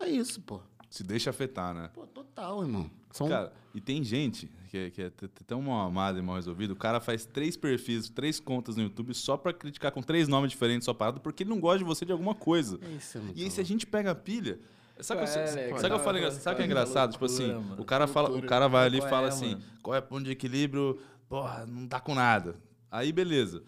É 0.00 0.08
isso, 0.08 0.40
pô. 0.40 0.60
Se 0.96 1.04
deixa 1.04 1.28
afetar, 1.28 1.74
né? 1.74 1.90
Pô, 1.92 2.06
total, 2.06 2.62
irmão. 2.62 2.90
São... 3.10 3.28
Cara, 3.28 3.52
e 3.74 3.80
tem 3.82 4.02
gente 4.02 4.50
que 4.70 4.78
é, 4.78 4.90
que 4.90 5.02
é 5.02 5.10
tão 5.46 5.60
mal 5.60 5.86
amada 5.86 6.18
e 6.18 6.22
mal 6.22 6.36
resolvido. 6.36 6.70
O 6.70 6.76
cara 6.76 7.00
faz 7.00 7.26
três 7.26 7.54
perfis, 7.54 8.08
três 8.08 8.40
contas 8.40 8.76
no 8.76 8.84
YouTube 8.84 9.12
só 9.12 9.36
pra 9.36 9.52
criticar 9.52 9.92
com 9.92 10.00
três 10.00 10.26
nomes 10.26 10.50
diferentes 10.50 10.86
sua 10.86 10.94
parada 10.94 11.20
porque 11.20 11.42
ele 11.42 11.50
não 11.50 11.60
gosta 11.60 11.78
de 11.78 11.84
você 11.84 12.06
de 12.06 12.12
alguma 12.12 12.34
coisa. 12.34 12.78
É 12.82 12.88
isso, 12.92 13.18
é 13.18 13.22
E 13.34 13.42
aí, 13.44 13.50
se 13.50 13.60
a 13.60 13.64
gente 13.64 13.86
pega 13.86 14.12
a 14.12 14.14
pilha. 14.14 14.58
Sabe, 15.00 15.20
o 15.20 15.24
que 15.24 15.30
eu- 15.30 15.42
É, 15.42 15.46
sabe 15.46 15.66
o 15.66 15.66
que 15.68 15.84
eu 15.92 15.98
falo 15.98 16.16
engra- 16.16 16.30
cara, 16.30 16.40
Sabe 16.40 16.54
o 16.54 16.56
que 16.56 16.62
é 16.62 16.66
engraçado? 16.66 17.12
Tipo 17.12 17.26
assim, 17.26 17.46
loucura, 17.48 17.68
mano. 17.68 17.82
o 17.82 17.84
cara, 17.84 18.06
fala, 18.06 18.30
o 18.30 18.42
cara 18.42 18.68
vai 18.68 18.86
ali 18.86 18.98
e 18.98 19.02
fala 19.02 19.26
é, 19.26 19.28
assim: 19.28 19.50
mano? 19.50 19.62
qual 19.82 19.94
é 19.94 19.98
o 19.98 20.02
ponto 20.02 20.24
de 20.24 20.30
equilíbrio? 20.30 20.98
Porra, 21.28 21.66
não 21.66 21.86
dá 21.86 22.00
com 22.00 22.14
nada. 22.14 22.56
Aí, 22.90 23.12
beleza. 23.12 23.62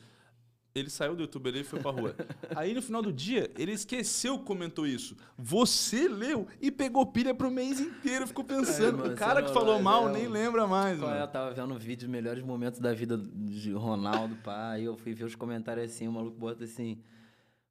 Ele 0.79 0.91
saiu 0.91 1.15
do 1.15 1.23
YouTube 1.23 1.49
ali 1.49 1.61
e 1.61 1.65
foi 1.65 1.81
pra 1.81 1.91
rua. 1.91 2.15
Aí 2.55 2.75
no 2.75 2.83
final 2.83 3.03
do 3.03 3.13
dia, 3.13 3.51
ele 3.59 3.73
esqueceu 3.73 4.39
que 4.39 4.45
comentou 4.45 4.87
isso. 4.87 5.17
Você 5.37 6.09
leu 6.09 6.47
e 6.61 6.71
pegou 6.71 7.05
pilha 7.07 7.35
pro 7.35 7.51
mês 7.51 7.81
inteiro, 7.81 8.27
ficou 8.27 8.45
pensando. 8.45 8.99
mano, 8.99 9.13
o 9.15 9.17
cara 9.17 9.41
você 9.41 9.49
que 9.49 9.53
falou 9.53 9.81
mal 9.81 10.05
não. 10.07 10.13
nem 10.13 10.29
lembra 10.29 10.67
mais, 10.67 10.99
Qual 10.99 11.11
é? 11.11 11.15
Eu 11.15 11.21
mano. 11.21 11.33
tava 11.33 11.51
vendo 11.53 11.75
um 11.75 11.79
vídeo 11.79 12.07
dos 12.07 12.11
melhores 12.11 12.43
momentos 12.43 12.81
da 12.81 12.93
vida 12.93 13.17
de 13.17 13.73
Ronaldo, 13.73 14.37
pá. 14.37 14.73
Aí 14.73 14.85
eu 14.85 14.97
fui 14.97 15.13
ver 15.15 15.25
os 15.25 15.35
comentários 15.35 15.91
assim, 15.91 16.09
o 16.09 16.13
maluco 16.13 16.39
bota 16.39 16.65
assim. 16.65 16.99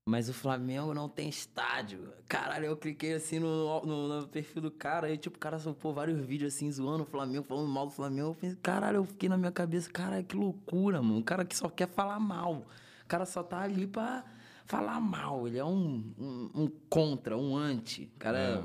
Mas 0.08 0.30
o 0.30 0.34
Flamengo 0.34 0.94
não 0.94 1.10
tem 1.10 1.28
estádio. 1.28 2.14
Caralho, 2.30 2.66
eu 2.68 2.78
cliquei 2.78 3.14
assim 3.14 3.40
no, 3.40 3.86
no, 3.86 4.22
no 4.22 4.28
perfil 4.30 4.62
do 4.62 4.72
cara, 4.72 5.12
e 5.12 5.18
tipo, 5.18 5.36
o 5.36 5.40
cara 5.40 5.60
soltou 5.60 5.94
vários 5.94 6.18
vídeos 6.26 6.54
assim, 6.54 6.72
zoando 6.72 7.04
o 7.04 7.06
Flamengo, 7.06 7.44
falando 7.44 7.68
mal 7.68 7.86
do 7.88 7.92
Flamengo. 7.92 8.30
Eu 8.30 8.36
pensei, 8.36 8.58
caralho, 8.64 8.98
eu 8.98 9.04
fiquei 9.04 9.28
na 9.28 9.38
minha 9.38 9.52
cabeça, 9.52 9.90
caralho, 9.92 10.24
que 10.24 10.38
loucura, 10.38 11.02
mano. 11.02 11.20
O 11.20 11.24
cara 11.24 11.44
que 11.44 11.58
só 11.58 11.68
quer 11.68 11.90
falar 11.90 12.22
mal. 12.22 12.66
O 13.08 13.10
cara 13.10 13.26
só 13.26 13.42
tá 13.42 13.62
ali 13.62 13.88
pra 13.88 14.22
falar 14.66 15.00
mal. 15.00 15.48
Ele 15.48 15.58
é 15.58 15.64
um, 15.64 16.14
um, 16.20 16.52
um 16.54 16.72
contra, 16.90 17.38
um 17.38 17.56
anti. 17.56 18.12
O 18.14 18.20
cara 18.20 18.38
É. 18.38 18.64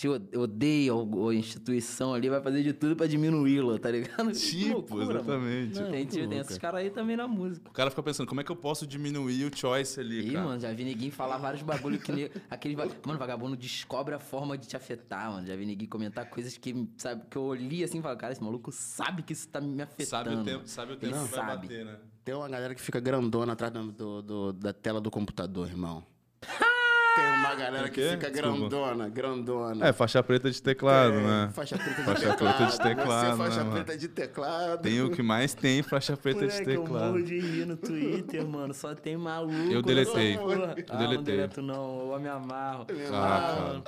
te 0.00 0.08
odeia 0.08 0.92
a 0.94 1.34
instituição 1.34 2.14
ali, 2.14 2.30
vai 2.30 2.40
fazer 2.40 2.62
de 2.62 2.72
tudo 2.72 2.96
pra 2.96 3.06
diminuí-la, 3.06 3.78
tá 3.78 3.90
ligado? 3.90 4.32
Tipo, 4.32 4.72
loucura, 4.96 5.04
mano. 5.04 5.18
exatamente. 5.20 5.74
Tem, 5.90 6.06
tem, 6.06 6.28
tem 6.28 6.38
esses 6.38 6.56
caras 6.56 6.80
aí 6.80 6.88
também 6.88 7.16
na 7.18 7.28
música. 7.28 7.68
O 7.68 7.72
cara 7.72 7.90
fica 7.90 8.02
pensando, 8.02 8.26
como 8.26 8.40
é 8.40 8.44
que 8.44 8.50
eu 8.50 8.56
posso 8.56 8.86
diminuir 8.86 9.44
o 9.44 9.54
choice 9.54 10.00
ali, 10.00 10.28
Ih, 10.28 10.32
cara? 10.32 10.46
mano, 10.46 10.58
já 10.60 10.72
vi 10.72 10.84
ninguém 10.84 11.10
falar 11.10 11.36
vários 11.36 11.60
bagulho 11.62 11.98
que 11.98 12.10
nem. 12.12 12.30
Aquele, 12.48 12.76
mano, 12.76 13.18
vagabundo 13.18 13.54
descobre 13.58 14.14
a 14.14 14.18
forma 14.18 14.56
de 14.56 14.66
te 14.66 14.74
afetar, 14.74 15.30
mano. 15.30 15.46
Já 15.46 15.54
vi 15.54 15.66
ninguém 15.66 15.86
comentar 15.86 16.30
coisas 16.30 16.56
que, 16.56 16.88
sabe, 16.96 17.22
que 17.30 17.36
eu 17.36 17.42
olhei 17.42 17.84
assim 17.84 17.98
e 17.98 18.02
falei, 18.02 18.16
cara, 18.16 18.32
esse 18.32 18.42
maluco 18.42 18.72
sabe 18.72 19.22
que 19.22 19.34
isso 19.34 19.48
tá 19.48 19.60
me 19.60 19.82
afetando. 19.82 20.08
Sabe 20.08 20.34
o 20.34 20.42
tempo, 20.44 20.62
sabe 20.66 20.92
o 20.92 20.96
tempo 20.96 21.14
Ele 21.14 21.24
que 21.24 21.30
vai 21.34 21.44
sabe. 21.46 21.62
bater, 21.68 21.84
né? 21.84 21.96
Tem 22.24 22.34
uma 22.34 22.48
galera 22.48 22.74
que 22.74 22.80
fica 22.80 23.00
grandona 23.00 23.52
atrás 23.52 23.70
do, 23.70 23.92
do- 23.92 24.22
do- 24.22 24.52
da 24.54 24.72
tela 24.72 24.98
do 24.98 25.10
computador, 25.10 25.68
irmão. 25.68 26.02
Tem 27.16 27.24
uma 27.40 27.54
galera 27.56 27.88
que 27.88 28.08
fica 28.10 28.30
grandona, 28.30 29.08
grandona. 29.08 29.88
É, 29.88 29.92
faixa 29.92 30.22
preta 30.22 30.50
de 30.50 30.62
teclado, 30.62 31.14
É, 31.14 31.20
né? 31.22 31.50
Faixa 31.52 31.76
preta 31.76 31.94
de 32.00 32.04
Faixa 32.04 32.30
teclado. 32.30 32.56
preta 32.56 32.70
de 32.70 32.78
teclado, 32.80 33.30
Você, 33.30 33.36
faixa 33.42 33.56
né, 33.56 33.62
mano? 33.64 33.72
preta 33.84 33.98
de 33.98 34.08
teclado. 34.08 34.82
Tem 34.82 35.02
o 35.02 35.10
que 35.10 35.22
mais 35.22 35.52
tem 35.54 35.82
faixa 35.82 36.16
preta 36.16 36.46
de 36.46 36.52
Moleque, 36.52 36.70
eu 36.70 36.82
teclado. 36.82 37.04
morro 37.12 37.22
de 37.24 37.38
rir 37.40 37.66
no 37.66 37.76
Twitter, 37.76 38.46
mano. 38.46 38.72
Só 38.74 38.94
tem 38.94 39.16
maluco. 39.16 39.52
Eu 39.72 39.82
deletei. 39.82 40.36
Eu 40.36 40.50
Ah, 40.52 40.56
não 40.94 40.98
deletei. 40.98 41.36
deleto 41.36 41.60
não. 41.62 42.12
Eu 42.12 42.20
me 42.20 42.28
amarro. 42.28 42.86
Ah, 43.12 43.56
mano. 43.68 43.84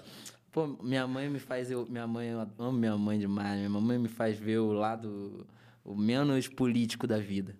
Pô, 0.50 0.66
minha 0.82 1.06
mãe 1.06 1.30
me 1.30 1.38
faz... 1.38 1.70
Eu, 1.70 1.86
minha 1.88 2.06
mãe... 2.06 2.28
Eu 2.28 2.46
amo 2.58 2.72
minha 2.72 2.96
mãe 2.96 3.18
demais. 3.18 3.56
Minha 3.58 3.70
mãe 3.70 3.98
me 3.98 4.08
faz 4.08 4.36
ver 4.38 4.58
o 4.58 4.72
lado... 4.72 5.46
O 5.84 5.96
menos 5.96 6.46
político 6.46 7.06
da 7.06 7.18
vida. 7.18 7.56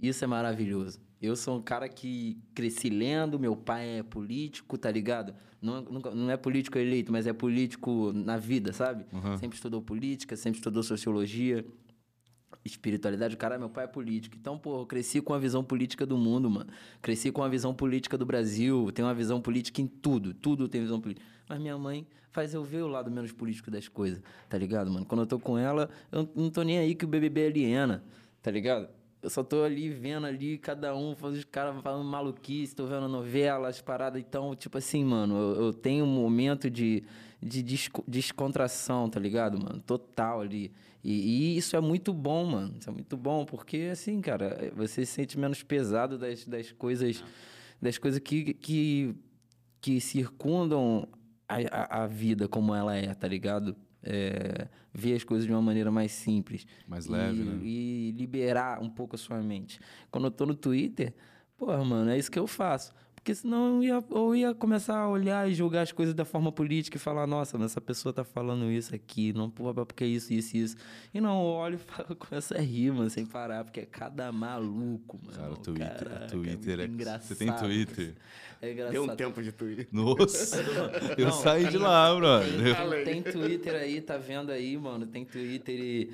Isso 0.00 0.22
é 0.22 0.26
maravilhoso. 0.26 1.00
Eu 1.20 1.34
sou 1.34 1.56
um 1.58 1.62
cara 1.62 1.88
que 1.88 2.36
cresci 2.54 2.88
lendo, 2.90 3.38
meu 3.38 3.56
pai 3.56 3.98
é 3.98 4.02
político, 4.02 4.76
tá 4.76 4.90
ligado? 4.90 5.34
Não, 5.62 5.80
nunca- 5.82 6.14
não 6.14 6.30
é 6.30 6.36
político 6.36 6.78
eleito, 6.78 7.10
mas 7.10 7.26
é 7.26 7.32
político 7.32 8.12
na 8.12 8.36
vida, 8.36 8.72
sabe? 8.72 9.04
Sempre 9.38 9.56
estudou 9.56 9.80
política, 9.80 10.36
sempre 10.36 10.58
estudou 10.58 10.82
sociologia 10.82 11.64
espiritualidade, 12.64 13.34
o 13.34 13.38
cara, 13.38 13.58
meu 13.58 13.68
pai 13.70 13.84
é 13.84 13.86
político. 13.86 14.36
Então, 14.38 14.58
pô, 14.58 14.80
eu 14.80 14.86
cresci 14.86 15.20
com 15.20 15.32
a 15.32 15.38
visão 15.38 15.62
política 15.62 16.04
do 16.04 16.16
mundo, 16.16 16.50
mano. 16.50 16.68
Cresci 17.00 17.30
com 17.30 17.42
a 17.42 17.48
visão 17.48 17.72
política 17.74 18.18
do 18.18 18.26
Brasil, 18.26 18.90
tenho 18.92 19.06
uma 19.06 19.14
visão 19.14 19.40
política 19.40 19.80
em 19.80 19.86
tudo, 19.86 20.34
tudo 20.34 20.68
tem 20.68 20.80
visão 20.80 21.00
política. 21.00 21.24
Mas 21.48 21.60
minha 21.60 21.78
mãe 21.78 22.06
faz 22.32 22.54
eu 22.54 22.64
ver 22.64 22.82
o 22.82 22.88
lado 22.88 23.10
menos 23.10 23.30
político 23.32 23.70
das 23.70 23.86
coisas, 23.88 24.20
tá 24.48 24.58
ligado, 24.58 24.90
mano? 24.90 25.06
Quando 25.06 25.20
eu 25.20 25.26
tô 25.26 25.38
com 25.38 25.56
ela, 25.56 25.88
eu 26.10 26.28
não 26.34 26.50
tô 26.50 26.62
nem 26.62 26.78
aí 26.78 26.94
que 26.94 27.04
o 27.04 27.08
BBB 27.08 27.46
aliena, 27.46 28.04
tá 28.42 28.50
ligado? 28.50 28.88
Eu 29.22 29.30
só 29.30 29.42
tô 29.42 29.62
ali 29.64 29.88
vendo 29.88 30.26
ali, 30.26 30.58
cada 30.58 30.94
um, 30.94 31.12
os 31.20 31.44
caras 31.44 31.80
falando 31.82 32.04
maluquice, 32.04 32.74
tô 32.74 32.86
vendo 32.86 33.08
novela, 33.08 33.68
as 33.68 33.80
paradas. 33.80 34.20
Então, 34.20 34.54
tipo 34.54 34.78
assim, 34.78 35.04
mano, 35.04 35.36
eu, 35.36 35.64
eu 35.66 35.72
tenho 35.72 36.04
um 36.04 36.08
momento 36.08 36.70
de, 36.70 37.02
de 37.42 37.62
desco- 37.62 38.04
descontração, 38.06 39.08
tá 39.08 39.18
ligado, 39.18 39.58
mano? 39.58 39.80
Total 39.80 40.40
ali. 40.40 40.70
E, 41.02 41.12
e 41.54 41.56
isso 41.56 41.74
é 41.76 41.80
muito 41.80 42.12
bom, 42.12 42.44
mano. 42.44 42.74
Isso 42.78 42.88
é 42.88 42.92
muito 42.92 43.16
bom, 43.16 43.44
porque, 43.44 43.88
assim, 43.90 44.20
cara, 44.20 44.70
você 44.76 45.04
se 45.04 45.12
sente 45.12 45.38
menos 45.38 45.62
pesado 45.62 46.18
das, 46.18 46.44
das 46.46 46.70
coisas, 46.72 47.24
das 47.80 47.98
coisas 47.98 48.20
que, 48.20 48.54
que, 48.54 49.14
que 49.80 50.00
circundam 50.00 51.08
a, 51.48 51.56
a, 51.70 52.04
a 52.04 52.06
vida 52.06 52.46
como 52.48 52.74
ela 52.74 52.94
é, 52.94 53.14
tá 53.14 53.26
ligado? 53.26 53.74
É, 54.02 54.68
ver 54.92 55.14
as 55.14 55.24
coisas 55.24 55.46
de 55.46 55.52
uma 55.52 55.60
maneira 55.62 55.90
mais 55.90 56.12
simples. 56.12 56.66
Mais 56.86 57.06
E- 57.06 57.10
leve, 57.10 57.42
né? 57.44 57.58
E 57.62 58.12
liberar 58.16 58.80
um 58.82 58.88
pouco 58.88 59.16
a 59.16 59.18
sua 59.18 59.42
mente. 59.42 59.80
Quando 60.10 60.24
eu 60.26 60.30
tô 60.30 60.46
no 60.46 60.54
Twitter, 60.54 61.12
porra, 61.56 61.84
mano, 61.84 62.10
é 62.10 62.18
isso 62.18 62.30
que 62.30 62.38
eu 62.38 62.46
faço. 62.46 62.94
Porque 63.26 63.34
senão 63.34 63.82
eu 63.82 63.82
ia, 63.82 64.04
eu 64.08 64.36
ia 64.36 64.54
começar 64.54 64.96
a 64.96 65.08
olhar 65.08 65.50
e 65.50 65.52
julgar 65.52 65.82
as 65.82 65.90
coisas 65.90 66.14
da 66.14 66.24
forma 66.24 66.52
política 66.52 66.96
e 66.96 67.00
falar, 67.00 67.26
nossa, 67.26 67.58
mas 67.58 67.72
essa 67.72 67.80
pessoa 67.80 68.12
tá 68.12 68.22
falando 68.22 68.70
isso 68.70 68.94
aqui, 68.94 69.32
não, 69.32 69.50
porque 69.50 70.04
isso, 70.04 70.32
isso, 70.32 70.56
isso. 70.56 70.76
E 71.12 71.20
não, 71.20 71.40
eu 71.40 71.46
olho 71.46 71.74
e 71.74 71.78
falo, 71.78 72.14
começo 72.14 72.54
a 72.54 72.60
rir, 72.60 72.92
mano, 72.92 73.10
sem 73.10 73.26
parar, 73.26 73.64
porque 73.64 73.80
é 73.80 73.84
cada 73.84 74.30
maluco, 74.30 75.18
mano. 75.20 75.36
Cara, 75.36 75.52
o 75.52 75.56
Twitter, 75.56 76.08
Caraca, 76.08 76.26
Twitter 76.28 76.78
é 76.78 76.82
é. 76.84 76.86
engraçado. 76.86 77.22
Você 77.22 77.34
tem 77.34 77.52
Twitter? 77.52 78.14
É 78.62 78.70
engraçado. 78.70 78.92
Deu 78.92 79.02
um 79.02 79.16
tempo 79.16 79.42
de 79.42 79.50
Twitter. 79.50 79.88
Nossa, 79.90 80.62
eu 81.18 81.26
Não, 81.26 81.32
saí 81.32 81.66
de 81.66 81.78
lá, 81.78 82.14
brother. 82.14 83.04
Tem, 83.04 83.22
tem 83.24 83.32
Twitter 83.32 83.74
aí, 83.74 84.00
tá 84.00 84.16
vendo 84.16 84.52
aí, 84.52 84.78
mano? 84.78 85.04
Tem 85.04 85.24
Twitter 85.24 85.74
e, 85.74 86.12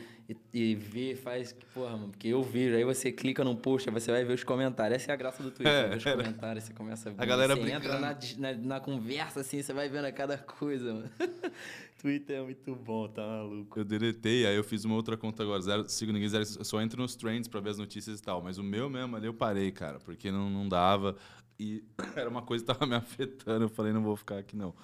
e, 0.52 0.70
e 0.70 0.74
vê, 0.74 1.14
faz. 1.14 1.54
Porra, 1.74 1.96
mano, 1.96 2.08
porque 2.08 2.28
eu 2.28 2.42
vejo. 2.42 2.76
Aí 2.76 2.84
você 2.84 3.12
clica 3.12 3.44
num 3.44 3.56
post, 3.56 3.88
aí 3.88 3.92
você 3.92 4.10
vai 4.10 4.24
ver 4.24 4.34
os 4.34 4.44
comentários. 4.44 5.02
Essa 5.02 5.12
é 5.12 5.14
a 5.14 5.16
graça 5.16 5.42
do 5.42 5.50
Twitter. 5.50 5.72
É, 5.72 5.96
os 5.96 6.04
era. 6.04 6.16
comentários, 6.16 6.64
você 6.64 6.72
começa 6.72 7.08
a 7.08 7.12
ver. 7.12 7.22
A 7.22 7.26
galera 7.26 7.56
você 7.56 7.70
entra 7.70 7.98
na, 7.98 8.16
na, 8.38 8.52
na 8.54 8.80
conversa, 8.80 9.40
assim, 9.40 9.62
você 9.62 9.72
vai 9.72 9.88
vendo 9.88 10.06
a 10.06 10.12
cada 10.12 10.38
coisa, 10.38 10.94
mano. 10.94 11.10
Twitter 12.00 12.38
é 12.38 12.42
muito 12.42 12.74
bom, 12.74 13.06
tá 13.06 13.22
maluco. 13.22 13.78
Eu 13.78 13.84
deletei, 13.84 14.44
aí 14.44 14.56
eu 14.56 14.64
fiz 14.64 14.84
uma 14.84 14.96
outra 14.96 15.16
conta 15.16 15.42
agora. 15.42 15.62
Zero, 15.62 15.88
sigo 15.88 16.12
ninguém, 16.12 16.28
zero, 16.28 16.44
eu 16.58 16.64
só 16.64 16.80
entro 16.82 17.00
nos 17.00 17.14
trends 17.14 17.46
pra 17.46 17.60
ver 17.60 17.70
as 17.70 17.78
notícias 17.78 18.18
e 18.18 18.22
tal. 18.22 18.42
Mas 18.42 18.58
o 18.58 18.62
meu 18.62 18.90
mesmo 18.90 19.16
ali 19.16 19.26
eu 19.26 19.34
parei, 19.34 19.70
cara, 19.70 20.00
porque 20.00 20.30
não, 20.30 20.50
não 20.50 20.68
dava. 20.68 21.16
E 21.58 21.84
era 22.16 22.28
uma 22.28 22.42
coisa 22.42 22.64
que 22.64 22.72
tava 22.72 22.86
me 22.86 22.96
afetando. 22.96 23.64
Eu 23.64 23.68
falei, 23.68 23.92
não 23.92 24.02
vou 24.02 24.16
ficar 24.16 24.38
aqui 24.38 24.56
não. 24.56 24.74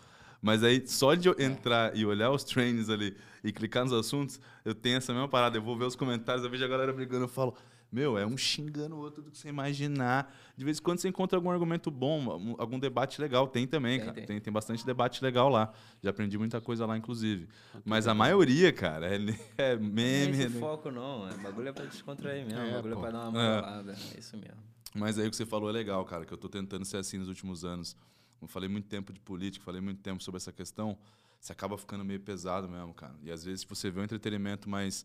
Mas 0.40 0.62
aí, 0.62 0.86
só 0.86 1.14
de 1.14 1.28
eu 1.28 1.36
entrar 1.38 1.96
e 1.96 2.06
olhar 2.06 2.30
os 2.30 2.44
trends 2.44 2.88
ali 2.88 3.16
e 3.42 3.52
clicar 3.52 3.84
nos 3.84 3.92
assuntos, 3.92 4.40
eu 4.64 4.74
tenho 4.74 4.96
essa 4.98 5.12
mesma 5.12 5.28
parada. 5.28 5.56
Eu 5.58 5.62
vou 5.62 5.76
ver 5.76 5.84
os 5.84 5.96
comentários, 5.96 6.44
eu 6.44 6.50
vejo 6.50 6.64
a 6.64 6.68
galera 6.68 6.92
brigando, 6.92 7.24
eu 7.24 7.28
falo, 7.28 7.54
meu, 7.90 8.16
é 8.18 8.24
um 8.26 8.36
xingando 8.36 8.94
o 8.94 8.98
outro 9.00 9.22
do 9.22 9.30
que 9.32 9.38
você 9.38 9.48
imaginar. 9.48 10.32
De 10.56 10.64
vez 10.64 10.78
em 10.78 10.82
quando 10.82 10.98
você 11.00 11.08
encontra 11.08 11.36
algum 11.38 11.50
argumento 11.50 11.90
bom, 11.90 12.20
um- 12.38 12.54
algum 12.58 12.78
debate 12.78 13.20
legal. 13.20 13.48
Tem 13.48 13.66
também, 13.66 13.96
Tem, 13.98 14.00
cara. 14.06 14.12
tem. 14.14 14.26
Tem, 14.26 14.40
tem 14.40 14.52
bastante 14.52 14.84
debate 14.86 15.24
legal 15.24 15.48
lá. 15.48 15.72
Já 16.02 16.10
aprendi 16.10 16.36
muita 16.38 16.60
coisa 16.60 16.84
lá, 16.86 16.96
inclusive. 16.96 17.48
Mas 17.84 18.06
a 18.06 18.14
maioria, 18.14 18.72
cara, 18.72 19.06
é, 19.08 19.16
é 19.58 19.76
Não 19.76 19.82
meme. 19.88 20.36
é 20.38 20.42
esse 20.44 20.48
né? 20.54 20.60
foco, 20.60 20.90
não. 20.90 21.26
É 21.28 21.34
bagulho 21.38 21.68
é 21.68 21.72
pra 21.72 21.84
descontrair 21.86 22.44
mesmo. 22.44 22.60
É, 22.60 22.72
bagulho 22.74 22.94
pô. 22.94 23.06
é 23.06 23.10
pra 23.10 23.18
dar 23.18 23.28
uma 23.28 23.84
É. 23.90 24.16
É 24.16 24.20
isso 24.20 24.36
mesmo. 24.36 24.58
Mas 24.94 25.18
aí 25.18 25.26
o 25.26 25.30
que 25.30 25.36
você 25.36 25.46
falou 25.46 25.68
é 25.68 25.72
legal, 25.72 26.04
cara, 26.04 26.24
que 26.24 26.32
eu 26.32 26.38
tô 26.38 26.48
tentando 26.48 26.84
ser 26.84 26.98
assim 26.98 27.18
nos 27.18 27.28
últimos 27.28 27.64
anos. 27.64 27.96
Eu 28.40 28.48
falei 28.48 28.68
muito 28.68 28.86
tempo 28.86 29.12
de 29.12 29.20
política, 29.20 29.64
falei 29.64 29.80
muito 29.80 30.00
tempo 30.00 30.22
sobre 30.22 30.36
essa 30.38 30.52
questão. 30.52 30.98
Você 31.40 31.52
acaba 31.52 31.76
ficando 31.78 32.04
meio 32.04 32.20
pesado 32.20 32.68
mesmo, 32.68 32.92
cara. 32.94 33.14
E 33.22 33.30
às 33.30 33.44
vezes 33.44 33.64
você 33.64 33.90
vê 33.90 34.00
um 34.00 34.04
entretenimento 34.04 34.68
mais, 34.68 35.04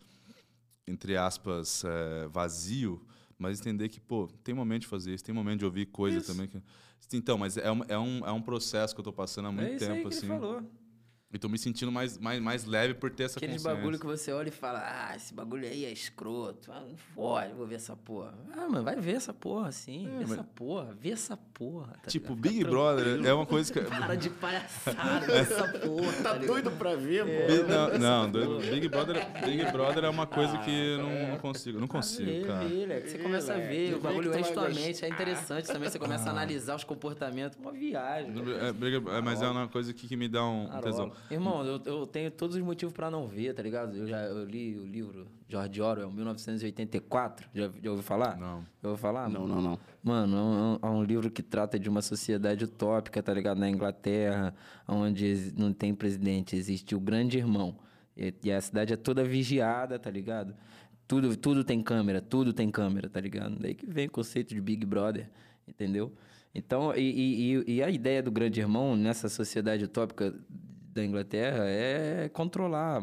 entre 0.88 1.16
aspas, 1.16 1.84
eh, 1.84 2.28
vazio, 2.30 3.06
mas 3.38 3.60
entender 3.60 3.90
que, 3.90 4.00
pô, 4.00 4.28
tem 4.44 4.56
momento 4.56 4.84
de 4.84 4.88
fazer 4.88 5.14
isso, 5.14 5.24
tem 5.24 5.34
momento 5.34 5.60
de 5.60 5.66
ouvir 5.66 5.88
coisa 5.88 6.18
Isso. 6.18 6.32
também. 6.32 6.48
Que... 6.48 6.62
Então, 7.14 7.38
mas 7.38 7.58
é 7.58 7.72
um, 7.72 7.82
é, 7.88 8.00
um, 8.00 8.26
é 8.26 8.32
um 8.32 8.42
processo 8.42 8.96
que 8.96 9.02
eu 9.02 9.04
tô 9.04 9.14
passando 9.14 9.50
há 9.50 9.52
muito 9.52 9.68
é 9.68 9.76
isso 9.76 9.86
tempo, 9.86 9.96
aí 9.96 10.02
que 10.04 10.08
assim. 10.08 10.32
ele 10.32 10.40
falou. 10.40 10.64
E 11.34 11.40
tô 11.40 11.50
me 11.50 11.58
sentindo 11.58 11.92
mais, 11.92 12.16
mais, 12.20 12.40
mais 12.40 12.64
leve 12.64 12.94
por 12.94 13.10
ter 13.10 13.24
essa 13.24 13.40
Aqueles 13.40 13.56
consciência. 13.56 13.76
bagulho 13.76 14.00
que 14.00 14.06
você 14.06 14.32
olha 14.32 14.50
e 14.50 14.52
fala, 14.52 14.80
ah, 14.86 15.16
esse 15.16 15.34
bagulho 15.34 15.68
aí 15.68 15.84
é 15.84 15.92
escroto. 15.92 16.72
Ah, 16.72 16.80
não 16.82 16.96
pode, 17.16 17.54
vou 17.54 17.66
ver 17.66 17.76
essa 17.76 17.96
porra. 17.96 18.36
Ah, 18.56 18.70
mano, 18.70 18.84
vai 18.84 18.96
ver 18.98 19.16
essa 19.16 19.34
porra, 19.34 19.72
sim. 19.72 20.08
vê 20.20 20.26
mas- 20.26 20.32
essa 20.34 20.44
porra, 20.44 20.94
vê 21.02 21.10
essa 21.10 21.36
porra. 21.36 21.94
tá 22.04 22.12
Tipo, 22.12 22.36
ligado? 22.36 22.42
Big 22.52 22.64
Brother 22.64 23.04
tranquilo. 23.04 23.28
é 23.28 23.34
uma 23.34 23.46
coisa 23.48 23.74
que... 23.74 23.82
Para 23.82 24.14
de 24.16 24.30
palhaçada, 24.30 25.26
vê 25.26 25.34
essa 25.34 25.68
porra. 25.70 26.14
Tá 26.22 26.34
ligado? 26.34 26.46
doido 26.46 26.72
pra 26.74 26.96
ver, 26.96 27.28
É. 27.28 27.64
Não, 27.64 27.98
não, 27.98 28.30
doido. 28.32 28.60
Big 28.70 28.88
Brother, 28.90 29.16
Big 29.44 29.72
Brother 29.72 30.04
é 30.04 30.10
uma 30.10 30.28
coisa 30.28 30.56
que 30.60 30.70
eu 30.72 30.98
não, 31.00 31.28
não 31.30 31.38
consigo. 31.40 31.80
Não 31.80 31.88
consigo, 31.88 32.30
Vê, 32.30 32.42
cara. 32.46 32.66
vê? 32.68 33.02
Você 33.08 33.18
começa 33.18 33.54
a 33.54 33.58
Vê, 33.58 33.68
ver, 33.68 33.90
vê 33.90 33.96
o 33.96 34.00
bagulho 34.00 34.32
que 34.32 34.40
enche 34.40 34.54
tua 34.54 34.70
mente, 34.70 35.04
é 35.04 35.10
interessante 35.10 35.66
também. 35.66 35.90
Você 35.90 35.98
começa 35.98 36.30
a 36.30 36.32
analisar 36.32 36.76
os 36.76 36.84
comportamentos. 36.84 37.58
Uma 37.60 37.72
viagem. 37.72 38.32
É, 38.62 38.72
briga- 38.72 39.12
é, 39.18 39.20
mas 39.22 39.42
é 39.42 39.48
uma 39.48 39.68
coisa 39.68 39.92
que, 39.94 40.08
que 40.08 40.16
me 40.16 40.28
dá 40.28 40.46
um, 40.46 40.70
tesão. 40.82 41.12
Irmão, 41.32 41.66
eu, 41.66 41.82
eu 41.86 42.06
tenho 42.08 42.30
todos 42.30 42.56
os 42.56 42.62
motivos 42.62 42.94
pra 42.94 43.10
não 43.10 43.28
ver, 43.28 43.54
tá 43.54 43.64
ligado? 43.64 43.96
Eu 43.96 44.08
já 44.08 44.22
eu 44.24 44.44
li 44.46 44.78
o 44.78 44.86
livro 44.86 45.28
George 45.48 45.82
Orwell, 45.82 46.12
1984. 46.12 47.50
Já, 47.54 47.70
já 47.82 47.90
ouviu 47.90 48.04
falar? 48.04 48.38
Não. 48.38 48.62
Já 48.82 48.90
ouviu 48.90 48.98
falar? 48.98 49.30
Não, 49.30 49.48
não, 49.48 49.62
não. 49.62 49.80
Mano, 50.04 50.38
é 50.38 50.88
um, 50.88 50.90
é 50.90 50.92
um 51.00 51.04
livro 51.04 51.32
que 51.32 51.42
trata 51.42 51.80
de 51.80 51.90
uma 51.90 52.02
sociedade 52.02 52.66
utópica, 52.66 53.24
tá 53.24 53.34
ligado? 53.34 53.58
Na 53.58 53.70
Inglaterra, 53.70 54.54
onde 54.88 55.54
não 55.58 55.74
tem 55.74 55.94
presidente, 55.96 56.56
existe 56.56 56.94
o 56.96 57.00
grande 57.00 57.38
irmão. 57.38 57.78
E, 58.16 58.34
e 58.44 58.52
a 58.52 58.62
cidade 58.62 58.94
é 58.94 58.98
toda 58.98 59.24
vigiada, 59.24 59.98
tá 59.98 60.12
ligado? 60.12 60.54
Tudo, 61.08 61.36
tudo 61.36 61.64
tem 61.64 61.82
câmera, 61.82 62.22
tudo 62.22 62.54
tem 62.54 62.70
câmera, 62.70 63.10
tá 63.10 63.20
ligado? 63.20 63.58
Daí 63.60 63.74
que 63.74 63.86
vem 63.86 64.08
o 64.08 64.12
conceito 64.12 64.54
de 64.54 64.62
Big 64.62 64.86
Brother, 64.86 65.30
entendeu? 65.68 66.12
Então, 66.56 66.96
e- 66.96 67.56
e- 67.66 67.74
e 67.76 67.84
a 67.84 67.90
ideia 67.90 68.22
do 68.22 68.32
grande 68.32 68.60
irmão 68.60 68.96
nessa 68.96 69.28
sociedade 69.28 69.84
utópica 69.86 70.34
da 70.94 71.04
Inglaterra 71.04 71.66
é 71.66 72.30
controlar 72.30 73.02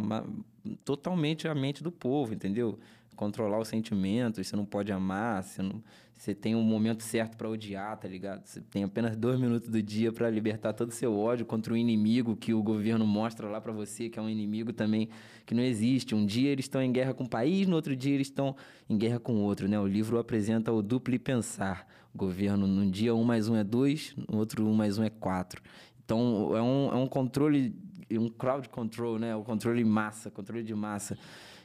totalmente 0.85 1.49
a 1.49 1.55
mente 1.55 1.83
do 1.83 1.91
povo, 1.91 2.33
entendeu? 2.33 2.79
controlar 3.21 3.59
os 3.59 3.69
sentimentos, 3.69 4.47
você 4.47 4.57
não 4.57 4.65
pode 4.65 4.91
amar, 4.91 5.43
você, 5.43 5.61
não, 5.61 5.83
você 6.17 6.35
tem 6.35 6.57
um 6.57 6.63
momento 6.63 7.03
certo 7.03 7.37
para 7.37 7.51
odiar, 7.51 7.95
tá 7.99 8.09
ligado? 8.09 8.47
Você 8.47 8.63
tem 8.63 8.83
apenas 8.83 9.15
dois 9.15 9.39
minutos 9.39 9.69
do 9.69 9.83
dia 9.83 10.11
para 10.11 10.31
libertar 10.31 10.73
todo 10.73 10.89
o 10.89 10.95
seu 10.95 11.15
ódio 11.15 11.45
contra 11.45 11.75
o 11.75 11.77
inimigo 11.77 12.35
que 12.35 12.55
o 12.55 12.63
governo 12.63 13.07
mostra 13.07 13.47
lá 13.47 13.61
para 13.61 13.73
você, 13.73 14.09
que 14.09 14.19
é 14.19 14.23
um 14.23 14.29
inimigo 14.29 14.73
também 14.73 15.11
que 15.45 15.55
não 15.55 15.63
existe. 15.63 16.15
Um 16.15 16.25
dia 16.25 16.49
eles 16.49 16.65
estão 16.65 16.81
em 16.81 16.91
guerra 16.91 17.13
com 17.13 17.25
um 17.25 17.29
país, 17.29 17.67
no 17.67 17.77
outro 17.77 17.95
dia 17.95 18.15
eles 18.15 18.29
estão 18.29 18.57
em 18.89 18.97
guerra 18.97 19.21
com 19.21 19.37
outro, 19.43 19.69
né? 19.69 19.79
O 19.79 19.87
livro 19.87 20.19
apresenta 20.19 20.73
o 20.73 20.81
duplo 20.81 21.19
pensar. 21.19 21.87
O 22.15 22.19
governo, 22.19 22.67
num 22.67 22.91
dia 22.91 23.15
um 23.15 23.23
mais 23.23 23.49
um 23.49 23.55
é 23.55 23.63
dois, 23.63 24.15
no 24.17 24.39
outro 24.39 24.67
um 24.67 24.73
mais 24.73 24.97
um 24.97 25.05
é 25.05 25.11
quatro. 25.11 25.63
Então 26.11 26.57
é 26.57 26.61
um, 26.61 26.93
é 26.93 26.97
um 26.97 27.07
controle, 27.07 27.73
um 28.11 28.29
crowd 28.29 28.69
control, 28.69 29.17
né? 29.17 29.37
O 29.37 29.45
controle 29.45 29.85
massa, 29.85 30.29
controle 30.29 30.65
de 30.65 30.75
massa 30.75 31.17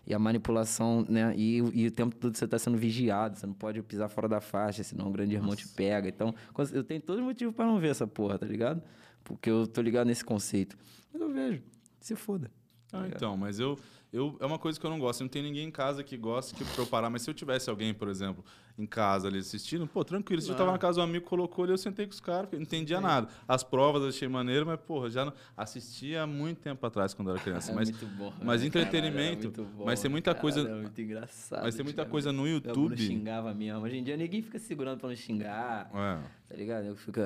e 0.06 0.14
a 0.14 0.20
manipulação, 0.20 1.04
né? 1.10 1.34
E, 1.36 1.58
e 1.74 1.88
o 1.88 1.92
tempo 1.92 2.16
todo 2.16 2.38
você 2.38 2.46
está 2.46 2.60
sendo 2.60 2.78
vigiado, 2.78 3.40
você 3.40 3.48
não 3.48 3.56
pode 3.56 3.82
pisar 3.82 4.08
fora 4.08 4.28
da 4.28 4.40
faixa, 4.40 4.84
senão 4.84 5.08
o 5.08 5.12
grande 5.12 5.34
irmão 5.34 5.50
Nossa. 5.50 5.64
te 5.64 5.70
pega. 5.70 6.08
Então, 6.08 6.36
eu 6.72 6.84
tenho 6.84 7.02
todos 7.02 7.22
os 7.22 7.28
motivos 7.28 7.56
para 7.56 7.66
não 7.66 7.80
ver 7.80 7.90
essa 7.90 8.06
porra, 8.06 8.38
tá 8.38 8.46
ligado? 8.46 8.84
Porque 9.24 9.50
eu 9.50 9.66
tô 9.66 9.82
ligado 9.82 10.06
nesse 10.06 10.24
conceito. 10.24 10.78
Mas 11.12 11.20
eu 11.20 11.34
vejo, 11.34 11.64
se 12.00 12.16
foda. 12.16 12.52
Tá 12.92 13.02
ah, 13.02 13.08
então, 13.08 13.36
mas 13.36 13.60
eu, 13.60 13.80
eu. 14.16 14.38
É 14.40 14.46
uma 14.46 14.58
coisa 14.58 14.80
que 14.80 14.86
eu 14.86 14.90
não 14.90 15.00
gosto. 15.00 15.22
Não 15.22 15.28
tem 15.28 15.44
ninguém 15.44 15.68
em 15.68 15.72
casa 15.72 16.04
que 16.04 16.16
goste 16.16 16.56
que 16.56 16.64
pra 16.64 16.84
eu 16.84 16.88
parar. 16.88 17.10
Mas 17.10 17.24
se 17.24 17.30
eu 17.30 17.34
tivesse 17.34 17.70
alguém, 17.70 17.94
por 17.94 18.08
exemplo, 18.08 18.44
em 18.78 18.86
casa 18.86 19.28
ali 19.28 19.40
assistindo, 19.40 19.86
pô, 19.86 20.04
tranquilo. 20.04 20.42
Se 20.42 20.50
eu 20.50 20.56
tava 20.56 20.72
na 20.72 20.78
casa 20.78 21.00
do 21.00 21.02
amigo, 21.02 21.26
colocou 21.26 21.64
ali, 21.64 21.74
eu 21.74 21.78
sentei 21.78 22.06
com 22.06 22.14
os 22.14 22.20
caras, 22.20 22.50
não 22.52 22.62
entendia 22.62 23.02
nada. 23.02 23.28
As 23.48 23.64
provas 23.64 24.02
eu 24.04 24.10
achei 24.10 24.28
maneiro, 24.28 24.66
mas, 24.66 24.80
porra, 24.80 25.10
já 25.10 25.26
não... 25.26 25.34
assistia 25.56 26.24
há 26.24 26.28
muito 26.28 26.62
tempo 26.62 26.86
atrás 26.86 27.14
quando 27.14 27.30
eu 27.30 27.36
era 27.36 27.44
criança. 27.44 27.72
É 27.76 27.76
mas, 27.76 27.90
muito 27.90 28.06
bom. 28.16 28.32
Mas 28.42 28.62
né? 28.62 28.68
entretenimento. 28.68 29.52
Caralho, 29.52 29.76
bom, 29.76 29.86
mas 29.86 30.00
tem 30.00 30.10
muita 30.10 30.34
coisa. 30.34 30.62
É 30.62 30.74
muito 30.74 31.02
engraçado. 31.02 31.64
Mas 31.64 31.76
tem 31.76 31.84
muita 31.84 32.06
coisa 32.06 32.32
no 32.32 32.48
YouTube. 32.48 32.92
Eu 32.92 32.98
xingava 32.98 33.54
mesmo. 33.54 33.82
Hoje 33.82 33.98
em 33.98 34.04
dia 34.04 34.16
ninguém 34.16 34.42
fica 34.42 34.60
segurando 34.60 35.00
pra 35.00 35.10
não 35.10 35.16
xingar. 35.16 35.90
É. 35.94 36.20
Tá 36.48 36.56
ligado? 36.56 36.86
Eu 36.86 36.96
fico 36.96 37.20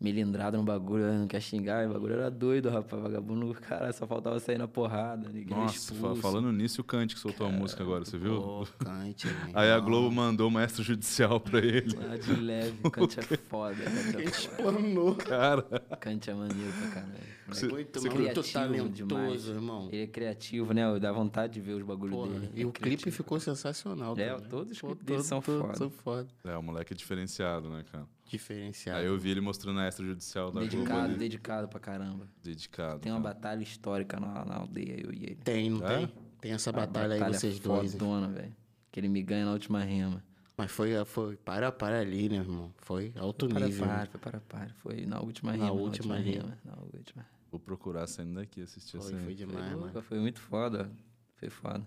melindrado 0.00 0.56
no 0.56 0.62
bagulho, 0.62 1.12
não 1.12 1.26
quer 1.26 1.40
xingar, 1.40 1.88
o 1.88 1.92
bagulho 1.92 2.14
era 2.14 2.30
doido, 2.30 2.70
rapaz, 2.70 3.02
vagabundo, 3.02 3.52
cara, 3.54 3.92
só 3.92 4.06
faltava 4.06 4.38
sair 4.38 4.56
na 4.58 4.68
porrada, 4.68 5.28
ninguém 5.28 5.56
Nossa, 5.56 5.92
falando 6.20 6.52
nisso, 6.52 6.80
o 6.82 6.84
Kant 6.84 7.14
que 7.14 7.20
soltou 7.20 7.46
cara, 7.46 7.58
a 7.58 7.60
música 7.60 7.82
agora, 7.82 8.04
você 8.04 8.16
viu? 8.16 8.40
Pô, 8.40 8.66
Kant, 8.78 9.26
Aí 9.54 9.70
a 9.70 9.78
Globo 9.80 10.10
mandou 10.10 10.48
o 10.48 10.50
maestro 10.50 10.82
judicial 10.84 11.40
pra 11.40 11.58
ele. 11.58 11.96
Ah, 12.10 12.16
de 12.16 12.32
leve, 12.34 12.78
o 12.84 12.90
Kant 12.90 13.18
é 13.18 13.22
foda, 13.22 13.74
Kant 13.82 14.16
é 14.18 14.24
Explanou. 14.24 15.14
Cara. 15.16 15.62
Kant 16.00 16.30
é 16.30 16.34
maneiro 16.34 16.72
pra 16.72 16.88
caralho. 16.90 17.38
Você, 17.48 17.66
muito, 17.66 17.98
você 17.98 18.10
muito 18.10 18.42
talentoso, 18.52 18.92
demais. 18.92 19.46
irmão. 19.48 19.88
Ele 19.90 20.02
é 20.02 20.06
criativo, 20.06 20.74
né? 20.74 20.98
Dá 21.00 21.10
vontade 21.10 21.54
de 21.54 21.60
ver 21.62 21.72
os 21.72 21.82
bagulhos 21.82 22.28
dele. 22.28 22.50
E 22.54 22.62
é 22.62 22.66
o 22.66 22.70
clipe 22.70 23.10
ficou 23.10 23.40
sensacional 23.40 24.14
É, 24.18 24.34
também. 24.34 24.48
todos 24.50 24.72
os 24.72 24.78
clipes 24.80 25.02
dele 25.04 25.22
são 25.22 25.40
foda. 25.40 25.74
São 25.74 25.88
foda. 25.88 26.28
É, 26.44 26.54
o 26.58 26.62
moleque 26.62 26.92
é 26.92 26.96
diferenciado, 26.96 27.70
né, 27.70 27.84
cara? 27.90 28.06
Diferenciado. 28.28 28.98
Aí 28.98 29.06
eu 29.06 29.18
vi 29.18 29.30
ele 29.30 29.40
mostrando 29.40 29.80
a 29.80 29.88
extrajudicial 29.88 30.52
da 30.52 30.60
dedicado, 30.60 31.00
Globo. 31.06 31.18
Dedicado 31.18 31.68
pra 31.68 31.80
caramba. 31.80 32.28
Dedicado. 32.42 33.00
Tem 33.00 33.10
uma 33.10 33.20
batalha 33.20 33.62
histórica 33.62 34.20
na, 34.20 34.44
na, 34.44 34.56
aldeia, 34.56 35.00
eu 35.02 35.14
e 35.14 35.24
ele. 35.24 35.36
Tem, 35.36 35.70
não 35.70 35.86
é? 35.86 35.96
tem? 35.96 36.14
Tem 36.38 36.52
essa 36.52 36.70
batalha, 36.70 37.14
batalha 37.14 37.26
aí, 37.26 37.34
vocês 37.34 37.58
dois. 37.58 37.92
Fodona, 37.92 38.28
velho. 38.28 38.54
Que 38.92 39.00
ele 39.00 39.08
me 39.08 39.22
ganha 39.22 39.46
na 39.46 39.52
última 39.52 39.82
rima. 39.82 40.22
Mas 40.58 40.70
foi, 40.70 40.92
foi 41.06 41.36
para 41.36 41.72
para 41.72 42.00
ali, 42.00 42.28
né, 42.28 42.36
irmão? 42.36 42.74
Foi 42.76 43.14
alto 43.16 43.48
foi 43.48 43.62
nível. 43.62 43.86
Para, 43.86 44.06
foi 44.06 44.20
para 44.20 44.40
para. 44.40 44.74
Foi 44.74 45.06
na 45.06 45.20
última 45.20 45.52
rima. 45.52 45.66
Na 45.66 45.72
última, 45.72 46.14
na 46.14 46.20
última 46.20 46.42
rima. 46.42 46.58
Na 46.64 46.74
última. 46.82 47.26
Vou 47.50 47.58
procurar 47.58 48.06
saindo 48.06 48.34
daqui 48.34 48.60
assistir 48.60 48.98
foi, 48.98 49.14
essa 49.14 49.24
Foi 49.24 49.34
demais, 49.34 49.72
foi, 49.72 49.80
mano. 49.80 50.02
Foi 50.02 50.18
muito 50.18 50.40
foda. 50.40 50.90
Foi 51.36 51.48
foda. 51.48 51.86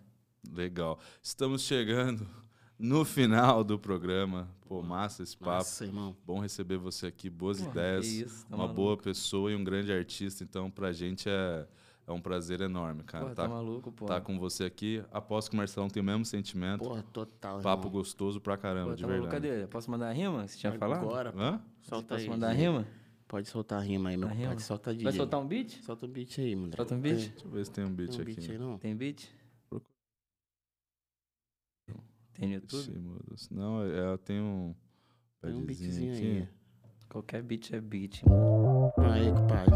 Legal. 0.51 0.99
Estamos 1.21 1.61
chegando 1.61 2.27
no 2.81 3.05
final 3.05 3.63
do 3.63 3.77
programa. 3.77 4.49
Pô, 4.67 4.81
massa 4.81 5.21
esse 5.21 5.37
papo. 5.37 5.51
Massa, 5.51 5.85
irmão. 5.85 6.15
Bom 6.25 6.39
receber 6.39 6.77
você 6.77 7.07
aqui, 7.07 7.29
boas 7.29 7.61
ideias. 7.61 8.07
Isso, 8.07 8.45
tá 8.47 8.55
uma 8.55 8.63
maluco. 8.63 8.75
boa 8.75 8.97
pessoa 8.97 9.51
e 9.51 9.55
um 9.55 9.63
grande 9.63 9.93
artista. 9.93 10.43
Então, 10.43 10.71
pra 10.71 10.91
gente 10.91 11.29
é, 11.29 11.67
é 12.07 12.11
um 12.11 12.19
prazer 12.19 12.59
enorme, 12.61 13.03
cara. 13.03 13.25
Pô, 13.25 13.35
tá, 13.35 13.43
tá 13.43 13.49
maluco, 13.49 13.91
pô. 13.91 14.05
Tá 14.05 14.19
com 14.19 14.39
você 14.39 14.63
aqui. 14.63 15.03
Aposto 15.11 15.49
que 15.51 15.55
o 15.55 15.57
Marcelão 15.57 15.89
tem 15.89 16.01
o 16.01 16.05
mesmo 16.05 16.25
sentimento. 16.25 16.83
Pô, 16.83 17.01
total. 17.13 17.61
Papo 17.61 17.87
irmão. 17.87 17.99
gostoso 17.99 18.41
pra 18.41 18.57
caramba, 18.57 18.89
pô, 18.89 18.95
de 18.95 19.03
tá 19.03 19.07
verdade. 19.07 19.31
Cadê? 19.31 19.67
Posso 19.67 19.91
mandar 19.91 20.09
a 20.09 20.13
rima? 20.13 20.47
Você 20.47 20.57
tinha 20.57 20.73
falado? 20.73 21.05
Agora. 21.05 21.33
Hã? 21.37 21.61
Solta 21.81 22.15
Posso 22.15 22.23
aí. 22.23 22.29
mandar 22.29 22.49
a 22.49 22.53
rima? 22.53 22.87
Pode 23.27 23.47
soltar 23.47 23.79
a 23.79 23.81
rima 23.81 24.09
aí, 24.09 24.17
meu 24.17 24.27
pai. 24.27 24.59
Solta 24.59 24.91
DJ. 24.91 25.03
Vai 25.05 25.13
soltar 25.13 25.39
um 25.39 25.47
beat? 25.47 25.81
Solta 25.83 26.05
um 26.05 26.09
beat 26.09 26.39
aí, 26.39 26.55
mano. 26.55 26.73
Solta 26.75 26.95
um 26.95 26.99
beat? 26.99 27.29
Deixa 27.29 27.45
eu 27.45 27.51
ver 27.51 27.65
se 27.65 27.71
tem 27.71 27.85
um 27.85 27.93
beat 27.93 28.09
tem 28.09 28.19
um 28.19 28.21
aqui. 28.23 28.35
Beat 28.35 28.49
aí, 28.49 28.57
não? 28.57 28.77
Tem 28.77 28.95
beat? 28.95 29.29
Tem 32.41 32.49
no 32.49 32.55
YouTube? 32.55 32.91
Não, 33.51 33.83
é, 33.83 34.17
tem 34.17 34.41
um. 34.41 34.73
Tem 35.43 35.53
um 35.53 35.63
beatzinho 35.63 36.11
aqui. 36.11 36.25
aí. 36.25 36.47
Qualquer 37.07 37.43
beat 37.43 37.71
é 37.71 37.79
beat. 37.79 38.23
Vai, 38.97 39.31
compadre. 39.31 39.75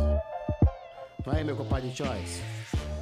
Vai, 1.24 1.44
meu 1.44 1.56
compadre 1.56 1.92
Choice. 1.92 2.42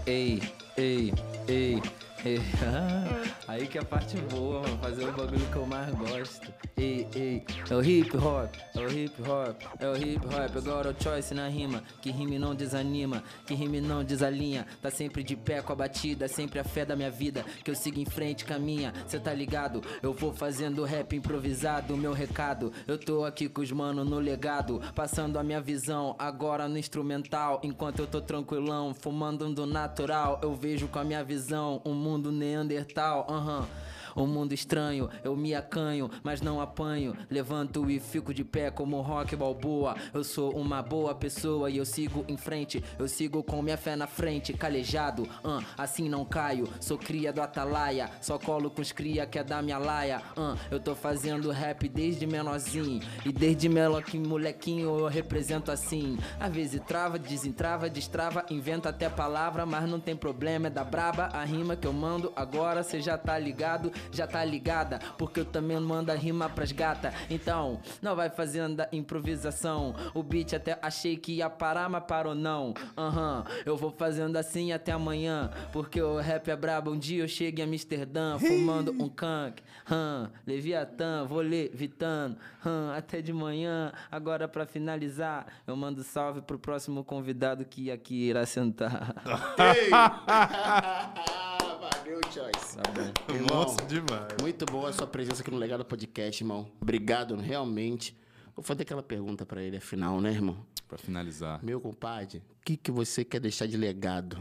Ei, 0.05 0.41
ei, 0.75 1.13
ei. 1.47 1.81
Aí 3.47 3.67
que 3.67 3.77
é 3.77 3.81
a 3.81 3.85
parte 3.85 4.15
boa, 4.17 4.61
mano. 4.61 4.77
Fazer 4.77 5.03
o 5.03 5.11
bagulho 5.11 5.45
que 5.45 5.55
eu 5.55 5.65
mais 5.65 5.93
gosto. 5.93 6.53
Ei, 6.77 7.07
ei. 7.15 7.43
É 7.69 7.75
o 7.75 7.83
hip 7.83 8.15
hop, 8.15 8.49
é 8.73 8.79
o 8.79 8.91
hip 8.91 9.21
hop, 9.21 9.61
é 9.79 9.87
o 9.89 9.97
hip 9.97 10.25
hop. 10.25 10.57
Agora 10.57 10.89
o 10.91 11.03
choice 11.03 11.33
na 11.33 11.47
rima. 11.49 11.83
Que 12.01 12.11
rime 12.11 12.39
não 12.39 12.55
desanima, 12.55 13.23
que 13.45 13.53
rime 13.53 13.81
não 13.81 14.03
desalinha. 14.03 14.65
Tá 14.81 14.89
sempre 14.89 15.21
de 15.21 15.35
pé 15.35 15.61
com 15.61 15.73
a 15.73 15.75
batida, 15.75 16.27
sempre 16.27 16.59
a 16.59 16.63
fé 16.63 16.85
da 16.85 16.95
minha 16.95 17.11
vida. 17.11 17.43
Que 17.63 17.71
eu 17.71 17.75
siga 17.75 17.99
em 17.99 18.05
frente, 18.05 18.45
caminha. 18.45 18.93
Cê 19.05 19.19
tá 19.19 19.33
ligado? 19.33 19.81
Eu 20.01 20.13
vou 20.13 20.33
fazendo 20.33 20.85
rap 20.85 21.15
improvisado. 21.15 21.97
Meu 21.97 22.13
recado, 22.13 22.71
eu 22.87 22.97
tô 22.97 23.25
aqui 23.25 23.49
com 23.49 23.61
os 23.61 23.71
mano 23.71 24.05
no 24.05 24.19
legado. 24.19 24.81
Passando 24.95 25.37
a 25.37 25.43
minha 25.43 25.61
visão 25.61 26.15
agora 26.17 26.69
no 26.69 26.77
instrumental. 26.77 27.59
Enquanto 27.63 27.99
eu 27.99 28.07
tô 28.07 28.21
tranquilão, 28.21 28.93
fumando 28.93 29.53
do 29.53 29.65
natural. 29.65 30.39
Eu 30.41 30.55
vejo 30.55 30.87
com 30.87 30.99
a 30.99 31.03
minha 31.03 31.23
visão 31.23 31.81
um 31.85 31.93
mundo 31.93 32.12
mundo 32.13 32.31
neandertal, 32.31 33.25
aham. 33.27 33.59
Uh 33.59 33.65
-huh. 33.65 33.82
Um 34.15 34.27
mundo 34.27 34.53
estranho, 34.53 35.09
eu 35.23 35.35
me 35.35 35.55
acanho, 35.55 36.09
mas 36.23 36.41
não 36.41 36.61
apanho. 36.61 37.15
Levanto 37.29 37.89
e 37.89 37.99
fico 37.99 38.33
de 38.33 38.43
pé 38.43 38.69
como 38.69 39.01
rock 39.01 39.35
balboa. 39.35 39.95
Eu 40.13 40.23
sou 40.23 40.51
uma 40.55 40.81
boa 40.81 41.15
pessoa 41.15 41.69
e 41.69 41.77
eu 41.77 41.85
sigo 41.85 42.23
em 42.27 42.37
frente. 42.37 42.83
Eu 42.99 43.07
sigo 43.07 43.43
com 43.43 43.61
minha 43.61 43.77
fé 43.77 43.95
na 43.95 44.07
frente, 44.07 44.53
calejado. 44.53 45.23
Uh, 45.23 45.63
assim 45.77 46.07
não 46.07 46.25
caio, 46.25 46.67
sou 46.79 46.97
cria 46.97 47.33
do 47.33 47.41
Atalaia. 47.41 48.09
Só 48.21 48.37
colo 48.37 48.69
com 48.69 48.81
os 48.81 48.91
cria 48.91 49.25
que 49.25 49.39
é 49.39 49.43
da 49.43 49.61
minha 49.61 49.77
laia. 49.77 50.21
Uh, 50.37 50.57
eu 50.69 50.79
tô 50.79 50.95
fazendo 50.95 51.49
rap 51.51 51.87
desde 51.87 52.27
menorzinho. 52.27 53.01
E 53.25 53.31
desde 53.31 53.67
meloquinho, 53.67 54.27
molequinho, 54.27 54.99
eu 54.99 55.07
represento 55.07 55.71
assim. 55.71 56.17
Às 56.39 56.53
vezes 56.53 56.81
trava, 56.85 57.17
desentrava, 57.17 57.89
destrava, 57.89 58.45
inventa 58.49 58.89
até 58.89 59.09
palavra, 59.09 59.65
mas 59.65 59.89
não 59.89 59.99
tem 59.99 60.15
problema, 60.15 60.67
é 60.67 60.69
da 60.69 60.83
braba. 60.83 61.29
A 61.33 61.43
rima 61.43 61.75
que 61.75 61.87
eu 61.87 61.93
mando 61.93 62.31
agora, 62.35 62.83
cê 62.83 63.01
já 63.01 63.17
tá 63.17 63.37
ligado 63.37 63.91
já 64.11 64.27
tá 64.27 64.43
ligada, 64.43 64.99
porque 65.17 65.39
eu 65.39 65.45
também 65.45 65.79
mando 65.79 66.11
a 66.11 66.15
rima 66.15 66.49
pras 66.49 66.71
gata. 66.71 67.13
Então, 67.29 67.81
não 68.01 68.15
vai 68.15 68.29
fazendo 68.29 68.81
a 68.81 68.89
improvisação. 68.91 69.95
O 70.13 70.23
beat 70.23 70.53
até 70.53 70.77
achei 70.81 71.17
que 71.17 71.33
ia 71.33 71.49
parar, 71.49 71.89
mas 71.89 72.03
parou 72.05 72.35
não. 72.35 72.73
Aham, 72.97 73.45
uhum. 73.47 73.61
eu 73.65 73.77
vou 73.77 73.91
fazendo 73.91 74.37
assim 74.37 74.71
até 74.71 74.91
amanhã, 74.91 75.51
porque 75.71 76.01
o 76.01 76.17
rap 76.17 76.49
é 76.49 76.55
brabo. 76.55 76.91
Um 76.91 76.97
dia 76.97 77.23
eu 77.23 77.27
chego 77.27 77.59
em 77.59 77.63
Amsterdã, 77.63 78.37
fumando 78.39 78.91
um 78.91 79.09
kank. 79.09 79.61
Hum, 79.91 80.27
Leviatã, 80.45 81.25
vou 81.25 81.41
levitando. 81.41 82.37
Hum, 82.65 82.91
até 82.95 83.21
de 83.21 83.33
manhã. 83.33 83.91
Agora 84.11 84.47
pra 84.47 84.65
finalizar, 84.65 85.45
eu 85.67 85.75
mando 85.75 86.03
salve 86.03 86.41
pro 86.41 86.57
próximo 86.57 87.03
convidado 87.03 87.65
que 87.65 87.91
aqui 87.91 88.29
irá 88.29 88.45
sentar. 88.45 89.15
Valeu, 91.83 92.21
Choice. 92.31 92.77
Tá 92.77 92.83
bom. 92.91 93.11
Irmão, 93.35 93.63
Nossa, 93.63 93.85
demais. 93.85 94.33
Muito 94.41 94.65
boa 94.65 94.89
a 94.89 94.93
sua 94.93 95.05
presença 95.05 95.41
aqui 95.41 95.51
no 95.51 95.57
Legado 95.57 95.83
Podcast, 95.83 96.41
irmão. 96.41 96.71
Obrigado, 96.79 97.35
realmente. 97.35 98.17
Vou 98.55 98.63
fazer 98.63 98.83
aquela 98.83 99.03
pergunta 99.03 99.45
para 99.45 99.61
ele, 99.61 99.75
afinal, 99.75 100.21
né, 100.21 100.31
irmão? 100.31 100.65
Para 100.87 100.97
finalizar. 100.97 101.61
Meu 101.61 101.81
compadre, 101.81 102.37
o 102.37 102.63
que, 102.63 102.77
que 102.77 102.89
você 102.89 103.25
quer 103.25 103.41
deixar 103.41 103.65
de 103.65 103.75
legado? 103.75 104.37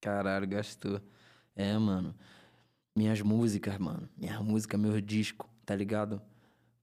Caralho, 0.00 0.48
gastou. 0.48 1.00
É, 1.54 1.78
mano. 1.78 2.12
Minhas 2.96 3.20
músicas, 3.20 3.78
mano. 3.78 4.08
Minha 4.16 4.40
música, 4.40 4.76
meu 4.76 5.00
disco, 5.00 5.48
tá 5.64 5.76
ligado? 5.76 6.20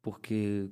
Porque 0.01 0.69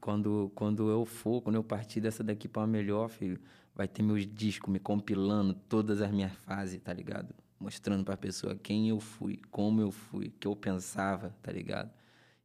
quando, 0.00 0.52
quando 0.54 0.88
eu 0.88 1.04
for, 1.04 1.42
quando 1.42 1.56
eu 1.56 1.64
partir 1.64 2.00
dessa 2.00 2.22
daqui 2.22 2.46
pra 2.46 2.64
melhor, 2.64 3.08
filho, 3.08 3.40
vai 3.74 3.88
ter 3.88 4.04
meus 4.04 4.24
discos 4.24 4.72
me 4.72 4.78
compilando 4.78 5.52
todas 5.52 6.00
as 6.00 6.12
minhas 6.12 6.32
fases, 6.32 6.80
tá 6.80 6.92
ligado? 6.92 7.34
Mostrando 7.62 8.04
para 8.04 8.14
a 8.14 8.18
pessoa 8.18 8.56
quem 8.56 8.88
eu 8.88 8.98
fui, 8.98 9.40
como 9.50 9.80
eu 9.80 9.90
fui, 9.92 10.26
o 10.26 10.30
que 10.32 10.46
eu 10.46 10.56
pensava, 10.56 11.34
tá 11.42 11.52
ligado? 11.52 11.90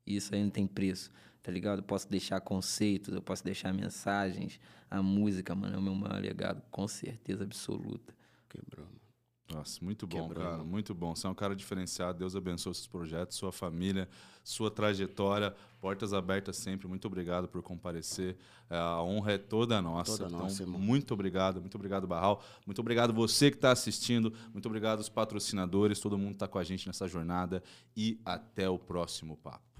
Isso 0.05 0.34
aí 0.34 0.43
não 0.43 0.49
tem 0.49 0.68
preço, 0.68 1.11
tá 1.41 1.51
ligado? 1.51 1.80
Eu 1.80 1.84
posso 1.84 2.09
deixar 2.09 2.39
conceitos, 2.39 3.13
eu 3.13 3.22
posso 3.22 3.43
deixar 3.43 3.74
mensagens. 3.74 4.59
A 4.89 5.01
música, 5.01 5.53
mano, 5.53 5.76
é 5.76 5.78
o 5.78 5.82
meu 5.82 5.95
maior 5.95 6.22
legado, 6.22 6.61
com 6.72 6.88
certeza 6.88 7.43
absoluta. 7.43 8.13
Quebrou. 8.47 8.97
Nossa, 9.54 9.84
muito 9.84 10.06
bom, 10.06 10.28
Quebrando. 10.28 10.50
cara. 10.50 10.64
Muito 10.64 10.93
bom. 10.93 11.16
Você 11.16 11.26
é 11.26 11.30
um 11.30 11.34
cara 11.34 11.56
diferenciado. 11.56 12.20
Deus 12.20 12.36
abençoe 12.36 12.74
seus 12.76 12.86
projetos, 12.88 13.38
sua 13.38 13.52
família, 13.52 14.10
sua 14.43 14.70
trajetória. 14.70 15.56
Portas 15.80 16.12
abertas 16.12 16.58
sempre. 16.58 16.88
Muito 16.88 17.06
obrigado 17.08 17.48
por 17.48 17.62
comparecer. 17.62 18.36
É, 18.70 18.76
A 18.78 19.02
honra 19.02 19.34
é 19.34 19.38
toda 19.38 19.82
nossa. 19.82 20.18
Toda 20.18 20.26
então, 20.28 20.39
nossa, 20.39 20.64
irmão. 20.64 20.80
muito 20.80 21.14
obrigado. 21.14 21.62
Muito 21.62 21.76
obrigado, 21.76 22.06
Barral. 22.06 22.43
Muito 22.66 22.80
obrigado 22.80 23.14
você 23.14 23.50
que 23.50 23.58
está 23.58 23.72
assistindo. 23.72 24.34
Muito 24.52 24.66
obrigado 24.66 25.00
os 25.00 25.08
patrocinadores. 25.10 26.00
Todo 26.00 26.18
mundo 26.18 26.34
está 26.34 26.48
com 26.48 26.58
a 26.58 26.64
gente 26.64 26.86
nessa 26.86 27.08
jornada. 27.08 27.64
E 27.95 28.20
até 28.26 28.70
o 28.70 28.78
próximo 28.78 29.38
papo. 29.38 29.77